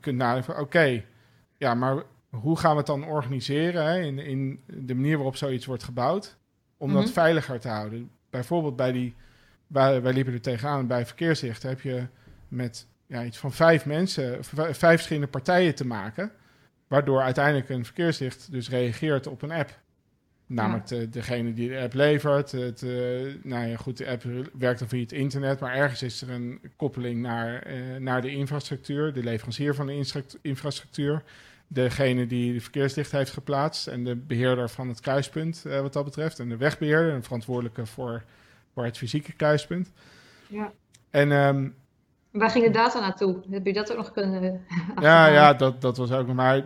kunt 0.00 0.16
nadenken: 0.16 0.52
oké, 0.52 0.62
okay, 0.62 1.06
ja, 1.56 1.74
maar 1.74 2.02
hoe 2.30 2.58
gaan 2.58 2.70
we 2.70 2.76
het 2.76 2.86
dan 2.86 3.04
organiseren 3.04 3.84
hè, 3.84 4.00
in, 4.00 4.18
in 4.18 4.60
de 4.66 4.94
manier 4.94 5.16
waarop 5.16 5.36
zoiets 5.36 5.66
wordt 5.66 5.84
gebouwd, 5.84 6.36
om 6.76 6.92
dat 6.92 7.10
veiliger 7.10 7.60
te 7.60 7.68
houden? 7.68 8.10
Bijvoorbeeld 8.30 8.76
bij 8.76 8.92
die, 8.92 9.14
wij, 9.66 10.02
wij 10.02 10.12
liepen 10.12 10.32
er 10.32 10.40
tegenaan 10.40 10.86
bij 10.86 11.06
verkeerslichten, 11.06 11.68
heb 11.68 11.80
je 11.80 12.06
met 12.48 12.86
ja, 13.06 13.24
iets 13.24 13.38
van 13.38 13.52
vijf 13.52 13.84
mensen, 13.84 14.44
vijf 14.44 14.76
verschillende 14.78 15.28
partijen 15.28 15.74
te 15.74 15.86
maken, 15.86 16.30
waardoor 16.86 17.20
uiteindelijk 17.20 17.68
een 17.68 17.84
verkeerslicht 17.84 18.48
dus 18.50 18.68
reageert 18.68 19.26
op 19.26 19.42
een 19.42 19.52
app. 19.52 19.78
Namelijk 20.48 20.88
ja. 20.88 20.98
de, 20.98 21.08
degene 21.08 21.52
die 21.52 21.68
de 21.68 21.78
app 21.78 21.94
levert. 21.94 22.52
Het, 22.52 22.82
uh, 22.82 23.34
nou 23.42 23.66
ja, 23.66 23.76
goed, 23.76 23.96
de 23.96 24.08
app 24.08 24.24
werkt 24.58 24.78
dan 24.78 24.88
via 24.88 25.00
het 25.00 25.12
internet, 25.12 25.60
maar 25.60 25.74
ergens 25.74 26.02
is 26.02 26.22
er 26.22 26.30
een 26.30 26.60
koppeling 26.76 27.22
naar, 27.22 27.66
uh, 27.66 27.96
naar 27.96 28.22
de 28.22 28.30
infrastructuur, 28.30 29.12
de 29.12 29.22
leverancier 29.22 29.74
van 29.74 29.86
de 29.86 30.04
infrastructuur, 30.42 31.22
degene 31.66 32.26
die 32.26 32.52
de 32.52 32.60
verkeerslicht 32.60 33.12
heeft 33.12 33.32
geplaatst 33.32 33.86
en 33.86 34.04
de 34.04 34.16
beheerder 34.16 34.70
van 34.70 34.88
het 34.88 35.00
kruispunt, 35.00 35.64
uh, 35.66 35.80
wat 35.80 35.92
dat 35.92 36.04
betreft, 36.04 36.38
en 36.38 36.48
de 36.48 36.56
wegbeheerder, 36.56 37.12
en 37.12 37.22
verantwoordelijke 37.22 37.86
voor, 37.86 38.24
voor 38.74 38.84
het 38.84 38.96
fysieke 38.96 39.32
kruispunt. 39.32 39.92
Ja. 40.48 40.72
En, 41.10 41.30
um, 41.30 41.74
Waar 42.38 42.50
ging 42.50 42.64
de 42.64 42.70
data 42.70 43.00
naartoe? 43.00 43.42
Heb 43.50 43.66
je 43.66 43.72
dat 43.72 43.90
ook 43.90 43.96
nog 43.96 44.12
kunnen. 44.12 44.64
ja, 45.00 45.26
ja 45.26 45.54
dat, 45.54 45.80
dat 45.80 45.96
was 45.96 46.12
ook 46.12 46.32
maar. 46.32 46.64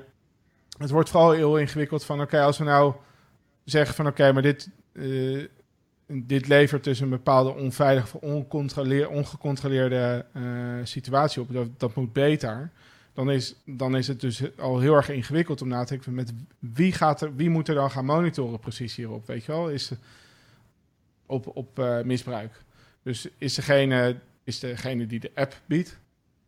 Het 0.78 0.90
wordt 0.90 1.10
vooral 1.10 1.30
heel 1.30 1.58
ingewikkeld 1.58 2.04
van: 2.04 2.20
oké, 2.20 2.24
okay, 2.24 2.46
als 2.46 2.58
we 2.58 2.64
nou 2.64 2.94
zeggen 3.64 3.94
van 3.94 4.06
oké, 4.06 4.20
okay, 4.20 4.32
maar 4.32 4.42
dit, 4.42 4.70
uh, 4.92 5.46
dit 6.06 6.48
levert 6.48 6.84
dus 6.84 7.00
een 7.00 7.08
bepaalde 7.08 7.54
onveilige, 7.54 8.20
oncontroleer, 8.20 9.08
ongecontroleerde 9.08 10.26
uh, 10.36 10.42
situatie 10.82 11.42
op. 11.42 11.52
Dat, 11.52 11.68
dat 11.76 11.94
moet 11.94 12.12
beter. 12.12 12.70
Dan 13.14 13.30
is, 13.30 13.54
dan 13.64 13.96
is 13.96 14.08
het 14.08 14.20
dus 14.20 14.58
al 14.58 14.78
heel 14.78 14.94
erg 14.94 15.08
ingewikkeld 15.08 15.62
om 15.62 15.68
na 15.68 15.84
te 15.84 15.92
denken 15.94 16.14
met 16.14 16.32
wie, 16.58 16.92
gaat 16.92 17.20
er, 17.20 17.34
wie 17.34 17.50
moet 17.50 17.68
er 17.68 17.74
dan 17.74 17.90
gaan 17.90 18.04
monitoren 18.04 18.58
precies 18.58 18.96
hierop, 18.96 19.26
weet 19.26 19.44
je 19.44 19.52
wel? 19.52 19.70
Is 19.70 19.92
op, 21.26 21.56
op 21.56 21.78
uh, 21.78 22.00
misbruik. 22.02 22.62
Dus 23.02 23.28
is 23.38 23.54
degene, 23.54 24.16
is 24.45 24.59
degene 24.59 25.07
die 25.07 25.20
de 25.20 25.30
app 25.34 25.61
biedt, 25.66 25.99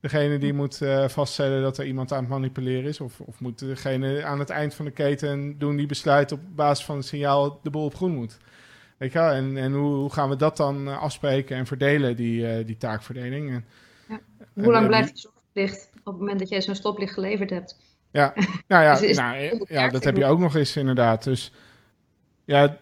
degene 0.00 0.38
die 0.38 0.52
moet 0.52 0.80
uh, 0.80 1.08
vaststellen 1.08 1.62
dat 1.62 1.78
er 1.78 1.86
iemand 1.86 2.12
aan 2.12 2.20
het 2.20 2.28
manipuleren 2.28 2.88
is? 2.88 3.00
Of, 3.00 3.20
of 3.20 3.40
moet 3.40 3.58
degene 3.58 4.24
aan 4.24 4.38
het 4.38 4.50
eind 4.50 4.74
van 4.74 4.84
de 4.84 4.90
keten 4.90 5.58
doen 5.58 5.76
die 5.76 5.86
besluit 5.86 6.32
op 6.32 6.40
basis 6.54 6.84
van 6.84 6.96
het 6.96 7.06
signaal 7.06 7.60
de 7.62 7.70
boel 7.70 7.84
op 7.84 7.94
groen 7.94 8.14
moet? 8.14 8.38
Weet 8.96 9.12
je 9.12 9.18
wel? 9.18 9.30
En, 9.30 9.56
en 9.56 9.72
hoe, 9.72 9.94
hoe 9.94 10.12
gaan 10.12 10.28
we 10.28 10.36
dat 10.36 10.56
dan 10.56 10.88
uh, 10.88 11.02
afspreken 11.02 11.56
en 11.56 11.66
verdelen, 11.66 12.16
die, 12.16 12.58
uh, 12.58 12.66
die 12.66 12.76
taakverdeling? 12.76 13.50
En, 13.50 13.64
ja. 14.08 14.20
Hoe 14.62 14.72
lang 14.72 14.86
blijft 14.86 15.14
de 15.14 15.20
zorgplicht 15.20 15.90
op 15.94 16.12
het 16.12 16.18
moment 16.18 16.38
dat 16.38 16.48
jij 16.48 16.62
zo'n 16.62 16.74
stoplicht 16.74 17.12
geleverd 17.12 17.50
hebt? 17.50 17.76
Ja, 18.10 18.32
nou 18.66 18.82
ja, 18.82 18.98
is 19.00 19.16
nou, 19.16 19.64
ja 19.68 19.88
dat 19.88 20.04
heb 20.04 20.16
je 20.16 20.24
ook 20.24 20.38
nog 20.38 20.56
eens 20.56 20.76
inderdaad. 20.76 21.24
Dus 21.24 21.52
ja, 22.44 22.76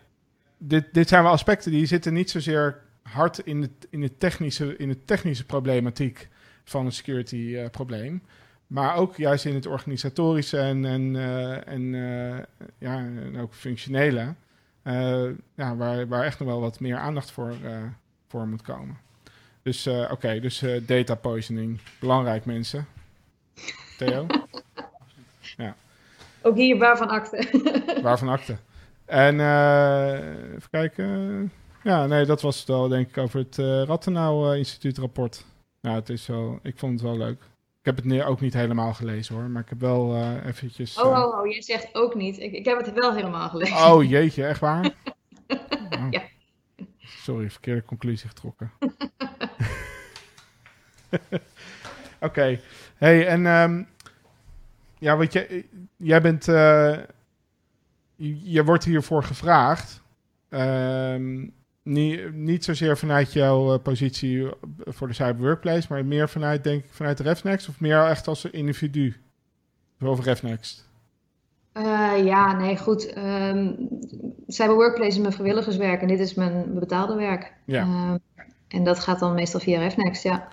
dit, 0.58 0.84
dit 0.92 1.08
zijn 1.08 1.22
wel 1.22 1.32
aspecten 1.32 1.70
die 1.70 1.86
zitten 1.86 2.12
niet 2.12 2.30
zozeer 2.30 2.82
hard 3.02 3.38
in, 3.38 3.62
het, 3.62 3.86
in, 3.90 4.02
het 4.02 4.20
technische, 4.20 4.76
in 4.76 4.88
de 4.88 5.04
technische 5.04 5.46
problematiek 5.46 6.28
van 6.64 6.86
een 6.86 6.92
security 6.92 7.36
uh, 7.36 7.68
probleem. 7.70 8.22
Maar 8.66 8.96
ook 8.96 9.16
juist 9.16 9.44
in 9.44 9.54
het 9.54 9.66
organisatorische 9.66 10.58
en, 10.58 10.84
en, 10.84 11.14
uh, 11.14 11.68
en, 11.68 11.82
uh, 11.82 12.38
ja, 12.78 12.98
en 12.98 13.38
ook 13.38 13.54
functionele. 13.54 14.34
ja, 15.54 15.76
waar, 15.76 16.08
waar 16.08 16.24
echt 16.24 16.38
nog 16.38 16.48
wel 16.48 16.60
wat 16.60 16.80
meer 16.80 16.96
aandacht 16.96 17.30
voor, 17.30 17.54
voor 18.28 18.48
moet 18.48 18.62
komen. 18.62 18.98
Dus 19.62 19.86
oké, 19.86 20.40
dus 20.40 20.64
data 20.82 21.14
poisoning. 21.14 21.80
Belangrijk 22.00 22.44
mensen. 22.44 22.86
Theo? 23.98 24.26
ja. 25.56 25.74
Ook 26.42 26.56
hier 26.56 26.78
waarvan 26.78 27.08
akte. 27.08 27.62
waarvan 28.02 28.28
akte. 28.28 28.56
En 29.04 29.40
even 30.54 30.70
kijken. 30.70 31.52
Ja, 31.82 32.06
nee, 32.06 32.24
dat 32.24 32.42
was 32.42 32.58
het 32.58 32.68
wel, 32.68 32.88
denk 32.88 33.08
ik, 33.08 33.18
over 33.18 33.38
het 33.38 33.58
uh, 33.58 33.82
Rattenau 33.82 34.56
Instituut 34.56 34.98
rapport. 34.98 35.44
Nou, 35.80 35.96
het 35.96 36.08
is 36.08 36.26
wel, 36.26 36.58
ik 36.62 36.78
vond 36.78 36.92
het 36.92 37.02
wel 37.02 37.16
leuk. 37.16 37.42
Ik 37.80 37.86
heb 37.86 37.96
het 37.96 38.22
ook 38.22 38.40
niet 38.40 38.54
helemaal 38.54 38.94
gelezen 38.94 39.34
hoor, 39.34 39.50
maar 39.50 39.62
ik 39.62 39.68
heb 39.68 39.80
wel 39.80 40.16
uh, 40.16 40.46
eventjes... 40.46 40.98
Oh, 40.98 41.18
oh, 41.18 41.38
oh, 41.38 41.46
je 41.46 41.62
zegt 41.62 41.94
ook 41.94 42.14
niet. 42.14 42.38
Ik, 42.38 42.52
ik 42.52 42.64
heb 42.64 42.84
het 42.84 42.92
wel 42.92 43.14
helemaal 43.14 43.48
gelezen. 43.48 43.76
Oh 43.76 44.08
jeetje, 44.08 44.46
echt 44.46 44.60
waar? 44.60 44.84
oh. 45.48 46.06
Ja. 46.10 46.22
Sorry, 46.98 47.50
verkeerde 47.50 47.84
conclusie 47.84 48.28
getrokken. 48.28 48.72
Oké. 51.20 51.40
Okay. 52.20 52.60
Hey, 52.96 53.26
en 53.26 53.46
um, 53.46 53.88
ja, 54.98 55.16
wat 55.16 55.32
jij, 55.32 55.66
jij 55.96 56.20
bent... 56.20 56.48
Uh, 56.48 56.98
je, 58.16 58.50
je 58.50 58.64
wordt 58.64 58.84
hiervoor 58.84 59.22
gevraagd. 59.22 60.02
Um, 60.50 61.54
niet, 61.90 62.34
niet 62.34 62.64
zozeer 62.64 62.98
vanuit 62.98 63.32
jouw 63.32 63.72
uh, 63.72 63.82
positie 63.82 64.48
voor 64.78 65.08
de 65.08 65.14
cyber 65.14 65.42
workplace, 65.42 65.86
maar 65.88 66.04
meer 66.04 66.28
vanuit, 66.28 66.64
denk 66.64 66.84
ik, 66.84 66.90
vanuit 66.92 67.20
RefNext 67.20 67.68
of 67.68 67.80
meer 67.80 68.04
echt 68.04 68.28
als 68.28 68.44
een 68.44 68.52
individu? 68.52 69.16
Over 70.00 70.24
RefNext? 70.24 70.88
Uh, 71.74 72.24
ja, 72.24 72.52
nee, 72.52 72.76
goed. 72.76 73.16
Um, 73.16 73.88
cyber 74.46 74.74
workplace 74.74 75.10
is 75.10 75.18
mijn 75.18 75.32
vrijwilligerswerk 75.32 76.00
en 76.00 76.08
dit 76.08 76.20
is 76.20 76.34
mijn 76.34 76.78
betaalde 76.78 77.14
werk. 77.14 77.52
Ja. 77.64 77.84
Uh, 77.84 78.14
en 78.68 78.84
dat 78.84 79.00
gaat 79.00 79.18
dan 79.18 79.34
meestal 79.34 79.60
via 79.60 79.78
RefNext, 79.78 80.22
ja. 80.22 80.48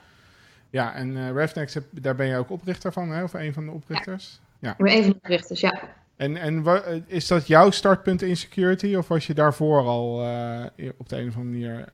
Ja, 0.69 0.93
en 0.93 1.09
uh, 1.09 1.31
RefNext, 1.31 1.79
daar 1.91 2.15
ben 2.15 2.27
je 2.27 2.38
ook 2.38 2.49
oprichter 2.49 2.93
van, 2.93 3.09
hè? 3.09 3.23
of 3.23 3.33
een 3.33 3.53
van 3.53 3.65
de 3.65 3.71
oprichters? 3.71 4.39
Ja, 4.59 4.67
ja. 4.67 4.71
ik 4.71 4.83
ben 4.83 4.93
een 4.93 5.03
van 5.03 5.11
de 5.11 5.17
oprichters, 5.17 5.59
ja. 5.59 5.81
En, 6.18 6.38
en 6.38 6.63
is 7.07 7.28
dat 7.28 7.47
jouw 7.47 7.70
startpunt 7.70 8.22
in 8.22 8.38
security? 8.38 8.95
Of 8.95 9.07
was 9.07 9.28
je 9.28 9.34
daarvoor 9.34 9.82
al 9.82 10.24
uh, 10.24 10.65
op 10.97 11.09
de 11.09 11.18
een 11.18 11.28
of 11.28 11.36
andere 11.36 11.53
manier. 11.53 11.93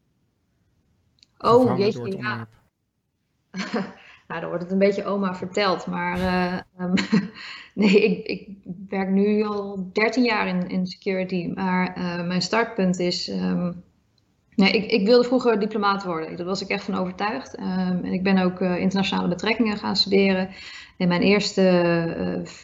Oh, 1.37 1.77
jeetje, 1.77 2.17
ja. 2.17 2.47
nou, 4.27 4.41
dan 4.41 4.47
wordt 4.47 4.63
het 4.63 4.71
een 4.71 4.77
beetje 4.77 5.05
oma 5.05 5.35
verteld. 5.35 5.85
Maar 5.85 6.17
uh, 6.17 6.59
um, 6.85 6.93
nee, 7.83 8.03
ik, 8.03 8.25
ik, 8.25 8.47
werk 8.89 9.09
nu 9.09 9.43
al 9.43 9.89
13 9.93 10.23
jaar 10.23 10.47
in, 10.47 10.67
in 10.69 10.87
security. 10.87 11.51
Maar 11.55 11.97
uh, 11.97 12.27
mijn 12.27 12.41
startpunt 12.41 12.99
is. 12.99 13.27
Um, 13.27 13.83
nee, 14.55 14.71
ik, 14.71 14.91
ik, 14.91 15.05
wilde 15.05 15.27
vroeger 15.27 15.59
diplomaat 15.59 16.03
worden. 16.03 16.37
Daar 16.37 16.45
was 16.45 16.61
ik 16.61 16.69
echt 16.69 16.83
van 16.83 16.97
overtuigd. 16.97 17.59
Um, 17.59 17.65
en 18.03 18.13
ik 18.13 18.23
ben 18.23 18.37
ook 18.37 18.59
internationale 18.59 19.27
betrekkingen 19.27 19.77
gaan 19.77 19.95
studeren. 19.95 20.49
En 20.97 21.07
mijn 21.07 21.21
eerste 21.21 21.61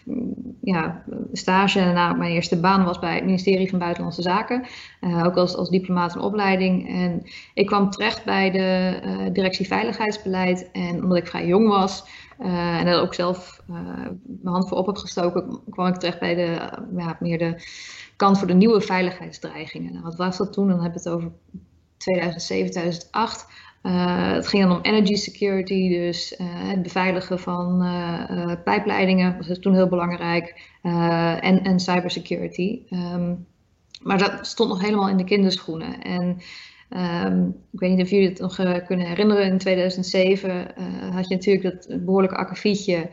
uh, 0.05 0.13
ja, 0.61 1.03
stage 1.31 1.79
na 1.79 2.13
mijn 2.13 2.31
eerste 2.31 2.59
baan 2.59 2.85
was 2.85 2.99
bij 2.99 3.15
het 3.15 3.25
ministerie 3.25 3.69
van 3.69 3.79
Buitenlandse 3.79 4.21
Zaken. 4.21 4.65
Uh, 5.01 5.25
ook 5.25 5.35
als, 5.35 5.55
als 5.55 5.69
diplomaat 5.69 6.15
in 6.15 6.21
opleiding. 6.21 6.89
En 6.89 7.21
ik 7.53 7.65
kwam 7.65 7.89
terecht 7.89 8.25
bij 8.25 8.51
de 8.51 8.99
uh, 9.05 9.33
directie 9.33 9.67
veiligheidsbeleid. 9.67 10.71
En 10.71 11.03
omdat 11.03 11.17
ik 11.17 11.27
vrij 11.27 11.47
jong 11.47 11.67
was 11.67 12.05
en 12.37 12.87
er 12.87 13.01
ook 13.01 13.13
zelf 13.13 13.61
mijn 13.65 14.53
hand 14.53 14.67
voor 14.67 14.77
op 14.77 14.85
heb 14.85 14.97
gestoken, 14.97 15.59
kwam 15.69 15.87
ik 15.87 15.95
terecht 15.95 16.19
bij 16.19 16.35
de, 16.35 16.69
ja, 16.97 17.17
meer 17.19 17.37
de 17.37 17.55
kant 18.15 18.37
voor 18.37 18.47
de 18.47 18.53
nieuwe 18.53 18.81
veiligheidsdreigingen. 18.81 19.91
Nou, 19.91 20.03
wat 20.03 20.15
was 20.15 20.37
dat 20.37 20.53
toen? 20.53 20.67
Dan 20.67 20.81
hebben 20.81 21.03
we 21.03 21.09
het 21.09 21.17
over 21.17 21.31
2007, 21.97 22.71
2008. 22.71 23.45
Uh, 23.83 24.31
het 24.33 24.47
ging 24.47 24.63
dan 24.63 24.77
om 24.77 24.81
energy 24.81 25.15
security, 25.15 25.89
dus 25.89 26.33
uh, 26.37 26.47
het 26.49 26.83
beveiligen 26.83 27.39
van 27.39 27.83
uh, 27.83 28.51
pijpleidingen 28.63 29.37
was 29.37 29.59
toen 29.59 29.73
heel 29.73 29.87
belangrijk. 29.87 30.61
en, 30.81 31.63
en 31.63 31.79
cybersecurity. 31.79 32.81
Um, 32.89 33.47
maar 34.01 34.17
dat 34.17 34.47
stond 34.47 34.69
nog 34.69 34.81
helemaal 34.81 35.09
in 35.09 35.17
de 35.17 35.23
kinderschoenen. 35.23 36.01
En 36.01 36.37
um, 37.25 37.55
ik 37.71 37.79
weet 37.79 37.91
niet 37.91 38.01
of 38.01 38.09
jullie 38.09 38.29
het 38.29 38.39
nog 38.39 38.55
kunnen 38.85 39.07
herinneren, 39.07 39.45
in 39.45 39.57
2007 39.57 40.67
had 41.13 41.27
je 41.27 41.35
natuurlijk 41.35 41.63
dat 41.63 42.05
behoorlijke 42.05 42.35
akkefietje 42.35 43.09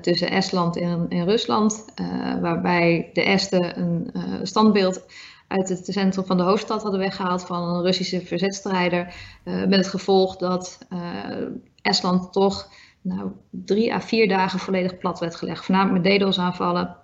tussen 0.00 0.30
Estland 0.30 0.76
en, 0.76 1.06
en 1.08 1.24
Rusland, 1.24 1.84
waarbij 2.40 3.10
de 3.12 3.22
Esten 3.22 3.80
een 3.80 4.10
standbeeld 4.46 5.06
uit 5.52 5.68
het 5.68 5.86
centrum 5.90 6.24
van 6.24 6.36
de 6.36 6.42
hoofdstad 6.42 6.82
hadden 6.82 7.00
weggehaald 7.00 7.44
van 7.44 7.68
een 7.68 7.82
Russische 7.82 8.20
verzetstrijder. 8.20 9.14
Uh, 9.44 9.54
met 9.54 9.74
het 9.74 9.86
gevolg 9.86 10.36
dat 10.36 10.78
uh, 10.92 10.98
Estland 11.82 12.32
toch 12.32 12.68
nou, 13.00 13.30
drie 13.50 13.94
à 13.94 14.00
vier 14.00 14.28
dagen 14.28 14.58
volledig 14.58 14.98
plat 14.98 15.20
werd 15.20 15.34
gelegd. 15.34 15.64
Voornamelijk 15.64 16.04
met 16.04 16.20
DDoS-aanvallen. 16.20 16.96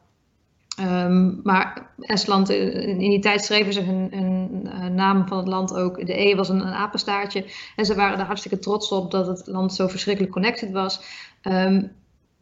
Um, 0.81 1.41
maar 1.43 1.91
Estland, 1.99 2.51
eh, 2.51 2.87
in 2.87 2.99
die 2.99 3.19
tijd 3.19 3.45
schreven 3.45 3.73
ze 3.73 3.81
hun, 3.81 4.69
naam 4.95 5.29
van 5.29 5.39
het 5.39 5.49
land 5.49 5.75
ook. 5.75 6.07
De 6.07 6.21
E 6.21 6.35
was 6.35 6.49
een, 6.49 6.63
apenstaartje. 6.63 7.45
En 7.77 7.85
ze 7.85 7.95
waren 7.95 8.19
er 8.19 8.25
hartstikke 8.25 8.59
trots 8.59 8.93
op 8.93 9.11
dat 9.11 9.27
het 9.27 9.47
land 9.47 9.75
zo 9.75 9.89
verschrikkelijk 9.89 10.33
connected 10.33 10.71
was. 10.71 11.01
Um, 11.43 11.93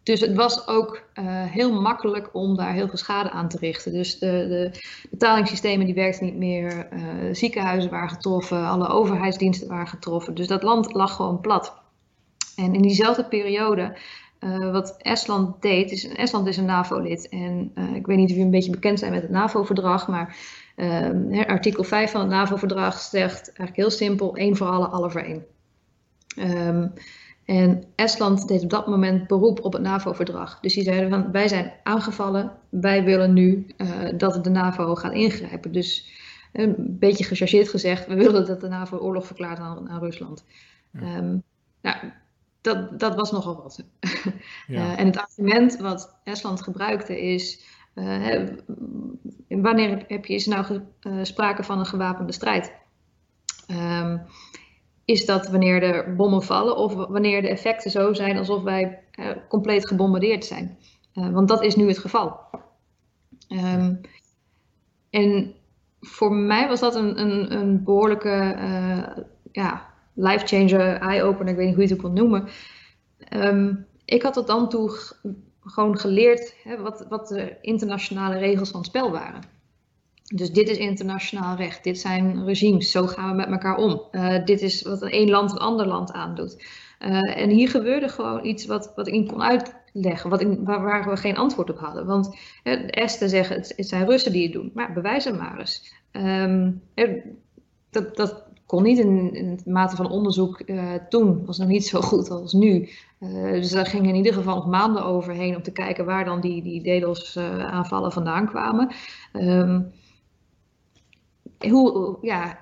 dus 0.06 0.20
het 0.20 0.34
was 0.34 0.68
ook 0.68 1.02
uh, 1.14 1.24
heel 1.26 1.80
makkelijk 1.80 2.28
om 2.32 2.56
daar 2.56 2.72
heel 2.72 2.88
veel 2.88 2.98
schade 2.98 3.30
aan 3.30 3.48
te 3.48 3.58
richten. 3.58 3.92
Dus 3.92 4.18
de, 4.18 4.26
de 4.26 4.80
betalingssystemen 5.10 5.86
die 5.86 5.94
werkten 5.94 6.24
niet 6.24 6.36
meer, 6.36 6.88
uh, 6.92 7.34
ziekenhuizen 7.34 7.90
waren 7.90 8.08
getroffen, 8.08 8.66
alle 8.66 8.88
overheidsdiensten 8.88 9.68
waren 9.68 9.86
getroffen. 9.86 10.34
Dus 10.34 10.46
dat 10.46 10.62
land 10.62 10.94
lag 10.94 11.16
gewoon 11.16 11.40
plat. 11.40 11.74
En 12.56 12.74
in 12.74 12.82
diezelfde 12.82 13.24
periode, 13.24 13.96
uh, 14.40 14.72
wat 14.72 14.96
Estland 14.98 15.62
deed, 15.62 15.90
is, 15.90 16.08
Estland 16.08 16.46
is 16.46 16.56
een 16.56 16.64
NAVO-lid. 16.64 17.28
En 17.28 17.72
ik 17.94 18.06
weet 18.06 18.16
niet 18.16 18.30
of 18.30 18.36
u 18.36 18.40
een 18.40 18.50
beetje 18.50 18.70
bekend 18.70 18.98
zijn 18.98 19.12
met 19.12 19.22
het 19.22 19.30
NAVO-verdrag, 19.30 20.08
maar 20.08 20.36
ehm, 20.76 21.42
artikel 21.46 21.84
5 21.84 22.10
van 22.10 22.20
het 22.20 22.30
NAVO-verdrag 22.30 22.98
zegt 22.98 23.46
eigenlijk 23.46 23.76
heel 23.76 23.90
simpel, 23.90 24.36
één 24.36 24.56
voor 24.56 24.66
alle, 24.66 24.86
alle 24.86 25.10
voor 25.10 25.20
één. 25.20 25.44
Um, 26.38 26.92
en 27.46 27.84
Estland 27.94 28.48
deed 28.48 28.62
op 28.62 28.70
dat 28.70 28.86
moment 28.86 29.26
beroep 29.26 29.64
op 29.64 29.72
het 29.72 29.82
NAVO-verdrag. 29.82 30.60
Dus 30.60 30.74
die 30.74 30.82
zeiden 30.82 31.10
van 31.10 31.30
wij 31.32 31.48
zijn 31.48 31.72
aangevallen, 31.82 32.52
wij 32.68 33.04
willen 33.04 33.32
nu 33.32 33.66
uh, 33.76 33.88
dat 34.16 34.44
de 34.44 34.50
NAVO 34.50 34.94
gaat 34.94 35.12
ingrijpen. 35.12 35.72
Dus 35.72 36.10
een 36.52 36.74
beetje 36.78 37.24
gechargeerd 37.24 37.68
gezegd, 37.68 38.06
we 38.06 38.14
willen 38.14 38.46
dat 38.46 38.60
de 38.60 38.68
NAVO 38.68 38.96
oorlog 38.96 39.26
verklaart 39.26 39.58
aan, 39.58 39.90
aan 39.90 40.00
Rusland. 40.00 40.44
Ja. 40.90 41.16
Um, 41.16 41.42
nou, 41.82 41.96
dat, 42.60 43.00
dat 43.00 43.14
was 43.14 43.30
nogal 43.30 43.56
wat. 43.62 43.84
Ja. 44.66 44.92
uh, 44.92 45.00
en 45.00 45.06
het 45.06 45.18
argument 45.18 45.76
wat 45.76 46.16
Estland 46.24 46.62
gebruikte 46.62 47.20
is, 47.20 47.64
uh, 47.94 48.48
wanneer 49.48 50.04
heb 50.08 50.24
je 50.24 50.34
is 50.34 50.46
nou 50.46 50.80
sprake 51.22 51.62
van 51.62 51.78
een 51.78 51.86
gewapende 51.86 52.32
strijd? 52.32 52.72
Um, 53.70 54.22
is 55.06 55.26
dat 55.26 55.48
wanneer 55.48 55.82
er 55.82 56.14
bommen 56.14 56.42
vallen 56.42 56.76
of 56.76 56.94
wanneer 56.94 57.42
de 57.42 57.48
effecten 57.48 57.90
zo 57.90 58.12
zijn 58.12 58.36
alsof 58.36 58.62
wij 58.62 59.02
uh, 59.18 59.30
compleet 59.48 59.88
gebombardeerd 59.88 60.44
zijn. 60.44 60.78
Uh, 61.14 61.28
want 61.28 61.48
dat 61.48 61.62
is 61.62 61.76
nu 61.76 61.88
het 61.88 61.98
geval. 61.98 62.40
Um, 63.48 64.00
en 65.10 65.54
voor 66.00 66.32
mij 66.32 66.68
was 66.68 66.80
dat 66.80 66.94
een, 66.94 67.20
een, 67.20 67.52
een 67.52 67.84
behoorlijke 67.84 68.54
uh, 68.58 69.24
ja, 69.52 69.86
life 70.14 70.46
changer, 70.46 70.96
eye-opener, 70.96 71.52
ik 71.52 71.56
weet 71.56 71.66
niet 71.66 71.74
hoe 71.74 71.84
je 71.84 71.92
het 71.92 72.02
wil 72.02 72.12
noemen. 72.12 72.48
Um, 73.30 73.86
ik 74.04 74.22
had 74.22 74.32
tot 74.32 74.46
dan 74.46 74.68
toe 74.68 74.90
gewoon 75.60 75.98
geleerd 75.98 76.54
hè, 76.62 76.82
wat, 76.82 77.06
wat 77.08 77.28
de 77.28 77.56
internationale 77.60 78.38
regels 78.38 78.70
van 78.70 78.80
het 78.80 78.88
spel 78.88 79.10
waren. 79.10 79.40
Dus 80.34 80.52
dit 80.52 80.68
is 80.68 80.76
internationaal 80.76 81.56
recht, 81.56 81.84
dit 81.84 81.98
zijn 81.98 82.44
regimes, 82.44 82.90
zo 82.90 83.06
gaan 83.06 83.30
we 83.30 83.36
met 83.36 83.48
elkaar 83.48 83.76
om. 83.76 84.02
Uh, 84.12 84.44
dit 84.44 84.62
is 84.62 84.82
wat 84.82 85.02
een 85.02 85.30
land 85.30 85.50
een 85.50 85.58
ander 85.58 85.86
land 85.86 86.12
aandoet. 86.12 86.64
Uh, 87.00 87.40
en 87.40 87.50
hier 87.50 87.68
gebeurde 87.68 88.08
gewoon 88.08 88.44
iets 88.44 88.66
wat, 88.66 88.92
wat 88.94 89.06
ik 89.06 89.12
niet 89.12 89.28
kon 89.28 89.42
uitleggen, 89.42 90.30
wat 90.30 90.40
in, 90.40 90.64
waar, 90.64 91.10
we 91.10 91.16
geen 91.16 91.36
antwoord 91.36 91.70
op 91.70 91.78
hadden. 91.78 92.06
Want 92.06 92.26
uh, 92.26 92.34
de 92.62 92.90
Esten 92.90 93.28
zeggen, 93.28 93.56
het, 93.56 93.74
zijn 93.76 94.06
Russen 94.06 94.32
die 94.32 94.42
het 94.42 94.52
doen, 94.52 94.70
maar 94.74 94.92
bewijs 94.92 95.24
het 95.24 95.38
maar 95.38 95.58
eens. 95.58 95.94
Um, 96.12 96.82
dat, 97.90 98.16
dat 98.16 98.44
kon 98.66 98.82
niet 98.82 98.98
in, 98.98 99.34
in 99.34 99.60
mate 99.64 99.96
van 99.96 100.10
onderzoek 100.10 100.62
toen, 101.08 101.44
was 101.44 101.58
nog 101.58 101.68
niet 101.68 101.86
zo 101.86 102.00
goed 102.00 102.30
als 102.30 102.52
nu. 102.52 102.88
dus 103.52 103.70
daar 103.70 103.86
gingen 103.86 104.08
in 104.08 104.14
ieder 104.14 104.32
geval 104.32 104.54
nog 104.54 104.66
maanden 104.66 105.04
overheen 105.04 105.56
om 105.56 105.62
te 105.62 105.72
kijken 105.72 106.04
waar 106.04 106.24
dan 106.24 106.40
die, 106.40 106.62
die 106.62 107.00
DDoS 107.00 107.38
aanvallen 107.58 108.12
vandaan 108.12 108.48
kwamen. 108.48 108.94
Um, 109.32 109.92
hoe, 111.58 112.18
ja, 112.22 112.58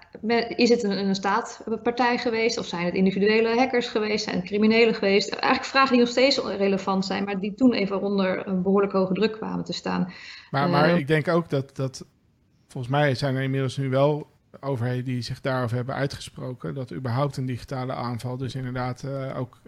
is 0.49 0.69
het 0.69 0.83
een, 0.83 0.99
een 0.99 1.15
staatpartij 1.15 2.19
geweest 2.19 2.59
of 2.59 2.67
zijn 2.67 2.85
het 2.85 2.95
individuele 2.95 3.57
hackers 3.57 3.87
geweest, 3.87 4.25
zijn 4.25 4.37
het 4.37 4.45
criminelen 4.45 4.95
geweest? 4.95 5.31
Eigenlijk 5.31 5.65
vragen 5.65 5.91
die 5.91 6.01
nog 6.01 6.09
steeds 6.09 6.39
relevant 6.39 7.05
zijn, 7.05 7.25
maar 7.25 7.41
die 7.41 7.55
toen 7.55 7.73
even 7.73 8.01
onder 8.01 8.47
een 8.47 8.63
behoorlijk 8.63 8.93
hoge 8.93 9.15
druk 9.15 9.33
kwamen 9.33 9.65
te 9.65 9.73
staan. 9.73 10.13
Maar, 10.51 10.69
maar 10.69 10.99
ik 10.99 11.07
denk 11.07 11.29
ook 11.29 11.51
dat, 11.51 11.77
dat 11.77 12.07
volgens 12.69 12.93
mij 12.93 13.15
zijn 13.15 13.37
er 13.37 13.43
inmiddels 13.43 13.77
nu 13.77 13.89
wel 13.89 14.27
overheden 14.61 15.05
die 15.05 15.23
zich 15.23 15.41
daarover 15.41 15.77
hebben 15.77 15.95
uitgesproken. 15.95 16.75
Dat 16.75 16.93
überhaupt 16.93 17.37
een 17.37 17.47
digitale 17.47 17.93
aanval 17.93 18.37
dus 18.37 18.55
inderdaad 18.55 19.03
uh, 19.03 19.39
ook 19.39 19.61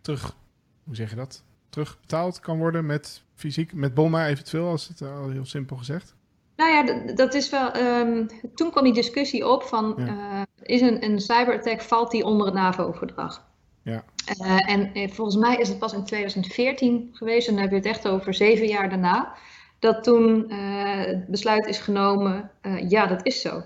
terug, 0.00 0.36
hoe 0.84 0.96
zeg 0.96 1.10
je 1.10 1.16
dat? 1.16 1.42
Terugbetaald 1.68 2.40
kan 2.40 2.58
worden 2.58 2.86
met 2.86 3.22
fysiek, 3.34 3.74
met 3.74 3.94
bommen 3.94 4.24
eventueel, 4.24 4.68
als 4.68 4.88
het 4.88 5.02
al 5.02 5.30
heel 5.30 5.44
simpel 5.44 5.76
gezegd. 5.76 6.14
Nou 6.56 6.70
ja, 6.70 7.12
dat 7.14 7.34
is 7.34 7.50
wel. 7.50 7.76
Um, 7.76 8.26
toen 8.54 8.70
kwam 8.70 8.84
die 8.84 8.92
discussie 8.92 9.48
op 9.48 9.62
van 9.62 9.94
uh, 9.98 10.42
is 10.62 10.80
een, 10.80 11.04
een 11.04 11.20
cyberattack 11.20 11.82
valt 11.82 12.10
die 12.10 12.24
onder 12.24 12.46
het 12.46 12.54
NAVO-verdrag? 12.54 13.46
Ja. 13.82 14.04
Uh, 14.40 14.70
en 14.70 15.10
volgens 15.10 15.36
mij 15.36 15.56
is 15.56 15.68
het 15.68 15.78
pas 15.78 15.92
in 15.92 16.04
2014 16.04 17.08
geweest, 17.12 17.48
en 17.48 17.54
dan 17.54 17.62
heb 17.62 17.70
je 17.70 17.76
het 17.76 17.86
echt 17.86 18.08
over 18.08 18.34
zeven 18.34 18.66
jaar 18.66 18.88
daarna, 18.88 19.34
dat 19.78 20.02
toen 20.02 20.44
uh, 20.48 21.04
het 21.04 21.26
besluit 21.26 21.66
is 21.66 21.78
genomen, 21.78 22.50
ja, 22.88 23.06
dat 23.06 23.26
is 23.26 23.40
zo. 23.40 23.62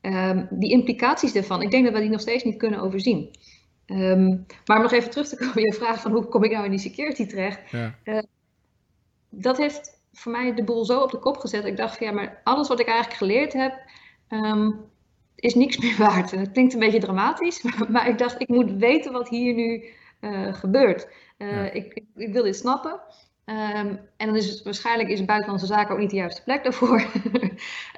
Um, 0.00 0.46
die 0.50 0.70
implicaties 0.70 1.32
daarvan, 1.32 1.62
ik 1.62 1.70
denk 1.70 1.84
dat 1.84 1.92
we 1.94 2.00
die 2.00 2.10
nog 2.10 2.20
steeds 2.20 2.44
niet 2.44 2.56
kunnen 2.56 2.80
overzien. 2.80 3.30
Um, 3.86 4.46
maar 4.64 4.76
om 4.76 4.82
nog 4.82 4.92
even 4.92 5.10
terug 5.10 5.28
te 5.28 5.36
komen 5.36 5.52
op 5.52 5.58
je 5.58 5.72
vraag 5.72 6.00
van 6.00 6.12
hoe 6.12 6.24
kom 6.24 6.44
ik 6.44 6.50
nou 6.50 6.64
in 6.64 6.70
die 6.70 6.80
security 6.80 7.26
terecht. 7.26 7.60
Ja. 7.70 7.94
dat 9.30 9.56
heeft 9.56 9.95
voor 10.16 10.32
mij 10.32 10.54
de 10.54 10.64
boel 10.64 10.84
zo 10.84 11.00
op 11.00 11.10
de 11.10 11.18
kop 11.18 11.36
gezet. 11.36 11.64
Ik 11.64 11.76
dacht 11.76 11.96
van 11.96 12.06
ja, 12.06 12.12
maar 12.12 12.40
alles 12.44 12.68
wat 12.68 12.80
ik 12.80 12.86
eigenlijk 12.86 13.18
geleerd 13.18 13.52
heb, 13.52 13.80
um, 14.28 14.84
is 15.34 15.54
niks 15.54 15.78
meer 15.82 15.96
waard. 15.98 16.32
En 16.32 16.38
het 16.38 16.52
klinkt 16.52 16.72
een 16.72 16.80
beetje 16.80 17.00
dramatisch, 17.00 17.62
maar, 17.88 18.08
ik 18.08 18.18
dacht 18.18 18.40
ik 18.40 18.48
moet 18.48 18.72
weten 18.72 19.12
wat 19.12 19.28
hier 19.28 19.54
nu 19.54 19.84
uh, 20.20 20.54
gebeurt. 20.54 21.08
Uh, 21.38 21.74
ik, 21.74 21.94
ik, 21.94 22.04
ik, 22.14 22.32
wil 22.32 22.42
dit 22.42 22.56
snappen. 22.56 23.00
Um, 23.44 24.00
en 24.16 24.26
dan 24.26 24.36
is 24.36 24.50
het 24.50 24.62
waarschijnlijk 24.62 25.08
is 25.08 25.24
buitenlandse 25.24 25.66
zaken 25.66 25.94
ook 25.94 26.00
niet 26.00 26.10
de 26.10 26.16
juiste 26.16 26.42
plek 26.42 26.62
daarvoor. 26.62 27.06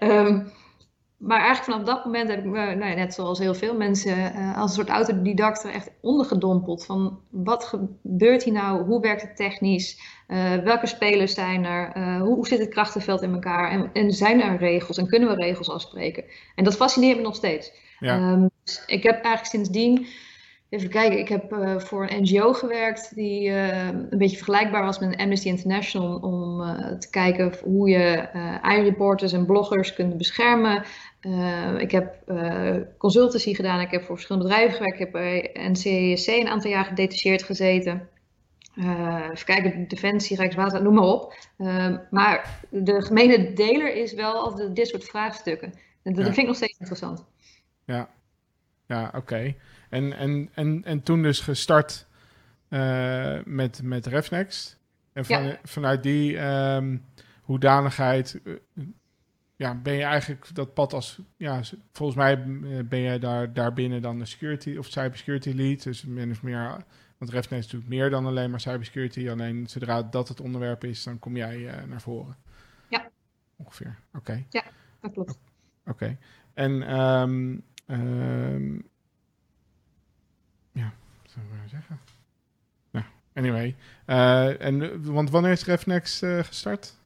um, 0.03 0.51
maar 1.28 1.40
eigenlijk 1.40 1.65
vanaf 1.65 1.82
dat 1.82 2.05
moment 2.05 2.28
heb 2.28 2.39
ik 2.39 2.45
me, 2.45 2.74
nou 2.74 2.90
ja, 2.90 2.95
net 2.95 3.15
zoals 3.15 3.39
heel 3.39 3.55
veel 3.55 3.77
mensen, 3.77 4.19
uh, 4.19 4.59
als 4.59 4.70
een 4.70 4.77
soort 4.77 4.97
autodidact 4.97 5.65
er 5.65 5.73
echt 5.73 5.90
ondergedompeld. 6.01 6.85
Van 6.85 7.20
wat 7.31 7.65
gebeurt 7.65 8.43
hier 8.43 8.53
nou? 8.53 8.85
Hoe 8.85 9.01
werkt 9.01 9.23
het 9.23 9.36
technisch? 9.36 10.18
Uh, 10.29 10.55
welke 10.55 10.87
spelers 10.87 11.35
zijn 11.35 11.65
er? 11.65 11.97
Uh, 11.97 12.21
hoe, 12.21 12.35
hoe, 12.35 12.47
zit 12.47 12.59
het 12.59 12.69
krachtenveld 12.69 13.23
in 13.23 13.33
elkaar? 13.33 13.71
En, 13.71 13.91
en, 13.93 14.13
zijn 14.13 14.43
er 14.43 14.59
regels 14.59 14.99
en 14.99 15.07
kunnen 15.07 15.29
we 15.29 15.35
regels 15.35 15.71
afspreken? 15.71 16.25
En 16.55 16.65
dat 16.65 16.77
fascineert 16.77 17.17
me 17.17 17.23
nog 17.23 17.37
steeds. 17.37 17.73
Ja. 17.99 18.33
Um, 18.33 18.51
dus 18.65 18.83
ik 18.87 19.03
heb 19.03 19.15
eigenlijk 19.15 19.47
sindsdien 19.47 20.07
Even 20.69 20.89
kijken, 20.89 21.19
ik 21.19 21.29
heb 21.29 21.53
uh, 21.53 21.79
voor 21.79 22.11
een 22.11 22.23
NGO 22.23 22.53
gewerkt 22.53 23.15
die 23.15 23.49
uh, 23.49 23.87
een 23.87 24.19
beetje 24.19 24.37
vergelijkbaar 24.37 24.85
was 24.85 24.99
met 24.99 25.17
Amnesty 25.17 25.49
International 25.49 26.17
om 26.17 26.61
te 26.99 27.11
kijken 27.11 27.53
hoe 27.65 27.89
je 27.89 28.29
i-reporters 28.65 29.33
en 29.33 29.47
bloggers 29.47 29.95
kunt 29.95 30.17
beschermen. 30.17 30.85
ik 31.79 31.91
heb 31.91 32.33
consultancy 32.99 33.55
gedaan, 33.55 33.81
ik 33.81 33.91
heb 33.91 34.03
voor 34.03 34.15
verschillende 34.15 34.49
bedrijven 34.49 34.77
gewerkt, 34.77 35.01
ik 35.01 35.05
heb 35.05 35.13
bij 35.13 35.51
NCSC 35.71 36.29
een 36.29 36.49
aantal 36.49 36.71
jaar 36.71 36.85
gedetacheerd 36.85 37.43
gezeten. 37.43 38.09
Even 38.79 39.45
kijken, 39.45 39.89
Defensie, 39.89 40.37
Rijkswater, 40.37 40.83
noem 40.83 40.95
maar 40.95 41.05
op. 41.05 41.35
maar 42.11 42.61
de 42.71 43.03
gemene 43.03 43.53
deler 43.53 43.97
is 43.97 44.15
wel 44.15 44.35
altijd 44.35 44.77
dit 44.77 44.89
soort 44.89 45.05
vraagstukken. 45.05 45.73
En 46.03 46.15
dat 46.15 46.17
ja. 46.17 46.25
vind 46.25 46.37
ik 46.37 46.47
nog 46.47 46.57
steeds 46.57 46.79
interessant. 46.79 47.25
Ja, 47.85 48.09
ja 48.87 49.07
oké. 49.07 49.17
Okay. 49.17 49.57
En, 49.91 50.13
en, 50.13 50.49
en, 50.55 50.85
en 50.85 51.03
toen 51.03 51.23
dus 51.23 51.41
gestart 51.41 52.07
uh, 52.69 53.39
met, 53.45 53.83
met 53.83 54.07
Refnext. 54.07 54.79
En 55.13 55.25
van, 55.25 55.43
ja. 55.43 55.59
vanuit 55.63 56.03
die 56.03 56.39
um, 56.39 57.05
hoedanigheid 57.43 58.41
uh, 58.45 58.55
ja, 59.57 59.75
ben 59.75 59.95
je 59.95 60.03
eigenlijk 60.03 60.55
dat 60.55 60.75
pad 60.75 60.93
als... 60.93 61.21
Ja, 61.37 61.61
volgens 61.93 62.19
mij 62.19 62.45
ben 62.85 63.01
jij 63.01 63.19
daar, 63.19 63.53
daar 63.53 63.73
binnen 63.73 64.03
dan 64.03 64.19
de 64.19 64.25
security 64.25 64.77
of 64.77 64.87
cybersecurity 64.87 65.51
lead. 65.51 65.83
Dus 65.83 66.05
min 66.05 66.31
of 66.31 66.43
meer... 66.43 66.85
Want 67.19 67.31
Refnext 67.31 67.66
is 67.66 67.73
natuurlijk 67.73 68.01
meer 68.01 68.11
dan 68.11 68.27
alleen 68.27 68.51
maar 68.51 68.61
cybersecurity. 68.61 69.28
Alleen 69.31 69.66
zodra 69.66 70.03
dat 70.03 70.28
het 70.28 70.40
onderwerp 70.40 70.85
is, 70.85 71.03
dan 71.03 71.19
kom 71.19 71.36
jij 71.36 71.57
uh, 71.57 71.82
naar 71.89 72.01
voren. 72.01 72.36
Ja. 72.89 73.11
Ongeveer, 73.57 73.99
oké. 74.09 74.19
Okay. 74.19 74.47
Ja, 74.51 74.62
dat 75.01 75.12
klopt. 75.12 75.31
Oké. 75.31 75.90
Okay. 75.90 76.19
En 76.55 77.01
um, 77.01 77.62
um, 77.86 78.89
ja, 80.73 80.93
wat 81.23 81.31
zou 81.31 81.47
ik 81.47 81.53
maar 81.53 81.69
zeggen? 81.69 81.99
Nou, 82.90 83.05
anyway. 83.35 83.77
Uh, 84.07 84.62
en, 84.62 85.03
want 85.12 85.31
wanneer 85.31 85.53
is 85.53 85.65
Refnex 85.65 86.23
uh, 86.23 86.45
gestart? 86.45 86.97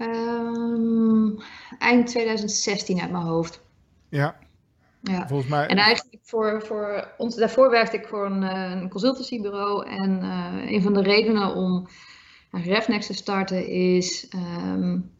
Um, 0.00 1.38
eind 1.78 2.06
2016 2.06 3.00
uit 3.00 3.10
mijn 3.10 3.24
hoofd. 3.24 3.60
Ja. 4.08 4.38
Ja. 5.02 5.26
Volgens 5.28 5.50
mij... 5.50 5.66
En 5.66 5.76
eigenlijk 5.76 6.18
voor, 6.22 6.62
voor 6.62 7.08
ons, 7.16 7.36
daarvoor 7.36 7.70
werkte 7.70 7.96
ik 7.96 8.06
voor 8.06 8.26
een, 8.26 8.42
eh, 8.42 8.80
een 8.80 8.88
consultancybureau. 8.88 9.86
En 9.86 10.22
uh, 10.22 10.72
een 10.72 10.82
van 10.82 10.94
de 10.94 11.02
redenen 11.02 11.54
om 11.54 11.88
Refnex 12.50 13.06
te 13.06 13.14
starten 13.14 13.68
is 13.68 14.28
um, 14.34 15.10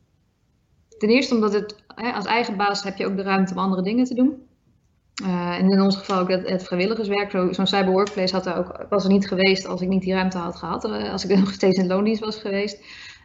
ten 0.99 1.09
eerste 1.09 1.35
omdat 1.35 1.53
het 1.53 1.83
hè, 1.95 2.13
als 2.13 2.25
eigen 2.25 2.57
baas 2.57 2.83
heb 2.83 2.97
je 2.97 3.07
ook 3.07 3.17
de 3.17 3.23
ruimte 3.23 3.53
om 3.53 3.59
andere 3.59 3.83
dingen 3.83 4.05
te 4.05 4.15
doen. 4.15 4.47
Uh, 5.23 5.59
en 5.59 5.69
in 5.69 5.81
ons 5.81 5.97
geval 5.97 6.19
ook 6.19 6.29
het, 6.29 6.49
het 6.49 6.63
vrijwilligerswerk. 6.63 7.31
Zo'n 7.31 7.55
zo 7.55 7.65
cyber 7.65 7.93
workplace 7.93 8.35
had 8.35 8.47
er 8.47 8.57
ook, 8.57 8.87
was 8.89 9.05
er 9.05 9.11
niet 9.11 9.29
geweest 9.29 9.67
als 9.67 9.81
ik 9.81 9.89
niet 9.89 10.03
die 10.03 10.15
ruimte 10.15 10.39
had 10.39 10.57
gehad. 10.57 10.85
Als 10.85 11.25
ik 11.25 11.39
nog 11.39 11.53
steeds 11.53 11.79
in 11.79 11.87
loondienst 11.87 12.25
was 12.25 12.37
geweest. 12.37 12.85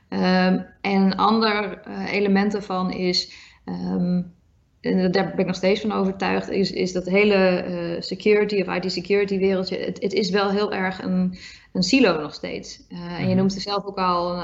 Um, 0.10 0.66
en 0.82 1.02
een 1.02 1.16
ander 1.16 1.82
uh, 1.88 2.14
element 2.14 2.56
ervan 2.56 2.92
is, 2.92 3.34
um, 3.66 4.36
en 4.82 5.12
daar 5.12 5.30
ben 5.30 5.40
ik 5.40 5.46
nog 5.46 5.56
steeds 5.56 5.82
van 5.82 5.92
overtuigd, 5.92 6.50
is, 6.50 6.72
is 6.72 6.94
dat 6.94 7.06
hele 7.06 7.98
security 8.00 8.62
of 8.62 8.76
IT 8.76 8.92
security 8.92 9.38
wereldje. 9.38 9.78
Het, 9.78 10.02
het, 10.02 10.14
is 10.14 10.30
wel 10.30 10.50
heel 10.50 10.74
erg 10.74 11.04
een, 11.04 11.38
een 11.74 11.84
silo 11.84 12.22
nog 12.22 12.34
steeds. 12.34 12.88
en 12.90 13.22
je 13.22 13.28
mhm. 13.28 13.36
noemt 13.36 13.56
er 13.56 13.62
zelf 13.62 13.86
ook 13.86 13.98
al 13.98 14.44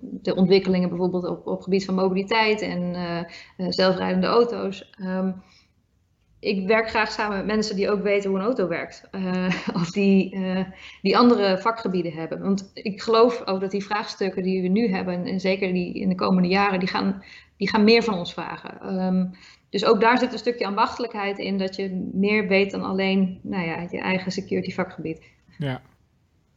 de 0.00 0.34
ontwikkelingen 0.34 0.88
bijvoorbeeld 0.88 1.28
op, 1.28 1.46
op 1.46 1.62
gebied 1.62 1.84
van 1.84 1.94
mobiliteit 1.94 2.60
en 2.60 2.96
zelfrijdende 3.68 4.26
auto's. 4.26 4.90
Um, 5.00 5.42
ik 6.44 6.66
werk 6.66 6.88
graag 6.88 7.10
samen 7.10 7.36
met 7.36 7.46
mensen 7.46 7.76
die 7.76 7.90
ook 7.90 8.02
weten 8.02 8.30
hoe 8.30 8.38
een 8.38 8.44
auto 8.44 8.68
werkt. 8.68 9.08
Uh, 9.12 9.46
of 9.80 9.90
die, 9.90 10.34
uh, 10.34 10.64
die 11.02 11.16
andere 11.16 11.58
vakgebieden 11.58 12.12
hebben. 12.12 12.40
Want 12.40 12.70
ik 12.74 13.02
geloof 13.02 13.46
ook 13.46 13.60
dat 13.60 13.70
die 13.70 13.84
vraagstukken 13.84 14.42
die 14.42 14.62
we 14.62 14.68
nu 14.68 14.88
hebben, 14.88 15.26
en 15.26 15.40
zeker 15.40 15.72
die 15.72 15.94
in 15.94 16.08
de 16.08 16.14
komende 16.14 16.48
jaren, 16.48 16.78
die 16.78 16.88
gaan, 16.88 17.22
die 17.56 17.68
gaan 17.68 17.84
meer 17.84 18.02
van 18.02 18.18
ons 18.18 18.32
vragen. 18.32 19.02
Um, 19.02 19.30
dus 19.70 19.84
ook 19.84 20.00
daar 20.00 20.18
zit 20.18 20.32
een 20.32 20.38
stukje 20.38 20.66
ambachtelijkheid 20.66 21.38
in, 21.38 21.58
dat 21.58 21.76
je 21.76 22.10
meer 22.12 22.48
weet 22.48 22.70
dan 22.70 22.82
alleen 22.82 23.40
nou 23.42 23.66
ja, 23.66 23.86
je 23.90 24.00
eigen 24.00 24.32
security 24.32 24.72
vakgebied. 24.72 25.22
Ja, 25.58 25.80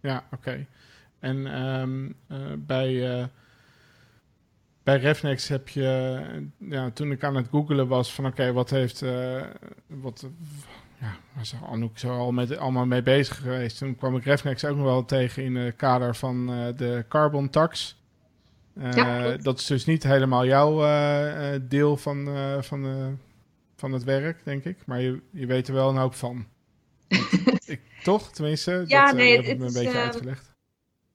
ja 0.01 0.23
oké. 0.31 0.65
En 1.19 1.61
um, 1.61 2.15
uh, 2.31 2.37
bij 2.57 3.29
bij 4.87 4.97
Refnex 4.97 5.47
heb 5.47 5.69
je, 5.69 6.19
ja, 6.57 6.91
toen 6.91 7.11
ik 7.11 7.23
aan 7.23 7.35
het 7.35 7.47
googelen 7.51 7.87
was 7.87 8.13
van 8.13 8.25
oké, 8.25 8.53
wat 8.53 8.69
heeft, 8.69 9.01
uh, 9.01 9.41
wat, 9.87 10.27
ja, 10.99 11.15
was 11.35 11.55
Anouk 11.69 11.97
zo 11.97 12.09
al 12.09 12.31
met, 12.31 12.57
allemaal 12.57 12.85
mee 12.85 13.01
bezig 13.01 13.37
geweest. 13.37 13.77
Toen 13.77 13.95
kwam 13.95 14.15
ik 14.15 14.23
Refnex 14.23 14.65
ook 14.65 14.75
nog 14.75 14.85
wel 14.85 15.05
tegen 15.05 15.43
in 15.43 15.55
het 15.55 15.75
kader 15.75 16.15
van 16.15 16.51
uh, 16.51 16.67
de 16.75 17.05
carbon 17.07 17.49
tax. 17.49 18.01
Uh, 18.77 18.93
ja, 18.93 19.37
dat 19.37 19.59
is 19.59 19.65
dus 19.65 19.85
niet 19.85 20.03
helemaal 20.03 20.45
jouw 20.45 20.79
deel 21.61 21.97
van, 21.97 22.27
van, 22.59 23.19
van 23.75 23.91
het 23.91 24.03
werk, 24.03 24.39
denk 24.43 24.63
ik. 24.63 24.77
Maar 24.85 25.01
je, 25.01 25.21
je 25.31 25.45
weet 25.45 25.67
er 25.67 25.73
wel 25.73 25.89
een 25.89 25.97
hoop 25.97 26.15
van. 26.15 26.45
ik, 27.65 27.81
toch, 28.03 28.31
tenminste? 28.31 28.83
Ja, 28.87 29.05
dat 29.05 29.15
nee, 29.15 29.35
heb 29.35 29.45
ik 29.45 29.57
me 29.57 29.65
een 29.65 29.73
beetje 29.73 29.99
uitgelegd. 29.99 30.55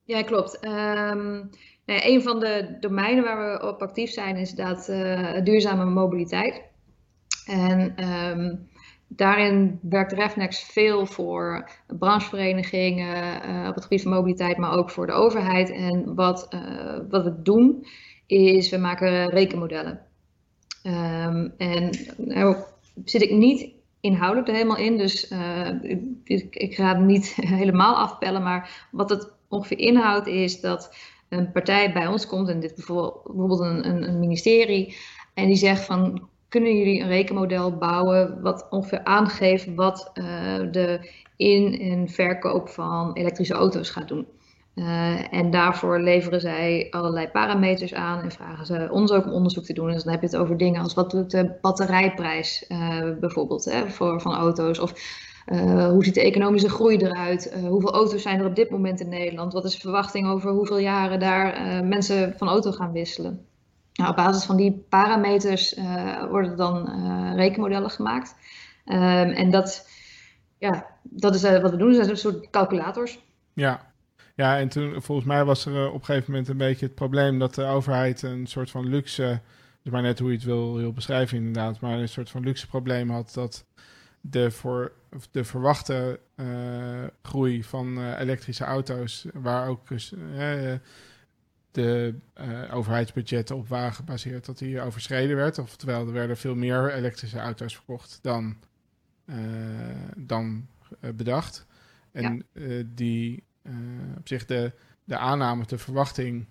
Ja, 0.03 0.23
klopt. 0.23 0.65
Um, 0.65 1.49
Nee, 1.85 2.11
een 2.13 2.21
van 2.21 2.39
de 2.39 2.77
domeinen 2.79 3.23
waar 3.23 3.51
we 3.51 3.67
op 3.67 3.81
actief 3.81 4.11
zijn 4.11 4.35
is 4.35 4.51
dat 4.51 4.89
uh, 4.89 5.43
duurzame 5.43 5.85
mobiliteit. 5.85 6.61
En 7.45 8.07
um, 8.09 8.69
daarin 9.07 9.79
werkt 9.81 10.11
Refnex 10.11 10.63
veel 10.63 11.05
voor 11.05 11.69
brancheverenigingen 11.87 13.49
uh, 13.49 13.67
op 13.67 13.75
het 13.75 13.83
gebied 13.83 14.01
van 14.01 14.11
mobiliteit, 14.11 14.57
maar 14.57 14.77
ook 14.77 14.89
voor 14.89 15.05
de 15.07 15.13
overheid. 15.13 15.71
En 15.71 16.15
wat, 16.15 16.47
uh, 16.53 16.99
wat 17.09 17.23
we 17.23 17.41
doen 17.41 17.87
is 18.27 18.69
we 18.69 18.77
maken 18.77 19.29
rekenmodellen. 19.29 20.01
Um, 20.83 21.53
en 21.57 21.89
nou 22.17 22.55
zit 23.05 23.21
ik 23.21 23.31
niet 23.31 23.71
inhoudelijk 23.99 24.47
er 24.47 24.53
helemaal 24.53 24.77
in, 24.77 24.97
dus 24.97 25.31
ik, 26.23 26.55
ik, 26.55 26.75
ga 26.75 26.87
het 26.87 27.05
niet 27.05 27.33
helemaal 27.59 27.95
afpellen, 27.95 28.43
maar 28.43 28.87
wat 28.91 29.09
het 29.09 29.31
ongeveer 29.47 29.79
inhoudt 29.79 30.27
is 30.27 30.61
dat 30.61 30.95
een 31.33 31.51
partij 31.51 31.93
bij 31.93 32.07
ons 32.07 32.27
komt, 32.27 32.49
en 32.49 32.59
dit 32.59 32.75
bijvoorbeeld 32.75 33.59
een, 33.59 33.87
een, 33.89 34.07
een 34.07 34.19
ministerie, 34.19 34.95
en 35.33 35.47
die 35.47 35.55
zegt 35.55 35.85
van 35.85 36.27
kunnen 36.49 36.77
jullie 36.77 37.01
een 37.01 37.07
rekenmodel 37.07 37.77
bouwen 37.77 38.41
wat 38.41 38.67
ongeveer 38.69 39.03
aangeeft 39.03 39.75
wat 39.75 40.11
de 40.71 41.09
in- 41.35 41.79
en 41.79 42.09
verkoop 42.09 42.69
van 42.69 43.13
elektrische 43.13 43.53
auto's 43.53 43.89
gaat 43.89 44.07
doen? 44.07 44.27
Uh, 44.75 45.33
en 45.33 45.51
daarvoor 45.51 45.99
leveren 45.99 46.41
zij 46.41 46.87
allerlei 46.91 47.27
parameters 47.27 47.93
aan 47.93 48.21
en 48.21 48.31
vragen 48.31 48.65
ze 48.65 48.87
ons 48.91 49.11
ook 49.11 49.25
om 49.25 49.31
onderzoek 49.31 49.63
te 49.63 49.73
doen. 49.73 49.91
Dus 49.91 50.03
dan 50.03 50.11
heb 50.11 50.21
je 50.21 50.27
het 50.27 50.35
over 50.35 50.57
dingen 50.57 50.81
als 50.81 50.93
wat 50.93 51.11
doet 51.11 51.31
de 51.31 51.51
batterijprijs 51.61 52.65
uh, 52.69 53.17
bijvoorbeeld 53.19 53.65
hè, 53.65 53.89
voor, 53.89 54.21
van 54.21 54.33
auto's. 54.33 54.79
Of 54.79 54.93
uh, 55.45 55.87
hoe 55.87 56.03
ziet 56.03 56.13
de 56.13 56.21
economische 56.21 56.69
groei 56.69 56.97
eruit? 56.97 57.53
hoeveel 57.67 57.93
auto's 57.93 58.21
zijn 58.21 58.39
er 58.39 58.45
op 58.45 58.55
dit 58.55 58.69
moment 58.69 58.99
in 58.99 59.09
Nederland? 59.09 59.53
Wat 59.53 59.65
is 59.65 59.73
de 59.73 59.79
verwachting 59.79 60.27
over 60.27 60.51
hoeveel 60.51 60.77
jaren 60.77 61.19
daar 61.19 61.85
mensen 61.85 62.33
van 62.37 62.47
auto 62.47 62.71
gaan 62.71 62.91
wisselen? 62.91 63.45
Nou, 63.93 64.09
op 64.09 64.15
basis 64.15 64.43
van 64.43 64.55
die 64.55 64.85
parameters 64.89 65.75
worden 66.29 66.57
dan 66.57 66.89
rekenmodellen 67.35 67.89
gemaakt. 67.89 68.35
Um, 68.85 68.95
en 69.29 69.51
dat, 69.51 69.89
ja, 70.57 70.85
dat 71.03 71.35
is 71.35 71.41
wat 71.41 71.71
we 71.71 71.77
doen. 71.77 71.87
Dat 71.87 71.95
zijn 71.95 72.09
een 72.09 72.17
soort 72.17 72.49
calculators. 72.49 73.19
Ja, 73.53 73.93
ja, 74.35 74.59
en 74.59 74.69
toen 74.69 75.01
volgens 75.01 75.27
mij 75.27 75.45
was 75.45 75.65
er 75.65 75.75
eh, 75.75 75.87
op 75.87 75.99
een 75.99 76.05
gegeven 76.05 76.31
moment 76.31 76.49
een 76.49 76.57
beetje 76.57 76.85
het 76.85 76.95
probleem 76.95 77.39
dat 77.39 77.55
de 77.55 77.65
overheid 77.65 78.21
een 78.21 78.47
soort 78.47 78.71
van 78.71 78.89
luxe, 78.89 79.41
dus 79.81 79.91
maar 79.91 80.01
net 80.01 80.19
hoe 80.19 80.29
je 80.29 80.35
het 80.35 80.45
wil, 80.45 80.75
wil 80.75 80.93
beschrijven 80.93 81.37
inderdaad, 81.37 81.79
maar 81.79 81.99
een 81.99 82.09
soort 82.09 82.29
van 82.29 82.43
luxe 82.43 82.67
probleem 82.67 83.09
had 83.09 83.33
dat 83.33 83.65
de, 84.25 84.51
voor, 84.51 84.91
de 85.31 85.43
verwachte 85.43 86.19
uh, 86.35 87.03
groei 87.21 87.63
van 87.63 87.97
uh, 87.97 88.19
elektrische 88.19 88.63
auto's, 88.63 89.25
waar 89.33 89.67
ook 89.67 89.87
dus, 89.87 90.13
de 91.71 92.15
overheidsbudgetten 92.71 93.55
op 93.55 93.67
waren 93.67 93.93
gebaseerd, 93.93 94.45
dat 94.45 94.57
die 94.57 94.81
overschreden 94.81 95.35
werd. 95.35 95.59
Oftewel, 95.59 96.07
er 96.07 96.13
werden 96.13 96.37
veel 96.37 96.55
meer 96.55 96.93
elektrische 96.93 97.39
auto's 97.39 97.75
verkocht 97.75 98.19
dan, 98.21 98.57
dan 100.17 100.67
bedacht. 101.15 101.65
En 102.11 102.45
ja. 102.53 102.83
die 102.85 103.43
op 104.17 104.27
zich 104.27 104.45
de, 104.45 104.71
de 105.03 105.17
aanname, 105.17 105.65
de 105.65 105.77
verwachting, 105.77 106.45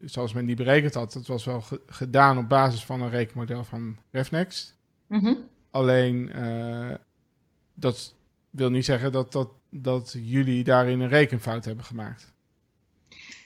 zoals 0.00 0.32
men 0.32 0.46
die 0.46 0.56
berekend 0.56 0.94
had, 0.94 1.12
dat 1.12 1.26
was 1.26 1.44
wel 1.44 1.60
ge 1.60 1.80
gedaan 1.86 2.38
op 2.38 2.48
basis 2.48 2.84
van 2.84 3.02
een 3.02 3.10
rekenmodel 3.10 3.64
van 3.64 3.96
Refnext. 4.10 4.76
Mm 5.06 5.20
-hmm. 5.20 5.48
Alleen, 5.70 6.32
uh, 6.36 6.94
dat 7.74 8.14
wil 8.50 8.70
niet 8.70 8.84
zeggen 8.84 9.12
dat, 9.12 9.32
dat, 9.32 9.48
dat 9.70 10.16
jullie 10.22 10.64
daarin 10.64 11.00
een 11.00 11.08
rekenfout 11.08 11.64
hebben 11.64 11.84
gemaakt. 11.84 12.32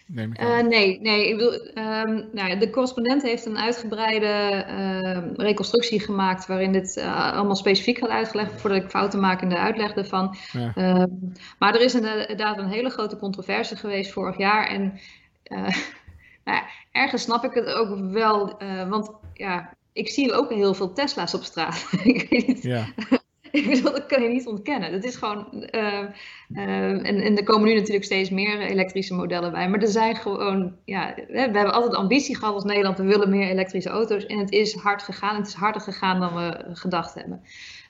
Neem 0.07 0.33
ik 0.33 0.43
uh, 0.43 0.61
nee, 0.61 1.01
nee. 1.01 1.29
Ik 1.29 1.37
bedoel, 1.37 1.53
um, 1.53 2.29
nou, 2.33 2.59
de 2.59 2.71
correspondent 2.71 3.23
heeft 3.23 3.47
een 3.47 3.59
uitgebreide 3.59 4.65
uh, 4.69 5.35
reconstructie 5.37 6.01
gemaakt 6.01 6.47
waarin 6.47 6.73
dit 6.73 6.97
uh, 6.97 7.33
allemaal 7.33 7.57
specifiek 7.57 7.99
gaat 7.99 8.09
uitgelegd 8.09 8.61
voordat 8.61 8.83
ik 8.83 8.91
fouten 8.91 9.21
maak 9.21 9.43
in 9.43 9.49
de 9.49 9.59
uitleg 9.59 9.95
ervan. 9.95 10.37
Ja. 10.53 11.01
Um, 11.01 11.33
maar 11.59 11.75
er 11.75 11.81
is 11.81 11.95
inderdaad 11.95 12.59
een 12.59 12.69
hele 12.69 12.91
grote 12.91 13.17
controverse 13.17 13.77
geweest 13.77 14.13
vorig 14.13 14.39
jaar. 14.39 14.67
En 14.67 15.01
nou, 16.45 16.63
ergens 16.93 17.23
snap 17.23 17.45
ik 17.45 17.55
het 17.55 17.67
ook 17.67 18.13
wel, 18.13 18.61
want 18.89 19.11
ja, 19.35 19.75
ik 19.93 20.09
zie 20.09 20.33
ook 20.33 20.51
heel 20.51 20.75
veel 20.75 20.93
Tesla's 20.93 21.35
op 21.35 21.43
straat. 21.43 21.89
ik 22.05 22.27
weet 22.31 22.47
niet. 22.47 22.63
Ja. 22.63 22.87
ik 23.51 23.69
bedoel, 23.69 23.93
dat 23.93 24.07
kan 24.07 24.23
je 24.23 24.29
niet 24.29 24.47
ontkennen. 24.47 24.93
Dat 24.93 25.05
is 25.05 25.17
gewoon. 25.17 25.69
Uh, 25.71 26.03
uh, 26.49 27.07
en, 27.07 27.21
en 27.21 27.37
er 27.37 27.45
komen 27.45 27.69
nu 27.69 27.75
natuurlijk 27.75 28.05
steeds 28.05 28.31
meer 28.31 28.61
elektrische 28.61 29.15
modellen 29.15 29.53
bij. 29.53 29.69
Maar 29.69 29.81
er 29.81 29.89
zijn 29.89 30.17
gewoon. 30.17 30.77
Ja, 30.85 31.15
we 31.29 31.39
hebben 31.39 31.73
altijd 31.73 31.95
ambitie 31.95 32.37
gehad 32.37 32.55
als 32.55 32.65
Nederland. 32.65 32.99
We 32.99 33.05
willen 33.05 33.31
meer 33.31 33.49
elektrische 33.49 33.91
auto's. 33.91 34.27
En 34.27 34.39
het 34.39 34.51
is 34.51 34.75
hard 34.75 35.03
gegaan. 35.03 35.37
Het 35.37 35.47
is 35.47 35.55
harder 35.55 35.81
gegaan 35.81 36.21
dan 36.21 36.35
we 36.35 36.65
gedacht 36.73 37.15
hebben. 37.15 37.43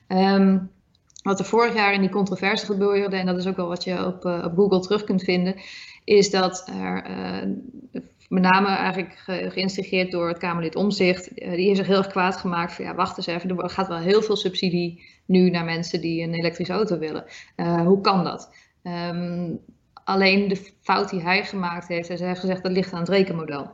Um, 0.07 0.71
wat 1.23 1.39
er 1.39 1.45
vorig 1.45 1.73
jaar 1.73 1.93
in 1.93 2.01
die 2.01 2.09
controverse 2.09 2.65
gebeurde, 2.65 3.15
en 3.15 3.25
dat 3.25 3.37
is 3.37 3.47
ook 3.47 3.55
wel 3.55 3.67
wat 3.67 3.83
je 3.83 4.05
op, 4.05 4.25
uh, 4.25 4.43
op 4.45 4.55
Google 4.55 4.79
terug 4.79 5.03
kunt 5.03 5.23
vinden, 5.23 5.55
is 6.03 6.29
dat 6.29 6.69
er 6.81 7.05
met 8.33 8.43
name 8.43 8.67
eigenlijk 8.67 9.13
ge 9.17 9.49
geïnstigeerd 9.49 10.11
door 10.11 10.27
het 10.27 10.37
Kamerlid 10.37 10.75
Omzicht, 10.75 11.35
die 11.35 11.65
heeft 11.65 11.77
zich 11.77 11.87
heel 11.87 11.97
erg 11.97 12.07
kwaad 12.07 12.37
gemaakt 12.37 12.73
van 12.73 12.85
ja, 12.85 12.95
wacht 12.95 13.17
eens 13.17 13.25
even, 13.27 13.57
er 13.57 13.69
gaat 13.69 13.87
wel 13.87 13.97
heel 13.97 14.21
veel 14.21 14.35
subsidie 14.35 15.03
nu 15.25 15.49
naar 15.49 15.65
mensen 15.65 16.01
die 16.01 16.23
een 16.23 16.33
elektrische 16.33 16.73
auto 16.73 16.97
willen. 16.97 17.25
Uh, 17.55 17.85
hoe 17.85 18.01
kan 18.01 18.23
dat? 18.23 18.55
Um, 18.83 19.59
alleen 19.93 20.47
de 20.47 20.71
fout 20.81 21.09
die 21.09 21.21
hij 21.21 21.45
gemaakt 21.45 21.87
heeft, 21.87 22.07
hij 22.07 22.27
heeft 22.27 22.39
gezegd 22.39 22.63
dat 22.63 22.71
ligt 22.71 22.93
aan 22.93 22.99
het 22.99 23.09
rekenmodel. 23.09 23.71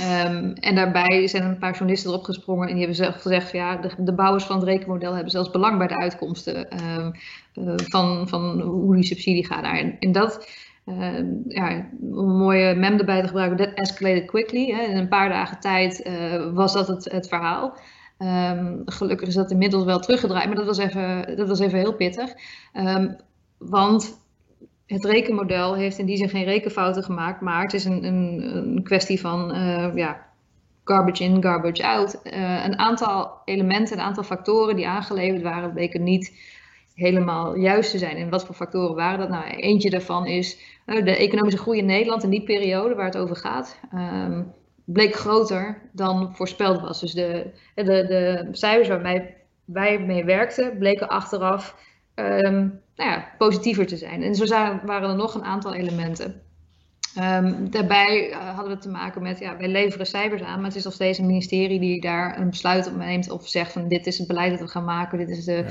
Um, 0.00 0.52
en 0.52 0.74
daarbij 0.74 1.26
zijn 1.26 1.42
een 1.42 1.58
paar 1.58 1.72
journalisten 1.72 2.10
erop 2.10 2.24
gesprongen 2.24 2.68
en 2.68 2.74
die 2.74 2.84
hebben 2.84 3.04
zelf 3.04 3.14
gezegd: 3.22 3.52
ja, 3.52 3.76
de, 3.76 3.94
de, 3.98 4.12
bouwers 4.12 4.44
van 4.44 4.56
het 4.56 4.68
rekenmodel 4.68 5.12
hebben 5.12 5.30
zelfs 5.30 5.50
belang 5.50 5.78
bij 5.78 5.86
de 5.86 5.98
uitkomsten 5.98 6.82
um, 6.84 7.12
uh, 7.54 7.74
van, 7.76 8.28
van 8.28 8.60
hoe 8.60 8.94
die 8.94 9.04
subsidie 9.04 9.46
gaat. 9.46 9.62
Nou, 9.62 9.78
en, 9.78 9.96
en 9.98 10.12
dat, 10.12 10.48
uh, 10.84 11.18
ja, 11.48 11.70
een 11.70 12.36
mooie 12.36 12.74
mem 12.74 12.98
erbij 12.98 13.20
te 13.20 13.26
gebruiken, 13.26 13.56
that 13.56 13.74
escalated 13.74 14.24
quickly. 14.24 14.70
Hè. 14.70 14.82
In 14.82 14.96
een 14.96 15.08
paar 15.08 15.28
dagen 15.28 15.60
tijd 15.60 16.06
uh, 16.06 16.52
was 16.52 16.72
dat 16.72 16.88
het, 16.88 17.12
het 17.12 17.28
verhaal. 17.28 17.76
Um, 18.18 18.82
gelukkig 18.84 19.28
is 19.28 19.34
dat 19.34 19.50
inmiddels 19.50 19.84
wel 19.84 19.98
teruggedraaid, 19.98 20.46
maar 20.46 20.56
dat 20.56 20.66
was 20.66 20.78
even, 20.78 21.36
dat 21.36 21.48
was 21.48 21.60
even 21.60 21.78
heel 21.78 21.94
pittig. 21.94 22.32
Um, 22.74 23.16
want 23.58 24.20
het 24.86 25.04
rekenmodel 25.04 25.74
heeft 25.74 25.98
in 25.98 26.06
die 26.06 26.16
zin 26.16 26.28
geen 26.28 26.44
rekenfouten 26.44 27.02
gemaakt, 27.02 27.40
maar 27.40 27.62
het 27.62 27.72
is 27.72 27.84
een, 27.84 28.04
een, 28.04 28.56
een 28.56 28.82
kwestie 28.82 29.20
van 29.20 29.56
uh, 29.56 29.94
ja, 29.94 30.26
garbage 30.84 31.24
in, 31.24 31.42
garbage 31.42 31.86
out. 31.86 32.20
Een 32.64 32.78
aantal 32.78 33.32
elementen, 33.44 33.98
een 33.98 34.04
aantal 34.04 34.22
factoren 34.22 34.76
die 34.76 34.88
aangeleverd 34.88 35.42
waren, 35.42 35.72
bleken 35.72 36.02
niet 36.02 36.32
helemaal 36.94 37.56
juist 37.56 37.90
te 37.90 37.98
zijn. 37.98 38.16
En 38.16 38.30
wat 38.30 38.44
voor 38.44 38.54
factoren 38.54 38.94
waren 38.94 39.18
dat? 39.18 39.28
Nou, 39.28 39.44
eentje 39.44 39.90
daarvan 39.90 40.26
is 40.26 40.58
uh, 40.86 41.04
de 41.04 41.16
economische 41.16 41.58
groei 41.58 41.78
in 41.78 41.86
Nederland 41.86 42.22
in 42.22 42.30
die 42.30 42.42
periode 42.42 42.94
waar 42.94 43.04
het 43.04 43.16
over 43.16 43.36
gaat. 43.36 43.78
Um, 43.94 44.52
bleek 44.84 45.14
groter 45.14 45.90
dan 45.92 46.34
voorspeld 46.36 46.80
was. 46.80 47.00
Dus 47.00 47.12
de, 47.12 47.50
de, 47.74 47.84
de 47.84 48.48
cijfers 48.50 48.88
waarmee 48.88 49.34
wij 49.64 49.98
mee 49.98 50.24
werkten, 50.24 50.78
bleken 50.78 51.08
achteraf 51.08 51.76
um, 52.14 52.80
nou 52.96 53.10
ja, 53.10 53.28
positiever 53.38 53.86
te 53.86 53.96
zijn. 53.96 54.22
En 54.22 54.34
zo 54.34 54.46
waren 54.84 55.10
er 55.10 55.16
nog 55.16 55.34
een 55.34 55.44
aantal 55.44 55.74
elementen. 55.74 56.42
Um, 57.18 57.70
daarbij 57.70 58.30
uh, 58.30 58.54
hadden 58.54 58.74
we 58.74 58.80
te 58.80 58.88
maken 58.88 59.22
met, 59.22 59.38
ja, 59.38 59.56
wij 59.56 59.68
leveren 59.68 60.06
cijfers 60.06 60.42
aan, 60.42 60.56
maar 60.56 60.68
het 60.68 60.76
is 60.76 60.84
nog 60.84 60.92
steeds 60.92 61.18
een 61.18 61.26
ministerie 61.26 61.80
die 61.80 62.00
daar 62.00 62.38
een 62.38 62.50
besluit 62.50 62.86
op 62.86 62.96
neemt 62.96 63.30
of 63.30 63.48
zegt 63.48 63.72
van 63.72 63.88
dit 63.88 64.06
is 64.06 64.18
het 64.18 64.26
beleid 64.26 64.50
dat 64.50 64.60
we 64.60 64.68
gaan 64.68 64.84
maken, 64.84 65.18
dit 65.18 65.28
is 65.28 65.44
de. 65.44 65.64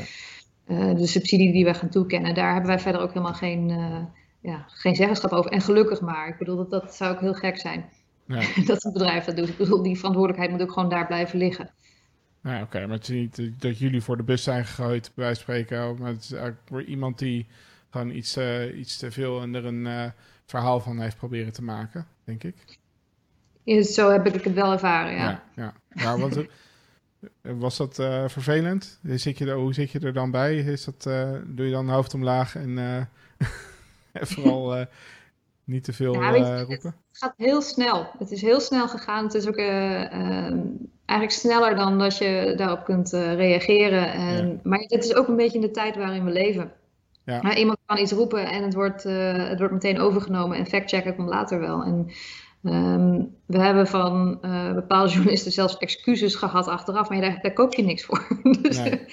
Uh, 0.71 0.95
de 0.95 1.07
subsidie 1.07 1.51
die 1.51 1.65
we 1.65 1.73
gaan 1.73 1.89
toekennen. 1.89 2.33
Daar 2.33 2.51
hebben 2.51 2.69
wij 2.69 2.79
verder 2.79 3.01
ook 3.01 3.13
helemaal 3.13 3.33
geen, 3.33 3.69
uh, 3.69 4.03
ja, 4.39 4.65
geen 4.67 4.95
zeggenschap 4.95 5.31
over. 5.31 5.51
En 5.51 5.61
gelukkig 5.61 6.01
maar. 6.01 6.27
Ik 6.27 6.37
bedoel, 6.37 6.55
dat, 6.55 6.69
dat 6.69 6.95
zou 6.95 7.13
ook 7.13 7.19
heel 7.19 7.33
gek 7.33 7.57
zijn. 7.57 7.89
Ja. 8.25 8.41
dat 8.65 8.83
het 8.83 8.93
bedrijf 8.93 9.25
dat 9.25 9.35
doet. 9.35 9.49
Ik 9.49 9.57
bedoel, 9.57 9.83
die 9.83 9.97
verantwoordelijkheid 9.97 10.51
moet 10.51 10.61
ook 10.61 10.73
gewoon 10.73 10.89
daar 10.89 11.07
blijven 11.07 11.37
liggen. 11.37 11.69
Ja, 12.43 12.53
oké, 12.55 12.63
okay, 12.63 12.85
maar 12.85 12.97
het 12.97 13.09
is 13.09 13.15
niet 13.15 13.61
dat 13.61 13.77
jullie 13.77 14.01
voor 14.01 14.17
de 14.17 14.23
bus 14.23 14.43
zijn 14.43 14.65
gegooid, 14.65 15.11
bij 15.15 15.25
wijze 15.25 15.43
van 15.43 15.53
spreken. 15.53 15.97
Maar 15.99 16.11
het 16.11 16.23
is 16.23 16.31
eigenlijk 16.31 16.61
voor 16.65 16.83
iemand 16.83 17.19
die 17.19 17.47
gewoon 17.89 18.09
iets, 18.09 18.37
uh, 18.37 18.77
iets 18.79 18.97
te 18.97 19.11
veel 19.11 19.41
en 19.41 19.55
er 19.55 19.65
een 19.65 20.13
verhaal 20.45 20.79
van 20.79 20.99
heeft 20.99 21.17
proberen 21.17 21.53
te 21.53 21.63
maken, 21.63 22.07
denk 22.23 22.43
ik. 22.43 22.79
Ja, 23.63 23.83
zo 23.83 24.09
heb 24.09 24.27
ik 24.27 24.43
het 24.43 24.53
wel 24.53 24.71
ervaren, 24.71 25.13
ja. 25.13 25.29
Ja, 25.29 25.43
ja. 25.55 25.73
ja 25.93 26.17
want, 26.17 26.35
was 27.41 27.77
dat 27.77 27.99
uh, 27.99 28.27
vervelend? 28.27 28.99
Zit 29.03 29.37
je 29.37 29.45
er, 29.45 29.55
hoe 29.55 29.73
zit 29.73 29.91
je 29.91 29.99
er 29.99 30.13
dan 30.13 30.31
bij? 30.31 30.55
Is 30.57 30.85
dat, 30.85 31.03
doe 31.45 31.65
je 31.65 31.71
dan 31.71 31.89
hoofd 31.89 32.13
omlaag 32.13 32.55
en, 32.55 32.77
en 34.11 34.27
vooral 34.27 34.85
niet 35.63 35.83
te 35.83 35.93
veel 35.93 36.13
ja, 36.13 36.57
roepen? 36.57 36.95
Het 37.11 37.17
gaat 37.19 37.33
heel 37.37 37.61
snel. 37.61 38.07
Het 38.17 38.31
is 38.31 38.41
heel 38.41 38.59
snel 38.59 38.87
gegaan. 38.87 39.23
Het 39.23 39.33
is 39.33 39.47
ook 39.47 39.57
uh, 39.57 40.13
eigenlijk 41.11 41.31
sneller 41.31 41.75
dan 41.75 41.99
dat 41.99 42.17
je 42.17 42.53
daarop 42.57 42.83
kunt 42.83 43.13
eh, 43.13 43.35
reageren. 43.35 44.13
En, 44.13 44.47
ja. 44.47 44.59
Maar 44.63 44.79
het 44.79 45.03
is 45.03 45.15
ook 45.15 45.27
een 45.27 45.35
beetje 45.35 45.59
in 45.59 45.65
de 45.65 45.71
tijd 45.71 45.95
waarin 45.95 46.25
we 46.25 46.31
leven. 46.31 46.71
Ja. 47.25 47.55
iemand 47.55 47.77
kan 47.85 47.97
iets 47.97 48.11
roepen 48.11 48.49
en 48.49 48.63
het 48.63 48.73
wordt, 48.73 49.05
eh, 49.05 49.47
het 49.47 49.59
wordt 49.59 49.73
meteen 49.73 49.99
overgenomen 49.99 50.57
en 50.57 50.65
factchecken 50.65 51.15
komt 51.15 51.29
later 51.29 51.59
wel. 51.59 51.83
En 51.83 52.11
um, 52.63 53.35
we 53.45 53.57
hebben 53.57 53.87
van 53.87 54.39
bepaalde 54.73 55.11
journalisten 55.13 55.51
zelfs 55.51 55.77
excuses 55.77 56.35
gehad 56.35 56.67
achteraf, 56.67 57.09
maar 57.09 57.21
daar, 57.21 57.39
daar 57.41 57.53
koop 57.53 57.73
je 57.73 57.83
niks 57.83 58.05
voor. 58.05 58.27
dus, 58.61 58.77
nee. 58.77 59.05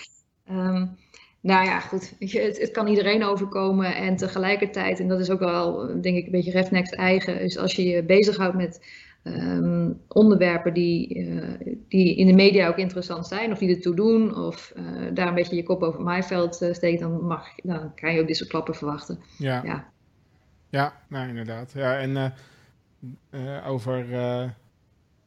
um, 0.50 0.96
nou 1.40 1.64
ja, 1.64 1.80
goed. 1.80 2.14
Het, 2.18 2.58
het, 2.60 2.70
kan 2.70 2.86
iedereen 2.86 3.24
overkomen. 3.24 3.96
En 3.96 4.16
tegelijkertijd, 4.16 5.00
en 5.00 5.08
dat 5.08 5.20
is 5.20 5.30
ook 5.30 5.38
wel, 5.38 5.86
denk 6.00 6.16
ik, 6.16 6.24
een 6.24 6.30
beetje 6.30 6.50
Refnext 6.50 6.94
eigen, 6.94 7.40
is 7.40 7.58
als 7.58 7.74
je 7.74 7.84
je 7.84 8.02
bezighoudt 8.02 8.56
met 8.56 8.80
um, 9.24 10.00
onderwerpen 10.08 10.74
die, 10.74 11.14
uh, 11.14 11.76
die 11.88 12.16
in 12.16 12.26
de 12.26 12.32
media 12.32 12.68
ook 12.68 12.76
interessant 12.76 13.26
zijn, 13.26 13.52
of 13.52 13.58
die 13.58 13.74
ertoe 13.74 13.94
doen, 13.94 14.36
of 14.36 14.72
uh, 14.76 14.84
daar 15.14 15.28
een 15.28 15.34
beetje 15.34 15.56
je 15.56 15.62
kop 15.62 15.82
over 15.82 16.02
maaiveld 16.02 16.62
uh, 16.62 16.72
steekt, 16.72 17.00
dan, 17.00 17.26
mag, 17.26 17.48
dan 17.62 17.94
kan 17.94 18.14
je 18.14 18.20
ook 18.20 18.26
dit 18.26 18.36
soort 18.36 18.50
klappen 18.50 18.74
verwachten. 18.74 19.18
Ja, 19.38 19.62
ja. 19.64 19.88
ja 20.68 20.92
nou 21.08 21.28
inderdaad. 21.28 21.72
Ja, 21.74 21.98
en 21.98 22.32
over 23.66 24.06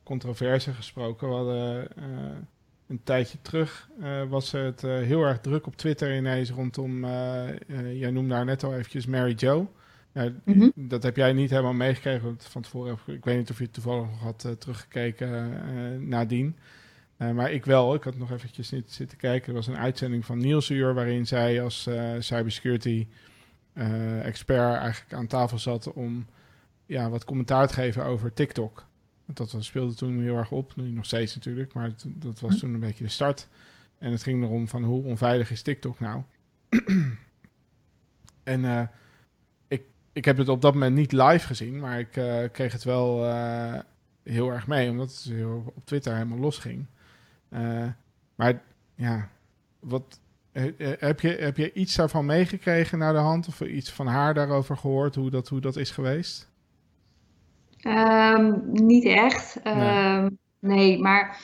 controverse 0.03 0.73
gesproken, 0.73 1.30
we 1.30 1.34
hadden 1.34 1.88
een 1.95 2.48
een 2.91 3.03
tijdje 3.03 3.38
terug 3.41 3.89
was 4.30 4.52
het 4.52 4.81
heel 4.81 5.23
erg 5.23 5.39
druk 5.39 5.68
op 5.68 5.76
Twitter 5.76 6.15
ineens 6.18 6.49
rondom, 6.49 7.06
jij 7.93 8.11
noemde 8.11 8.34
haar 8.34 8.45
net 8.45 8.64
al 8.64 8.73
eventjes 8.73 9.06
Mary 9.06 9.34
Jo. 9.35 9.72
Mhm. 10.43 10.69
Dat 10.76 11.03
heb 11.03 11.15
jij 11.15 11.34
niet 11.34 11.49
helemaal 11.49 11.73
meegekregen 11.73 12.38
van 12.39 12.61
tevoren. 12.61 12.98
Ik 13.06 13.26
weet 13.26 13.38
niet 13.38 13.49
of 13.49 13.57
je 13.57 13.64
het 13.64 13.73
toevallig 13.73 14.06
nog 14.06 14.19
had 14.19 14.56
teruggekeken 14.60 16.10
nadien. 16.10 16.57
maar 17.18 17.52
ik 17.52 17.65
wel. 17.65 17.93
Ik 17.93 18.03
had 18.03 18.18
nog 18.18 18.31
eventjes 18.31 18.72
niet 18.72 18.91
zitten 18.91 19.18
kijken. 19.18 19.48
Er 19.48 19.53
was 19.53 19.68
een 19.68 19.77
uitzending 19.77 20.26
van 20.26 20.38
Nielsuur 20.38 20.93
waarin 20.93 21.27
zij 21.27 21.61
als 21.61 21.89
cybersecurity 22.19 23.07
expert 24.23 24.77
eigenlijk 24.77 25.14
aan 25.14 25.27
tafel 25.27 25.60
zat 25.60 25.93
om 25.93 26.26
ja, 26.91 27.09
wat 27.09 27.26
commentaar 27.26 27.68
te 27.68 27.73
geven 27.73 28.05
over 28.05 28.34
TikTok. 28.34 28.85
Dat 29.26 29.55
speelde 29.59 29.93
toen 29.93 30.22
heel 30.22 30.38
erg 30.38 30.51
op, 30.51 30.76
nu 30.76 30.89
nog 30.89 31.05
steeds 31.05 31.35
natuurlijk, 31.35 31.73
maar 31.73 31.93
dat 32.05 32.39
was 32.39 32.53
hm. 32.53 32.59
toen 32.59 32.73
een 32.73 32.80
beetje 32.80 33.03
de 33.03 33.09
start. 33.09 33.47
En 33.97 34.11
het 34.11 34.23
ging 34.23 34.43
erom 34.43 34.68
van 34.68 34.84
hoe 34.84 35.03
onveilig 35.03 35.51
is 35.51 35.61
TikTok 35.61 35.99
nou? 35.99 36.22
en 38.43 38.63
uh, 38.63 38.81
ik, 39.68 39.84
ik 40.13 40.26
heb 40.26 40.38
het 40.38 40.49
op 40.49 40.61
dat 40.61 40.73
moment 40.73 40.95
niet 40.95 41.11
live 41.11 41.47
gezien, 41.47 41.80
maar 41.80 41.99
ik 41.99 42.15
uh, 42.15 42.43
kreeg 42.51 42.72
het 42.72 42.84
wel 42.84 43.26
uh, 43.26 43.80
heel 44.23 44.49
erg 44.51 44.68
mee, 44.68 44.89
omdat 44.89 45.09
het 45.09 45.23
heel 45.23 45.73
op 45.76 45.85
Twitter 45.85 46.13
helemaal 46.13 46.38
losging. 46.38 46.85
maar 48.35 48.61
ja, 48.95 49.30
wat, 49.80 50.19
heb, 50.51 51.19
je, 51.19 51.30
heb 51.30 51.57
je 51.57 51.73
iets 51.73 51.95
daarvan 51.95 52.26
meegekregen 52.26 52.97
naar 52.97 53.13
de 53.13 53.19
hand 53.19 53.47
of 53.47 53.61
iets 53.61 53.91
van 53.91 54.07
haar 54.07 54.34
daarover 54.34 54.77
gehoord, 54.77 55.15
hoe 55.15 55.30
dat, 55.30 55.47
hoe 55.47 55.61
dat 55.61 55.76
is 55.76 55.91
geweest? 55.91 56.51
Um, 57.87 58.61
niet 58.71 59.05
echt. 59.05 59.59
nee. 59.63 60.17
Um, 60.17 60.37
nee, 60.59 60.99
maar 61.01 61.37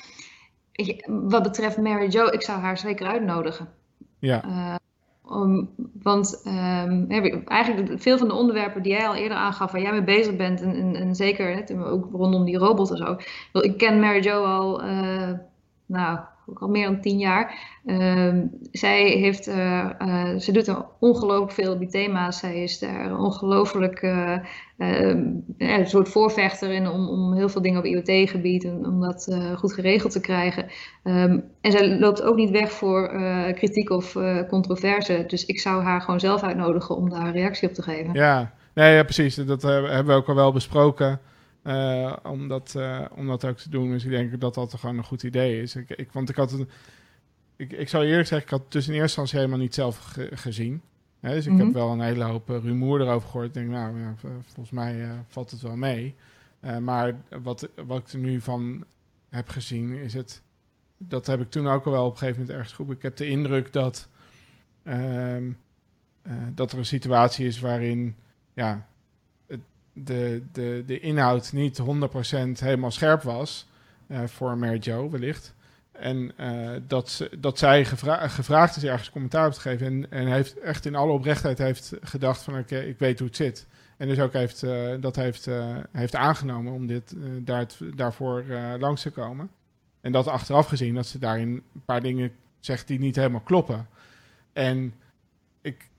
wat 1.06 1.44
betreft 1.44 1.78
Mary 1.78 2.10
Jo, 2.10 2.26
ik 2.26 2.42
zou 2.42 2.60
haar 2.60 2.78
zeker 2.78 3.08
uitnodigen. 3.08 3.70
Ja. 4.20 4.46
Uh, 4.46 4.76
om, 5.22 5.70
want 6.02 6.42
um, 6.46 7.06
eigenlijk 7.46 8.02
veel 8.02 8.18
van 8.18 8.28
de 8.28 8.34
onderwerpen 8.34 8.84
die 8.84 8.92
jij 8.92 9.08
al 9.08 9.16
eerder 9.16 9.38
aangaf, 9.38 9.72
waar 9.72 9.82
jij 9.82 9.92
mee 9.92 10.04
bezig 10.04 10.36
bent, 10.36 10.62
en, 10.62 10.76
en, 10.76 10.96
en 10.96 11.16
zeker 11.16 11.56
hè, 11.56 11.90
ook 11.90 12.10
rondom 12.12 12.46
die 12.46 12.58
robot 12.58 12.92
en 12.92 12.98
zo. 12.98 13.18
Ik 13.62 13.78
ken 13.78 14.00
Mary 14.00 14.24
Jo 14.24 14.44
al, 14.44 14.86
uh, 14.86 15.32
nou, 15.86 16.20
ook 16.50 16.60
al 16.60 16.68
meer 16.68 16.86
dan 16.86 17.02
tien 17.02 17.18
jaar. 17.18 17.76
Uh, 17.86 18.34
zij 18.72 19.10
heeft, 19.10 19.48
uh, 19.48 19.90
uh, 20.00 20.38
ze 20.38 20.52
doet 20.52 20.68
er 20.68 20.86
ongelooflijk 21.00 21.52
veel 21.52 21.74
op 21.74 21.80
die 21.80 21.88
thema's. 21.88 22.40
Zij 22.40 22.64
is 22.64 22.80
daar 22.80 23.20
ongelooflijk 23.20 24.02
uh, 24.02 24.38
een 25.58 25.88
soort 25.88 26.10
voorvechter 26.10 26.72
in 26.72 26.88
om, 26.88 27.08
om 27.08 27.34
heel 27.34 27.50
veel 27.50 27.62
dingen 27.62 27.80
op 27.80 27.86
IoT-gebied, 27.86 28.66
om 28.66 29.02
dat 29.02 29.38
goed 29.56 29.74
geregeld 29.74 30.12
te 30.12 30.20
krijgen. 30.20 30.66
Um, 31.04 31.44
en 31.62 31.72
zij 31.72 32.00
loopt 32.00 32.22
ook 32.22 32.36
niet 32.36 32.50
weg 32.50 32.72
voor 32.72 33.12
kritiek 33.54 33.90
of 33.90 34.16
controverse. 34.48 35.24
Dus 35.28 35.46
ik 35.46 35.60
zou 35.60 35.84
haar 35.84 36.02
gewoon 36.02 36.20
zelf 36.20 36.44
uitnodigen 36.44 36.96
om 36.96 37.10
daar 37.10 37.32
reactie 37.32 37.68
op 37.68 37.74
te 37.74 37.82
geven. 37.82 38.14
Ja, 38.14 38.52
nee, 38.74 38.96
ja 38.96 39.04
precies. 39.04 39.36
Dat 39.36 39.62
hebben 39.62 40.06
we 40.06 40.14
ook 40.14 40.28
al 40.28 40.36
wel 40.36 40.52
besproken. 40.52 41.20
Uh, 41.68 42.16
om, 42.24 42.48
dat, 42.48 42.74
uh, 42.78 43.06
om 43.16 43.28
dat 43.28 43.46
ook 43.46 43.58
te 43.58 43.70
doen. 43.70 43.90
Dus 43.90 44.04
ik 44.04 44.10
denk 44.10 44.40
dat 44.40 44.54
dat 44.54 44.74
gewoon 44.74 44.98
een 44.98 45.04
goed 45.04 45.24
idee 45.24 45.62
is. 45.62 45.76
Ik, 45.76 45.90
ik, 45.90 46.12
want 46.12 46.30
ik 46.30 46.36
had 46.36 46.52
een. 46.52 46.70
Ik, 47.56 47.72
ik 47.72 47.90
zou 47.90 48.06
eerlijk 48.06 48.28
zeggen, 48.28 48.48
ik 48.48 48.54
had 48.60 48.72
dus 48.72 48.88
in 48.88 48.94
eerste 48.94 49.04
instantie 49.04 49.38
helemaal 49.38 49.60
niet 49.60 49.74
zelf 49.74 50.18
gezien. 50.32 50.82
Hè, 51.20 51.34
dus 51.34 51.46
ik 51.46 51.58
heb 51.58 51.66
mhm. 51.66 51.74
wel 51.74 51.92
een 51.92 52.02
hele 52.02 52.24
hoop 52.24 52.50
uh, 52.50 52.58
rumoer 52.58 53.02
erover 53.02 53.30
gehoord. 53.30 53.48
Ik 53.48 53.54
denk, 53.54 53.70
nou, 53.70 54.00
ja, 54.00 54.16
volgens 54.44 54.70
mij 54.70 55.10
valt 55.28 55.52
het 55.52 55.62
wel 55.62 55.76
mee. 55.76 56.16
maar 56.82 57.16
wat, 57.42 57.70
wat 57.86 58.00
ik 58.00 58.08
er 58.08 58.20
nu 58.20 58.42
van 58.42 58.86
heb 59.30 59.50
gezien, 59.50 59.94
is 59.94 60.14
het. 60.14 60.42
Dat 60.98 61.28
heb 61.28 61.42
ik 61.42 61.50
toen 61.50 61.68
ook 61.68 61.86
al 61.86 61.92
wel 61.92 62.06
op 62.06 62.12
een 62.12 62.18
gegeven 62.18 62.40
moment 62.40 62.58
ergens 62.58 62.76
goed. 62.76 62.92
Ik 62.92 63.02
heb 63.02 63.16
de 63.16 63.28
indruk 63.28 63.74
dat. 63.74 64.10
Ehm, 64.84 65.52
dat 66.54 66.72
er 66.72 66.78
een 66.78 66.86
situatie 66.86 67.46
is 67.46 67.60
waarin. 67.60 68.16
Ja, 68.54 68.88
de, 70.04 70.44
de, 70.52 70.84
de 70.86 71.00
inhoud 71.00 71.54
niet 71.54 71.82
100% 71.82 71.84
helemaal 72.60 72.92
scherp 72.92 73.22
was 73.22 73.68
uh, 74.08 74.24
voor 74.26 74.58
Mary 74.58 74.78
Jo 74.82 75.10
wellicht. 75.10 75.56
En 75.92 76.32
uh, 76.40 76.70
dat, 76.88 77.10
ze, 77.10 77.30
dat 77.40 77.58
zij 77.58 77.86
gevra 77.86 78.28
gevraagd 78.28 78.76
is 78.76 78.84
ergens 78.84 79.10
commentaar 79.10 79.48
op 79.48 79.54
te 79.54 79.60
geven. 79.60 79.86
En, 79.86 80.12
en 80.12 80.28
heeft 80.28 80.60
echt 80.60 80.86
in 80.86 80.96
alle 80.96 81.12
oprechtheid 81.12 81.58
heeft 81.58 81.94
gedacht 82.02 82.42
van 82.42 82.58
oké, 82.58 82.80
ik 82.80 83.00
weet 83.00 83.20
hoe 83.20 83.28
het 83.28 83.38
zit. 83.38 83.68
En 83.98 84.08
dus 84.08 84.20
ook 84.20 84.34
heeft, 84.34 84.64
uh, 84.64 84.94
dat 85.00 85.16
heeft, 85.16 85.48
heeft 85.92 86.16
aangenomen 86.16 86.74
om 86.74 86.88
dit, 86.88 87.16
daar, 87.40 87.68
daarvoor 87.96 88.44
langs 88.80 89.02
te 89.02 89.12
komen. 89.12 89.50
En 90.02 90.12
dat 90.12 90.28
achteraf 90.28 90.68
gezien 90.68 90.96
dat 90.96 91.06
ze 91.06 91.20
daarin 91.20 91.50
een 91.50 91.84
paar 91.86 92.02
dingen 92.02 92.32
zegt 92.60 92.88
die 92.88 93.00
niet 93.00 93.16
helemaal 93.16 93.42
kloppen. 93.42 93.88
En 94.54 94.94
ik, 95.62 95.90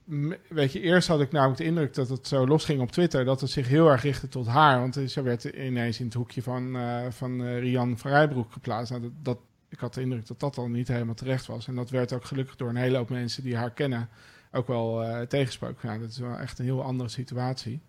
weet 0.49 0.73
je, 0.73 0.81
eerst 0.81 1.09
had 1.09 1.21
ik 1.21 1.33
namelijk 1.33 1.59
de 1.59 1.65
indruk 1.65 1.95
dat 1.95 2.09
het 2.09 2.29
zo 2.29 2.47
losging 2.47 2.81
op 2.81 2.91
Twitter, 2.91 3.25
dat 3.25 3.41
het 3.41 3.51
zich 3.51 3.69
heel 3.69 3.91
erg 3.91 4.03
richtte 4.03 4.29
tot 4.29 4.47
haar. 4.47 4.81
Want 4.81 5.01
ze 5.07 5.23
werd 5.23 5.45
ineens 5.45 5.99
in 5.99 6.05
het 6.05 6.15
hoekje 6.15 6.43
van, 6.43 6.77
uh, 6.77 7.07
van 7.11 7.41
uh, 7.41 7.59
Rian 7.59 7.99
van 7.99 8.11
Rijbroek 8.11 8.53
geplaatst. 8.53 8.93
Nou, 8.93 9.13
dat, 9.23 9.39
ik 9.69 9.79
had 9.79 9.95
de 9.95 10.01
indruk 10.01 10.27
dat 10.27 10.41
dat 10.41 10.59
al 10.59 10.69
niet 10.69 10.89
helemaal 10.89 11.15
terecht 11.15 11.47
was. 11.47 11.67
En 11.67 11.75
dat 11.75 11.91
werd 11.91 12.13
ook 12.13 12.25
gelukkig 12.25 12.57
door 12.57 12.69
een 12.69 12.77
hele 12.77 12.97
hoop 12.97 13.09
mensen 13.09 13.43
die 13.43 13.57
haar 13.57 13.71
kennen 13.71 14.09
ook 14.53 14.67
wel 14.67 15.03
uh, 15.03 15.21
tegensproken. 15.21 16.01
Dat 16.01 16.11
is 16.11 16.19
wel 16.19 16.39
echt 16.39 16.59
een 16.59 16.65
heel 16.65 16.83
andere 16.83 17.09
situatie. 17.09 17.81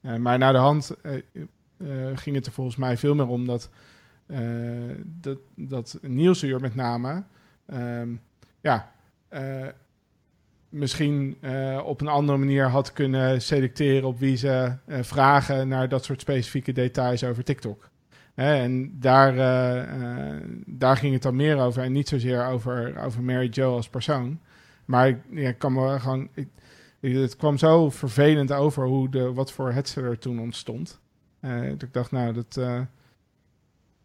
maar 0.00 0.38
naar 0.38 0.52
de 0.52 0.58
hand 0.58 0.96
ging 2.14 2.36
het 2.36 2.46
er 2.46 2.52
volgens 2.52 2.76
mij 2.76 2.96
veel 2.96 3.14
meer 3.14 3.26
om 3.26 3.46
dat, 3.46 3.70
dat, 5.04 5.38
dat 5.54 5.98
met 6.02 6.74
name, 6.74 7.22
um, 7.66 8.20
ja 8.60 8.92
misschien 10.76 11.36
uh, 11.40 11.82
op 11.84 12.00
een 12.00 12.08
andere 12.08 12.38
manier 12.38 12.68
had 12.68 12.92
kunnen 12.92 13.42
selecteren 13.42 14.08
op 14.08 14.18
wie 14.18 14.36
ze 14.36 14.72
uh, 14.86 14.98
vragen 15.00 15.68
naar 15.68 15.88
dat 15.88 16.04
soort 16.04 16.20
specifieke 16.20 16.72
details 16.72 17.24
over 17.24 17.44
TikTok. 17.44 17.90
En 18.34 18.96
daar, 19.00 19.34
uh, 19.34 20.40
daar 20.66 20.96
ging 20.96 21.12
het 21.12 21.22
dan 21.22 21.36
meer 21.36 21.58
over 21.58 21.82
en 21.82 21.92
niet 21.92 22.08
zozeer 22.08 22.46
over, 22.46 22.98
over 23.04 23.22
Mary 23.22 23.48
Jo 23.50 23.74
als 23.76 23.88
persoon. 23.88 24.40
Maar 24.84 25.08
ik, 25.08 25.18
ja, 25.30 25.52
kan 25.52 26.00
gewoon. 26.00 26.28
Het 27.00 27.36
kwam 27.36 27.58
zo 27.58 27.90
vervelend 27.90 28.52
over 28.52 28.86
hoe 28.86 29.08
de, 29.08 29.32
wat 29.32 29.52
voor 29.52 29.72
hetze 29.72 30.00
er 30.00 30.18
toen 30.18 30.40
ontstond. 30.40 31.00
dat 31.40 31.82
ik 31.82 31.92
dacht, 31.92 32.10
nou, 32.10 32.32
dat, 32.32 32.60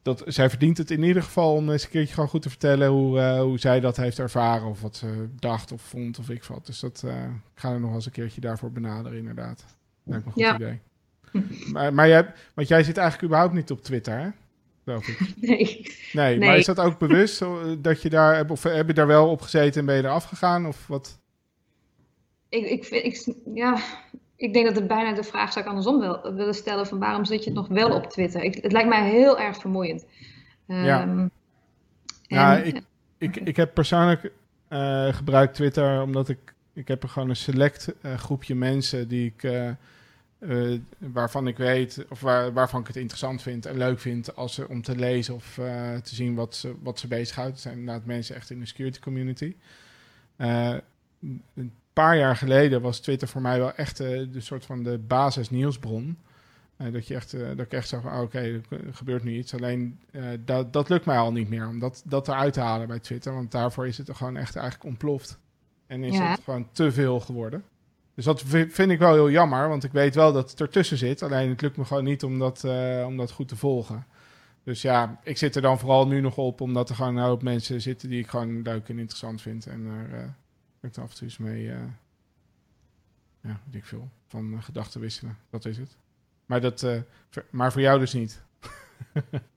dat, 0.02 0.24
zij 0.26 0.50
verdient 0.50 0.78
het 0.78 0.92
in 0.92 1.04
ieder 1.04 1.24
geval 1.24 1.56
om 1.56 1.70
eens 1.70 1.84
een 1.84 1.90
keertje 1.90 2.14
gewoon 2.14 2.30
goed 2.30 2.42
te 2.42 2.50
vertellen 2.50 2.90
hoe, 2.90 3.18
uh, 3.18 3.42
hoe 3.42 3.60
zij 3.60 3.80
dat 3.80 3.98
heeft 3.98 4.20
ervaren. 4.20 4.68
Of 4.68 4.82
wat 4.82 4.96
ze 4.96 5.28
dacht 5.40 5.72
of 5.72 5.82
vond 5.82 6.20
of 6.20 6.30
ik 6.30 6.44
wat. 6.44 6.66
Dus 6.66 6.80
dat, 6.80 7.02
uh, 7.06 7.24
ik 7.24 7.60
ga 7.60 7.72
er 7.72 7.80
nog 7.80 7.94
eens 7.94 8.06
een 8.06 8.12
keertje 8.12 8.42
daarvoor 8.42 8.72
benaderen, 8.72 9.18
inderdaad. 9.18 9.66
Lijkt 10.04 10.26
me 10.26 10.32
een 10.36 10.50
goed 10.50 10.62
idee. 10.62 10.80
maar, 11.74 11.94
maar 11.94 12.08
jij, 12.08 12.34
want 12.54 12.68
jij 12.68 12.84
zit 12.84 12.98
eigenlijk 12.98 13.28
überhaupt 13.28 13.56
niet 13.56 13.72
op 13.72 13.84
Twitter, 13.84 14.20
hè? 14.20 14.30
Geloof 14.84 15.08
ik. 15.08 15.20
Nee. 15.48 15.88
nee. 16.14 16.40
maar 16.40 16.58
is 16.58 16.66
dat 16.66 16.80
ook 16.80 17.00
bewust 17.00 17.44
dat 17.80 18.02
je 18.02 18.10
daar, 18.10 18.50
of 18.50 18.64
heb 18.64 18.88
je 18.88 18.94
daar 18.94 19.08
wel 19.08 19.30
op 19.30 19.42
gezeten 19.42 19.80
en 19.80 19.86
ben 19.86 19.96
je 19.96 20.04
eraf 20.04 20.24
gegaan? 20.24 20.68
Of 20.68 20.88
wat? 20.88 21.20
Ik, 22.50 22.66
ik, 22.66 22.86
vind, 22.86 23.04
ik, 23.04 23.36
ja, 23.54 23.82
ik 24.42 24.54
denk 24.54 24.66
dat 24.66 24.76
het 24.76 24.88
bijna 24.88 25.14
de 25.14 25.24
vraag 25.24 25.52
zou 25.52 25.66
ik 25.66 25.70
andersom 25.70 26.00
wil, 26.00 26.34
willen 26.34 26.54
stellen 26.54 26.88
van 26.88 27.00
waarom 27.00 27.26
zit 27.26 27.44
je 27.44 27.52
nog 27.52 27.68
wel 27.68 27.90
op 27.90 28.06
Twitter? 28.06 28.44
Ik, 28.44 28.56
het 28.56 28.72
lijkt 28.72 28.90
mij 28.90 29.10
heel 29.10 29.40
erg 29.40 29.58
vermoeiend. 29.58 30.06
ja, 30.66 31.30
ja 32.22 32.58
ik, 32.58 32.82
ik, 33.18 33.36
ik 33.36 33.56
heb 33.56 33.74
persoonlijk 33.74 34.32
uh, 34.70 35.14
gebruikt 35.14 35.56
Twitter 35.56 36.02
omdat 36.02 36.30
ik, 36.30 36.54
ik 36.74 36.88
heb 36.88 37.04
er 37.04 37.10
gewoon 37.10 37.30
een 37.30 37.36
select 37.36 37.94
uh, 38.02 38.14
groepje 38.14 38.56
mensen 38.56 39.08
die 39.08 39.34
ik, 39.36 39.44
uh, 39.44 40.80
waarvan 40.98 41.48
ik 41.48 41.58
weet, 41.58 42.06
of 42.10 42.22
waar, 42.22 42.54
waarvan 42.54 42.82
ik 42.82 42.88
het 42.88 42.96
interessant 42.96 43.42
vind 43.42 43.66
en 43.66 43.78
leuk 43.78 44.00
vind 44.00 44.36
als 44.36 44.54
ze, 44.54 44.68
om 44.68 44.82
te 44.82 44.96
lezen 44.96 45.36
of 45.36 45.54
te 46.04 46.16
zien 46.16 46.36
wat 46.36 46.56
ze, 46.56 46.76
wat 46.82 47.00
ze 47.00 47.08
bezighoudt. 47.08 47.52
Het 47.52 47.60
zijn 47.60 47.78
inderdaad 47.78 48.06
mensen 48.06 48.36
echt 48.36 48.50
in 48.50 48.60
de 48.60 48.66
security 48.66 49.00
community 49.00 49.56
paar 52.02 52.18
jaar 52.18 52.36
geleden 52.36 52.82
was 52.82 53.00
Twitter 53.00 53.28
voor 53.28 53.42
mij 53.42 53.60
wel 53.60 53.74
echt 53.74 54.02
uh, 54.02 54.08
de 54.32 54.42
soort 54.42 54.66
van 54.66 54.84
de 54.84 54.98
basis 54.98 55.50
nieuwsbron. 55.50 56.18
Uh, 56.78 56.94
dat, 56.94 57.08
je 57.08 57.16
echt, 57.16 57.34
uh, 57.34 57.48
dat 57.48 57.60
ik 57.60 57.72
echt 57.72 57.88
zag, 57.88 58.06
oh, 58.06 58.22
oké, 58.22 58.40
er 58.40 58.62
gebeurt 58.92 59.24
nu 59.24 59.38
iets. 59.38 59.54
Alleen 59.54 60.00
dat, 60.46 60.74
dat 60.74 60.90
lukt 60.90 61.06
mij 61.06 61.18
al 61.18 61.32
niet 61.32 61.50
meer 61.50 61.68
om 61.68 61.80
dat, 61.80 62.02
dat 62.06 62.28
eruit 62.28 62.54
te 62.54 62.60
halen 62.60 62.88
bij 62.88 63.00
Twitter. 63.00 63.34
Want 63.34 63.52
daarvoor 63.52 63.88
is 63.88 63.98
het 63.98 64.08
er 64.08 64.16
gewoon 64.16 64.38
echt 64.38 64.56
eigenlijk 64.56 64.86
ontploft. 64.86 65.40
En 65.88 66.04
is 66.04 66.20
het 66.20 66.40
gewoon 66.44 66.68
te 66.72 66.92
veel 66.92 67.20
geworden. 67.20 67.64
Dus 68.16 68.26
dat 68.26 68.44
vind 68.46 68.92
ik 68.92 69.00
wel 69.00 69.14
heel 69.14 69.30
jammer, 69.30 69.70
want 69.70 69.84
ik 69.84 69.92
weet 69.92 70.16
wel 70.16 70.34
dat 70.34 70.52
het 70.52 70.62
ertussen 70.62 70.98
zit. 70.98 71.24
Alleen 71.24 71.50
het 71.50 71.62
lukt 71.62 71.78
me 71.78 71.86
gewoon 71.86 72.04
niet 72.04 72.24
om 72.24 72.40
dat, 72.40 72.64
om 73.06 73.18
dat 73.18 73.32
goed 73.32 73.48
te 73.48 73.56
volgen. 73.56 74.06
Dus 74.64 74.82
ja, 74.82 75.20
ik 75.24 75.38
zit 75.38 75.56
er 75.56 75.62
dan 75.62 75.80
vooral 75.80 76.08
nu 76.08 76.22
nog 76.22 76.38
op, 76.38 76.62
omdat 76.62 76.90
er 76.90 76.96
gewoon 76.96 77.18
een 77.18 77.24
hoop 77.24 77.44
mensen 77.44 77.82
zitten 77.82 78.10
die 78.10 78.20
ik 78.20 78.28
gewoon 78.28 78.62
leuk 78.62 78.90
en 78.90 79.00
interessant 79.00 79.42
vind. 79.42 79.68
En 79.68 79.86
er 80.12 80.36
ik 80.82 80.96
er 80.96 81.02
af 81.02 81.10
en 81.10 81.16
toe 81.16 81.24
eens 81.24 81.38
mee, 81.38 81.64
uh, 81.64 81.76
ja, 83.42 83.60
weet 83.66 83.76
ik 83.76 83.86
veel, 83.86 84.10
van 84.28 84.54
uh, 84.54 84.64
gedachten 84.64 85.02
wisselen. 85.02 85.38
Dat 85.50 85.66
is 85.66 85.78
het. 85.78 85.98
Maar, 86.46 86.62
dat, 86.62 86.82
uh, 86.82 86.98
maar 87.50 87.72
voor 87.72 87.82
jou 87.82 88.00
dus 88.00 88.14
niet. 88.14 88.42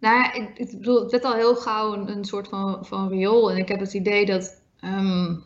Nou, 0.00 0.42
ik, 0.42 0.58
ik, 0.58 0.70
bedoel, 0.70 1.02
het 1.02 1.10
werd 1.10 1.24
al 1.24 1.34
heel 1.34 1.54
gauw 1.54 1.92
een, 1.92 2.08
een 2.08 2.24
soort 2.24 2.48
van, 2.48 2.86
van 2.86 3.08
riool. 3.08 3.50
En 3.50 3.56
ik 3.56 3.68
heb 3.68 3.80
het 3.80 3.94
idee 3.94 4.26
dat 4.26 4.62
ehm, 4.80 5.36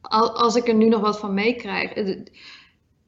als 0.00 0.54
ik 0.54 0.68
er 0.68 0.74
nu 0.74 0.88
nog 0.88 1.00
wat 1.00 1.18
van 1.18 1.34
meekrijg. 1.34 1.96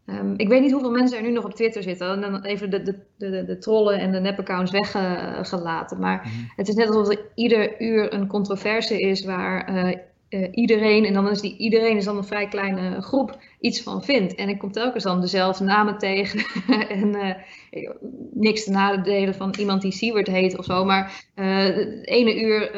Um, 0.06 0.34
ik 0.36 0.48
weet 0.48 0.60
niet 0.60 0.72
hoeveel 0.72 0.90
mensen 0.90 1.16
er 1.16 1.22
nu 1.22 1.30
nog 1.30 1.44
op 1.44 1.54
Twitter 1.54 1.82
zitten. 1.82 2.10
En 2.10 2.20
dan 2.20 2.44
even 2.44 2.70
de, 2.70 2.82
de, 2.82 2.98
de, 3.16 3.44
de 3.44 3.58
trollen 3.58 3.98
en 3.98 4.12
de 4.12 4.20
nepaccounts 4.20 4.70
weggelaten. 4.70 5.98
Maar 5.98 6.16
mhm. 6.16 6.44
het 6.56 6.68
is 6.68 6.74
net 6.74 6.88
alsof 6.88 7.08
er 7.08 7.20
ieder 7.34 7.80
uur 7.80 8.12
een 8.12 8.26
controverse 8.26 9.00
is 9.00 9.24
waar 9.24 9.74
uh, 9.74 9.98
uh, 10.32 10.48
iedereen, 10.50 11.04
en 11.04 11.12
dan 11.12 11.28
is 11.28 11.40
die 11.40 11.56
iedereen 11.56 11.96
is 11.96 12.04
dan 12.04 12.16
een 12.16 12.24
vrij 12.24 12.48
kleine 12.48 13.02
groep, 13.02 13.38
iets 13.60 13.82
van 13.82 14.04
vindt. 14.04 14.34
En 14.34 14.48
ik 14.48 14.58
kom 14.58 14.72
telkens 14.72 15.04
dan 15.04 15.20
dezelfde 15.20 15.64
namen 15.64 15.98
tegen. 15.98 16.44
en 16.88 17.14
uh, 17.14 17.90
niks 18.32 18.64
te 18.64 18.70
nadelen 18.70 19.34
van 19.34 19.54
iemand 19.58 19.82
die 19.82 19.92
Siewert 19.92 20.26
heet 20.26 20.58
of 20.58 20.64
zo. 20.64 20.84
Maar 20.84 21.24
uh, 21.34 21.56
het 21.56 22.06
ene 22.06 22.40
uur 22.40 22.70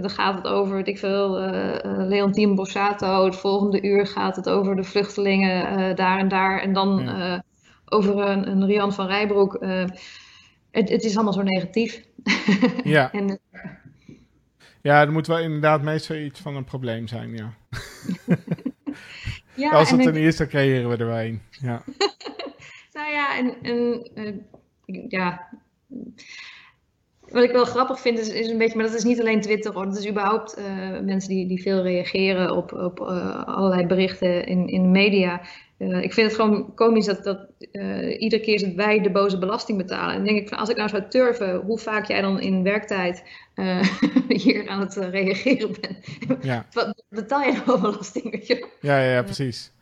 dan 0.00 0.10
gaat 0.10 0.34
het 0.34 0.46
over, 0.46 0.76
weet 0.76 0.88
ik 0.88 0.98
veel, 0.98 1.30
Leontien 1.84 2.54
Bossato. 2.54 3.24
Het 3.24 3.36
volgende 3.36 3.82
uur 3.82 4.06
gaat 4.06 4.36
het 4.36 4.48
over 4.48 4.76
de 4.76 4.84
vluchtelingen 4.84 5.96
daar 5.96 6.18
en 6.18 6.28
daar. 6.28 6.60
En 6.60 6.72
dan 6.72 7.10
over 7.84 8.18
een, 8.18 8.48
een 8.48 8.66
Rian 8.66 8.92
van 8.92 9.06
Rijbroek. 9.06 9.58
Het, 10.70 10.88
het, 10.88 11.04
is 11.04 11.14
allemaal 11.14 11.32
zo 11.32 11.42
negatief. 11.42 12.02
Ja. 12.84 13.12
en, 13.12 13.40
ja, 14.82 15.00
er 15.00 15.12
moet 15.12 15.26
wel 15.26 15.38
inderdaad 15.38 15.82
meestal 15.82 16.16
iets 16.16 16.40
van 16.40 16.56
een 16.56 16.64
probleem 16.64 17.06
zijn, 17.06 17.36
ja. 17.36 17.54
ja 19.64 19.70
Als 19.70 19.90
het 19.90 20.00
niet 20.00 20.16
is, 20.16 20.36
dan 20.36 20.48
creëren 20.48 20.90
we 20.90 20.96
er 20.96 21.06
wel 21.06 21.20
een. 21.20 21.42
Ja. 21.50 21.82
nou 22.96 23.10
ja, 23.10 23.36
en, 23.36 23.54
en 23.62 24.06
uh, 24.14 24.34
ja. 25.08 25.48
Wat 27.28 27.42
ik 27.42 27.50
wel 27.50 27.64
grappig 27.64 28.00
vind 28.00 28.18
is, 28.18 28.28
is 28.28 28.48
een 28.48 28.58
beetje, 28.58 28.76
maar 28.76 28.86
dat 28.86 28.94
is 28.94 29.04
niet 29.04 29.20
alleen 29.20 29.40
Twitter 29.40 29.72
hoor. 29.72 29.84
Dat 29.84 29.98
is 29.98 30.08
überhaupt 30.08 30.58
uh, 30.58 31.00
mensen 31.00 31.28
die, 31.28 31.46
die 31.46 31.62
veel 31.62 31.82
reageren 31.82 32.56
op, 32.56 32.72
op 32.72 33.00
uh, 33.00 33.44
allerlei 33.44 33.86
berichten 33.86 34.46
in, 34.46 34.68
in 34.68 34.82
de 34.82 34.88
media. 34.88 35.40
Uh, 35.78 36.02
ik 36.02 36.12
vind 36.12 36.26
het 36.26 36.40
gewoon 36.40 36.74
komisch 36.74 37.06
dat, 37.06 37.24
dat 37.24 37.48
uh, 37.72 38.20
iedere 38.20 38.42
keer 38.42 38.60
dat 38.60 38.74
wij 38.74 39.00
de 39.00 39.10
boze 39.10 39.38
belasting 39.38 39.78
betalen. 39.78 40.10
En 40.10 40.16
dan 40.16 40.24
denk 40.24 40.38
ik, 40.38 40.48
van, 40.48 40.58
als 40.58 40.68
ik 40.68 40.76
nou 40.76 40.88
zou 40.88 41.08
turven, 41.08 41.56
hoe 41.56 41.78
vaak 41.78 42.06
jij 42.06 42.20
dan 42.20 42.40
in 42.40 42.62
werktijd 42.62 43.22
uh, 43.54 43.82
hier 44.42 44.68
aan 44.68 44.80
het 44.80 44.94
reageren 44.94 45.76
bent. 45.80 46.44
Ja. 46.44 46.66
Wat 46.72 47.04
betaal 47.08 47.42
je 47.42 47.62
nou 47.66 47.80
belasting? 47.80 48.30
Weet 48.30 48.46
je? 48.46 48.68
Ja, 48.80 48.98
ja, 48.98 49.12
ja, 49.12 49.22
precies. 49.22 49.72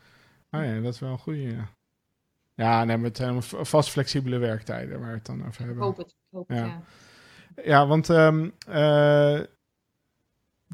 Oh 0.51 0.64
ja, 0.64 0.81
dat 0.81 0.94
is 0.94 1.01
wel 1.01 1.10
een 1.10 1.18
goede. 1.18 1.40
Ja, 1.40 1.68
ja 2.55 2.85
nee, 2.85 2.97
maar 2.97 3.06
het 3.06 3.16
zijn 3.16 3.43
vast 3.43 3.90
flexibele 3.90 4.39
werktijden 4.39 4.98
waar 4.98 5.09
we 5.09 5.14
het 5.14 5.27
dan 5.27 5.47
over 5.47 5.64
hebben. 5.64 5.77
Ik 5.77 5.82
hoop 5.82 5.97
het, 5.97 6.09
ik 6.09 6.14
hoop 6.31 6.48
het 6.48 6.59
ja. 6.59 6.82
ja. 7.64 7.86
want 7.86 8.09
um, 8.09 8.52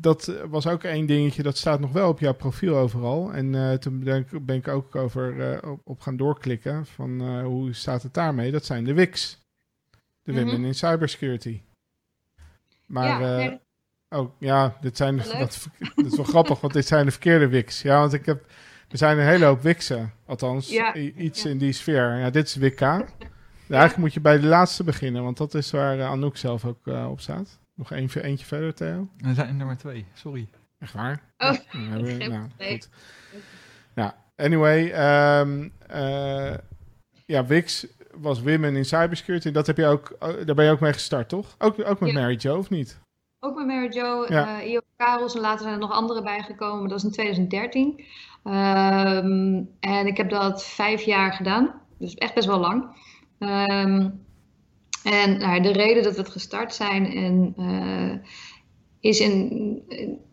dat 0.01 0.33
was 0.49 0.67
ook 0.67 0.85
één 0.85 1.07
dingetje, 1.07 1.43
dat 1.43 1.57
staat 1.57 1.81
nog 1.81 1.93
wel 1.93 2.09
op 2.09 2.19
jouw 2.19 2.35
profiel 2.35 2.77
overal. 2.77 3.33
En 3.33 3.53
uh, 3.53 3.73
toen 3.73 4.03
ben 4.43 4.57
ik, 4.57 4.69
ook 4.69 4.97
over 4.97 5.35
uh, 5.65 5.73
op, 5.85 6.01
gaan 6.01 6.17
doorklikken 6.17 6.87
van 6.87 7.23
uh, 7.23 7.43
hoe 7.43 7.73
staat 7.73 8.03
het 8.03 8.15
daarmee? 8.15 8.51
Dat 8.51 8.65
zijn 8.65 8.85
de 8.85 8.95
WICs. 8.95 9.41
De 10.23 10.33
Women 10.33 10.59
mm 10.59 10.65
in 10.65 10.75
Cybersecurity. 10.75 11.61
Maar, 12.87 13.21
ja, 13.21 13.61
oh 14.09 14.31
ja, 14.39 14.77
dit 14.81 14.97
zijn, 14.97 15.17
dat, 15.17 15.33
dat, 15.39 15.69
is 15.95 16.17
wel 16.17 16.25
grappig, 16.25 16.61
want 16.61 16.73
dit 16.73 16.87
zijn 16.87 17.05
de 17.05 17.11
verkeerde 17.11 17.49
WICs. 17.49 17.83
Ja, 17.83 17.99
want 17.99 18.13
ik 18.13 18.27
heb, 18.27 18.45
er 18.89 18.99
zijn 18.99 19.19
een 19.19 19.27
hele 19.27 19.45
hoop 19.45 19.63
WICsen, 19.63 20.13
althans 20.27 20.71
ja, 20.71 20.95
iets 20.97 21.45
in 21.45 21.59
die 21.59 21.73
sfeer. 21.73 22.19
Ja, 22.19 22.31
dit 22.31 22.47
is 22.47 22.55
WIK. 22.55 22.81
Eigenlijk 22.81 23.97
moet 23.97 24.15
je 24.15 24.21
bij 24.21 24.39
de 24.39 24.47
laatste 24.47 24.85
beginnen, 24.85 25.23
want 25.23 25.37
dat 25.37 25.55
is 25.55 25.71
waar 25.71 26.03
Anouk 26.03 26.37
zelf 26.37 26.65
ook 26.65 26.87
op 26.87 27.21
staat. 27.21 27.61
Nog 27.75 27.91
eentje, 27.91 28.23
eentje 28.23 28.47
verder, 28.47 28.75
Theo? 28.75 29.09
We 29.17 29.35
zijn 29.35 29.61
er 29.61 29.67
maar 29.67 29.77
twee, 29.77 30.07
sorry. 30.15 30.49
Echt 30.79 30.93
waar? 30.93 31.23
Oh, 31.39 31.55
ja, 31.71 32.01
we, 32.01 32.13
nou, 32.13 32.49
goed. 32.59 32.89
Nou, 33.95 34.13
anyway. 34.37 34.83
Um, 35.41 35.73
uh, 35.91 36.55
ja, 37.27 37.47
Wix 37.47 37.87
was 38.15 38.43
Women 38.43 38.77
in 38.77 38.85
Cybersecurity. 38.85 39.51
Dat 39.51 39.67
heb 39.67 39.77
je 39.77 39.87
ook, 39.87 40.17
oh, 40.19 40.47
daar 40.47 40.55
ben 40.55 40.65
je 40.65 40.71
ook 40.71 40.81
mee 40.81 40.93
gestart, 40.93 41.29
toch? 41.29 41.55
Ook, 41.59 41.89
ook 41.89 42.01
met 42.01 42.13
Mary 42.13 42.37
Jo, 42.39 42.59
of 42.59 42.71
niet? 42.71 43.01
Ook 43.41 43.57
met 43.57 43.67
Mary 43.67 43.93
Jo, 43.93 44.27
ja. 44.29 44.63
uh, 44.63 44.71
Io 44.71 44.81
Karels 44.97 45.35
en 45.35 45.41
later 45.41 45.61
zijn 45.61 45.73
er 45.73 45.81
nog 45.81 45.93
andere 45.93 46.23
bijgekomen. 46.23 46.89
Dat 46.89 46.99
is 46.99 47.05
in 47.05 47.11
2013. 47.11 48.05
Um, 48.45 48.53
ehm, 48.53 49.63
en 49.81 50.07
ik 50.07 50.17
heb 50.17 50.31
dat 50.31 50.65
vijf 50.65 51.03
jaar 51.03 51.33
gedaan. 51.33 51.81
Dus 51.99 52.15
echt 52.15 52.35
best 52.35 52.47
wel 52.47 52.59
lang. 52.59 52.97
Um, 53.39 54.25
en 55.03 55.39
nou, 55.39 55.63
de 55.63 55.73
reden 55.73 56.03
dat 56.03 56.15
we 56.15 56.21
het 56.21 56.31
gestart 56.31 56.75
zijn 56.75 57.13
en, 57.13 57.55
uh, 57.59 58.15
is 59.01 59.21
in, 59.21 59.83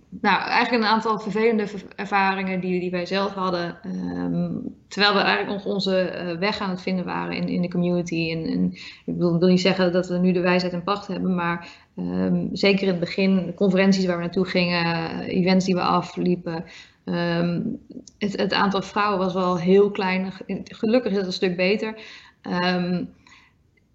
nou, 0.10 0.42
eigenlijk 0.42 0.84
een 0.84 0.90
aantal 0.90 1.20
vervelende 1.20 1.68
ervaringen 1.96 2.60
die, 2.60 2.80
die 2.80 2.92
wij 2.92 3.06
zelf 3.06 3.34
hadden. 3.34 3.78
Um, 3.86 4.76
terwijl 4.88 5.14
we 5.14 5.20
eigenlijk 5.20 5.58
nog 5.58 5.74
onze 5.74 6.14
uh, 6.14 6.38
weg 6.40 6.60
aan 6.60 6.70
het 6.70 6.82
vinden 6.82 7.06
waren 7.06 7.36
in, 7.36 7.48
in 7.48 7.62
de 7.62 7.70
community. 7.70 8.32
En, 8.32 8.46
en 8.46 8.72
ik 9.06 9.16
wil, 9.18 9.40
wil, 9.40 9.48
niet 9.48 9.62
zeggen 9.62 9.92
dat 9.92 10.08
we 10.08 10.18
nu 10.18 10.32
de 10.32 10.40
wijsheid 10.40 10.74
en 10.74 10.84
pacht 10.84 11.08
hebben, 11.08 11.36
maar 11.36 11.70
um, 11.96 12.50
zeker 12.54 12.82
in 12.82 12.88
het 12.88 13.00
begin, 13.00 13.46
de 13.46 13.54
conferenties 13.54 14.06
waar 14.06 14.16
we 14.16 14.22
naartoe 14.22 14.46
gingen, 14.46 15.20
events 15.20 15.66
die 15.66 15.76
we 15.76 15.82
afliepen. 15.82 16.64
Um, 17.06 17.80
het, 18.18 18.38
het, 18.38 18.54
aantal 18.54 18.82
vrouwen 18.82 19.20
was 19.20 19.34
wel 19.34 19.58
heel 19.58 19.92
klein. 19.92 20.32
Gelukkig 20.64 21.12
is 21.12 21.18
het 21.18 21.26
een 21.26 21.34
stuk 21.34 21.56
beter. 21.56 21.96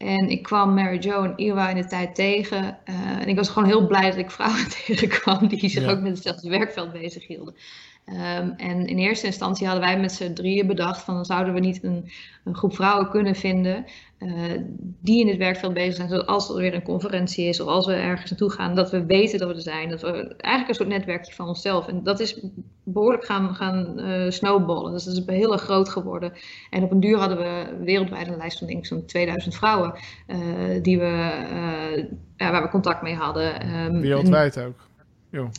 En 0.05 0.29
ik 0.29 0.43
kwam 0.43 0.75
Mary 0.75 0.99
Jo 0.99 1.23
en 1.23 1.33
Iwa 1.37 1.69
in 1.69 1.77
de 1.77 1.87
tijd 1.87 2.15
tegen. 2.15 2.79
Uh, 2.85 3.21
en 3.21 3.29
ik 3.29 3.37
was 3.37 3.49
gewoon 3.49 3.69
heel 3.69 3.87
blij 3.87 4.11
dat 4.11 4.19
ik 4.19 4.31
vrouwen 4.31 4.69
tegenkwam 4.87 5.47
die 5.47 5.69
zich 5.69 5.89
ook 5.89 6.01
met 6.01 6.13
hetzelfde 6.13 6.49
werkveld 6.49 6.93
bezig 6.93 7.27
hielden. 7.27 7.55
Um, 8.07 8.55
en 8.57 8.87
in 8.87 8.99
eerste 8.99 9.27
instantie 9.27 9.67
hadden 9.67 9.85
wij 9.85 10.01
met 10.01 10.13
z'n 10.13 10.33
drieën 10.33 10.67
bedacht 10.67 11.03
van 11.03 11.15
dan 11.15 11.25
zouden 11.25 11.55
we 11.55 11.61
niet 11.61 11.83
een, 11.83 12.11
een 12.45 12.57
groep 12.57 12.75
vrouwen 12.75 13.11
kunnen 13.11 13.35
vinden 13.35 13.85
uh, 14.19 14.61
die 15.01 15.21
in 15.21 15.29
het 15.29 15.37
werkveld 15.37 15.75
bezig 15.75 15.95
zijn, 15.95 16.09
zodat 16.09 16.27
als 16.27 16.49
er 16.49 16.57
weer 16.57 16.75
een 16.75 16.83
conferentie 16.83 17.49
is 17.49 17.61
of 17.61 17.69
als 17.69 17.87
we 17.87 17.93
ergens 17.93 18.31
naartoe 18.31 18.51
gaan, 18.51 18.75
dat 18.75 18.91
we 18.91 19.07
weten 19.07 19.39
dat 19.39 19.49
we 19.49 19.55
er 19.55 19.61
zijn. 19.61 19.89
Dat 19.89 20.01
we 20.01 20.09
eigenlijk 20.37 20.69
een 20.69 20.75
soort 20.75 20.89
netwerkje 20.89 21.33
van 21.33 21.49
onszelf. 21.49 21.89
En 21.89 22.03
dat 22.03 22.21
is 22.21 22.47
behoorlijk 22.83 23.25
gaan, 23.25 23.55
gaan 23.55 24.01
uh, 24.01 24.31
snowballen. 24.31 24.93
Dus 24.93 25.05
dat 25.05 25.17
is 25.17 25.23
heel 25.27 25.53
erg 25.53 25.63
groot 25.63 25.89
geworden. 25.89 26.33
En 26.71 26.83
op 26.83 26.91
een 26.91 27.01
duur 27.01 27.19
hadden 27.19 27.39
we 27.39 27.77
wereldwijd 27.85 28.29
een 28.29 28.37
lijst 28.37 28.59
van 28.59 28.67
denk 28.67 28.79
ik 28.79 28.87
zo'n 28.87 29.07
2000 29.07 29.55
vrouwen 29.55 29.95
uh, 30.27 30.39
die 30.83 30.99
we, 30.99 31.33
ja, 32.37 32.51
waar 32.51 32.63
we 32.63 32.69
contact 32.69 33.03
mee 33.03 33.15
hadden. 33.15 33.75
Um, 33.75 34.01
wereldwijd 34.01 34.61
ook. 34.61 34.93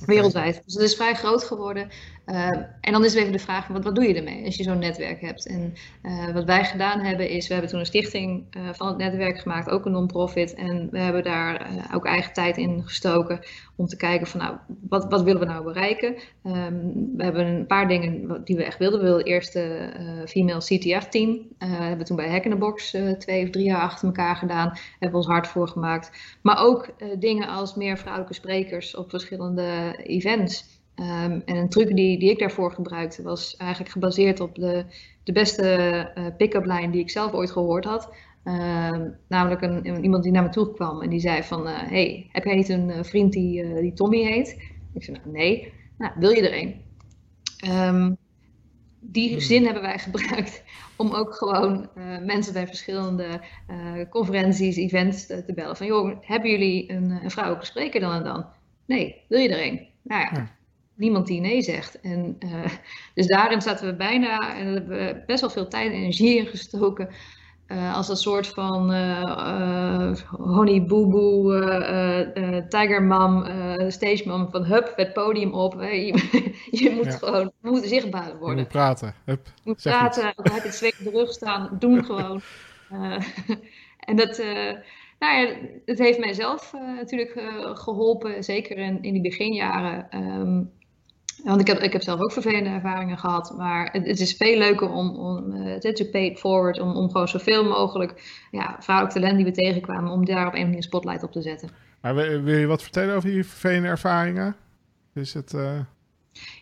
Wereldwijd. 0.05 0.61
Dus 0.65 0.73
het 0.73 0.83
is 0.83 0.95
vrij 0.95 1.13
groot 1.13 1.43
geworden. 1.43 1.89
Uh, 2.25 2.47
en 2.81 2.91
dan 2.91 3.05
is 3.05 3.15
er 3.15 3.19
even 3.19 3.31
de 3.31 3.39
vraag: 3.39 3.67
wat, 3.67 3.83
wat 3.83 3.95
doe 3.95 4.07
je 4.07 4.13
ermee 4.13 4.45
als 4.45 4.55
je 4.55 4.63
zo'n 4.63 4.79
netwerk 4.79 5.21
hebt? 5.21 5.47
En 5.47 5.73
uh, 6.03 6.33
wat 6.33 6.43
wij 6.43 6.65
gedaan 6.65 6.99
hebben, 6.99 7.29
is 7.29 7.47
we 7.47 7.53
hebben 7.53 7.71
toen 7.71 7.79
een 7.79 7.85
stichting 7.85 8.45
uh, 8.57 8.69
van 8.73 8.87
het 8.87 8.97
netwerk 8.97 9.39
gemaakt, 9.39 9.69
ook 9.69 9.85
een 9.85 9.91
non-profit. 9.91 10.53
En 10.53 10.87
we 10.91 10.99
hebben 10.99 11.23
daar 11.23 11.69
ook 11.93 12.05
eigen 12.05 12.33
tijd 12.33 12.57
in 12.57 12.83
gestoken 12.85 13.39
om 13.75 13.85
te 13.85 13.97
kijken 13.97 14.27
van 14.27 14.39
nou, 14.39 14.57
wat, 14.89 15.05
wat 15.09 15.23
willen 15.23 15.39
we 15.39 15.45
nou 15.45 15.63
bereiken? 15.63 16.15
Um, 16.43 17.13
we 17.17 17.23
hebben 17.23 17.45
een 17.45 17.65
paar 17.65 17.87
dingen 17.87 18.41
die 18.43 18.55
we 18.55 18.63
echt 18.63 18.77
wilden. 18.77 18.99
We 18.99 19.05
wilden 19.05 19.25
eerst 19.25 19.53
de 19.53 19.89
female 20.27 20.59
CTF 20.59 21.07
team. 21.09 21.47
hebben 21.57 21.97
we 21.97 22.03
toen 22.03 22.15
bij 22.15 22.29
Hack 22.29 22.43
in 22.43 22.51
the 22.51 22.57
Box 22.57 22.95
twee 23.17 23.43
of 23.43 23.49
drie 23.49 23.65
jaar 23.65 23.81
achter 23.81 24.07
elkaar 24.07 24.35
gedaan. 24.35 24.67
Hebben 24.67 25.09
we 25.09 25.25
ons 25.25 25.27
hard 25.27 25.47
voor 25.47 25.67
gemaakt. 25.67 26.37
Maar 26.41 26.59
ook 26.59 26.93
dingen 27.19 27.47
als 27.47 27.75
meer 27.75 27.97
vrouwelijke 27.97 28.33
sprekers 28.33 28.95
op 28.95 29.09
verschillende 29.09 29.95
events. 30.03 30.74
Um, 30.99 31.41
en 31.45 31.55
een 31.55 31.69
truc 31.69 31.95
die, 31.95 32.19
die 32.19 32.29
ik 32.29 32.39
daarvoor 32.39 32.71
gebruikte 32.71 33.21
was 33.23 33.57
eigenlijk 33.57 33.91
gebaseerd 33.91 34.39
op 34.39 34.55
de, 34.55 34.85
de 35.23 35.31
beste 35.31 36.11
uh, 36.17 36.25
pick-up 36.37 36.65
line 36.65 36.91
die 36.91 37.01
ik 37.01 37.09
zelf 37.09 37.31
ooit 37.31 37.51
gehoord 37.51 37.85
had. 37.85 38.13
Uh, 38.43 38.99
namelijk 39.27 39.61
een, 39.61 40.03
iemand 40.03 40.23
die 40.23 40.31
naar 40.31 40.43
me 40.43 40.49
toe 40.49 40.73
kwam 40.73 41.01
en 41.01 41.09
die 41.09 41.19
zei 41.19 41.43
van, 41.43 41.67
uh, 41.67 41.77
hey, 41.77 42.29
heb 42.31 42.43
jij 42.43 42.55
niet 42.55 42.69
een 42.69 42.89
uh, 42.89 43.03
vriend 43.03 43.33
die, 43.33 43.81
die 43.81 43.93
Tommy 43.93 44.23
heet? 44.23 44.61
Ik 44.93 45.03
zei, 45.03 45.17
nou, 45.17 45.31
nee. 45.31 45.73
Nou, 45.97 46.13
wil 46.19 46.29
je 46.29 46.49
er 46.49 46.61
een? 46.61 46.81
Um, 47.71 48.17
die 48.99 49.29
hmm. 49.29 49.39
zin 49.39 49.63
hebben 49.63 49.81
wij 49.81 49.99
gebruikt 50.09 50.63
om 50.95 51.13
ook 51.13 51.33
gewoon 51.35 51.89
mensen 52.25 52.53
bij 52.53 52.67
verschillende 52.67 53.41
conferenties, 54.09 54.75
events 54.75 55.25
te, 55.25 55.45
te, 55.45 55.53
bellen. 55.53 55.77
Van, 55.77 55.87
joh, 55.87 56.17
hebben 56.21 56.49
jullie 56.49 56.91
een, 56.91 57.11
een 57.23 57.31
vrouwelijke 57.31 57.67
spreker 57.67 57.99
dan 57.99 58.13
en 58.13 58.23
dan? 58.23 58.45
Nee, 58.85 59.21
wil 59.27 59.39
je 59.39 59.49
er 59.49 59.65
een? 59.65 59.87
Nou 60.03 60.21
ja, 60.21 60.29
ja 60.33 60.54
niemand 60.95 61.27
die 61.27 61.41
nee 61.41 61.61
zegt. 61.61 62.01
En, 62.01 62.35
uh, 62.39 62.65
dus 63.13 63.27
daarin 63.27 63.61
zaten 63.61 63.87
we 63.87 63.95
bijna, 63.95 64.55
en 64.57 64.67
hebben 64.67 64.97
we 64.97 65.23
best 65.25 65.41
wel 65.41 65.49
veel 65.49 65.67
tijd 65.67 65.91
en 65.91 65.97
energie 65.97 66.37
in 66.37 66.45
gestoken. 66.45 67.09
Uh, 67.67 67.95
als 67.95 68.09
een 68.09 68.15
soort 68.15 68.47
van 68.47 68.93
uh, 68.93 70.13
honey 70.29 70.85
boo 70.85 71.07
boo, 71.07 71.59
tiger 72.69 73.03
mom, 73.03 73.45
stage 73.91 74.23
mom 74.25 74.51
van 74.51 74.63
hup, 74.63 74.93
het 74.95 75.13
podium 75.13 75.53
op. 75.53 75.73
je, 75.73 76.29
je, 76.83 76.91
moet 76.95 77.15
gewoon, 77.15 77.51
we 77.59 77.69
moeten 77.69 77.89
zichtbaar 77.89 78.37
worden. 78.37 78.55
Je 78.55 78.61
moet 78.61 78.67
praten, 78.67 79.13
hup. 79.25 79.45
Je 79.45 79.61
moet 79.63 79.81
praten, 79.81 80.33
dan 80.35 80.53
heb 80.53 80.61
je 80.61 80.67
het 80.67 80.77
zweet 80.77 80.95
op 80.99 81.03
de 81.03 81.19
rug 81.19 81.31
staan, 81.31 81.75
doen 81.79 82.05
gewoon. 82.05 82.41
en 84.09 84.15
dat, 84.15 84.37
Nou 85.19 85.39
ja, 85.39 85.55
het 85.85 85.99
heeft 85.99 86.19
mij 86.19 86.33
zelf 86.33 86.73
natuurlijk 86.95 87.41
geholpen, 87.73 88.43
zeker 88.43 88.77
in, 88.77 89.01
in 89.01 89.13
die 89.13 89.21
beginjaren. 89.21 90.07
Ehm, 90.09 90.63
want 91.45 91.61
ik 91.61 91.67
heb, 91.67 91.79
ik 91.79 91.93
heb 91.93 92.01
zelf 92.01 92.19
ook 92.19 92.31
vervelende 92.31 92.69
ervaringen 92.69 93.17
gehad. 93.17 93.53
Maar 93.57 93.89
het, 93.91 94.07
het 94.07 94.19
is 94.19 94.33
veel 94.33 94.57
leuker 94.57 94.89
om, 94.89 95.15
om 95.15 95.51
uh, 95.51 95.75
to 95.75 96.05
pay 96.05 96.25
it 96.25 96.39
forward. 96.39 96.79
Om, 96.79 96.95
om 96.95 97.11
gewoon 97.11 97.27
zoveel 97.27 97.63
mogelijk 97.63 98.45
ja, 98.51 98.75
vrouwelijk 98.79 99.15
talent 99.15 99.35
die 99.35 99.45
we 99.45 99.51
tegenkwamen. 99.51 100.11
Om 100.11 100.25
daar 100.25 100.47
op 100.47 100.53
een 100.53 100.61
manier 100.61 100.75
een 100.75 100.83
spotlight 100.83 101.23
op 101.23 101.31
te 101.31 101.41
zetten. 101.41 101.69
Maar 102.01 102.15
wil, 102.15 102.57
je 102.57 102.65
wat 102.65 102.81
vertellen 102.81 103.15
over 103.15 103.29
die 103.29 103.45
vervelende 103.45 103.87
ervaringen? 103.87 104.55
Is 105.13 105.33
het... 105.33 105.53
Uh... 105.53 105.79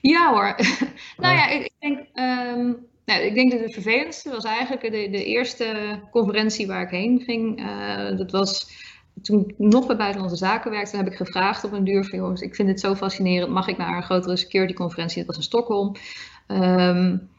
Ja 0.02 0.34
hoor. 0.34 0.56
nou 1.24 1.36
ja, 1.36 1.48
ik, 1.50 1.64
ik 1.64 1.74
denk... 1.80 2.00
Um, 2.14 2.78
nou, 3.06 3.22
ik 3.22 3.34
denk 3.34 3.52
dat 3.52 3.60
het 3.60 3.74
vervelendste 3.74 4.30
was 4.30 4.44
eigenlijk 4.44 4.82
de, 4.82 5.10
de 5.10 5.26
eerste 5.26 6.00
conferentie 6.12 6.68
waar 6.68 6.82
ik 6.82 6.90
heen 6.90 7.22
ging. 7.22 7.60
Uh, 7.60 8.18
dat 8.18 8.32
was 8.32 8.68
toen 9.22 9.44
ik 9.48 9.54
nog 9.58 9.88
bij 9.88 9.96
Buitenlandse 9.96 10.38
Zaken 10.38 10.72
werkte, 10.72 10.98
heb 10.98 11.08
ik 11.08 11.16
gevraagd 11.16 11.64
op 11.64 11.72
een 11.72 11.84
duur 11.84 12.06
van 12.06 12.20
jongens, 12.20 12.42
ik 12.42 12.56
vind 12.56 12.68
dit 12.68 12.80
zo 12.80 12.96
fascinerend, 12.96 13.52
mag 13.52 13.68
ik 13.68 13.78
naar 13.78 13.96
een 13.96 14.04
grotere 14.04 14.38
security 14.38 14.74
conferentie? 14.74 15.18
Dat 15.18 15.26
was 15.26 15.38
in 15.38 15.44
Stockholm. 15.44 15.96
Um, 16.48 17.30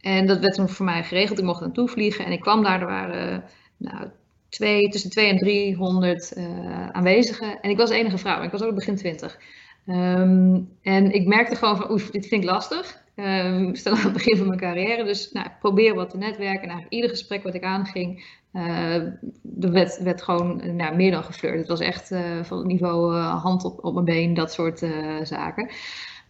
en 0.00 0.26
dat 0.26 0.38
werd 0.38 0.54
toen 0.54 0.68
voor 0.68 0.84
mij 0.84 1.04
geregeld. 1.04 1.38
Ik 1.38 1.44
mocht 1.44 1.60
naartoe 1.60 1.88
vliegen 1.88 2.24
en 2.24 2.32
ik 2.32 2.40
kwam 2.40 2.62
daar. 2.62 2.80
Er 2.80 2.86
waren 2.86 3.44
nou, 3.76 4.08
twee, 4.48 4.88
tussen 4.88 5.10
2 5.10 5.28
en 5.28 5.38
300 5.38 6.36
uh, 6.36 6.44
eh, 6.44 6.88
aanwezigen. 6.88 7.60
En 7.60 7.70
ik 7.70 7.76
was 7.76 7.88
de 7.88 7.96
enige 7.96 8.18
vrouw. 8.18 8.42
Ik 8.42 8.50
was 8.50 8.62
ook 8.62 8.74
begin 8.74 8.96
20. 8.96 9.38
Um, 9.86 10.68
en 10.82 11.12
ik 11.12 11.26
merkte 11.26 11.56
gewoon 11.56 11.76
van, 11.76 11.90
oef, 11.90 12.10
dit 12.10 12.26
vind 12.26 12.42
ik 12.42 12.50
lastig. 12.50 12.96
Um, 13.18 13.74
stel 13.74 13.92
aan 13.92 14.02
het 14.02 14.12
begin 14.12 14.36
van 14.36 14.46
mijn 14.46 14.58
carrière. 14.58 15.04
Dus 15.04 15.32
nou, 15.32 15.46
ik 15.46 15.58
probeer 15.60 15.94
wat 15.94 16.10
te 16.10 16.16
netwerken. 16.16 16.68
En 16.68 16.86
ieder 16.88 17.10
gesprek 17.10 17.42
wat 17.42 17.54
ik 17.54 17.62
aanging, 17.62 18.24
er 18.52 19.72
werd, 19.72 19.98
werd 20.02 20.22
gewoon 20.22 20.76
nou, 20.76 20.96
meer 20.96 21.10
dan 21.10 21.24
geflirt. 21.24 21.58
Het 21.58 21.68
was 21.68 21.80
echt 21.80 22.10
uh, 22.10 22.20
van 22.42 22.58
het 22.58 22.66
niveau 22.66 23.14
uh, 23.14 23.42
hand 23.42 23.64
op, 23.64 23.84
op 23.84 23.92
mijn 23.92 24.04
been, 24.04 24.34
dat 24.34 24.52
soort 24.52 24.86
zaken. 25.22 25.70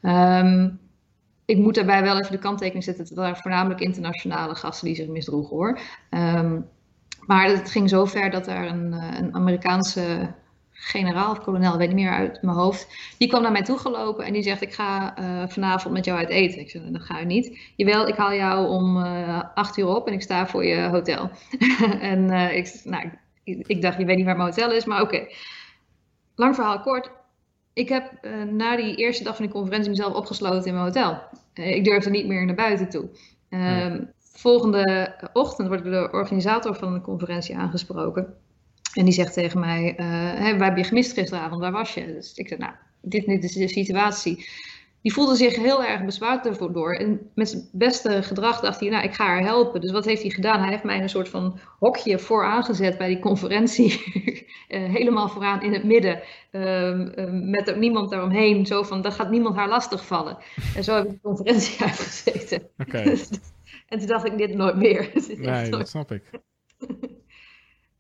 Um, 0.03 0.81
ik 1.45 1.59
moet 1.59 1.75
daarbij 1.75 2.03
wel 2.03 2.19
even 2.19 2.33
de 2.33 2.39
kanttekening 2.39 2.85
zetten. 2.85 3.05
Het 3.05 3.15
waren 3.15 3.37
voornamelijk 3.37 3.81
internationale 3.81 4.55
gasten 4.55 4.87
die 4.87 4.97
zich 4.97 5.09
misdroegen 5.09 5.57
hoor. 5.57 5.79
Um, 6.11 6.67
maar 7.27 7.49
het 7.49 7.71
ging 7.71 7.89
zo 7.89 8.05
ver 8.05 8.31
dat 8.31 8.47
er 8.47 8.67
een, 8.67 8.93
een 8.93 9.35
Amerikaanse 9.35 10.35
generaal 10.81 11.31
of 11.31 11.41
kolonel, 11.41 11.77
weet 11.77 11.89
niet 11.89 11.97
meer 11.97 12.13
uit 12.13 12.43
mijn 12.43 12.57
hoofd. 12.57 13.15
Die 13.19 13.29
kwam 13.29 13.43
naar 13.43 13.53
mij 13.53 13.63
toe 13.63 13.79
gelopen 13.79 14.25
en 14.25 14.33
die 14.33 14.43
zegt: 14.43 14.63
Ik 14.63 14.75
ga 14.75 15.19
uh, 15.19 15.49
vanavond 15.49 15.95
met 15.95 16.05
jou 16.05 16.19
uit 16.19 16.29
eten. 16.29 16.61
Ik 16.61 16.71
zei: 16.71 16.91
Dat 16.91 17.03
ga 17.03 17.19
je 17.19 17.27
niet. 17.27 17.59
Jawel, 17.77 18.09
ik 18.09 18.15
haal 18.15 18.35
jou 18.35 18.69
om 18.69 18.97
uh, 18.97 19.43
acht 19.55 19.77
uur 19.77 19.87
op 19.87 20.07
en 20.07 20.13
ik 20.13 20.23
sta 20.23 20.47
voor 20.47 20.65
je 20.65 20.89
hotel. 20.89 21.31
en 22.01 22.33
uh, 22.33 22.57
ik, 22.57 22.81
nou, 22.85 23.11
ik, 23.45 23.67
ik, 23.67 23.83
dacht: 23.83 23.99
Je 23.99 24.05
weet 24.05 24.17
niet 24.17 24.25
waar 24.25 24.37
mijn 24.37 24.49
hotel 24.49 24.73
is, 24.73 24.85
maar 24.85 25.03
oké. 25.03 25.15
Okay. 25.15 25.35
Lang 26.35 26.55
verhaal 26.55 26.81
kort. 26.81 27.11
Ik 27.73 27.89
heb 27.89 28.13
na 28.51 28.77
die 28.77 28.95
eerste 28.97 29.25
dag 29.25 29.37
van 29.37 29.45
die 29.45 29.55
conferentie 29.55 29.91
mezelf 29.91 30.15
opgesloten 30.15 30.67
in 30.67 30.73
mijn 30.73 30.85
hotel. 30.85 31.23
ik 31.55 31.85
durfde 31.85 32.11
niet 32.11 32.27
meer 32.27 32.45
naar 32.47 32.55
buiten 32.55 32.89
toe. 32.89 33.09
Um, 33.51 34.13
volgende 34.19 35.15
ochtend 35.33 35.69
word 35.69 35.81
ik 35.81 35.93
door 35.93 36.03
de 36.03 36.13
organisator 36.13 36.75
van 36.75 36.95
de 36.95 37.01
conferentie 37.01 37.57
aangesproken. 37.57 38.35
En 38.95 39.05
die 39.05 39.15
zegt 39.15 39.33
tegen 39.33 39.61
mij, 39.61 39.95
hey, 39.97 40.57
wij 40.57 40.67
hebben 40.67 40.77
je 40.77 40.85
gemist 40.85 41.13
gisteravond, 41.13 41.61
waar 41.61 41.73
was 41.73 41.95
je? 41.95 42.07
Dus 42.07 42.35
ik 42.35 42.49
zei, 42.49 42.61
nou, 42.61 42.73
dit, 43.03 43.27
dit 43.27 43.45
is 43.45 43.53
de 43.53 43.69
situatie. 43.69 44.47
Die 45.03 45.13
voelde 45.13 45.37
zich 45.37 45.57
heel 45.57 45.85
erg 45.85 46.05
bezwaard 46.05 46.47
ervoor 46.47 46.73
door. 46.73 46.95
En 46.95 47.31
met 47.35 47.49
zijn 47.49 47.69
beste 47.73 48.23
gedrag 48.23 48.61
dacht 48.61 48.81
hij, 48.81 48.89
nou, 48.89 49.05
ik 49.05 49.15
ga 49.15 49.25
haar 49.25 49.43
helpen. 49.43 49.81
Dus 49.81 49.91
wat 49.91 50.05
heeft 50.05 50.23
hij 50.23 50.31
gedaan? 50.31 50.61
Hij 50.61 50.71
heeft 50.71 50.85
mij 50.85 51.03
een 51.03 51.09
soort 51.09 51.29
van 51.29 51.59
hokje 51.79 52.19
voor 52.19 52.45
aangezet 52.45 52.99
bij 52.99 53.09
die 53.09 53.19
conferentie. 53.19 54.03
uh, 54.69 54.93
helemaal 54.99 55.29
vooraan 55.29 55.63
in 55.63 55.73
het 55.73 55.85
midden. 55.85 56.21
Uh, 56.53 57.31
met 57.31 57.77
niemand 57.77 58.11
daaromheen. 58.11 58.67
Zo 58.67 58.83
van, 58.83 59.03
dan 59.03 59.13
gaat 59.13 59.31
niemand 59.31 59.57
haar 59.57 59.69
lastigvallen. 59.69 60.39
En 60.75 60.85
zo 60.85 60.95
heb 60.95 61.05
ik 61.05 61.11
de 61.11 61.21
conferentie 61.23 61.81
uitgezeten. 61.87 62.69
Oké. 62.79 62.99
en 63.89 63.99
toen 63.99 64.07
dacht 64.07 64.27
ik, 64.27 64.39
dit 64.39 64.55
nooit 64.55 64.77
meer. 64.77 65.11
nee, 65.37 65.71
dat 65.71 65.89
snap 65.89 66.13
ik. 66.13 66.23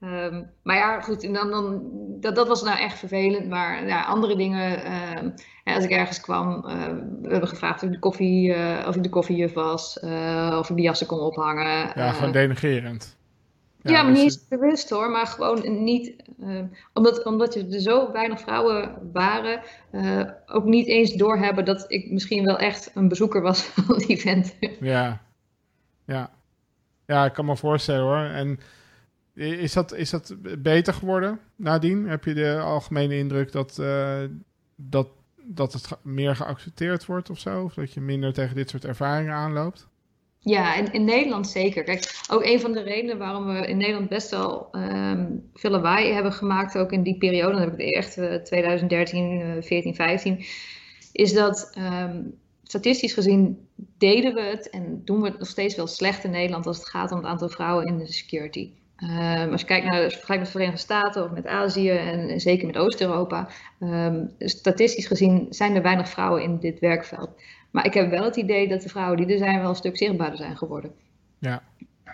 Um, 0.01 0.51
maar 0.62 0.77
ja, 0.77 1.01
goed, 1.01 1.25
en 1.25 1.33
dan, 1.33 1.51
dan, 1.51 1.83
dat, 2.20 2.35
dat 2.35 2.49
was 2.49 2.62
nou 2.62 2.79
echt 2.79 2.99
vervelend. 2.99 3.49
Maar 3.49 3.87
ja, 3.87 4.05
andere 4.05 4.37
dingen, 4.37 4.93
um, 5.19 5.35
als 5.65 5.85
ik 5.85 5.91
ergens 5.91 6.20
kwam, 6.20 6.65
uh, 6.66 6.87
we 7.23 7.29
hebben 7.31 7.49
gevraagd 7.49 7.83
of 7.83 7.89
ik 7.89 7.95
de, 7.95 7.99
koffie, 7.99 8.49
uh, 8.49 8.85
of 8.89 8.97
ik 8.97 9.03
de 9.03 9.09
koffiejuf 9.09 9.53
was, 9.53 9.99
uh, 10.05 10.57
of 10.59 10.70
ik 10.70 10.77
de 10.77 10.83
jassen 10.83 11.07
kon 11.07 11.20
ophangen. 11.20 11.93
Ja, 11.95 12.12
gewoon 12.12 12.33
denigerend. 12.33 13.16
Ja, 13.83 13.91
ja 13.91 14.03
maar 14.03 14.12
niet 14.12 14.23
eens 14.23 14.49
bewust 14.49 14.91
hoor, 14.91 15.11
maar 15.11 15.27
gewoon 15.27 15.85
niet, 15.85 16.15
ehm, 16.41 16.66
omdat, 16.93 17.25
omdat 17.25 17.55
er 17.55 17.81
zo 17.81 18.12
weinig 18.12 18.41
vrouwen 18.41 19.11
waren, 19.12 19.62
ook 20.47 20.65
niet 20.65 20.87
eens 20.87 21.12
doorhebben 21.12 21.65
dat 21.65 21.85
ik 21.89 22.11
misschien 22.11 22.45
wel 22.45 22.59
echt 22.59 22.91
een 22.95 23.09
bezoeker 23.09 23.43
was 23.43 23.62
van 23.75 23.95
het 23.95 24.09
event. 24.09 24.57
Ja, 24.81 25.20
ja. 26.07 26.31
Ja, 27.07 27.25
ik 27.25 27.33
kan 27.33 27.45
me 27.45 27.57
voorstellen 27.57 28.03
hoor. 28.03 28.35
En 28.35 28.61
is 29.39 29.73
dat, 29.73 29.94
is 29.94 30.10
dat 30.10 30.36
beter 30.59 30.94
geworden 30.94 31.40
nadien? 31.56 32.09
Heb 32.09 32.24
je 32.24 32.35
de 32.35 32.59
algemene 32.59 33.16
indruk 33.16 33.52
dat, 33.52 33.78
uh, 33.81 34.23
dat, 34.77 35.09
dat 35.43 35.73
het 35.73 35.89
meer 36.02 36.36
geaccepteerd 36.36 37.06
wordt 37.06 37.31
of 37.31 37.39
zo? 37.39 37.62
Of 37.62 37.74
dat 37.74 37.93
je 37.93 38.01
minder 38.01 38.32
tegen 38.32 38.55
dit 38.55 38.70
soort 38.70 38.85
ervaringen 38.85 39.35
aanloopt? 39.35 39.89
Ja, 40.39 40.74
in, 40.74 40.93
in 40.93 41.05
Nederland 41.05 41.48
zeker. 41.48 41.85
Kijk, 41.85 42.23
ook 42.31 42.44
een 42.44 42.60
van 42.60 42.73
de 42.73 42.82
redenen 42.82 43.19
waarom 43.19 43.47
we 43.47 43.66
in 43.66 43.77
Nederland 43.77 44.09
best 44.09 44.31
wel 44.31 44.69
um, 44.73 45.51
veel 45.55 45.70
lawaai 45.70 46.12
hebben 46.12 46.32
gemaakt, 46.32 46.78
ook 46.78 46.93
in 46.93 47.02
die 47.02 47.19
periode, 47.19 47.52
dan 47.52 47.60
heb 47.60 47.78
ik 47.78 47.86
het 47.86 47.94
echt 47.94 48.19
uh, 48.19 48.35
2013, 48.35 49.40
uh, 49.40 49.62
14, 49.62 49.94
15, 49.94 50.44
is 51.12 51.32
dat 51.32 51.77
um, 51.78 52.35
statistisch 52.62 53.12
gezien 53.12 53.69
deden 53.98 54.35
we 54.35 54.40
het 54.40 54.70
en 54.70 55.02
doen 55.05 55.20
we 55.20 55.28
het 55.28 55.39
nog 55.39 55.48
steeds 55.48 55.77
wel 55.77 55.86
slecht 55.86 56.24
in 56.24 56.31
Nederland 56.31 56.66
als 56.66 56.78
het 56.78 56.89
gaat 56.89 57.12
om 57.12 57.19
het 57.19 57.27
aantal 57.27 57.48
vrouwen 57.48 57.86
in 57.86 57.98
de 57.98 58.12
security. 58.12 58.70
Um, 59.03 59.53
als 59.53 59.61
je 59.61 59.66
kijkt 59.66 59.87
naar 59.87 60.11
vergelijk 60.11 60.29
met 60.29 60.45
de 60.45 60.51
Verenigde 60.51 60.81
Staten 60.81 61.25
of 61.25 61.31
met 61.31 61.47
Azië 61.47 61.91
en, 61.91 62.41
zeker 62.41 62.66
met 62.66 62.77
Oost-Europa, 62.77 63.49
um, 63.81 64.31
statistisch 64.39 65.07
gezien 65.07 65.47
zijn 65.51 65.75
er 65.75 65.83
weinig 65.83 66.09
vrouwen 66.09 66.43
in 66.43 66.59
dit 66.59 66.79
werkveld. 66.79 67.31
Maar 67.70 67.87
ik 67.87 67.95
heb 67.95 68.11
wel 68.11 68.25
het 68.25 68.37
idee 68.37 68.69
dat 68.69 68.83
de 68.83 68.89
vrouwen 68.89 69.16
die 69.16 69.27
er 69.27 69.39
zijn 69.39 69.61
wel 69.61 69.69
een 69.69 69.75
stuk 69.75 69.97
zichtbaarder 69.97 70.37
zijn 70.37 70.57
geworden. 70.57 70.93
Ja. 71.39 71.62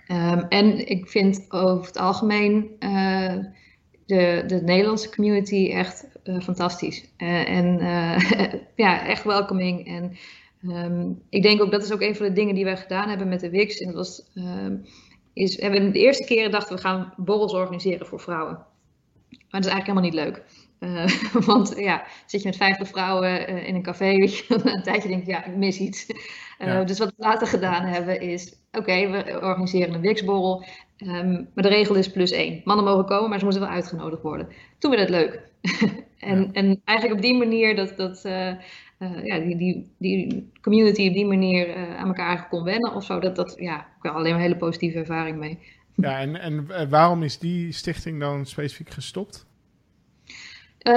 Um, 0.09 0.47
en 0.48 0.89
ik 0.89 1.09
vind 1.09 1.47
over 1.48 1.86
het 1.86 1.97
algemeen 1.97 2.70
uh, 2.81 3.35
de, 4.06 4.44
de 4.47 4.61
Nederlandse 4.62 5.11
community 5.11 5.70
echt 5.73 6.06
uh, 6.24 6.40
fantastisch. 6.40 7.09
Uh, 7.19 7.48
en 7.48 7.78
ja, 8.85 9.06
echt 9.06 9.24
welcoming. 9.24 9.86
En 9.86 10.16
ik 11.28 11.43
denk 11.43 11.62
ook 11.62 11.70
dat 11.70 11.82
is 11.82 11.93
ook 11.93 12.01
een 12.01 12.16
van 12.16 12.27
de 12.27 12.32
dingen 12.32 12.55
die 12.55 12.65
wij 12.65 12.77
gedaan 12.77 13.09
hebben 13.09 13.28
met 13.28 13.40
de 13.40 13.51
WIX. 13.51 13.78
En 13.78 13.86
dat 13.86 13.94
was 13.94 14.23
is, 15.35 15.56
we 15.56 15.62
hebben 15.62 15.93
de 15.93 15.98
eerste 15.98 16.24
keren 16.24 16.51
dachten 16.51 16.77
we 16.77 16.82
gaan 16.82 17.12
borrels 17.16 17.52
organiseren 17.52 18.06
voor 18.06 18.20
vrouwen. 18.20 18.52
Maar 19.31 19.62
dat 19.62 19.65
is 19.65 19.73
eigenlijk 19.73 19.86
helemaal 19.86 20.24
niet 20.24 20.35
leuk. 20.35 20.43
Uh, 20.81 21.44
want 21.55 21.74
ja, 21.77 22.05
zit 22.27 22.43
je 22.43 22.48
met 22.48 22.56
50 22.56 22.89
vrouwen 22.89 23.51
uh, 23.51 23.69
in 23.69 23.74
een 23.74 23.82
café, 23.82 24.16
weet 24.16 24.36
je, 24.36 24.44
een 24.65 24.82
tijdje 24.82 25.09
denk 25.09 25.24
je, 25.24 25.31
ja, 25.31 25.44
ik 25.44 25.56
mis 25.56 25.78
iets. 25.78 26.06
Uh, 26.09 26.66
ja. 26.66 26.85
Dus 26.85 26.98
wat 26.98 27.09
we 27.09 27.15
later 27.16 27.47
gedaan 27.47 27.85
hebben 27.85 28.20
is, 28.20 28.52
oké, 28.73 28.78
okay, 28.78 29.11
we 29.11 29.40
organiseren 29.43 29.94
een 29.94 30.01
wiksborrel, 30.01 30.65
um, 30.98 31.48
maar 31.55 31.65
de 31.65 31.69
regel 31.69 31.94
is 31.94 32.11
plus 32.11 32.31
één. 32.31 32.61
Mannen 32.65 32.85
mogen 32.85 33.05
komen, 33.05 33.28
maar 33.28 33.39
ze 33.39 33.44
moeten 33.44 33.62
wel 33.62 33.73
uitgenodigd 33.73 34.23
worden. 34.23 34.48
Toen 34.78 34.90
werd 34.90 35.02
het 35.02 35.11
leuk. 35.11 35.40
en, 36.19 36.39
ja. 36.40 36.48
en 36.52 36.81
eigenlijk 36.85 37.19
op 37.19 37.24
die 37.24 37.39
manier 37.39 37.77
dat, 37.77 37.97
dat 37.97 38.24
uh, 39.05 39.24
ja, 39.24 39.39
die, 39.39 39.56
die, 39.56 39.90
die 39.98 40.51
community 40.60 41.09
op 41.09 41.14
die 41.14 41.26
manier 41.26 41.68
uh, 41.68 41.97
aan 41.97 42.06
elkaar 42.06 42.48
kon 42.48 42.64
wennen 42.64 42.94
of 42.94 43.05
zo. 43.05 43.18
Dat, 43.18 43.36
dat, 43.36 43.55
ja, 43.59 43.78
ik 43.78 44.02
heb 44.02 44.12
alleen 44.12 44.31
maar 44.32 44.40
een 44.40 44.47
hele 44.47 44.56
positieve 44.56 44.98
ervaring 44.98 45.39
mee. 45.39 45.59
Ja, 45.97 46.18
en, 46.18 46.40
en 46.40 46.70
eh, 46.70 46.89
waarom 46.89 47.22
is 47.22 47.39
die 47.39 47.72
stichting 47.72 48.20
dan 48.20 48.47
specifiek 48.47 48.90
gestopt? 48.90 49.47
Uh, 50.82 50.94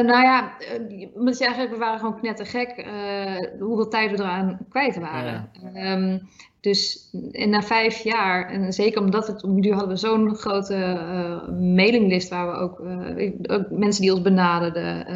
nou 0.00 0.22
ja, 0.22 0.52
je 0.88 1.10
eigenlijk, 1.24 1.70
we 1.70 1.76
waren 1.78 1.98
gewoon 1.98 2.20
knettergek 2.20 2.86
uh, 2.86 3.60
hoeveel 3.60 3.88
tijd 3.88 4.10
we 4.10 4.16
eraan 4.16 4.58
kwijt 4.68 4.96
waren. 4.96 5.50
Ja. 5.74 5.92
Um, 5.92 6.28
dus 6.60 7.10
en 7.32 7.50
na 7.50 7.62
vijf 7.62 7.98
jaar, 7.98 8.50
en 8.50 8.72
zeker 8.72 9.00
omdat 9.00 9.26
het 9.26 9.42
nu 9.42 9.70
hadden 9.70 9.88
we 9.88 9.96
zo'n 9.96 10.34
grote 10.34 10.74
uh, 10.74 11.48
mailinglist 11.58 12.28
waar 12.28 12.46
we 12.46 12.56
ook, 12.56 12.80
ook, 13.50 13.70
mensen 13.70 14.02
die 14.02 14.12
ons 14.12 14.22
benaderden. 14.22 15.06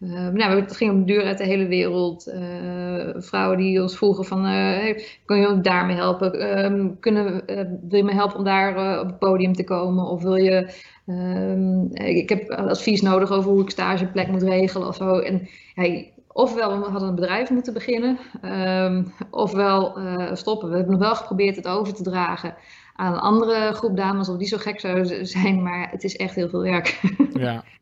Ehm, 0.00 0.12
uh, 0.12 0.32
nou, 0.32 0.60
het 0.60 0.76
ging 0.76 0.90
om 0.90 1.04
duur 1.04 1.24
uit 1.24 1.38
de 1.38 1.44
hele 1.44 1.66
wereld. 1.66 2.28
Uh, 2.28 3.08
vrouwen 3.16 3.58
die 3.58 3.82
ons 3.82 3.96
vroegen 3.96 4.24
van, 4.24 4.38
uh, 4.38 4.52
hey, 4.52 5.04
kun 5.24 5.40
je 5.40 5.46
ook 5.46 5.64
daarmee 5.64 5.96
helpen? 5.96 6.58
Um, 6.64 6.98
kunnen, 7.00 7.42
wil 7.88 7.98
je 7.98 8.04
me 8.04 8.12
helpen 8.12 8.38
om 8.38 8.44
daar 8.44 9.00
op 9.00 9.06
het 9.06 9.18
podium 9.18 9.52
te 9.52 9.64
komen? 9.64 10.04
Of 10.04 10.22
wil 10.22 10.36
je, 10.36 10.74
um, 11.06 11.88
ik 11.92 12.28
heb 12.28 12.50
advies 12.50 13.02
nodig 13.02 13.30
over 13.30 13.50
hoe 13.50 13.62
ik 13.62 13.70
stageplek 13.70 14.28
moet 14.28 14.42
regelen 14.42 14.88
of 14.88 14.96
zo. 14.96 15.18
En 15.18 15.48
hey, 15.74 16.12
ofwel 16.32 16.78
we 16.78 16.90
hadden 16.90 17.08
een 17.08 17.14
bedrijf 17.14 17.50
moeten 17.50 17.74
beginnen, 17.74 18.18
um, 18.44 19.12
ofwel 19.30 19.98
stoppen. 20.32 20.68
We 20.68 20.76
hebben 20.76 20.92
nog 20.92 21.02
wel 21.02 21.14
geprobeerd 21.14 21.56
het 21.56 21.68
over 21.68 21.94
te 21.94 22.02
dragen 22.02 22.54
aan 22.94 23.12
een 23.12 23.20
andere 23.20 23.72
groep 23.72 23.96
dames 23.96 24.28
of 24.28 24.36
die 24.36 24.48
zo 24.48 24.56
gek 24.56 24.80
zou 24.80 25.24
zijn, 25.24 25.62
maar 25.62 25.90
het 25.90 26.04
is 26.04 26.16
echt 26.16 26.34
heel 26.34 26.48
veel 26.48 26.62
werk. 26.62 27.00
ja. 27.32 27.64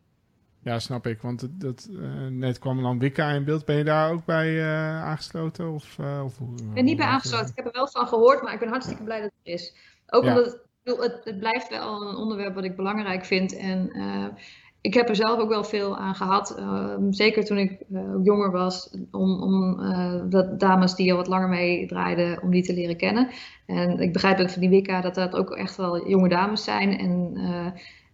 ja, 0.69 0.79
snap 0.79 1.07
ik. 1.07 1.21
Want 1.21 1.41
het, 1.41 1.61
dat, 1.61 1.89
uh, 1.91 2.27
net 2.31 2.59
kwam 2.59 2.83
dan 2.83 2.99
Wicca 2.99 3.31
in 3.31 3.45
beeld. 3.45 3.65
Ben 3.65 3.77
je 3.77 3.85
daar 3.85 4.13
ook 4.13 4.25
bij 4.25 4.49
uh, 4.49 5.03
aangesloten? 5.05 5.73
Of, 5.73 5.97
uh, 6.01 6.23
of, 6.25 6.39
ik 6.41 6.75
ben 6.75 6.85
niet 6.85 6.97
bij 6.97 7.07
aangesloten. 7.07 7.49
Ik 7.49 7.57
heb 7.57 7.67
er 7.67 7.73
wel 7.73 7.89
van 7.89 8.07
gehoord, 8.07 8.43
maar 8.43 8.53
ik 8.53 8.59
ben 8.59 8.69
hartstikke 8.69 9.03
blij 9.03 9.21
dat 9.21 9.31
het 9.31 9.47
er 9.47 9.53
is. 9.53 9.75
Ook 10.07 10.23
omdat 10.23 10.45
het, 10.45 10.97
het, 10.99 11.21
het, 11.25 11.39
blijft 11.39 11.69
wel 11.69 12.03
een 12.03 12.17
onderwerp 12.17 12.55
wat 12.55 12.65
ik 12.65 12.77
belangrijk 12.77 13.25
vind. 13.25 13.57
En 13.57 13.93
ik 14.81 14.95
heb 14.95 15.09
er 15.09 15.17
zelf 15.17 15.41
ook 15.41 15.49
wel 15.49 15.65
veel 15.65 15.97
aan 15.97 16.15
gehad. 16.15 16.59
Ehm, 16.59 17.13
zeker 17.13 17.45
toen 17.45 17.59
ik 17.59 17.83
jonger 18.23 18.51
was. 18.51 18.97
Om, 19.11 19.43
om 19.43 19.81
dat 20.31 20.61
dames 20.61 20.95
die 20.95 21.11
al 21.11 21.17
wat 21.17 21.27
langer 21.27 21.49
mee 21.49 21.87
draaiden, 21.87 22.43
om 22.43 22.51
die 22.51 22.63
te 22.63 22.75
leren 22.75 22.97
kennen. 22.97 23.29
En 23.67 23.99
ik 23.99 24.13
begrijp 24.13 24.39
ook 24.39 24.51
van 24.51 24.61
die 24.61 24.71
Wicca 24.71 25.01
dat 25.01 25.15
dat 25.15 25.35
ook 25.35 25.51
echt 25.51 25.77
wel 25.77 26.09
jonge 26.09 26.29
dames 26.29 26.65
zijn. 26.65 26.99
En 26.99 27.37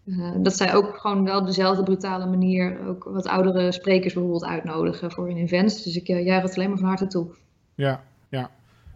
uh, 0.04 0.30
dat 0.36 0.56
zij 0.56 0.74
ook 0.74 0.96
gewoon 0.96 1.24
wel 1.24 1.44
dezelfde 1.44 1.82
brutale 1.82 2.26
manier 2.26 2.86
ook 2.86 3.04
wat 3.04 3.26
oudere 3.26 3.72
sprekers 3.72 4.12
bijvoorbeeld 4.12 4.44
uitnodigen 4.44 5.10
voor 5.10 5.26
hun 5.26 5.36
events. 5.36 5.82
Dus 5.82 5.96
ik 5.96 6.08
uh, 6.08 6.24
juich 6.24 6.42
het 6.42 6.56
alleen 6.56 6.68
maar 6.68 6.78
van 6.78 6.88
harte 6.88 7.06
toe. 7.06 7.26
Ja, 7.74 8.02
ja. 8.28 8.50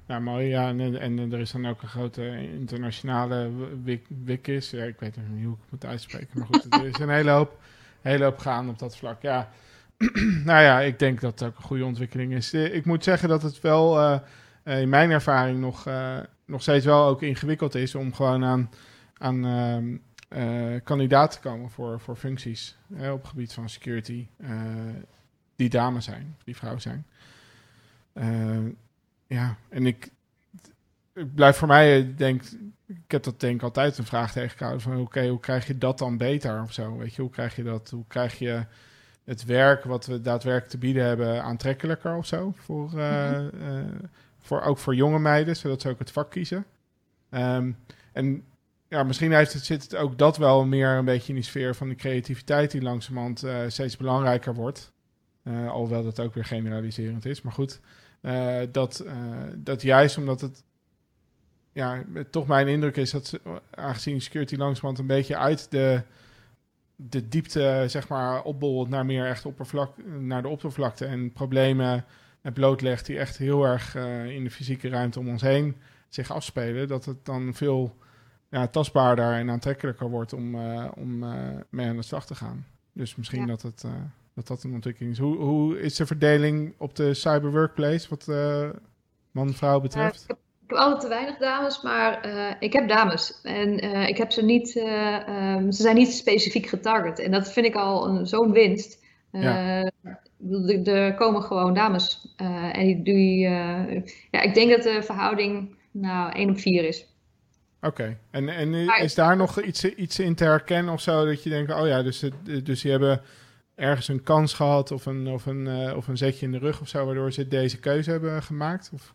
Ja, 0.07 0.19
mooi. 0.19 0.49
Ja, 0.49 0.69
en, 0.69 1.01
en 1.01 1.33
er 1.33 1.41
is 1.41 1.53
dan 1.53 1.67
ook 1.67 1.83
een 1.83 1.89
grote 1.89 2.51
internationale 2.53 3.51
WICIS. 4.25 4.71
Ja, 4.71 4.85
ik 4.85 5.01
weet 5.01 5.17
niet 5.17 5.45
hoe 5.45 5.55
ik 5.55 5.61
het 5.61 5.71
moet 5.71 5.85
uitspreken, 5.85 6.39
maar 6.39 6.47
goed, 6.47 6.67
er 6.75 6.87
is 6.87 6.99
een 6.99 7.09
hele 7.09 7.31
hoop, 7.31 7.59
hele 8.01 8.25
hoop 8.25 8.39
gaan 8.39 8.69
op 8.69 8.79
dat 8.79 8.97
vlak. 8.97 9.23
Ja, 9.23 9.49
nou 10.45 10.63
ja, 10.63 10.81
ik 10.81 10.99
denk 10.99 11.21
dat 11.21 11.41
het 11.41 11.49
ook 11.49 11.57
een 11.57 11.63
goede 11.63 11.85
ontwikkeling 11.85 12.33
is. 12.33 12.53
Eh, 12.53 12.75
ik 12.75 12.85
moet 12.85 13.05
zeggen 13.05 13.29
dat 13.29 13.43
het 13.43 13.61
wel 13.61 14.21
in 14.65 14.89
mijn 14.89 15.11
ervaring 15.11 15.61
nog, 15.61 15.87
nog 16.45 16.63
steeds 16.63 16.85
wel 16.85 17.07
ook 17.07 17.23
ingewikkeld 17.23 17.75
is 17.75 17.95
om 17.95 18.15
gewoon 18.15 18.45
aan, 18.45 18.71
aan 19.19 19.45
ehm, 19.45 19.97
kandidaten 20.85 21.41
komen 21.41 21.71
voor, 21.71 22.01
voor 22.01 22.17
functies 22.17 22.77
op 22.89 23.21
het 23.21 23.27
gebied 23.27 23.53
van 23.53 23.69
security. 23.69 24.27
Uh, 24.37 24.51
die 25.57 25.69
dames 25.69 26.05
zijn, 26.05 26.37
die 26.45 26.57
vrouwen 26.57 26.83
zijn. 26.83 27.07
Ja, 29.27 29.57
en 29.69 29.87
ik, 29.87 30.11
ik 31.15 31.35
blijf 31.35 31.57
voor 31.57 31.69
mij, 31.69 32.15
denk, 32.17 32.43
ik 32.87 33.11
heb 33.11 33.23
dat 33.23 33.41
denk 33.41 33.55
ik 33.55 33.63
altijd 33.63 33.99
een 33.99 34.05
vraag 34.05 34.33
tegengehouden 34.33 34.83
van 34.83 35.01
oké, 35.01 35.29
hoe 35.29 35.41
krijg 35.41 35.67
je 35.67 35.79
dat 35.79 35.99
dan 35.99 36.17
beter 36.17 36.63
of 36.63 36.73
zo? 36.73 36.97
Weet 36.97 37.15
je, 37.15 37.23
hoe 37.23 37.31
krijg 37.31 37.57
je 37.57 37.63
dat? 37.63 37.91
Hoe 37.91 38.05
krijg 38.07 38.39
je 38.39 38.65
het 39.25 39.45
werk 39.45 39.85
wat 39.85 40.07
we 40.07 40.21
daadwerkelijk 40.21 40.71
te 40.71 40.79
bieden 40.79 41.05
hebben 41.05 41.43
aantrekkelijker 41.43 42.17
of 42.17 42.27
zo? 42.27 42.53
Voor, 42.57 42.91
mm 42.95 43.51
voor, 44.39 44.61
ook 44.63 44.79
voor 44.79 44.95
jonge 44.95 45.19
meiden, 45.19 45.57
zodat 45.57 45.81
ze 45.81 45.89
ook 45.89 45.99
het 45.99 46.11
vak 46.11 46.31
kiezen. 46.31 46.65
Um, 47.31 47.77
en 48.13 48.45
ja, 48.89 49.03
misschien 49.03 49.33
heeft 49.33 49.53
het, 49.53 49.65
zit 49.65 49.83
het 49.83 49.97
ook 49.97 50.19
dat 50.19 50.37
wel 50.37 50.65
meer 50.65 50.89
een 50.89 51.05
beetje 51.05 51.29
in 51.29 51.35
die 51.35 51.45
sfeer 51.45 51.75
van 51.75 51.89
de 51.89 51.95
creativiteit 51.95 52.71
die 52.71 52.83
langzamerhand 52.83 53.45
uh, 53.45 53.59
steeds 53.67 53.97
belangrijker 53.97 54.55
wordt. 54.55 54.93
Uh, 55.45 55.71
alhoewel 55.71 56.03
dat 56.03 56.21
ook 56.21 56.35
weer 56.35 56.45
generaliserend 56.45 57.25
is. 57.25 57.43
Maar 57.43 57.53
goed, 57.53 57.81
uh, 58.23 58.59
dat, 58.73 59.05
dat 59.57 59.83
juist 59.83 60.19
omdat 60.19 60.41
het 60.41 60.65
ja, 61.73 62.05
toch 62.31 62.47
mijn 62.47 62.69
indruk 62.69 62.97
is 62.97 63.11
dat 63.11 63.41
aangezien 63.71 64.21
security 64.21 64.57
langzamerhand 64.57 64.99
een 64.99 65.17
beetje 65.17 65.37
uit 65.37 65.71
de, 65.71 66.03
de 66.97 67.29
diepte, 67.29 67.85
zeg 67.87 68.09
maar, 68.09 68.43
opbolt 68.43 68.89
naar 68.89 69.07
meer 69.07 69.27
echt 69.27 69.47
oppervlak, 69.47 69.93
naar 70.19 70.43
de 70.43 70.49
oppervlakte 70.49 71.05
en 71.05 71.33
problemen 71.33 72.05
blootlegt 72.53 73.07
die 73.07 73.19
echt 73.19 73.37
heel 73.37 73.65
erg 73.65 73.95
in 74.27 74.45
de 74.45 74.51
fysieke 74.51 74.89
ruimte 74.89 75.19
om 75.19 75.29
ons 75.29 75.43
heen 75.43 75.77
zich 76.09 76.31
afspelen, 76.31 76.89
dat 76.89 77.05
het 77.05 77.25
dan 77.25 77.55
veel 77.55 77.97
ja, 78.51 78.67
tastbaarder 78.67 79.33
en 79.33 79.51
aantrekkelijker 79.51 80.11
wordt 80.11 80.33
om, 80.33 80.55
uh, 80.55 80.89
om 80.97 81.23
uh, 81.23 81.33
mee 81.71 81.87
aan 81.87 81.97
de 81.97 82.03
slag 82.03 82.27
te 82.27 82.35
gaan. 82.35 82.67
Dus 82.93 83.17
misschien 83.17 83.47
dat, 83.47 83.63
het, 83.63 83.83
uh, 83.87 83.93
dat 84.35 84.47
dat 84.47 84.63
een 84.63 84.73
ontwikkeling 84.73 85.13
is. 85.13 85.19
Hoe, 85.19 85.37
hoe 85.37 85.81
is 85.81 85.97
de 85.97 86.07
verdeling 86.07 86.75
op 86.79 86.97
de 86.97 87.15
cyber 87.15 87.51
workplace 87.51 88.09
wat 88.09 88.27
man-vrouw 89.31 89.81
betreft? 89.81 90.23
ik, 90.23 90.29
heb, 90.29 90.39
ik 90.63 90.69
heb 90.69 90.79
altijd 90.79 91.01
te 91.01 91.09
weinig 91.09 91.39
dames, 91.39 91.83
maar 91.83 92.29
ik 92.61 92.73
heb 92.73 92.89
dames. 92.89 93.41
En 93.43 93.79
ik 94.09 94.17
heb 94.17 94.33
ze 94.33 94.45
niet, 94.45 94.77
um, 94.77 95.73
ze 95.73 95.83
zijn 95.83 95.97
niet 95.97 96.13
specifiek 96.13 96.67
getarget. 96.67 97.19
En 97.19 97.31
dat 97.31 97.53
vind 97.53 97.67
ik 97.67 97.75
al 97.75 98.27
zo'n 98.27 98.53
winst. 98.53 99.05
Ja. 99.33 99.91
Er 100.85 101.15
komen 101.15 101.43
gewoon 101.43 101.75
dames. 101.75 102.35
en 102.73 102.87
die, 102.87 103.03
die 103.03 103.39
ja, 104.31 104.41
ik 104.41 104.55
denk 104.55 104.71
dat 104.71 104.83
de 104.83 105.03
verhouding 105.03 105.77
nou 105.91 106.33
1 106.33 106.51
op 106.51 106.59
4 106.59 106.85
is. 106.85 107.07
Oké, 107.83 108.19
en, 108.31 108.49
en 108.49 108.75
is 109.03 109.15
daar 109.15 109.37
nog 109.37 109.61
iets, 109.61 109.85
iets 109.85 110.19
in 110.19 110.35
te 110.35 110.45
herkennen 110.45 110.93
of 110.93 111.01
zo? 111.01 111.25
Dat 111.25 111.43
je 111.43 111.51
denkt, 111.51 111.73
oh 111.73 111.87
ja, 111.87 112.03
dus, 112.03 112.25
dus 112.63 112.81
die 112.81 112.91
hebben 112.91 113.21
ergens 113.75 114.09
een 114.09 114.23
kans 114.23 114.55
gehad 114.55 114.91
of 114.91 115.07
een, 115.07 115.29
of, 115.29 115.47
een, 115.47 115.67
uh, 115.67 115.97
of 115.97 116.09
een 116.09 116.17
zetje 116.17 116.47
in 116.47 116.53
de 116.53 116.59
rug 116.59 116.81
of 116.81 116.89
zo, 116.89 117.07
waardoor 117.07 117.33
ze 117.33 117.49
deze 117.49 117.79
keuze 117.79 118.11
hebben 118.11 118.43
gemaakt? 118.43 118.91
Of? 118.95 119.15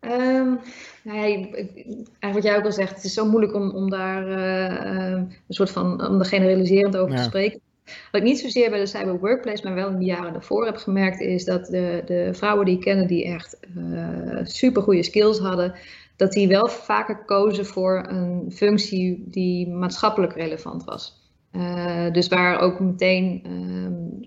Um, 0.00 0.60
nou 1.02 1.18
ja, 1.18 1.22
eigenlijk 1.24 2.32
wat 2.32 2.42
jij 2.42 2.56
ook 2.56 2.64
al 2.64 2.72
zegt, 2.72 2.94
het 2.94 3.04
is 3.04 3.14
zo 3.14 3.26
moeilijk 3.26 3.54
om, 3.54 3.70
om 3.70 3.90
daar 3.90 4.28
uh, 4.28 5.10
een 5.10 5.34
soort 5.48 5.70
van, 5.70 6.08
om 6.08 6.18
er 6.18 6.26
generaliserend 6.26 6.96
over 6.96 7.16
te 7.16 7.22
spreken. 7.22 7.60
Wat 7.84 8.20
ik 8.20 8.22
niet 8.22 8.38
zozeer 8.38 8.70
bij 8.70 8.78
de 8.78 8.86
cyber 8.86 9.18
workplace, 9.18 9.64
maar 9.64 9.74
wel 9.74 9.90
in 9.90 9.98
de 9.98 10.04
jaren 10.04 10.32
daarvoor 10.32 10.64
heb 10.64 10.76
gemerkt, 10.76 11.20
is 11.20 11.44
dat 11.44 11.66
de, 11.66 12.02
de 12.06 12.28
vrouwen 12.32 12.64
die 12.64 12.74
ik 12.74 12.80
kennen 12.80 13.06
die 13.06 13.24
echt 13.24 13.58
uh, 13.76 14.40
super 14.42 14.82
goede 14.82 15.02
skills 15.02 15.38
hadden, 15.38 15.74
dat 16.16 16.32
die 16.32 16.48
wel 16.48 16.68
vaker 16.68 17.24
kozen 17.24 17.66
voor 17.66 18.06
een 18.08 18.52
functie 18.52 19.24
die 19.30 19.68
maatschappelijk 19.68 20.32
relevant 20.32 20.84
was. 20.84 21.24
Uh, 21.52 22.12
dus 22.12 22.28
waar 22.28 22.58
ook 22.58 22.80
meteen 22.80 23.42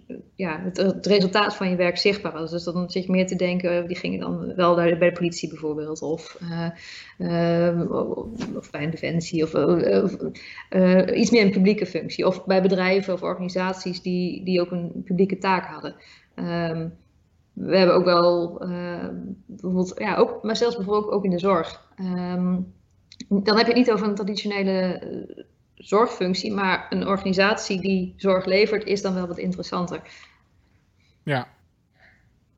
uh, 0.07 0.17
ja, 0.35 0.61
het, 0.73 1.05
resultaat 1.05 1.55
van 1.55 1.69
je 1.69 1.75
werk 1.75 1.97
zichtbaar 1.97 2.31
was. 2.31 2.51
Dus 2.51 2.63
dan 2.63 2.89
zit 2.89 3.05
je 3.05 3.11
meer 3.11 3.27
te 3.27 3.35
denken, 3.35 3.87
die 3.87 3.97
gingen 3.97 4.19
dan 4.19 4.55
wel 4.55 4.75
bij 4.75 4.97
de 4.97 5.11
politie 5.11 5.49
bijvoorbeeld, 5.49 6.01
of, 6.01 6.39
uh, 7.19 7.91
of 8.55 8.71
bij 8.71 8.83
een 8.83 8.89
defensie, 8.89 9.43
of 9.43 9.53
iets 11.13 11.31
meer 11.31 11.43
een 11.43 11.51
publieke 11.51 11.85
functie. 11.85 12.27
Of 12.27 12.45
bij 12.45 12.61
bedrijven 12.61 13.13
of 13.13 13.21
organisaties 13.21 14.01
die, 14.01 14.43
die 14.43 14.61
ook 14.61 14.71
een 14.71 15.01
publieke 15.05 15.37
taak 15.37 15.65
hadden. 15.65 15.95
Um, 16.35 16.93
we 17.59 17.77
hebben 17.77 17.95
ook 17.95 18.05
wel 18.05 18.63
uh, 18.69 19.07
bijvoorbeeld, 19.45 19.93
ja, 19.97 20.15
ook, 20.15 20.43
maar 20.43 20.55
zelfs 20.55 20.75
bijvoorbeeld 20.75 21.11
ook 21.11 21.23
in 21.23 21.29
de 21.29 21.39
zorg. 21.39 21.87
Um, 21.99 22.73
dan 23.27 23.57
heb 23.57 23.65
je 23.65 23.71
het 23.71 23.75
niet 23.75 23.91
over 23.91 24.07
een 24.07 24.15
traditionele 24.15 24.71
eh, 24.71 25.43
zorgfunctie, 25.75 26.53
maar 26.53 26.87
een 26.89 27.07
organisatie 27.07 27.81
die 27.81 28.13
zorg 28.17 28.45
levert, 28.45 28.83
is 28.83 29.01
dan 29.01 29.13
wel 29.13 29.27
wat 29.27 29.37
interessanter. 29.37 30.01
Ja, 31.23 31.47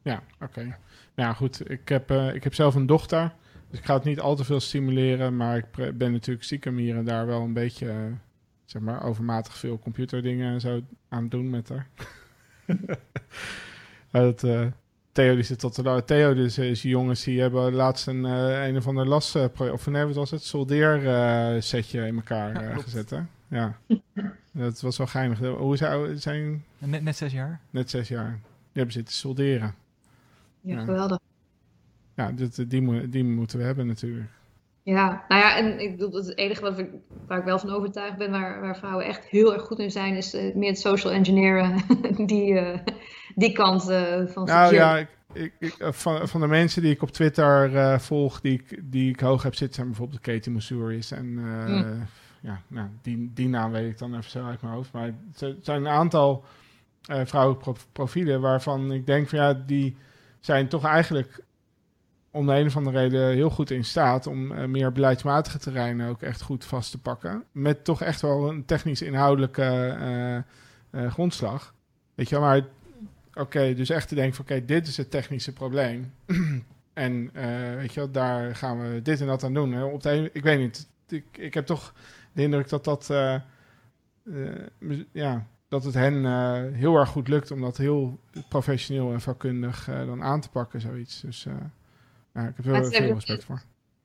ja, 0.02 0.24
oké. 0.34 0.44
Okay. 0.44 0.76
Nou 1.16 1.36
goed, 1.36 1.70
ik 1.70 1.90
heb, 1.90 2.12
uh, 2.12 2.36
ik 2.36 2.44
heb 2.44 2.54
zelf 2.54 2.76
een 2.76 2.86
dochter, 2.86 3.34
dus 3.70 3.80
ik 3.80 3.86
ga 3.86 3.94
het 3.94 4.04
niet 4.04 4.20
al 4.20 4.36
te 4.36 4.44
veel 4.44 4.60
stimuleren, 4.60 5.36
maar 5.38 5.58
ik 5.58 5.98
ben 5.98 6.12
natuurlijk 6.12 6.46
stiekem 6.46 6.78
hier 6.78 6.96
en 6.96 7.06
daar 7.06 7.26
wel 7.26 7.42
een 7.42 7.54
beetje, 7.54 8.12
zeg 8.66 8.82
maar, 8.82 9.04
overmatig 9.04 9.58
veel 9.58 9.80
computerdingen 9.80 10.54
en 10.54 10.62
zo 10.62 10.82
aan 11.10 11.30
doen 11.30 11.50
met 11.50 11.70
haar. 11.70 11.88
dat, 14.12 14.44
uh, 14.44 14.66
Theo 15.12 15.36
die 15.36 15.44
zit 15.44 15.60
tot 15.60 15.76
de 15.76 16.04
Theo 16.06 16.34
dus 16.34 16.58
is 16.58 16.82
jongens 16.82 17.24
die 17.24 17.42
hebben 17.42 17.74
laatst 17.74 18.08
een 18.08 18.26
uh, 18.26 18.68
een 18.68 18.78
of 18.78 18.88
ander 18.88 19.08
las 19.08 19.36
uh, 19.36 19.72
of 19.72 19.88
nee 19.88 20.06
wat 20.06 20.16
was 20.16 20.32
het? 20.32 20.44
Soldeer 20.44 21.04
uh, 21.04 21.62
setje 21.62 22.06
in 22.06 22.16
elkaar 22.16 22.80
gezet 22.80 23.10
hè? 23.10 23.20
Ja. 23.48 23.78
Dat 24.52 24.82
was 24.82 24.98
wel 24.98 25.08
geinig. 25.08 25.40
Hoe 25.40 25.78
zou 25.78 26.18
zijn 26.18 26.64
net, 26.78 27.04
net 27.04 27.18
zes 27.18 27.32
jaar. 27.32 27.60
Net 27.70 27.90
zes 27.90 28.08
jaar. 28.08 28.40
Die 28.42 28.42
hebben 28.74 28.94
zitten 28.94 29.14
solderen. 29.14 29.76
Ja, 30.62 30.76
ja. 30.76 30.84
geweldig. 30.84 31.20
Ja 32.16 32.32
dit, 32.32 32.70
die, 32.70 33.10
die 33.10 33.24
moeten 33.24 33.58
we 33.58 33.64
hebben 33.64 33.88
natuurlijk. 33.88 34.30
Ja, 34.84 35.26
nou 35.28 35.42
ja, 35.42 35.58
en 35.58 35.80
ik 35.80 35.98
bedoel, 35.98 36.14
het 36.14 36.38
enige 36.38 36.62
wat 36.62 36.80
ik, 36.80 36.90
waar 37.28 37.40
ik 37.40 37.46
wel 37.46 37.60
van 37.60 37.70
overtuigd 37.70 38.18
ben, 38.18 38.32
waar, 38.32 38.62
waar 38.62 38.78
vrouwen 38.78 39.06
echt 39.06 39.26
heel 39.26 39.54
erg 39.54 39.64
goed 39.64 39.80
in 39.80 39.92
zijn, 39.92 40.16
is 40.16 40.36
uh, 40.36 40.56
meer 40.56 40.70
het 40.70 40.80
social 40.80 41.14
engineeren, 41.14 41.76
die, 42.26 42.52
uh, 42.52 42.78
die 43.36 43.52
kant 43.52 43.90
uh, 43.90 44.26
van 44.26 44.46
Nou 44.46 44.74
ja, 44.74 44.98
ik, 44.98 45.08
ik, 45.34 45.54
ik, 45.60 45.76
van, 45.80 46.28
van 46.28 46.42
de 46.42 46.48
mensen 46.48 46.82
die 46.82 46.92
ik 46.92 47.02
op 47.02 47.12
Twitter 47.12 48.00
volg, 48.00 48.42
die 48.42 48.54
ik, 48.54 48.80
die 48.84 49.10
ik 49.10 49.20
hoog 49.20 49.44
heb 49.44 49.56
zitten, 49.56 49.76
zijn 49.76 49.88
bijvoorbeeld 49.88 50.22
Katie 50.22 50.52
Moussouris. 50.52 51.12
En 51.12 51.34
mm. 51.34 52.08
ja, 52.42 52.62
nou, 52.68 52.88
die, 53.02 53.32
die 53.34 53.48
naam 53.48 53.72
weet 53.72 53.92
ik 53.92 53.98
dan 53.98 54.16
even 54.16 54.32
zo 54.32 54.46
uit 54.46 54.62
mijn 54.62 54.74
hoofd. 54.74 54.92
Maar 54.92 55.12
het 55.36 55.56
zijn 55.62 55.82
een 55.82 55.88
aantal 55.88 56.44
vrouwelijke 57.02 57.74
profielen 57.92 58.42
waarvan 58.42 58.92
ik 58.92 59.06
denk 59.06 59.30
van 59.30 59.40
ja, 59.40 59.54
die 59.54 59.98
zijn 60.40 60.68
toch 60.68 60.86
eigenlijk 60.86 61.44
om 62.32 62.46
de 62.46 62.54
een 62.54 62.66
of 62.66 62.78
andere 62.78 63.00
reden 63.00 63.32
heel 63.32 63.50
goed 63.50 63.72
in 63.72 63.86
staat 63.86 64.28
om 64.28 64.52
uh, 64.52 64.66
meer 64.66 64.92
beleidsmatige 64.92 65.60
terreinen 65.60 66.10
ook 66.10 66.22
echt 66.22 66.42
goed 66.42 66.66
vast 66.66 66.92
te 66.92 66.98
pakken. 66.98 67.44
Met 67.52 67.84
toch 67.84 68.02
echt 68.02 68.22
wel 68.22 68.50
een 68.50 68.66
technisch 68.66 69.02
inhoudelijke 69.02 69.98
uh, 70.00 71.02
uh, 71.02 71.12
grondslag. 71.12 71.74
Weet 72.16 72.30
je 72.30 72.36
wel, 72.36 72.44
maar 72.44 72.62
oké, 73.34 73.74
dus 73.74 73.90
echt 73.90 74.08
te 74.08 74.16
denken 74.16 74.36
van 74.36 74.46
oké, 74.46 74.66
dit 74.66 74.88
is 74.88 74.98
het 74.98 75.12
technische 75.12 75.54
probleem. 75.54 76.14
En 76.94 77.32
weet 77.78 77.94
je 77.94 78.00
wel, 78.00 78.12
daar 78.12 78.56
gaan 78.56 78.82
we 78.82 79.02
dit 79.02 79.22
en 79.22 79.28
dat 79.28 79.44
aan 79.44 79.54
doen. 79.54 79.84
Op 79.84 80.04
de, 80.04 80.30
ik 80.34 80.44
weet 80.44 80.60
niet, 80.60 80.88
ik, 81.08 81.26
ik 81.38 81.54
heb 81.54 81.66
toch 81.66 81.94
de 82.34 82.42
indruk 82.42 82.70
dat 82.70 82.84
dat, 82.84 83.08
ja, 85.12 85.48
dat 85.68 85.84
het 85.84 85.94
hen 85.94 86.26
heel 86.74 86.96
erg 86.96 87.10
goed 87.10 87.28
lukt 87.28 87.52
om 87.52 87.62
dat 87.62 87.78
heel 87.78 88.20
professioneel 88.50 89.12
en 89.12 89.22
vakkundig 89.22 89.86
dan 89.86 90.24
aan 90.24 90.42
te 90.42 90.50
pakken, 90.50 90.82
zoiets. 90.82 91.22
Dus 91.22 91.44
ja, 92.34 92.48
ik 92.48 92.54
heb 92.56 92.66
er 92.66 92.86
veel 92.86 93.14
respect 93.14 93.44
voor. 93.44 93.62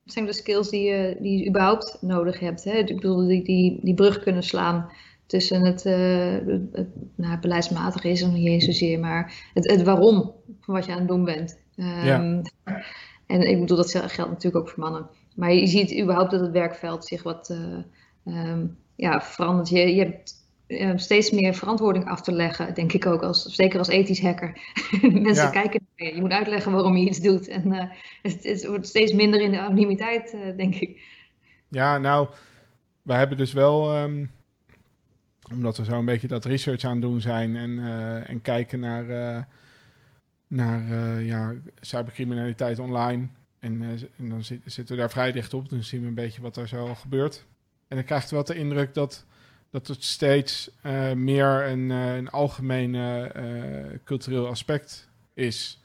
Het 0.07 0.15
zijn 0.15 0.27
de 0.27 0.33
skills 0.33 0.71
die 0.71 0.83
je, 0.83 1.17
die 1.21 1.39
je 1.39 1.49
überhaupt 1.49 1.99
nodig 2.01 2.41
hebt. 2.41 2.65
Hè? 2.65 2.73
Ik 2.73 2.95
bedoel, 2.95 3.27
die, 3.27 3.45
die, 3.45 3.81
die 3.83 3.95
brug 3.95 4.23
kunnen 4.23 4.43
slaan 4.43 4.91
tussen 5.27 5.65
het, 5.65 5.85
uh, 5.85 6.59
het 6.73 6.89
nou, 7.15 7.39
beleidsmatig 7.41 8.05
is 8.05 8.23
nog 8.23 8.33
niet 8.33 8.47
eens 8.47 8.65
zozeer, 8.65 8.99
maar 9.01 9.51
het, 9.55 9.71
het 9.71 9.83
waarom 9.83 10.35
van 10.61 10.75
wat 10.75 10.87
je 10.87 10.93
aan 10.93 10.99
het 10.99 11.09
doen 11.09 11.25
bent. 11.25 11.59
Um, 11.77 12.43
En 13.27 13.41
ik 13.43 13.61
bedoel, 13.61 13.77
dat 13.77 13.91
geldt 13.91 14.17
natuurlijk 14.17 14.57
ook 14.57 14.69
voor 14.69 14.83
mannen. 14.83 15.09
Maar 15.35 15.53
je 15.53 15.67
ziet 15.67 16.01
überhaupt 16.01 16.31
dat 16.31 16.41
het 16.41 16.53
werkveld 16.53 17.05
zich 17.05 17.23
wat 17.23 17.51
uh, 17.51 18.49
um, 18.51 18.79
ja, 18.95 19.21
verandert. 19.21 19.69
Je, 19.69 19.95
je 19.95 20.03
hebt 20.03 20.35
uh, 20.67 20.93
steeds 20.97 21.31
meer 21.31 21.55
verantwoording 21.55 22.05
af 22.05 22.21
te 22.21 22.33
leggen, 22.33 22.75
denk 22.75 22.93
ik 22.93 23.07
ook, 23.07 23.23
als, 23.23 23.43
zeker 23.43 23.79
als 23.79 23.89
ethisch 23.89 24.21
hacker. 24.21 24.59
Mensen 25.23 25.51
kijken 25.51 25.87
naar 25.97 26.09
je. 26.09 26.15
Je 26.15 26.21
moet 26.21 26.31
uitleggen 26.31 26.73
waarom 26.73 26.97
je 26.97 27.09
iets 27.09 27.21
doet. 27.21 27.49
En 27.49 27.67
uh, 27.67 27.85
het, 28.23 28.45
het, 28.45 28.67
wordt 28.67 28.87
steeds 28.87 29.13
minder 29.13 29.41
in 29.41 29.51
de 29.51 29.61
anonimiteit, 29.61 30.35
uh, 30.35 30.57
denk 30.57 30.75
ik. 30.75 31.01
Ja, 31.69 31.99
nou, 31.99 32.29
we 33.03 33.15
hebben 33.15 33.37
dus 33.37 33.53
wel, 33.53 33.97
um, 33.97 34.31
omdat 35.53 35.77
we 35.77 35.85
zo 35.85 35.99
een 35.99 36.05
beetje 36.05 36.29
dat 36.29 36.45
research 36.45 36.85
aan 36.85 36.93
het 36.93 37.01
doen 37.01 37.21
zijn 37.21 37.57
en, 37.57 37.79
en 38.27 38.43
kijken 38.43 38.81
naar, 38.81 39.47
naar 40.47 40.83
ja, 41.23 41.55
cybercriminaliteit 41.81 42.79
online. 42.79 43.29
En, 43.59 43.83
en 44.17 44.29
dan 44.29 44.45
zitten 44.45 44.87
we 44.87 44.97
daar 44.97 45.11
vrij 45.11 45.33
dicht 45.33 45.55
op, 45.55 45.69
dan 45.69 45.83
zien 45.83 46.01
we 46.01 46.07
een 46.07 46.15
beetje 46.15 46.43
wat 46.43 46.57
er 46.57 46.69
zo 46.69 46.95
gebeurt. 46.95 47.45
En 47.89 47.97
dan 47.97 48.05
krijgt 48.05 48.31
we 48.31 48.37
wel 48.37 48.45
de 48.45 48.55
indruk 48.55 48.95
dat 48.95 49.27
dat 49.71 49.87
het 49.87 50.05
steeds 50.05 50.71
meer 51.15 51.67
een, 51.67 51.91
uh, 51.91 52.17
een 52.17 52.31
algemeen 52.31 52.95
uh, 52.95 53.99
cultureel 54.05 54.47
aspect 54.47 55.09
is. 55.35 55.81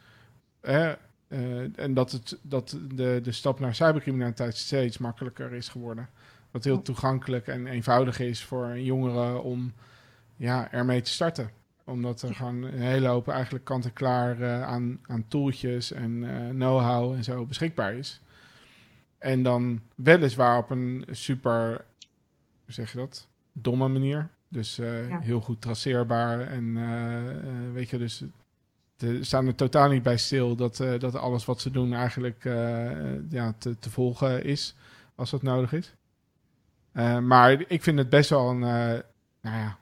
en 0.62 1.94
dat, 1.94 2.12
het, 2.12 2.38
dat 2.42 2.78
de, 2.94 3.20
de 3.24 3.32
stap 3.32 3.60
naar 3.60 3.76
cybercriminaliteit 3.76 4.58
steeds 4.58 4.98
makkelijker 4.98 5.54
is 5.54 5.68
geworden. 5.68 6.10
Wat 6.52 6.64
heel 6.64 6.82
toegankelijk 6.82 7.48
en 7.48 7.68
eenvoudig 7.68 8.20
is 8.20 8.44
voor 8.44 8.80
jongeren 8.80 9.44
om 9.44 9.74
ja, 10.36 10.72
ermee 10.72 11.02
te 11.02 11.12
starten. 11.12 11.52
Omdat 11.84 12.22
er 12.22 12.36
gewoon 12.36 12.64
een 12.64 12.82
hele 12.82 13.08
hoop 13.08 13.28
eigenlijk 13.28 13.66
kant-en-klaar 13.66 14.64
aan, 14.64 15.00
aan 15.08 15.28
tooltjes 15.28 15.92
en 15.92 16.26
know-how 16.50 17.14
en 17.14 17.24
zo 17.24 17.46
beschikbaar 17.46 17.94
is. 17.94 18.22
En 19.18 19.44
dan 19.44 19.82
weliswaar 19.96 20.58
op 20.58 20.70
een 20.70 21.06
super, 21.12 21.86
hoe 22.66 22.74
zeg 22.74 22.92
je 22.92 22.98
dat? 22.98 23.30
domme 23.54 23.88
manier. 23.88 24.30
Dus 24.48 24.80
uh, 24.80 24.90
heel 25.22 25.42
goed 25.42 25.62
traceerbaar. 25.62 26.40
En 26.40 26.64
uh, 26.64 27.74
weet 27.74 27.90
je, 27.90 27.98
dus 27.98 28.24
ze 28.98 29.24
staan 29.24 29.48
er 29.48 29.56
totaal 29.56 29.90
niet 29.90 30.04
bij 30.04 30.18
stil 30.18 30.56
dat, 30.56 30.78
dat 30.78 31.16
alles 31.16 31.46
wat 31.46 31.62
ze 31.62 31.72
doen 31.72 31.94
eigenlijk 31.94 32.44
ja, 33.30 33.54
te, 33.58 33.80
te, 33.80 33.90
volgen 33.90 34.44
is 34.44 34.76
als 35.16 35.30
dat 35.30 35.42
nodig 35.42 35.74
is. 35.74 35.94
Maar 37.28 37.64
ik 37.68 37.84
vind 37.84 37.98
het 37.98 38.10
best 38.10 38.30
wel 38.30 38.50
een, 38.50 38.60
nou 38.60 39.04
ja, 39.42 39.78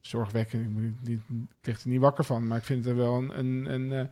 zorgwekkend. 0.00 0.78
Ik, 1.04 1.10
ik 1.10 1.20
lig 1.62 1.82
er 1.82 1.88
niet 1.88 2.00
wakker 2.00 2.24
van, 2.24 2.46
maar 2.46 2.58
ik 2.58 2.64
vind 2.64 2.84
het 2.84 2.96
wel 2.96 3.14
een, 3.14 3.38
een, 3.38 3.90
een 3.90 4.10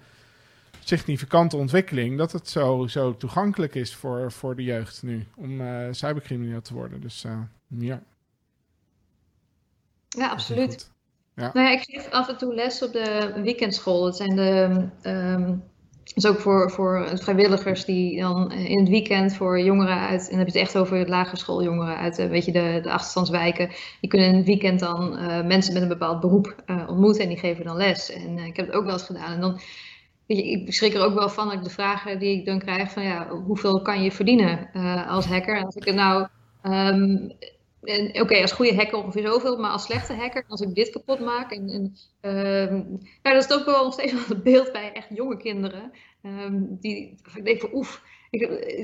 significante 0.80 1.56
ontwikkeling 1.56 2.18
dat 2.18 2.32
het 2.32 2.48
zo, 2.48 2.86
zo 2.86 3.16
toegankelijk 3.16 3.74
is 3.74 3.94
voor, 3.94 4.32
voor 4.32 4.56
de 4.56 4.62
jeugd 4.62 5.02
nu 5.02 5.26
om 5.36 5.60
cybercrimineel 5.90 6.60
te 6.62 6.74
worden. 6.74 7.00
Dus 7.00 7.24
ja. 7.68 8.02
Ja, 10.08 10.28
absoluut. 10.28 10.90
Ja. 11.34 11.50
Nou 11.52 11.66
ja, 11.66 11.72
ik 11.72 11.82
geef 11.82 12.10
af 12.10 12.28
en 12.28 12.36
toe 12.36 12.54
les 12.54 12.82
op 12.82 12.92
de 12.92 13.40
weekendschool. 13.42 14.02
Dat 14.02 14.16
zijn 14.16 14.36
de. 14.36 14.88
Um, 15.02 15.62
is 16.14 16.26
ook 16.26 16.40
voor, 16.40 16.70
voor 16.70 17.08
vrijwilligers 17.14 17.84
die 17.84 18.20
dan 18.20 18.52
in 18.52 18.78
het 18.78 18.88
weekend 18.88 19.34
voor 19.34 19.60
jongeren 19.60 19.98
uit. 19.98 20.22
En 20.22 20.28
dan 20.28 20.38
heb 20.38 20.46
je 20.46 20.58
het 20.58 20.68
echt 20.68 20.78
over 20.78 21.08
lagere 21.08 21.36
schooljongeren 21.36 21.96
uit 21.96 22.18
eh, 22.18 22.28
weet 22.28 22.44
je, 22.44 22.52
de, 22.52 22.78
de 22.82 22.90
achterstandswijken. 22.90 23.70
Die 24.00 24.10
kunnen 24.10 24.28
in 24.28 24.36
het 24.36 24.46
weekend 24.46 24.80
dan 24.80 25.18
uh, 25.18 25.42
mensen 25.42 25.72
met 25.72 25.82
een 25.82 25.88
bepaald 25.88 26.20
beroep 26.20 26.54
ontmoeten 26.88 27.22
en 27.22 27.28
die 27.28 27.38
geven 27.38 27.64
dan 27.64 27.76
les. 27.76 28.12
En 28.12 28.38
ik 28.38 28.56
heb 28.56 28.66
het 28.66 28.74
ook 28.74 28.84
wel 28.84 28.92
eens 28.92 29.02
gedaan. 29.02 29.32
En 29.32 29.40
dan 29.40 29.60
weet 30.26 30.38
je, 30.38 30.44
ik 30.44 30.74
schrik 30.74 30.94
er 30.94 31.04
ook 31.04 31.14
wel 31.14 31.28
van 31.28 31.48
dat 31.48 31.64
de 31.64 31.70
vragen 31.70 32.18
die 32.18 32.38
ik 32.38 32.44
dan 32.44 32.58
krijg 32.58 32.90
van 32.90 33.02
ja, 33.02 33.28
hoeveel 33.28 33.82
kan 33.82 34.02
je 34.02 34.12
verdienen 34.12 34.70
als 35.08 35.26
hacker? 35.26 35.56
En 35.56 35.64
als 35.64 35.76
ik 35.76 35.84
het 35.84 35.94
nou 35.94 36.26
um, 36.62 37.32
Oké, 38.12 38.40
als 38.40 38.52
goede 38.52 38.74
hacker 38.74 38.98
ongeveer 38.98 39.26
zoveel, 39.26 39.58
maar 39.58 39.70
als 39.70 39.84
slechte 39.84 40.14
hacker, 40.14 40.44
als 40.48 40.60
ik 40.60 40.74
dit 40.74 40.90
kapot 40.90 41.20
maak. 41.20 41.50
En, 41.52 41.68
en 41.68 41.96
uh, 42.22 42.70
ja, 43.22 43.32
dat 43.32 43.50
is 43.50 43.52
ook 43.52 43.64
wel 43.64 43.84
nog 43.84 43.92
steeds 43.92 44.12
wel 44.12 44.22
het 44.28 44.42
beeld 44.42 44.72
bij 44.72 44.92
echt 44.92 45.08
jonge 45.10 45.36
kinderen. 45.36 45.92
Um, 46.22 46.76
die, 46.80 47.18
ik 47.34 47.44
denk 47.44 47.60
van 47.60 47.70
oef, 47.72 48.02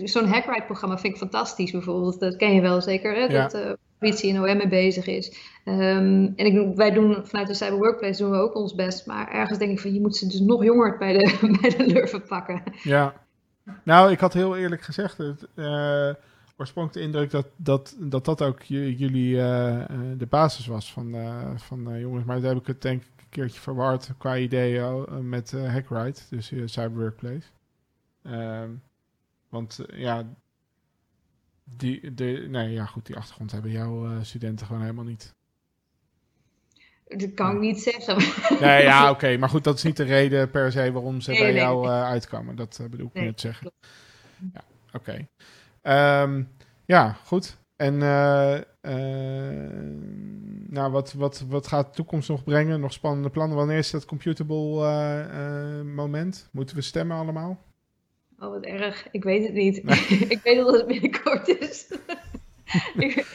zo'n 0.05 0.27
hackride-programma 0.27 0.99
vind 0.99 1.13
ik 1.13 1.19
fantastisch 1.19 1.71
bijvoorbeeld. 1.71 2.21
Dat 2.21 2.37
ken 2.37 2.55
je 2.55 2.61
wel 2.61 2.81
zeker, 2.81 3.15
hè? 3.15 3.29
dat 3.29 3.51
de 3.51 3.79
politie 3.99 4.35
en 4.35 4.41
OM 4.41 4.57
mee 4.57 4.69
bezig 4.69 5.07
is. 5.07 5.29
Um, 5.65 6.33
en 6.37 6.47
ik, 6.47 6.77
wij 6.77 6.91
doen 6.91 7.27
vanuit 7.27 7.49
de 7.49 7.55
Cyber 7.55 7.79
Workplace 7.79 8.23
doen 8.23 8.31
we 8.31 8.37
ook 8.37 8.55
ons 8.55 8.75
best. 8.75 9.07
Maar 9.07 9.31
ergens 9.31 9.59
denk 9.59 9.71
ik 9.71 9.81
van 9.81 9.95
je 9.95 10.01
moet 10.01 10.17
ze 10.17 10.27
dus 10.27 10.41
nog 10.41 10.65
jonger 10.65 10.99
bij 10.99 11.13
de, 11.13 11.39
bij 11.61 11.71
de 11.71 11.87
lurven 11.87 12.23
pakken. 12.23 12.63
Ja, 12.83 13.15
nou 13.85 14.13
ik 14.13 14.21
had 14.21 14.33
heel 14.33 14.57
eerlijk 14.57 14.83
gezegd... 14.83 15.19
Het, 15.19 15.47
uh 15.57 16.11
oorspronkelijk 16.61 16.93
de 16.93 17.13
indruk 17.13 17.31
dat 17.31 17.47
dat, 17.57 17.97
dat, 17.99 18.25
dat 18.25 18.43
ook 18.43 18.63
jullie 18.63 19.35
uh, 19.35 19.85
de 20.17 20.27
basis 20.29 20.67
was 20.67 20.93
van, 20.93 21.15
uh, 21.15 21.51
van 21.57 22.01
jongens. 22.01 22.25
Maar 22.25 22.41
daar 22.41 22.53
heb 22.53 22.61
ik 22.61 22.67
het 22.67 22.83
denk 22.83 23.03
ik 23.03 23.09
een 23.17 23.29
keertje 23.29 23.61
verward 23.61 24.11
qua 24.19 24.37
ideeën 24.37 25.29
met 25.29 25.53
uh, 25.53 25.73
Hackride, 25.73 26.19
dus 26.31 26.53
Cyber 26.65 26.99
Workplace. 26.99 27.47
Ehm, 28.23 28.71
want 29.49 29.81
ja, 29.95 30.27
die, 31.65 32.15
de, 32.15 32.47
nee, 32.49 32.73
ja, 32.73 32.85
goed, 32.85 33.07
die 33.07 33.17
achtergrond 33.17 33.53
hebben 33.53 33.71
jouw 33.71 34.23
studenten 34.23 34.67
gewoon 34.67 34.83
helemaal 34.83 35.05
niet. 35.05 35.35
Dat 37.05 37.35
kan 37.35 37.55
ik 37.55 37.61
niet 37.61 37.81
zeggen. 37.81 38.17
Nee, 38.61 38.83
ja, 38.83 39.11
oké. 39.15 39.37
Maar 39.37 39.49
goed, 39.49 39.65
dat 39.65 39.77
is 39.77 39.83
niet 39.83 39.97
de 39.97 40.03
reden 40.03 40.51
per 40.51 40.73
se 40.73 40.93
waarom 40.93 41.21
ze 41.21 41.31
bij 41.31 41.55
jou 41.55 41.89
uitkwamen. 41.89 42.57
Dat 42.57 42.81
bedoel 42.91 43.07
ik 43.07 43.15
nee, 43.15 43.25
net 43.25 43.41
zeggen. 43.41 43.73
Ja, 44.53 44.65
oké. 44.93 45.27
Um, 45.83 46.49
ja, 46.87 47.17
goed. 47.25 47.57
En 47.77 47.95
uh, 47.95 48.57
uh, 48.83 49.81
nou, 50.69 50.93
wat, 50.93 51.13
wat, 51.13 51.45
wat 51.49 51.67
gaat 51.67 51.87
de 51.87 51.93
toekomst 51.95 52.29
nog 52.29 52.45
brengen? 52.45 52.81
Nog 52.81 52.93
spannende 52.93 53.31
plannen? 53.31 53.57
Wanneer 53.57 53.79
is 53.79 53.91
dat 53.91 54.05
computable 54.05 54.83
uh, 54.83 55.95
moment? 55.95 56.49
Moeten 56.53 56.77
we 56.77 56.83
stemmen 56.83 57.17
allemaal? 57.17 57.59
Oh, 58.39 58.51
wat 58.51 58.65
erg. 58.65 59.09
Ik 59.11 59.25
weet 59.25 59.45
het 59.45 59.53
niet. 59.53 59.77
ik 60.35 60.41
weet 60.43 60.57
dat 60.57 60.73
het 60.73 60.87
binnenkort 60.87 61.49
is. 61.49 61.87
ik, 62.97 63.27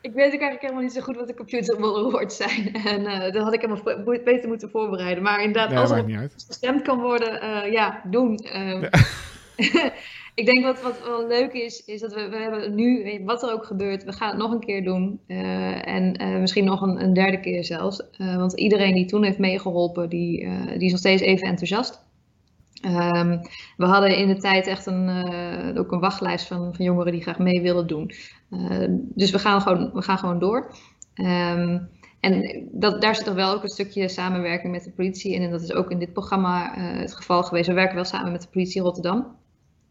ik, 0.00 0.12
weet 0.12 0.32
ook 0.32 0.40
eigenlijk 0.40 0.60
helemaal 0.60 0.82
niet 0.82 0.92
zo 0.92 1.00
goed 1.00 1.16
wat 1.16 1.26
de 1.26 1.34
computable 1.34 2.10
wordt 2.10 2.32
zijn. 2.32 2.74
En 2.94 3.32
dat 3.32 3.42
had 3.42 3.54
ik 3.54 3.60
helemaal 3.60 4.20
beter 4.24 4.48
moeten 4.48 4.70
voorbereiden. 4.70 5.22
Maar 5.22 5.42
inderdaad, 5.42 5.70
nee, 5.70 5.78
als 5.78 5.90
er 5.90 6.30
gestemd 6.46 6.82
kan 6.82 7.00
worden, 7.00 7.70
ja, 7.72 8.02
doen. 8.04 8.40
Ja. 8.42 9.92
Ik 10.34 10.46
denk 10.46 10.64
wat, 10.64 10.82
wat 10.82 11.02
wel 11.04 11.26
leuk 11.26 11.52
is, 11.52 11.84
is 11.84 12.00
dat 12.00 12.14
we, 12.14 12.28
we 12.28 12.36
hebben 12.36 12.74
nu, 12.74 13.20
wat 13.24 13.42
er 13.42 13.52
ook 13.52 13.64
gebeurt, 13.64 14.04
we 14.04 14.12
gaan 14.12 14.28
het 14.28 14.38
nog 14.38 14.52
een 14.52 14.60
keer 14.60 14.84
doen. 14.84 15.20
Uh, 15.26 15.88
en 15.88 16.22
uh, 16.22 16.40
misschien 16.40 16.64
nog 16.64 16.80
een, 16.80 17.02
een, 17.02 17.12
derde 17.12 17.40
keer 17.40 17.64
zelfs. 17.64 18.02
Uh, 18.18 18.36
want 18.36 18.52
iedereen 18.52 18.94
die 18.94 19.06
toen 19.06 19.24
heeft 19.24 19.38
meegeholpen, 19.38 20.08
die, 20.08 20.48
die 20.66 20.84
is 20.84 20.90
nog 20.90 21.00
steeds 21.00 21.22
even 21.22 21.48
enthousiast. 21.48 22.04
Um, 22.86 23.40
we 23.76 23.84
hadden 23.84 24.16
in 24.16 24.28
de 24.28 24.36
tijd 24.36 24.66
echt 24.66 24.86
een, 24.86 25.78
ook 25.78 25.92
een 25.92 26.00
wachtlijst 26.00 26.46
van, 26.46 26.74
van 26.74 26.84
jongeren 26.84 27.12
die 27.12 27.22
graag 27.22 27.38
mee 27.38 27.62
willen 27.62 27.86
doen. 27.86 28.10
dus 29.14 29.30
we 29.30 29.38
gaan 29.38 29.60
gewoon, 29.60 29.90
we 29.92 30.02
gaan 30.02 30.18
gewoon 30.18 30.38
door. 30.38 30.74
Um, 31.14 31.88
en 32.20 32.68
dat, 32.72 33.00
daar 33.00 33.14
zit 33.14 33.26
er 33.26 33.34
wel 33.34 33.54
ook 33.54 33.62
een 33.62 33.68
stukje 33.68 34.08
samenwerking 34.08 34.72
met 34.72 34.84
de 34.84 34.90
politie 34.90 35.32
in. 35.32 35.42
En 35.42 35.50
dat 35.50 35.62
is 35.62 35.72
ook 35.72 35.90
in 35.90 35.98
dit 35.98 36.12
programma 36.12 36.74
het 36.78 37.14
geval 37.14 37.42
geweest. 37.42 37.68
We 37.68 37.74
werken 37.74 37.94
wel 37.94 38.04
samen 38.04 38.32
met 38.32 38.42
de 38.42 38.48
politie 38.48 38.82
Rotterdam. 38.82 39.36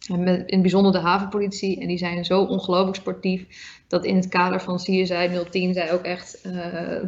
En 0.10 0.24
met, 0.24 0.38
in 0.38 0.46
het 0.46 0.62
bijzonder 0.62 0.92
de 0.92 1.00
havenpolitie. 1.00 1.80
En 1.80 1.88
die 1.88 1.98
zijn 1.98 2.26
zo 2.26 2.44
ongelooflijk 2.44 2.96
sportief. 2.96 3.46
Dat 3.88 4.06
in 4.06 4.16
het 4.16 4.28
kader 4.28 4.62
van 4.62 4.78
CSI 4.78 5.30
010 5.50 5.74
zij 5.74 5.94
ook 5.94 6.04
echt 6.04 6.46
uh, 6.46 7.04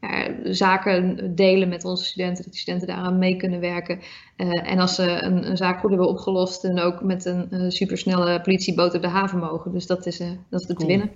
ja, 0.00 0.28
zaken 0.44 1.34
delen 1.34 1.68
met 1.68 1.84
onze 1.84 2.04
studenten. 2.04 2.44
Dat 2.44 2.52
die 2.52 2.60
studenten 2.60 2.88
daaraan 2.88 3.18
mee 3.18 3.36
kunnen 3.36 3.60
werken. 3.60 4.00
Uh, 4.36 4.70
en 4.70 4.78
als 4.78 4.94
ze 4.94 5.22
een, 5.22 5.50
een, 5.50 5.56
zaak 5.56 5.80
goed 5.80 5.90
hebben 5.90 6.08
opgelost. 6.08 6.64
En 6.64 6.80
ook 6.80 7.02
met 7.02 7.24
een 7.24 7.48
uh, 7.50 7.70
supersnelle 7.70 8.40
politieboot 8.40 8.94
op 8.94 9.02
de 9.02 9.08
haven 9.08 9.38
mogen. 9.38 9.72
Dus 9.72 9.86
dat 9.86 10.06
is, 10.06 10.18
dat 10.48 10.60
is 10.60 10.66
de 10.66 10.74
cool. 10.74 10.88
te 10.88 10.96
winnen. 10.96 11.10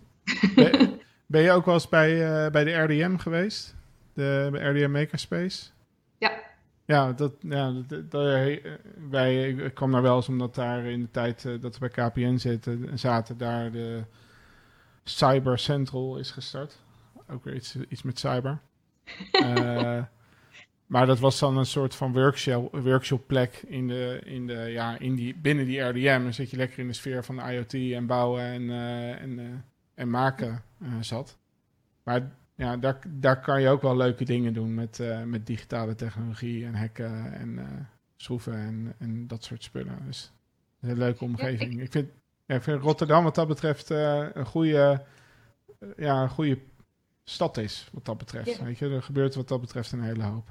Ben, 0.54 0.90
ben, 1.26 1.42
je 1.42 1.50
ook 1.50 1.64
wel 1.64 1.74
eens 1.74 1.88
bij, 1.88 2.50
bij 2.50 2.64
de 2.64 2.72
RDM 2.72 3.16
geweest? 3.16 3.74
De, 4.14 4.48
de 4.52 4.68
RDM 4.68 4.90
Makerspace? 4.90 5.66
Ja. 6.18 6.32
Ja, 6.84 7.12
dat, 7.12 7.32
ja 7.40 7.72
dat, 7.86 8.10
dat, 8.10 8.22
wij, 9.10 9.48
ik 9.48 9.74
kwam 9.74 9.92
daar 9.92 10.02
wel 10.02 10.16
eens 10.16 10.28
omdat 10.28 10.54
daar 10.54 10.84
in 10.84 11.00
de 11.00 11.10
tijd 11.10 11.42
dat 11.60 11.78
we 11.78 11.90
bij 11.94 12.08
KPN 12.08 12.36
zitten, 12.36 12.98
zaten, 12.98 13.38
daar 13.38 13.72
de 13.72 14.04
Cyber 15.04 15.58
Central 15.58 16.16
is 16.16 16.30
gestart. 16.30 16.78
Ook 17.28 17.44
weer 17.44 17.54
iets, 17.54 17.76
iets 17.88 18.02
met 18.02 18.18
cyber. 18.18 18.60
uh, 19.32 20.02
maar 20.92 21.06
dat 21.06 21.18
was 21.18 21.38
dan 21.38 21.56
een 21.56 21.66
soort 21.66 21.94
van 21.94 22.12
workshop, 22.12 22.76
workshop 22.76 23.26
plek 23.26 23.62
in 23.66 23.88
de, 23.88 24.20
in 24.24 24.46
de, 24.46 24.54
ja, 24.54 24.98
in 24.98 25.14
die, 25.14 25.36
binnen 25.36 25.66
die 25.66 25.80
RDM. 25.80 26.22
Dan 26.22 26.34
zit 26.34 26.50
je 26.50 26.56
lekker 26.56 26.78
in 26.78 26.86
de 26.86 26.92
sfeer 26.92 27.24
van 27.24 27.50
IoT 27.50 27.74
en 27.74 28.06
bouwen 28.06 28.42
en, 28.42 28.62
uh, 28.62 29.20
en, 29.20 29.64
en 29.94 30.10
maken 30.10 30.62
zat. 31.00 31.38
Maar 32.02 32.30
ja, 32.54 32.76
daar, 32.76 32.98
daar 33.08 33.40
kan 33.40 33.60
je 33.60 33.68
ook 33.68 33.82
wel 33.82 33.96
leuke 33.96 34.24
dingen 34.24 34.54
doen 34.54 34.74
met, 34.74 35.02
met 35.24 35.46
digitale 35.46 35.94
technologie 35.94 36.64
en 36.64 36.74
hacken 36.74 37.32
en 37.32 37.88
schroeven 38.16 38.54
en, 38.54 38.94
en 38.98 39.26
dat 39.26 39.44
soort 39.44 39.62
spullen. 39.62 39.98
Dus 40.06 40.32
een 40.80 40.98
leuke 40.98 41.24
omgeving. 41.24 41.80
ik... 41.80 41.92
vind, 41.92 42.10
ja, 42.46 42.54
ik 42.54 42.62
vind 42.62 42.82
Rotterdam 42.82 43.24
wat 43.24 43.34
dat 43.34 43.48
betreft 43.48 43.90
een 43.90 44.46
goede, 44.46 45.04
ja, 45.96 46.22
een 46.22 46.28
goede 46.28 46.58
stad 47.24 47.56
is, 47.56 47.88
wat 47.92 48.04
dat 48.04 48.18
betreft. 48.18 48.62
Weet 48.62 48.78
je, 48.78 48.88
er 48.88 49.02
gebeurt 49.02 49.34
wat 49.34 49.48
dat 49.48 49.60
betreft 49.60 49.92
een 49.92 50.02
hele 50.02 50.22
hoop. 50.22 50.48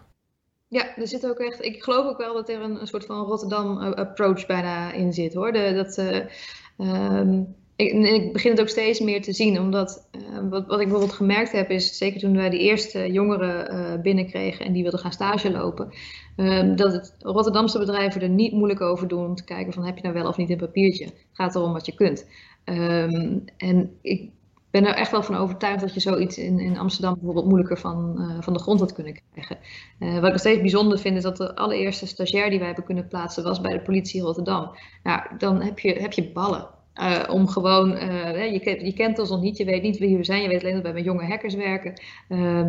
Ja, 0.67 0.95
er 0.97 1.07
zit 1.07 1.27
ook 1.27 1.37
echt. 1.37 1.63
Ik 1.63 1.83
geloof 1.83 2.05
ook 2.05 2.17
wel 2.17 2.33
dat 2.33 2.49
er 2.49 2.61
een, 2.61 2.81
een 2.81 2.87
soort 2.87 3.05
van 3.05 3.25
Rotterdam-approach 3.25 4.45
bijna 4.45 4.91
in 4.91 5.13
zit 5.13 5.33
hoor. 5.33 5.51
De, 5.51 5.73
dat, 5.73 5.97
uh, 5.97 7.41
ik, 7.81 7.93
ik, 7.93 8.33
begin 8.33 8.51
het 8.51 8.61
ook 8.61 8.67
steeds 8.67 8.99
meer 8.99 9.21
te 9.21 9.33
zien, 9.33 9.59
omdat 9.59 10.07
uh, 10.11 10.49
wat, 10.49 10.67
wat 10.67 10.79
ik 10.79 10.87
bijvoorbeeld 10.87 11.17
gemerkt 11.17 11.51
heb, 11.51 11.69
is 11.69 11.97
zeker 11.97 12.19
toen 12.19 12.35
wij 12.35 12.49
die 12.49 12.59
eerste 12.59 13.11
jongeren 13.11 13.73
uh, 13.73 14.01
binnenkregen 14.01 14.65
en 14.65 14.73
die 14.73 14.81
wilden 14.81 14.99
gaan 14.99 15.11
stage 15.11 15.51
lopen, 15.51 15.89
uh, 16.37 16.75
dat 16.75 16.93
het 16.93 17.15
Rotterdamse 17.19 17.79
bedrijven 17.79 18.21
er 18.21 18.29
niet 18.29 18.51
moeilijk 18.51 18.81
over 18.81 19.07
doen 19.07 19.25
om 19.25 19.35
te 19.35 19.43
kijken 19.43 19.73
van 19.73 19.85
heb 19.85 19.95
je 19.95 20.01
nou 20.01 20.13
wel 20.13 20.27
of 20.27 20.37
niet 20.37 20.49
een 20.49 20.57
papiertje. 20.57 21.05
Het 21.05 21.13
gaat 21.31 21.55
erom 21.55 21.73
wat 21.73 21.85
je 21.85 21.95
kunt. 21.95 22.27
Ehm, 22.63 23.37
en 23.57 23.97
ik 24.01 24.29
ben 24.71 24.85
er 24.85 24.95
echt 24.95 25.11
wel 25.11 25.23
van 25.23 25.35
overtuigd 25.35 25.81
dat 25.81 25.93
je 25.93 25.99
zoiets 25.99 26.37
in, 26.37 26.59
in 26.59 26.77
Amsterdam 26.77 27.13
bijvoorbeeld 27.13 27.45
moeilijker 27.45 27.77
van, 27.77 28.15
uh, 28.17 28.41
van 28.41 28.53
de 28.53 28.59
grond 28.59 28.79
had 28.79 28.93
kunnen 28.93 29.21
krijgen. 29.31 29.57
Wat 29.99 30.23
ik 30.23 30.31
nog 30.31 30.39
steeds 30.39 30.61
bijzonder 30.61 30.99
vind 30.99 31.17
is 31.17 31.23
dat 31.23 31.37
de 31.37 31.55
allereerste 31.55 32.07
stagiair 32.07 32.49
die 32.49 32.57
wij 32.57 32.67
hebben 32.67 32.85
kunnen 32.85 33.07
plaatsen 33.07 33.43
was 33.43 33.61
bij 33.61 33.73
de 33.73 33.81
politie 33.81 34.21
Rotterdam. 34.21 34.71
Nou, 35.03 35.21
dan 35.37 35.61
heb 35.61 35.79
je, 35.79 35.93
heb 35.93 36.13
je 36.13 36.31
ballen. 36.31 36.67
Uh, 36.95 37.23
om 37.29 37.47
gewoon, 37.47 37.89
je, 37.89 38.79
je, 38.83 38.93
kent 38.93 39.19
ons 39.19 39.29
nog 39.29 39.41
niet, 39.41 39.57
je 39.57 39.65
weet 39.65 39.81
niet 39.81 39.97
wie 39.97 40.17
we 40.17 40.23
zijn, 40.23 40.41
je 40.41 40.47
weet 40.47 40.61
alleen 40.61 40.73
dat 40.73 40.83
wij 40.83 40.93
met 40.93 41.03
jonge 41.03 41.25
hackers 41.25 41.55
werken, 41.55 42.01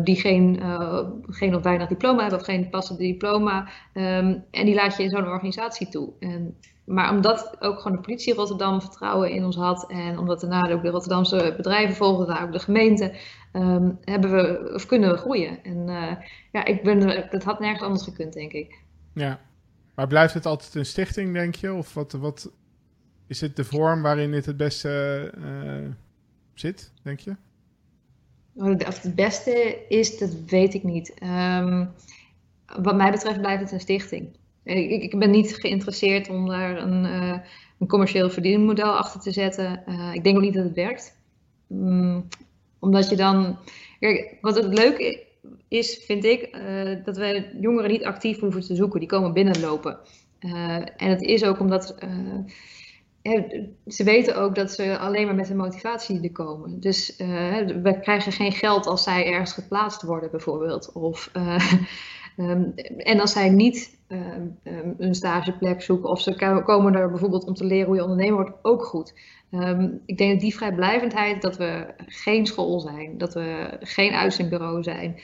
die 0.03 0.15
geen, 0.15 0.61
geen 1.27 1.55
of 1.55 1.63
weinig 1.63 1.87
diploma 1.87 2.21
hebben 2.21 2.39
of 2.39 2.45
geen 2.45 2.69
passende 2.69 3.03
diploma. 3.03 3.69
Um, 3.93 4.43
en 4.51 4.65
die 4.65 4.75
laat 4.75 4.97
je 4.97 5.03
in 5.03 5.09
zo'n 5.09 5.27
organisatie 5.27 5.89
toe. 5.89 6.13
En 6.19 6.55
maar 6.85 7.11
omdat 7.11 7.55
ook 7.59 7.79
gewoon 7.79 7.97
de 7.97 8.03
politie 8.03 8.33
Rotterdam 8.33 8.81
vertrouwen 8.81 9.31
in 9.31 9.45
ons 9.45 9.55
had 9.55 9.91
en 9.91 10.17
omdat 10.17 10.41
daarna 10.41 10.71
ook 10.71 10.81
de 10.81 10.89
Rotterdamse 10.89 11.53
bedrijven 11.57 11.95
volgden, 11.95 12.27
daar 12.27 12.43
ook 12.43 12.51
de 12.51 12.59
gemeente, 12.59 13.15
um, 13.53 13.97
hebben 14.01 14.31
we, 14.31 14.71
of 14.73 14.85
kunnen 14.85 15.11
we 15.11 15.17
groeien. 15.17 15.63
En 15.63 15.87
ja, 16.51 16.65
ik 16.65 16.83
ben, 16.83 17.27
dat 17.29 17.43
had 17.43 17.59
nergens 17.59 17.83
anders 17.83 18.03
gekund, 18.03 18.33
denk 18.33 18.51
ik. 18.51 18.79
Ja, 19.13 19.39
maar 19.95 20.07
blijft 20.07 20.33
het 20.33 20.45
altijd 20.45 20.75
een 20.75 20.85
stichting, 20.85 21.33
denk 21.33 21.55
je? 21.55 21.73
Of 21.73 21.93
wat, 21.93 22.11
wat 22.11 22.51
is 23.27 23.41
het 23.41 23.55
de 23.55 23.63
vorm 23.63 24.01
waarin 24.01 24.31
dit 24.31 24.45
het 24.45 24.57
beste 24.57 25.33
uh, 25.37 25.89
zit, 26.53 26.91
denk 27.01 27.19
je? 27.19 27.35
Of 28.55 29.01
het 29.01 29.15
beste 29.15 29.85
is, 29.89 30.17
dat 30.17 30.35
weet 30.47 30.73
ik 30.73 30.83
niet. 30.83 31.13
Um, 31.23 31.91
wat 32.81 32.95
mij 32.95 33.11
betreft 33.11 33.41
blijft 33.41 33.61
het 33.61 33.71
een 33.71 33.79
stichting. 33.79 34.35
Ik, 34.63 35.03
ik, 35.03 35.19
ben 35.19 35.31
niet 35.31 35.55
geïnteresseerd 35.55 36.29
om 36.29 36.47
daar 36.47 36.77
een, 36.77 37.05
uh, 37.05 37.37
een 37.79 37.87
commercieel 37.87 38.29
verdienmodel 38.29 38.97
achter 38.97 39.21
te 39.21 39.31
zetten. 39.31 39.83
Uh, 39.87 40.13
ik 40.13 40.23
denk 40.23 40.35
ook 40.35 40.41
niet 40.41 40.53
dat 40.53 40.63
het 40.63 40.75
werkt. 40.75 41.17
Um, 41.71 42.27
omdat 42.79 43.09
je 43.09 43.15
dan. 43.15 43.57
Kijk, 43.99 44.37
wat 44.41 44.55
het 44.55 44.73
leuke 44.79 45.25
is, 45.67 46.03
vind 46.05 46.23
ik, 46.23 46.57
dat 47.05 47.17
wij 47.17 47.51
jongeren 47.59 47.91
niet 47.91 48.03
actief 48.03 48.39
hoeven 48.39 48.61
te 48.61 48.75
zoeken. 48.75 48.99
Die 48.99 49.09
komen 49.09 49.33
binnenlopen. 49.33 49.97
en 50.97 51.09
het 51.09 51.21
is 51.21 51.43
ook 51.43 51.59
omdat. 51.59 51.95
Ze 53.87 54.03
weten 54.03 54.35
ook 54.35 54.55
dat 54.55 54.71
ze 54.71 54.97
alleen 54.97 55.25
maar 55.25 55.35
met 55.35 55.49
een 55.49 55.57
motivatie 55.57 56.21
er 56.21 56.31
komen. 56.31 56.79
Dus 56.79 57.15
we 57.17 57.97
krijgen 58.01 58.31
geen 58.31 58.51
geld 58.51 58.87
als 58.87 59.03
zij 59.03 59.25
ergens 59.25 59.53
geplaatst 59.53 60.01
worden, 60.01 60.31
bijvoorbeeld. 60.31 60.91
Of, 60.91 61.31
um, 62.37 62.73
en 62.97 63.19
als 63.19 63.31
zij 63.31 63.49
niet 63.49 63.99
um, 64.07 64.59
een 64.97 65.15
stageplek 65.15 65.81
zoeken 65.81 66.09
of 66.09 66.21
ze 66.21 66.61
komen 66.65 66.95
er 66.95 67.09
bijvoorbeeld 67.09 67.45
om 67.45 67.53
te 67.53 67.65
leren 67.65 67.85
hoe 67.85 67.95
je 67.95 68.01
ondernemer 68.01 68.35
wordt, 68.35 68.57
ook 68.61 68.85
goed. 68.85 69.13
Ik 70.05 70.17
denk 70.17 70.31
dat 70.31 70.39
die 70.39 70.55
vrijblijvendheid, 70.55 71.41
dat 71.41 71.57
we 71.57 71.93
geen 71.97 72.45
school 72.45 72.79
zijn, 72.79 73.17
dat 73.17 73.33
we 73.33 73.77
geen 73.79 74.13
uitzendbureau 74.13 74.83
zijn, 74.83 75.19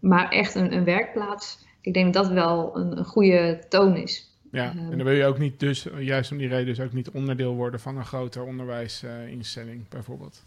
maar 0.00 0.28
echt 0.28 0.54
een, 0.54 0.72
een, 0.72 0.84
werkplaats. 0.84 1.66
Ik 1.80 1.94
denk 1.94 2.14
dat 2.14 2.24
dat 2.24 2.32
wel 2.32 2.76
een 2.76 3.04
goede 3.04 3.64
toon 3.68 3.96
is. 3.96 4.33
Ja, 4.54 4.70
en 4.70 4.96
dan 4.96 5.04
wil 5.04 5.14
je 5.14 5.26
ook 5.26 5.38
niet 5.38 5.60
dus, 5.60 5.86
juist 5.98 6.32
om 6.32 6.38
die 6.38 6.48
reden, 6.48 6.66
dus 6.66 6.80
ook 6.80 6.92
niet 6.92 7.10
onderdeel 7.10 7.54
worden 7.54 7.80
van 7.80 7.96
een 7.96 8.04
groter 8.04 8.44
onderwijsinstelling 8.44 9.88
bijvoorbeeld. 9.88 10.44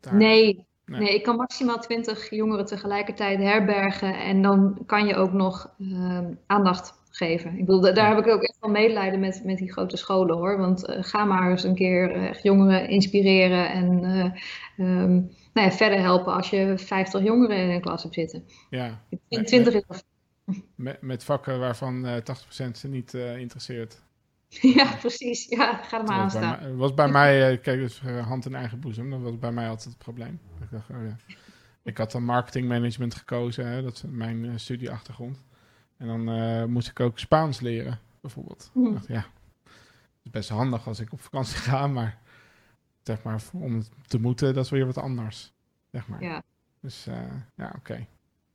Daar... 0.00 0.14
Nee, 0.14 0.64
Nee. 0.98 1.14
ik 1.14 1.22
kan 1.22 1.36
maximaal 1.36 1.78
20 1.78 2.30
jongeren 2.30 2.66
tegelijkertijd 2.66 3.38
herbergen 3.38 4.18
en 4.18 4.42
dan 4.42 4.78
kan 4.86 5.06
je 5.06 5.14
ook 5.14 5.32
nog 5.32 5.74
uh, 5.78 6.18
aandacht 6.46 6.94
geven. 7.10 7.58
Ik 7.58 7.66
bedoel, 7.66 7.94
daar 7.94 8.08
heb 8.08 8.26
ik 8.26 8.32
ook 8.32 8.42
echt 8.42 8.56
wel 8.60 8.70
medelijden 8.70 9.20
met, 9.20 9.42
met 9.44 9.58
die 9.58 9.72
grote 9.72 9.96
scholen 9.96 10.36
hoor. 10.36 10.58
Want 10.58 10.88
uh, 10.88 10.96
ga 11.00 11.24
maar 11.24 11.50
eens 11.50 11.64
een 11.64 11.74
keer 11.74 12.12
echt 12.12 12.42
jongeren 12.42 12.88
inspireren 12.88 13.70
en 13.70 14.04
uh, 14.04 14.24
um, 14.86 15.30
nou 15.52 15.66
ja, 15.68 15.70
verder 15.70 16.00
helpen 16.00 16.32
als 16.32 16.50
je 16.50 16.72
50 16.76 17.22
jongeren 17.22 17.56
in 17.56 17.70
een 17.70 17.80
klas 17.80 18.02
hebt 18.02 18.14
zitten. 18.14 18.44
Ja. 18.70 19.00
20 19.28 19.74
is 19.74 20.02
met, 20.74 21.02
met 21.02 21.24
vakken 21.24 21.58
waarvan 21.58 22.06
80% 22.20 22.70
ze 22.72 22.88
niet 22.88 23.14
interesseert. 23.14 24.02
Ja, 24.76 24.96
precies. 24.96 25.44
Ja, 25.44 25.82
ga 25.82 25.98
er 25.98 26.04
maar 26.04 26.18
aan 26.18 26.30
staan. 26.30 26.60
Het 26.60 26.76
was 26.76 26.94
bij 26.94 27.08
mij, 27.08 27.52
uh, 27.52 27.62
kijk, 27.62 27.80
dus 27.80 28.00
hand 28.00 28.46
in 28.46 28.54
eigen 28.54 28.80
boezem, 28.80 29.10
dat 29.10 29.20
was 29.20 29.38
bij 29.38 29.52
mij 29.52 29.68
altijd 29.68 29.88
het 29.88 29.98
probleem. 29.98 30.40
Ik, 30.60 30.70
dacht, 30.70 30.90
oh 30.90 31.04
ja. 31.04 31.16
ik 31.82 31.98
had 31.98 32.12
dan 32.12 32.24
marketingmanagement 32.24 33.14
gekozen, 33.14 33.66
hè, 33.66 33.82
dat 33.82 33.94
is 33.94 34.02
mijn 34.06 34.44
uh, 34.44 34.52
studieachtergrond. 34.56 35.42
En 35.96 36.06
dan 36.06 36.70
moest 36.70 36.88
ik 36.88 37.00
ook 37.00 37.18
Spaans 37.18 37.60
leren, 37.60 37.98
bijvoorbeeld. 38.20 38.70
Mm. 38.74 38.86
Ik 38.86 38.92
dacht, 38.92 39.06
ja, 39.06 39.26
het 39.64 40.22
is 40.22 40.30
best 40.30 40.48
handig 40.48 40.86
als 40.86 41.00
ik 41.00 41.12
op 41.12 41.20
vakantie 41.20 41.56
ga, 41.68 41.86
maar 41.86 42.18
zeg 43.02 43.22
maar, 43.22 43.42
om 43.52 43.74
het 43.74 43.90
te 44.06 44.20
moeten, 44.20 44.54
dat 44.54 44.64
is 44.64 44.70
weer 44.70 44.86
wat 44.86 44.98
anders. 44.98 45.52
Zeg 45.90 46.08
maar. 46.08 46.22
Ja. 46.22 46.42
Dus 46.80 47.04
ja, 47.56 47.66
oké. 47.66 47.76
Okay. 47.76 48.08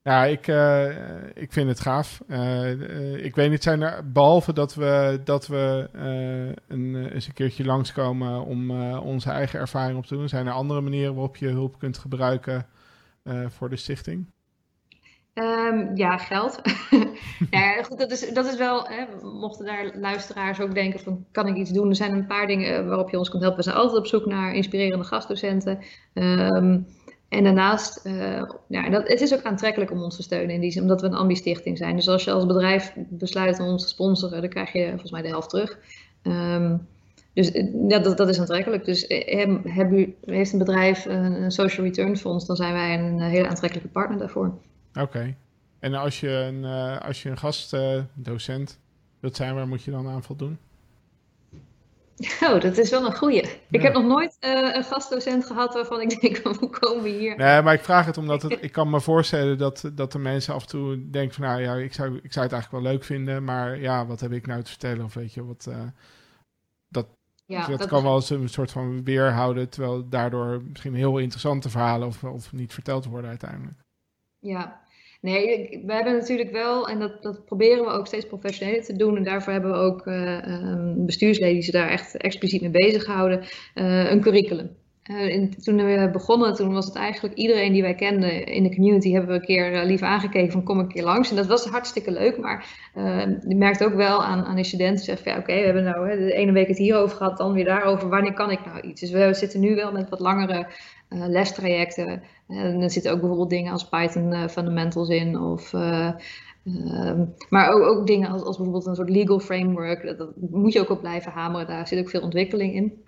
Ja, 0.08 0.26
ik, 0.26 0.48
uh, 0.48 0.88
ik 1.34 1.54
vind 1.54 1.68
het 1.68 1.80
gaaf. 1.80 2.22
Uh, 2.28 3.26
ik 3.26 3.36
weet 3.36 3.50
niet, 3.50 3.64
zijn 3.64 3.82
er, 3.82 4.12
behalve 4.12 4.54
dat 4.54 4.76
we, 4.76 5.22
dat 5.24 5.48
we 5.48 5.90
een, 6.68 7.10
eens 7.12 7.28
een 7.28 7.34
keertje 7.34 7.66
langskomen 7.66 8.46
om 8.46 8.72
onze 8.98 9.30
eigen 9.30 9.60
ervaring 9.60 9.98
op 9.98 10.06
te 10.06 10.16
doen, 10.16 10.30
zijn 10.30 10.48
er 10.48 10.54
andere 10.54 10.82
manieren 10.82 11.14
waarop 11.14 11.36
je 11.36 11.48
hulp 11.48 11.80
kunt 11.80 11.98
gebruiken 11.98 12.68
voor 13.48 13.70
de 13.70 13.76
stichting? 13.76 14.32
Um, 15.34 15.96
ja, 15.96 16.18
geld. 16.18 16.62
ja, 17.52 17.84
goed, 17.84 18.00
dat, 18.00 18.12
is, 18.12 18.34
dat 18.34 18.46
is 18.46 18.58
wel, 18.58 18.88
hè, 18.88 19.06
mochten 19.22 19.66
daar 19.66 19.92
luisteraars 19.96 20.60
ook 20.60 20.74
denken 20.74 21.00
van, 21.00 21.26
kan 21.32 21.48
ik 21.48 21.56
iets 21.56 21.72
doen? 21.72 21.90
Er 21.90 21.96
zijn 21.96 22.14
een 22.14 22.28
paar 22.28 22.48
dingen 22.48 22.88
waarop 22.88 23.10
je 23.10 23.18
ons 23.18 23.30
kunt 23.30 23.42
helpen. 23.42 23.64
We 23.64 23.70
zijn 23.70 23.82
altijd 23.82 24.00
op 24.00 24.08
zoek 24.08 24.26
naar 24.26 24.54
inspirerende 24.54 25.06
gastdocenten. 25.06 25.80
Um, 26.14 26.86
en 27.30 27.44
daarnaast, 27.44 28.06
uh, 28.06 28.44
ja, 28.68 28.90
dat, 28.90 29.08
het 29.08 29.22
is 29.22 29.34
ook 29.34 29.44
aantrekkelijk 29.44 29.92
om 29.92 30.02
ons 30.02 30.16
te 30.16 30.24
steunen 30.24 30.56
in 30.56 30.62
die 30.62 30.72
zin, 30.72 30.82
omdat 30.82 31.02
we 31.02 31.08
een 31.08 31.14
ambi-stichting 31.14 31.78
zijn. 31.78 31.96
Dus 31.96 32.08
als 32.08 32.24
je 32.24 32.32
als 32.32 32.46
bedrijf 32.46 32.94
besluit 32.96 33.60
om 33.60 33.68
ons 33.68 33.84
te 33.84 33.90
sponsoren, 33.90 34.42
dan 34.42 34.50
krijg 34.50 34.74
je 34.74 34.90
volgens 34.90 35.12
mij 35.12 35.22
de 35.22 35.28
helft 35.28 35.50
terug. 35.50 35.78
Um, 36.24 36.88
dus 37.34 37.52
eh, 37.52 37.68
ja, 37.88 38.00
dat, 38.00 38.18
dat 38.18 38.30
is 38.30 38.40
aantrekkelijk. 38.40 38.86
Dus 38.86 39.08
eh, 39.08 39.48
u, 39.92 40.16
heeft 40.26 40.52
een 40.52 40.60
bedrijf 40.60 41.06
een, 41.06 41.52
social 41.52 41.86
return 41.86 42.18
fonds, 42.18 42.46
dan 42.46 42.56
zijn 42.56 42.74
wij 42.74 43.00
een 43.00 43.22
hele 43.22 43.48
aantrekkelijke 43.48 43.90
partner 43.90 44.20
daarvoor. 44.20 44.54
Oké. 45.00 45.36
En 45.80 45.94
als 45.94 46.20
je 46.20 46.30
een, 46.30 46.66
als 47.00 47.24
je 47.24 47.30
een 47.30 47.38
gastdocent 47.38 48.80
wilt 49.20 49.36
zijn, 49.36 49.56
waar 49.56 49.68
moet 49.68 49.84
je 49.84 49.92
dan 49.92 50.08
aan 50.08 50.24
voldoen? 50.24 50.58
Oh, 52.48 52.62
dat 52.62 52.78
is 52.78 52.90
wel 52.90 53.06
een 53.06 53.16
goeie. 53.16 53.44
Ik 53.70 53.82
heb 53.82 53.94
nog 53.94 54.04
nooit 54.04 54.38
uh, 54.40 54.76
een 54.76 54.84
gastdocent 54.84 55.46
gehad 55.46 55.74
waarvan 55.74 56.02
ik 56.02 56.10
denk, 56.22 56.38
hoe 56.38 56.70
komen 56.70 57.04
we 57.04 57.10
hier? 57.10 57.38
Nee, 57.38 57.62
maar 57.62 57.74
ik 57.74 57.84
vraag 57.84 58.06
het 58.06 58.18
omdat 58.18 58.42
het, 58.42 58.58
ik 58.64 58.72
kan 58.72 58.90
me 58.90 59.02
voorstellen 59.02 59.58
dat, 59.58 59.92
dat 59.94 60.12
de 60.12 60.20
mensen 60.20 60.54
af 60.54 60.62
en 60.62 60.68
toe 60.68 61.10
denken 61.10 61.34
van, 61.34 61.44
nou 61.44 61.62
ja, 61.62 61.76
ik 61.76 61.94
zou, 61.94 62.20
ik 62.24 62.34
zou 62.34 62.46
het 62.46 62.54
eigenlijk 62.54 62.84
wel 62.84 62.94
leuk 62.94 63.04
vinden, 63.04 63.44
maar 63.44 63.80
ja, 63.80 64.06
wat 64.06 64.20
heb 64.20 64.32
ik 64.32 64.48
nou 64.48 64.62
te 64.62 64.70
vertellen? 64.70 65.06
Of 65.06 65.14
weet 65.14 65.34
je, 65.34 65.46
wat, 65.46 65.66
uh, 65.70 65.84
dat, 66.88 67.08
ja, 67.46 67.68
dat, 67.68 67.80
dat, 67.80 67.88
kan 67.88 68.04
wel 68.04 68.16
eens 68.16 68.30
een 68.30 68.50
soort 68.50 68.72
van 68.72 69.04
weerhouden, 69.04 69.70
terwijl 69.70 70.10
daardoor 70.10 70.62
misschien 70.70 70.96
heel 70.96 71.18
interessante 71.18 71.70
verhalen 71.70 72.08
of, 72.08 72.24
of 72.24 72.54
niet 72.54 72.74
verteld 72.74 73.06
worden 73.06 73.30
uiteindelijk. 73.30 73.78
Ja, 74.40 74.82
Nee, 75.26 75.82
we 75.86 75.94
hebben 75.94 76.14
natuurlijk 76.14 76.52
wel, 76.52 76.88
en 76.88 77.00
dat, 77.00 77.24
dat 77.24 77.46
proberen 77.46 77.84
we 77.84 77.90
ook 77.90 78.08
steeds 78.08 78.26
professioneler 78.26 78.84
te 78.84 78.96
doen. 78.96 79.18
En 79.18 79.24
daarvoor 79.24 79.54
hebben 79.54 79.72
we 79.72 79.78
ook 79.78 80.08
uh, 80.08 80.48
um, 80.48 81.06
bestuursleden 81.06 81.54
die 81.54 81.64
zich 81.64 81.74
daar 81.74 81.90
echt 81.90 82.18
expliciet 82.18 82.62
mee 82.62 82.70
bezighouden. 82.70 83.40
Uh, 83.76 84.12
een 84.12 84.22
curriculum. 84.22 84.70
Uh, 85.12 85.50
toen 85.52 85.76
we 85.76 86.10
begonnen, 86.12 86.54
toen 86.54 86.74
was 86.74 86.86
het 86.86 86.96
eigenlijk 86.96 87.36
iedereen 87.36 87.74
die 87.74 87.82
wij 87.82 87.96
kenden 87.96 88.46
in 88.46 88.64
de 88.64 88.76
community, 88.76 89.12
hebben 89.12 89.30
we 89.30 89.36
een 89.36 89.46
keer 89.46 89.74
uh, 89.74 89.84
lief 89.84 90.02
aangekeken 90.02 90.52
van 90.52 90.64
kom 90.64 90.80
een 90.80 90.88
keer 90.88 91.04
langs. 91.04 91.30
En 91.30 91.36
dat 91.36 91.46
was 91.46 91.66
hartstikke 91.66 92.12
leuk, 92.12 92.38
maar 92.38 92.66
uh, 92.96 93.20
je 93.48 93.56
merkt 93.56 93.84
ook 93.84 93.94
wel 93.94 94.24
aan, 94.24 94.44
aan 94.44 94.56
de 94.56 94.64
studenten, 94.64 95.18
van 95.18 95.32
ja 95.32 95.38
oké, 95.38 95.54
we 95.54 95.66
hebben 95.66 95.84
nou 95.84 96.10
hè, 96.10 96.18
de 96.18 96.34
ene 96.34 96.52
week 96.52 96.68
het 96.68 96.78
hierover 96.78 97.18
gehad, 97.18 97.38
dan 97.38 97.54
weer 97.54 97.66
daarover, 97.66 98.10
wanneer 98.10 98.34
kan 98.34 98.52
ik 98.52 98.66
nou 98.66 98.82
iets? 98.82 99.02
Dus 99.02 99.12
we 99.12 99.34
zitten 99.34 99.60
nu 99.60 99.76
wel 99.76 99.92
met 99.92 100.10
wat 100.10 100.20
langere 100.20 100.68
lestrajecten. 101.10 102.24
En 102.48 102.82
er 102.82 102.92
zitten 102.92 103.12
ook 103.12 103.20
bijvoorbeeld 103.20 103.50
dingen 103.50 103.72
als 103.72 103.90
Python 103.90 104.50
fundamentals 104.50 105.10
in 105.10 105.40
of... 105.40 105.74
Um, 106.64 107.34
maar 107.50 107.70
ook, 107.70 107.82
ook 107.82 108.08
dingen 108.08 108.30
als, 108.30 108.44
als 108.44 108.56
bijvoorbeeld 108.56 108.86
een 108.86 108.96
soort 108.96 109.10
legal 109.10 109.40
framework, 109.40 110.06
dat, 110.06 110.18
dat 110.18 110.34
moet 110.52 110.74
je 110.74 110.80
ook 110.80 110.90
op 110.90 111.00
blijven 111.00 111.32
hameren, 111.32 111.68
daar 111.68 111.88
zit 111.88 112.00
ook 112.00 112.10
veel 112.10 112.22
ontwikkeling 112.22 112.74
in. 112.74 113.04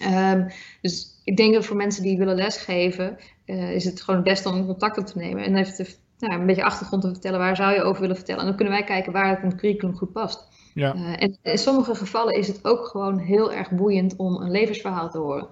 Um, 0.00 0.46
dus 0.80 1.20
ik 1.24 1.36
denk 1.36 1.54
dat 1.54 1.64
voor 1.64 1.76
mensen 1.76 2.02
die 2.02 2.18
willen 2.18 2.34
lesgeven, 2.34 3.18
uh, 3.46 3.74
is 3.74 3.84
het 3.84 4.00
gewoon 4.00 4.20
het 4.20 4.28
beste 4.28 4.48
om 4.48 4.66
contact 4.66 4.98
op 4.98 5.06
te 5.06 5.18
nemen 5.18 5.44
en 5.44 5.56
even 5.56 5.74
te, 5.74 5.96
nou, 6.18 6.40
een 6.40 6.46
beetje 6.46 6.64
achtergrond 6.64 7.02
te 7.02 7.08
vertellen. 7.08 7.38
Waar 7.38 7.56
zou 7.56 7.74
je 7.74 7.82
over 7.82 8.00
willen 8.00 8.16
vertellen? 8.16 8.40
En 8.40 8.46
dan 8.46 8.56
kunnen 8.56 8.74
wij 8.74 8.84
kijken 8.84 9.12
waar 9.12 9.28
het 9.28 9.42
in 9.42 9.48
het 9.48 9.60
curriculum 9.60 9.96
goed 9.96 10.12
past. 10.12 10.48
Ja. 10.74 10.94
Uh, 10.94 11.22
en 11.22 11.38
in 11.42 11.58
sommige 11.58 11.94
gevallen 11.94 12.34
is 12.34 12.48
het 12.48 12.64
ook 12.64 12.86
gewoon 12.86 13.18
heel 13.18 13.52
erg 13.52 13.70
boeiend 13.70 14.16
om 14.16 14.36
een 14.36 14.50
levensverhaal 14.50 15.10
te 15.10 15.18
horen. 15.18 15.48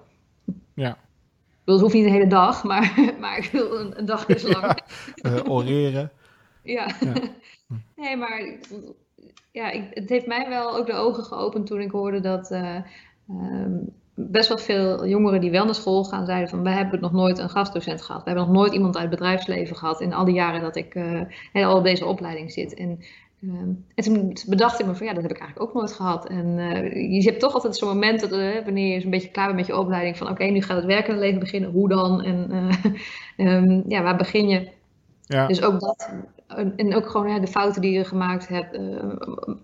Ja. 0.73 0.97
Dat 1.63 1.79
hoeft 1.79 1.93
niet 1.93 2.03
de 2.03 2.11
hele 2.11 2.27
dag, 2.27 2.63
maar, 2.63 2.93
maar 3.19 3.37
ik 3.37 3.49
wil 3.51 3.79
een, 3.79 3.99
een 3.99 4.05
dag 4.05 4.27
is 4.27 4.43
lang. 4.43 4.65
Ja. 4.65 4.77
Uh, 5.31 5.49
oreren. 5.49 6.11
ja. 6.63 6.87
ja. 6.99 7.13
nee, 7.95 8.17
maar 8.17 8.57
ja, 9.51 9.71
ik, 9.71 9.83
het 9.93 10.09
heeft 10.09 10.27
mij 10.27 10.49
wel 10.49 10.77
ook 10.77 10.85
de 10.85 10.93
ogen 10.93 11.23
geopend 11.23 11.67
toen 11.67 11.81
ik 11.81 11.91
hoorde 11.91 12.19
dat. 12.19 12.51
Um, 13.29 13.93
best 14.29 14.47
wel 14.47 14.57
veel 14.57 15.07
jongeren 15.07 15.41
die 15.41 15.51
wel 15.51 15.65
naar 15.65 15.75
school 15.75 16.03
gaan, 16.03 16.25
zeiden 16.25 16.49
van 16.49 16.63
wij 16.63 16.73
hebben 16.73 16.99
nog 16.99 17.11
nooit 17.11 17.37
een 17.37 17.49
gastdocent 17.49 18.01
gehad. 18.01 18.23
We 18.23 18.29
hebben 18.29 18.47
nog 18.47 18.55
nooit 18.55 18.73
iemand 18.73 18.95
uit 18.95 19.09
het 19.09 19.19
bedrijfsleven 19.19 19.75
gehad 19.75 20.01
in 20.01 20.13
al 20.13 20.25
die 20.25 20.33
jaren 20.33 20.61
dat 20.61 20.75
ik 20.75 20.95
uh, 20.95 21.67
al 21.67 21.81
deze 21.81 22.05
opleiding 22.05 22.51
zit. 22.51 22.73
En, 22.73 22.99
uh, 23.39 23.53
en 23.95 24.03
toen 24.03 24.37
bedacht 24.47 24.79
ik 24.79 24.85
me 24.85 24.95
van 24.95 25.05
ja, 25.05 25.13
dat 25.13 25.21
heb 25.21 25.31
ik 25.31 25.39
eigenlijk 25.39 25.69
ook 25.69 25.75
nooit 25.75 25.93
gehad. 25.93 26.27
En 26.27 26.57
uh, 26.57 27.13
je 27.13 27.23
hebt 27.23 27.39
toch 27.39 27.53
altijd 27.53 27.77
zo'n 27.77 27.87
moment 27.87 28.19
dat 28.19 28.29
wanneer 28.63 28.97
je 28.97 29.03
een 29.03 29.09
beetje 29.09 29.31
klaar 29.31 29.45
bent 29.45 29.57
met 29.57 29.67
je 29.67 29.77
opleiding 29.77 30.17
van 30.17 30.27
oké, 30.27 30.41
okay, 30.41 30.53
nu 30.53 30.61
gaat 30.61 30.77
het 30.77 30.85
werkende 30.85 31.19
leven 31.19 31.39
beginnen, 31.39 31.71
hoe 31.71 31.89
dan? 31.89 32.21
En 32.23 32.51
um, 33.37 33.83
ja, 33.93 34.01
waar 34.01 34.17
begin 34.17 34.49
je? 34.49 34.67
Ja. 35.21 35.47
Dus 35.47 35.61
ook 35.61 35.79
dat, 35.79 36.13
en 36.55 36.95
ook 36.95 37.09
gewoon 37.09 37.29
ja, 37.29 37.39
de 37.39 37.47
fouten 37.47 37.81
die 37.81 37.91
je 37.91 38.05
gemaakt 38.05 38.47
hebt. 38.47 38.77
Uh, 38.77 39.15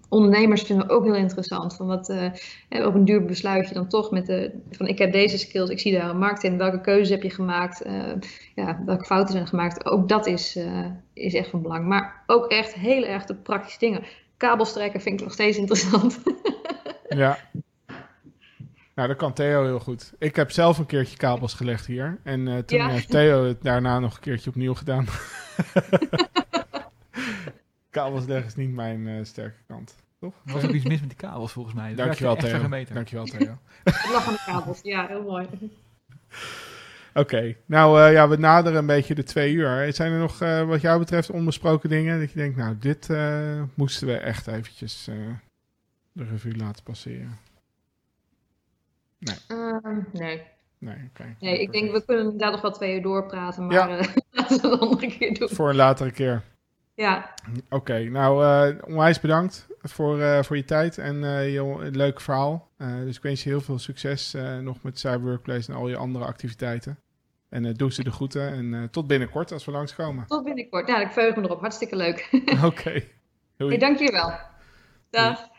ondernemers 0.10 0.62
vinden 0.62 0.88
we 0.88 0.94
ook 0.94 1.04
heel 1.04 1.16
interessant. 1.16 1.76
Van 1.76 1.88
wat 1.88 2.10
uh, 2.10 2.86
op 2.86 2.94
een 2.94 3.06
duur 3.06 3.26
besluit 3.26 3.68
je 3.68 3.74
dan 3.74 3.88
toch 3.88 4.12
met 4.12 4.26
de. 4.26 4.52
Van 4.72 4.88
ik 4.88 4.98
heb 4.98 5.12
deze 5.12 5.38
skills, 5.38 5.70
ik 5.70 5.80
zie 5.80 5.94
daar 5.94 6.10
een 6.10 6.18
markt 6.18 6.44
in. 6.44 6.58
Welke 6.58 6.82
keuzes 6.82 7.10
heb 7.10 7.24
je 7.24 7.30
gemaakt? 7.30 7.86
Uh, 7.86 8.02
ja, 8.56 8.82
welke 8.86 9.06
fouten 9.06 9.34
zijn 9.34 9.48
gemaakt? 9.48 9.86
Ook 9.86 10.10
dat 10.10 10.26
is, 10.28 10.60
is 11.14 11.34
echt 11.34 11.50
van 11.50 11.62
belang. 11.62 11.86
Maar 11.86 12.24
ook 12.26 12.46
echt 12.46 12.74
heel 12.74 13.04
erg 13.04 13.26
de 13.26 13.36
praktische 13.36 13.80
dingen. 13.80 14.04
Kabelstrekken 14.38 15.02
vind 15.02 15.20
ik 15.20 15.26
nog 15.26 15.34
steeds 15.34 15.58
interessant. 15.58 16.20
ja. 17.10 17.38
Nou, 18.96 19.08
dat 19.08 19.18
kan 19.18 19.34
Theo 19.34 19.64
heel 19.64 19.80
goed. 19.80 20.14
Ik 20.20 20.36
heb 20.36 20.52
zelf 20.52 20.78
een 20.78 20.86
keertje 20.86 21.18
kabels 21.18 21.54
gelegd 21.54 21.86
hier. 21.86 22.20
En 22.24 22.66
toen 22.66 22.78
ja. 22.78 22.90
heeft 22.90 23.10
Theo 23.10 23.46
het 23.46 23.62
daarna 23.62 24.00
nog 24.00 24.16
een 24.16 24.22
keertje 24.22 24.50
opnieuw 24.50 24.74
gedaan. 24.74 25.06
kabels 27.90 28.26
leggen 28.26 28.48
is 28.48 28.56
niet 28.56 28.72
mijn 28.72 29.08
uh, 29.08 29.24
sterke 29.24 29.58
kant. 29.68 29.96
Toch? 30.20 30.34
Er 30.46 30.54
was 30.54 30.64
ook 30.64 30.72
iets 30.72 30.86
mis 30.86 31.00
met 31.00 31.10
die 31.10 31.18
kabels 31.18 31.52
volgens 31.52 31.76
mij. 31.76 31.96
Dat 31.96 32.06
Dankjewel 32.06 32.36
Theo. 32.36 32.68
Dankjewel 32.94 33.26
Theo. 33.38 33.58
Het 33.84 34.10
lag 34.12 34.28
aan 34.28 34.34
de 34.34 34.44
kabels, 34.46 34.80
ja, 34.84 35.08
heel 35.08 35.24
mooi. 35.24 35.48
Oké, 37.14 37.36
okay. 37.36 37.58
nou 37.66 38.02
uh, 38.02 38.12
ja, 38.12 38.28
we 38.28 38.38
naderen 38.38 38.80
een 38.80 38.86
beetje 38.86 39.16
de 39.16 39.24
twee 39.24 39.54
uur. 39.54 39.94
Zijn 39.94 40.12
er 40.12 40.20
nog 40.20 40.42
uh, 40.42 40.68
wat 40.68 40.82
jou 40.82 41.00
betreft 41.00 41.30
onbesproken 41.30 41.90
dingen 41.90 42.20
dat 42.20 42.32
je 42.32 42.38
denkt, 42.38 42.58
nou, 42.58 42.78
dit 42.78 43.10
moesten 43.74 44.08
we 44.08 44.18
echt 44.18 44.48
eventjes 44.48 45.10
de 46.12 46.24
revue 46.24 46.56
laten 46.56 46.84
passeren? 46.84 47.38
Nee. 49.18 49.36
Uh, 49.48 49.78
nee. 50.14 50.42
Nee, 50.80 51.10
okay. 51.10 51.36
nee, 51.40 51.62
ik 51.62 51.72
denk 51.72 51.92
we 51.92 52.06
kunnen 52.06 52.24
inderdaad 52.24 52.52
nog 52.52 52.62
wel 52.62 52.72
twee 52.72 52.96
uur 52.96 53.02
doorpraten, 53.02 53.66
maar 53.66 53.76
ja. 53.76 53.88
laten 53.88 54.14
we 54.32 54.54
het 54.54 54.64
een 54.64 54.80
andere 54.80 55.18
keer 55.18 55.34
doen. 55.34 55.50
Voor 55.50 55.70
een 55.70 55.76
latere 55.76 56.12
keer. 56.12 56.44
Ja. 56.98 57.34
Oké, 57.50 57.76
okay, 57.76 58.06
nou 58.06 58.46
uh, 58.46 58.82
onwijs 58.86 59.20
bedankt 59.20 59.68
voor, 59.82 60.20
uh, 60.20 60.44
voor 60.44 60.56
je 60.56 60.66
tijd 60.66 60.98
en 60.98 61.16
uh, 61.16 61.54
je 61.54 61.90
leuke 61.92 62.22
verhaal. 62.22 62.70
dus 62.78 63.16
ik 63.16 63.22
wens 63.22 63.44
je 63.44 63.50
heel 63.50 63.62
veel 63.62 63.80
succes 63.80 64.36
nog 64.62 64.82
met 64.82 65.00
Cyberworkplace 65.00 65.72
en 65.72 65.78
al 65.78 65.88
je 65.88 65.98
andere 65.98 66.26
activiteiten. 66.26 67.00
En 67.50 67.74
doe 67.74 67.94
ze 67.94 68.04
de 68.04 68.12
groeten 68.12 68.52
en 68.52 68.90
tot 68.92 69.08
binnenkort 69.08 69.52
als 69.52 69.66
we 69.66 69.72
langskomen. 69.72 70.26
Tot 70.28 70.44
binnenkort, 70.44 70.88
ja, 70.88 71.02
ik 71.02 71.12
verheug 71.12 71.36
me 71.36 71.44
erop. 71.44 71.60
Hartstikke 71.60 71.96
leuk. 71.96 72.30
Oké. 72.64 73.04
Okay. 73.58 73.70
Hey, 73.70 73.78
dank 73.78 74.00
je 74.00 74.12
wel. 74.12 74.34
Dag. 75.10 75.38
Doei. 75.38 75.57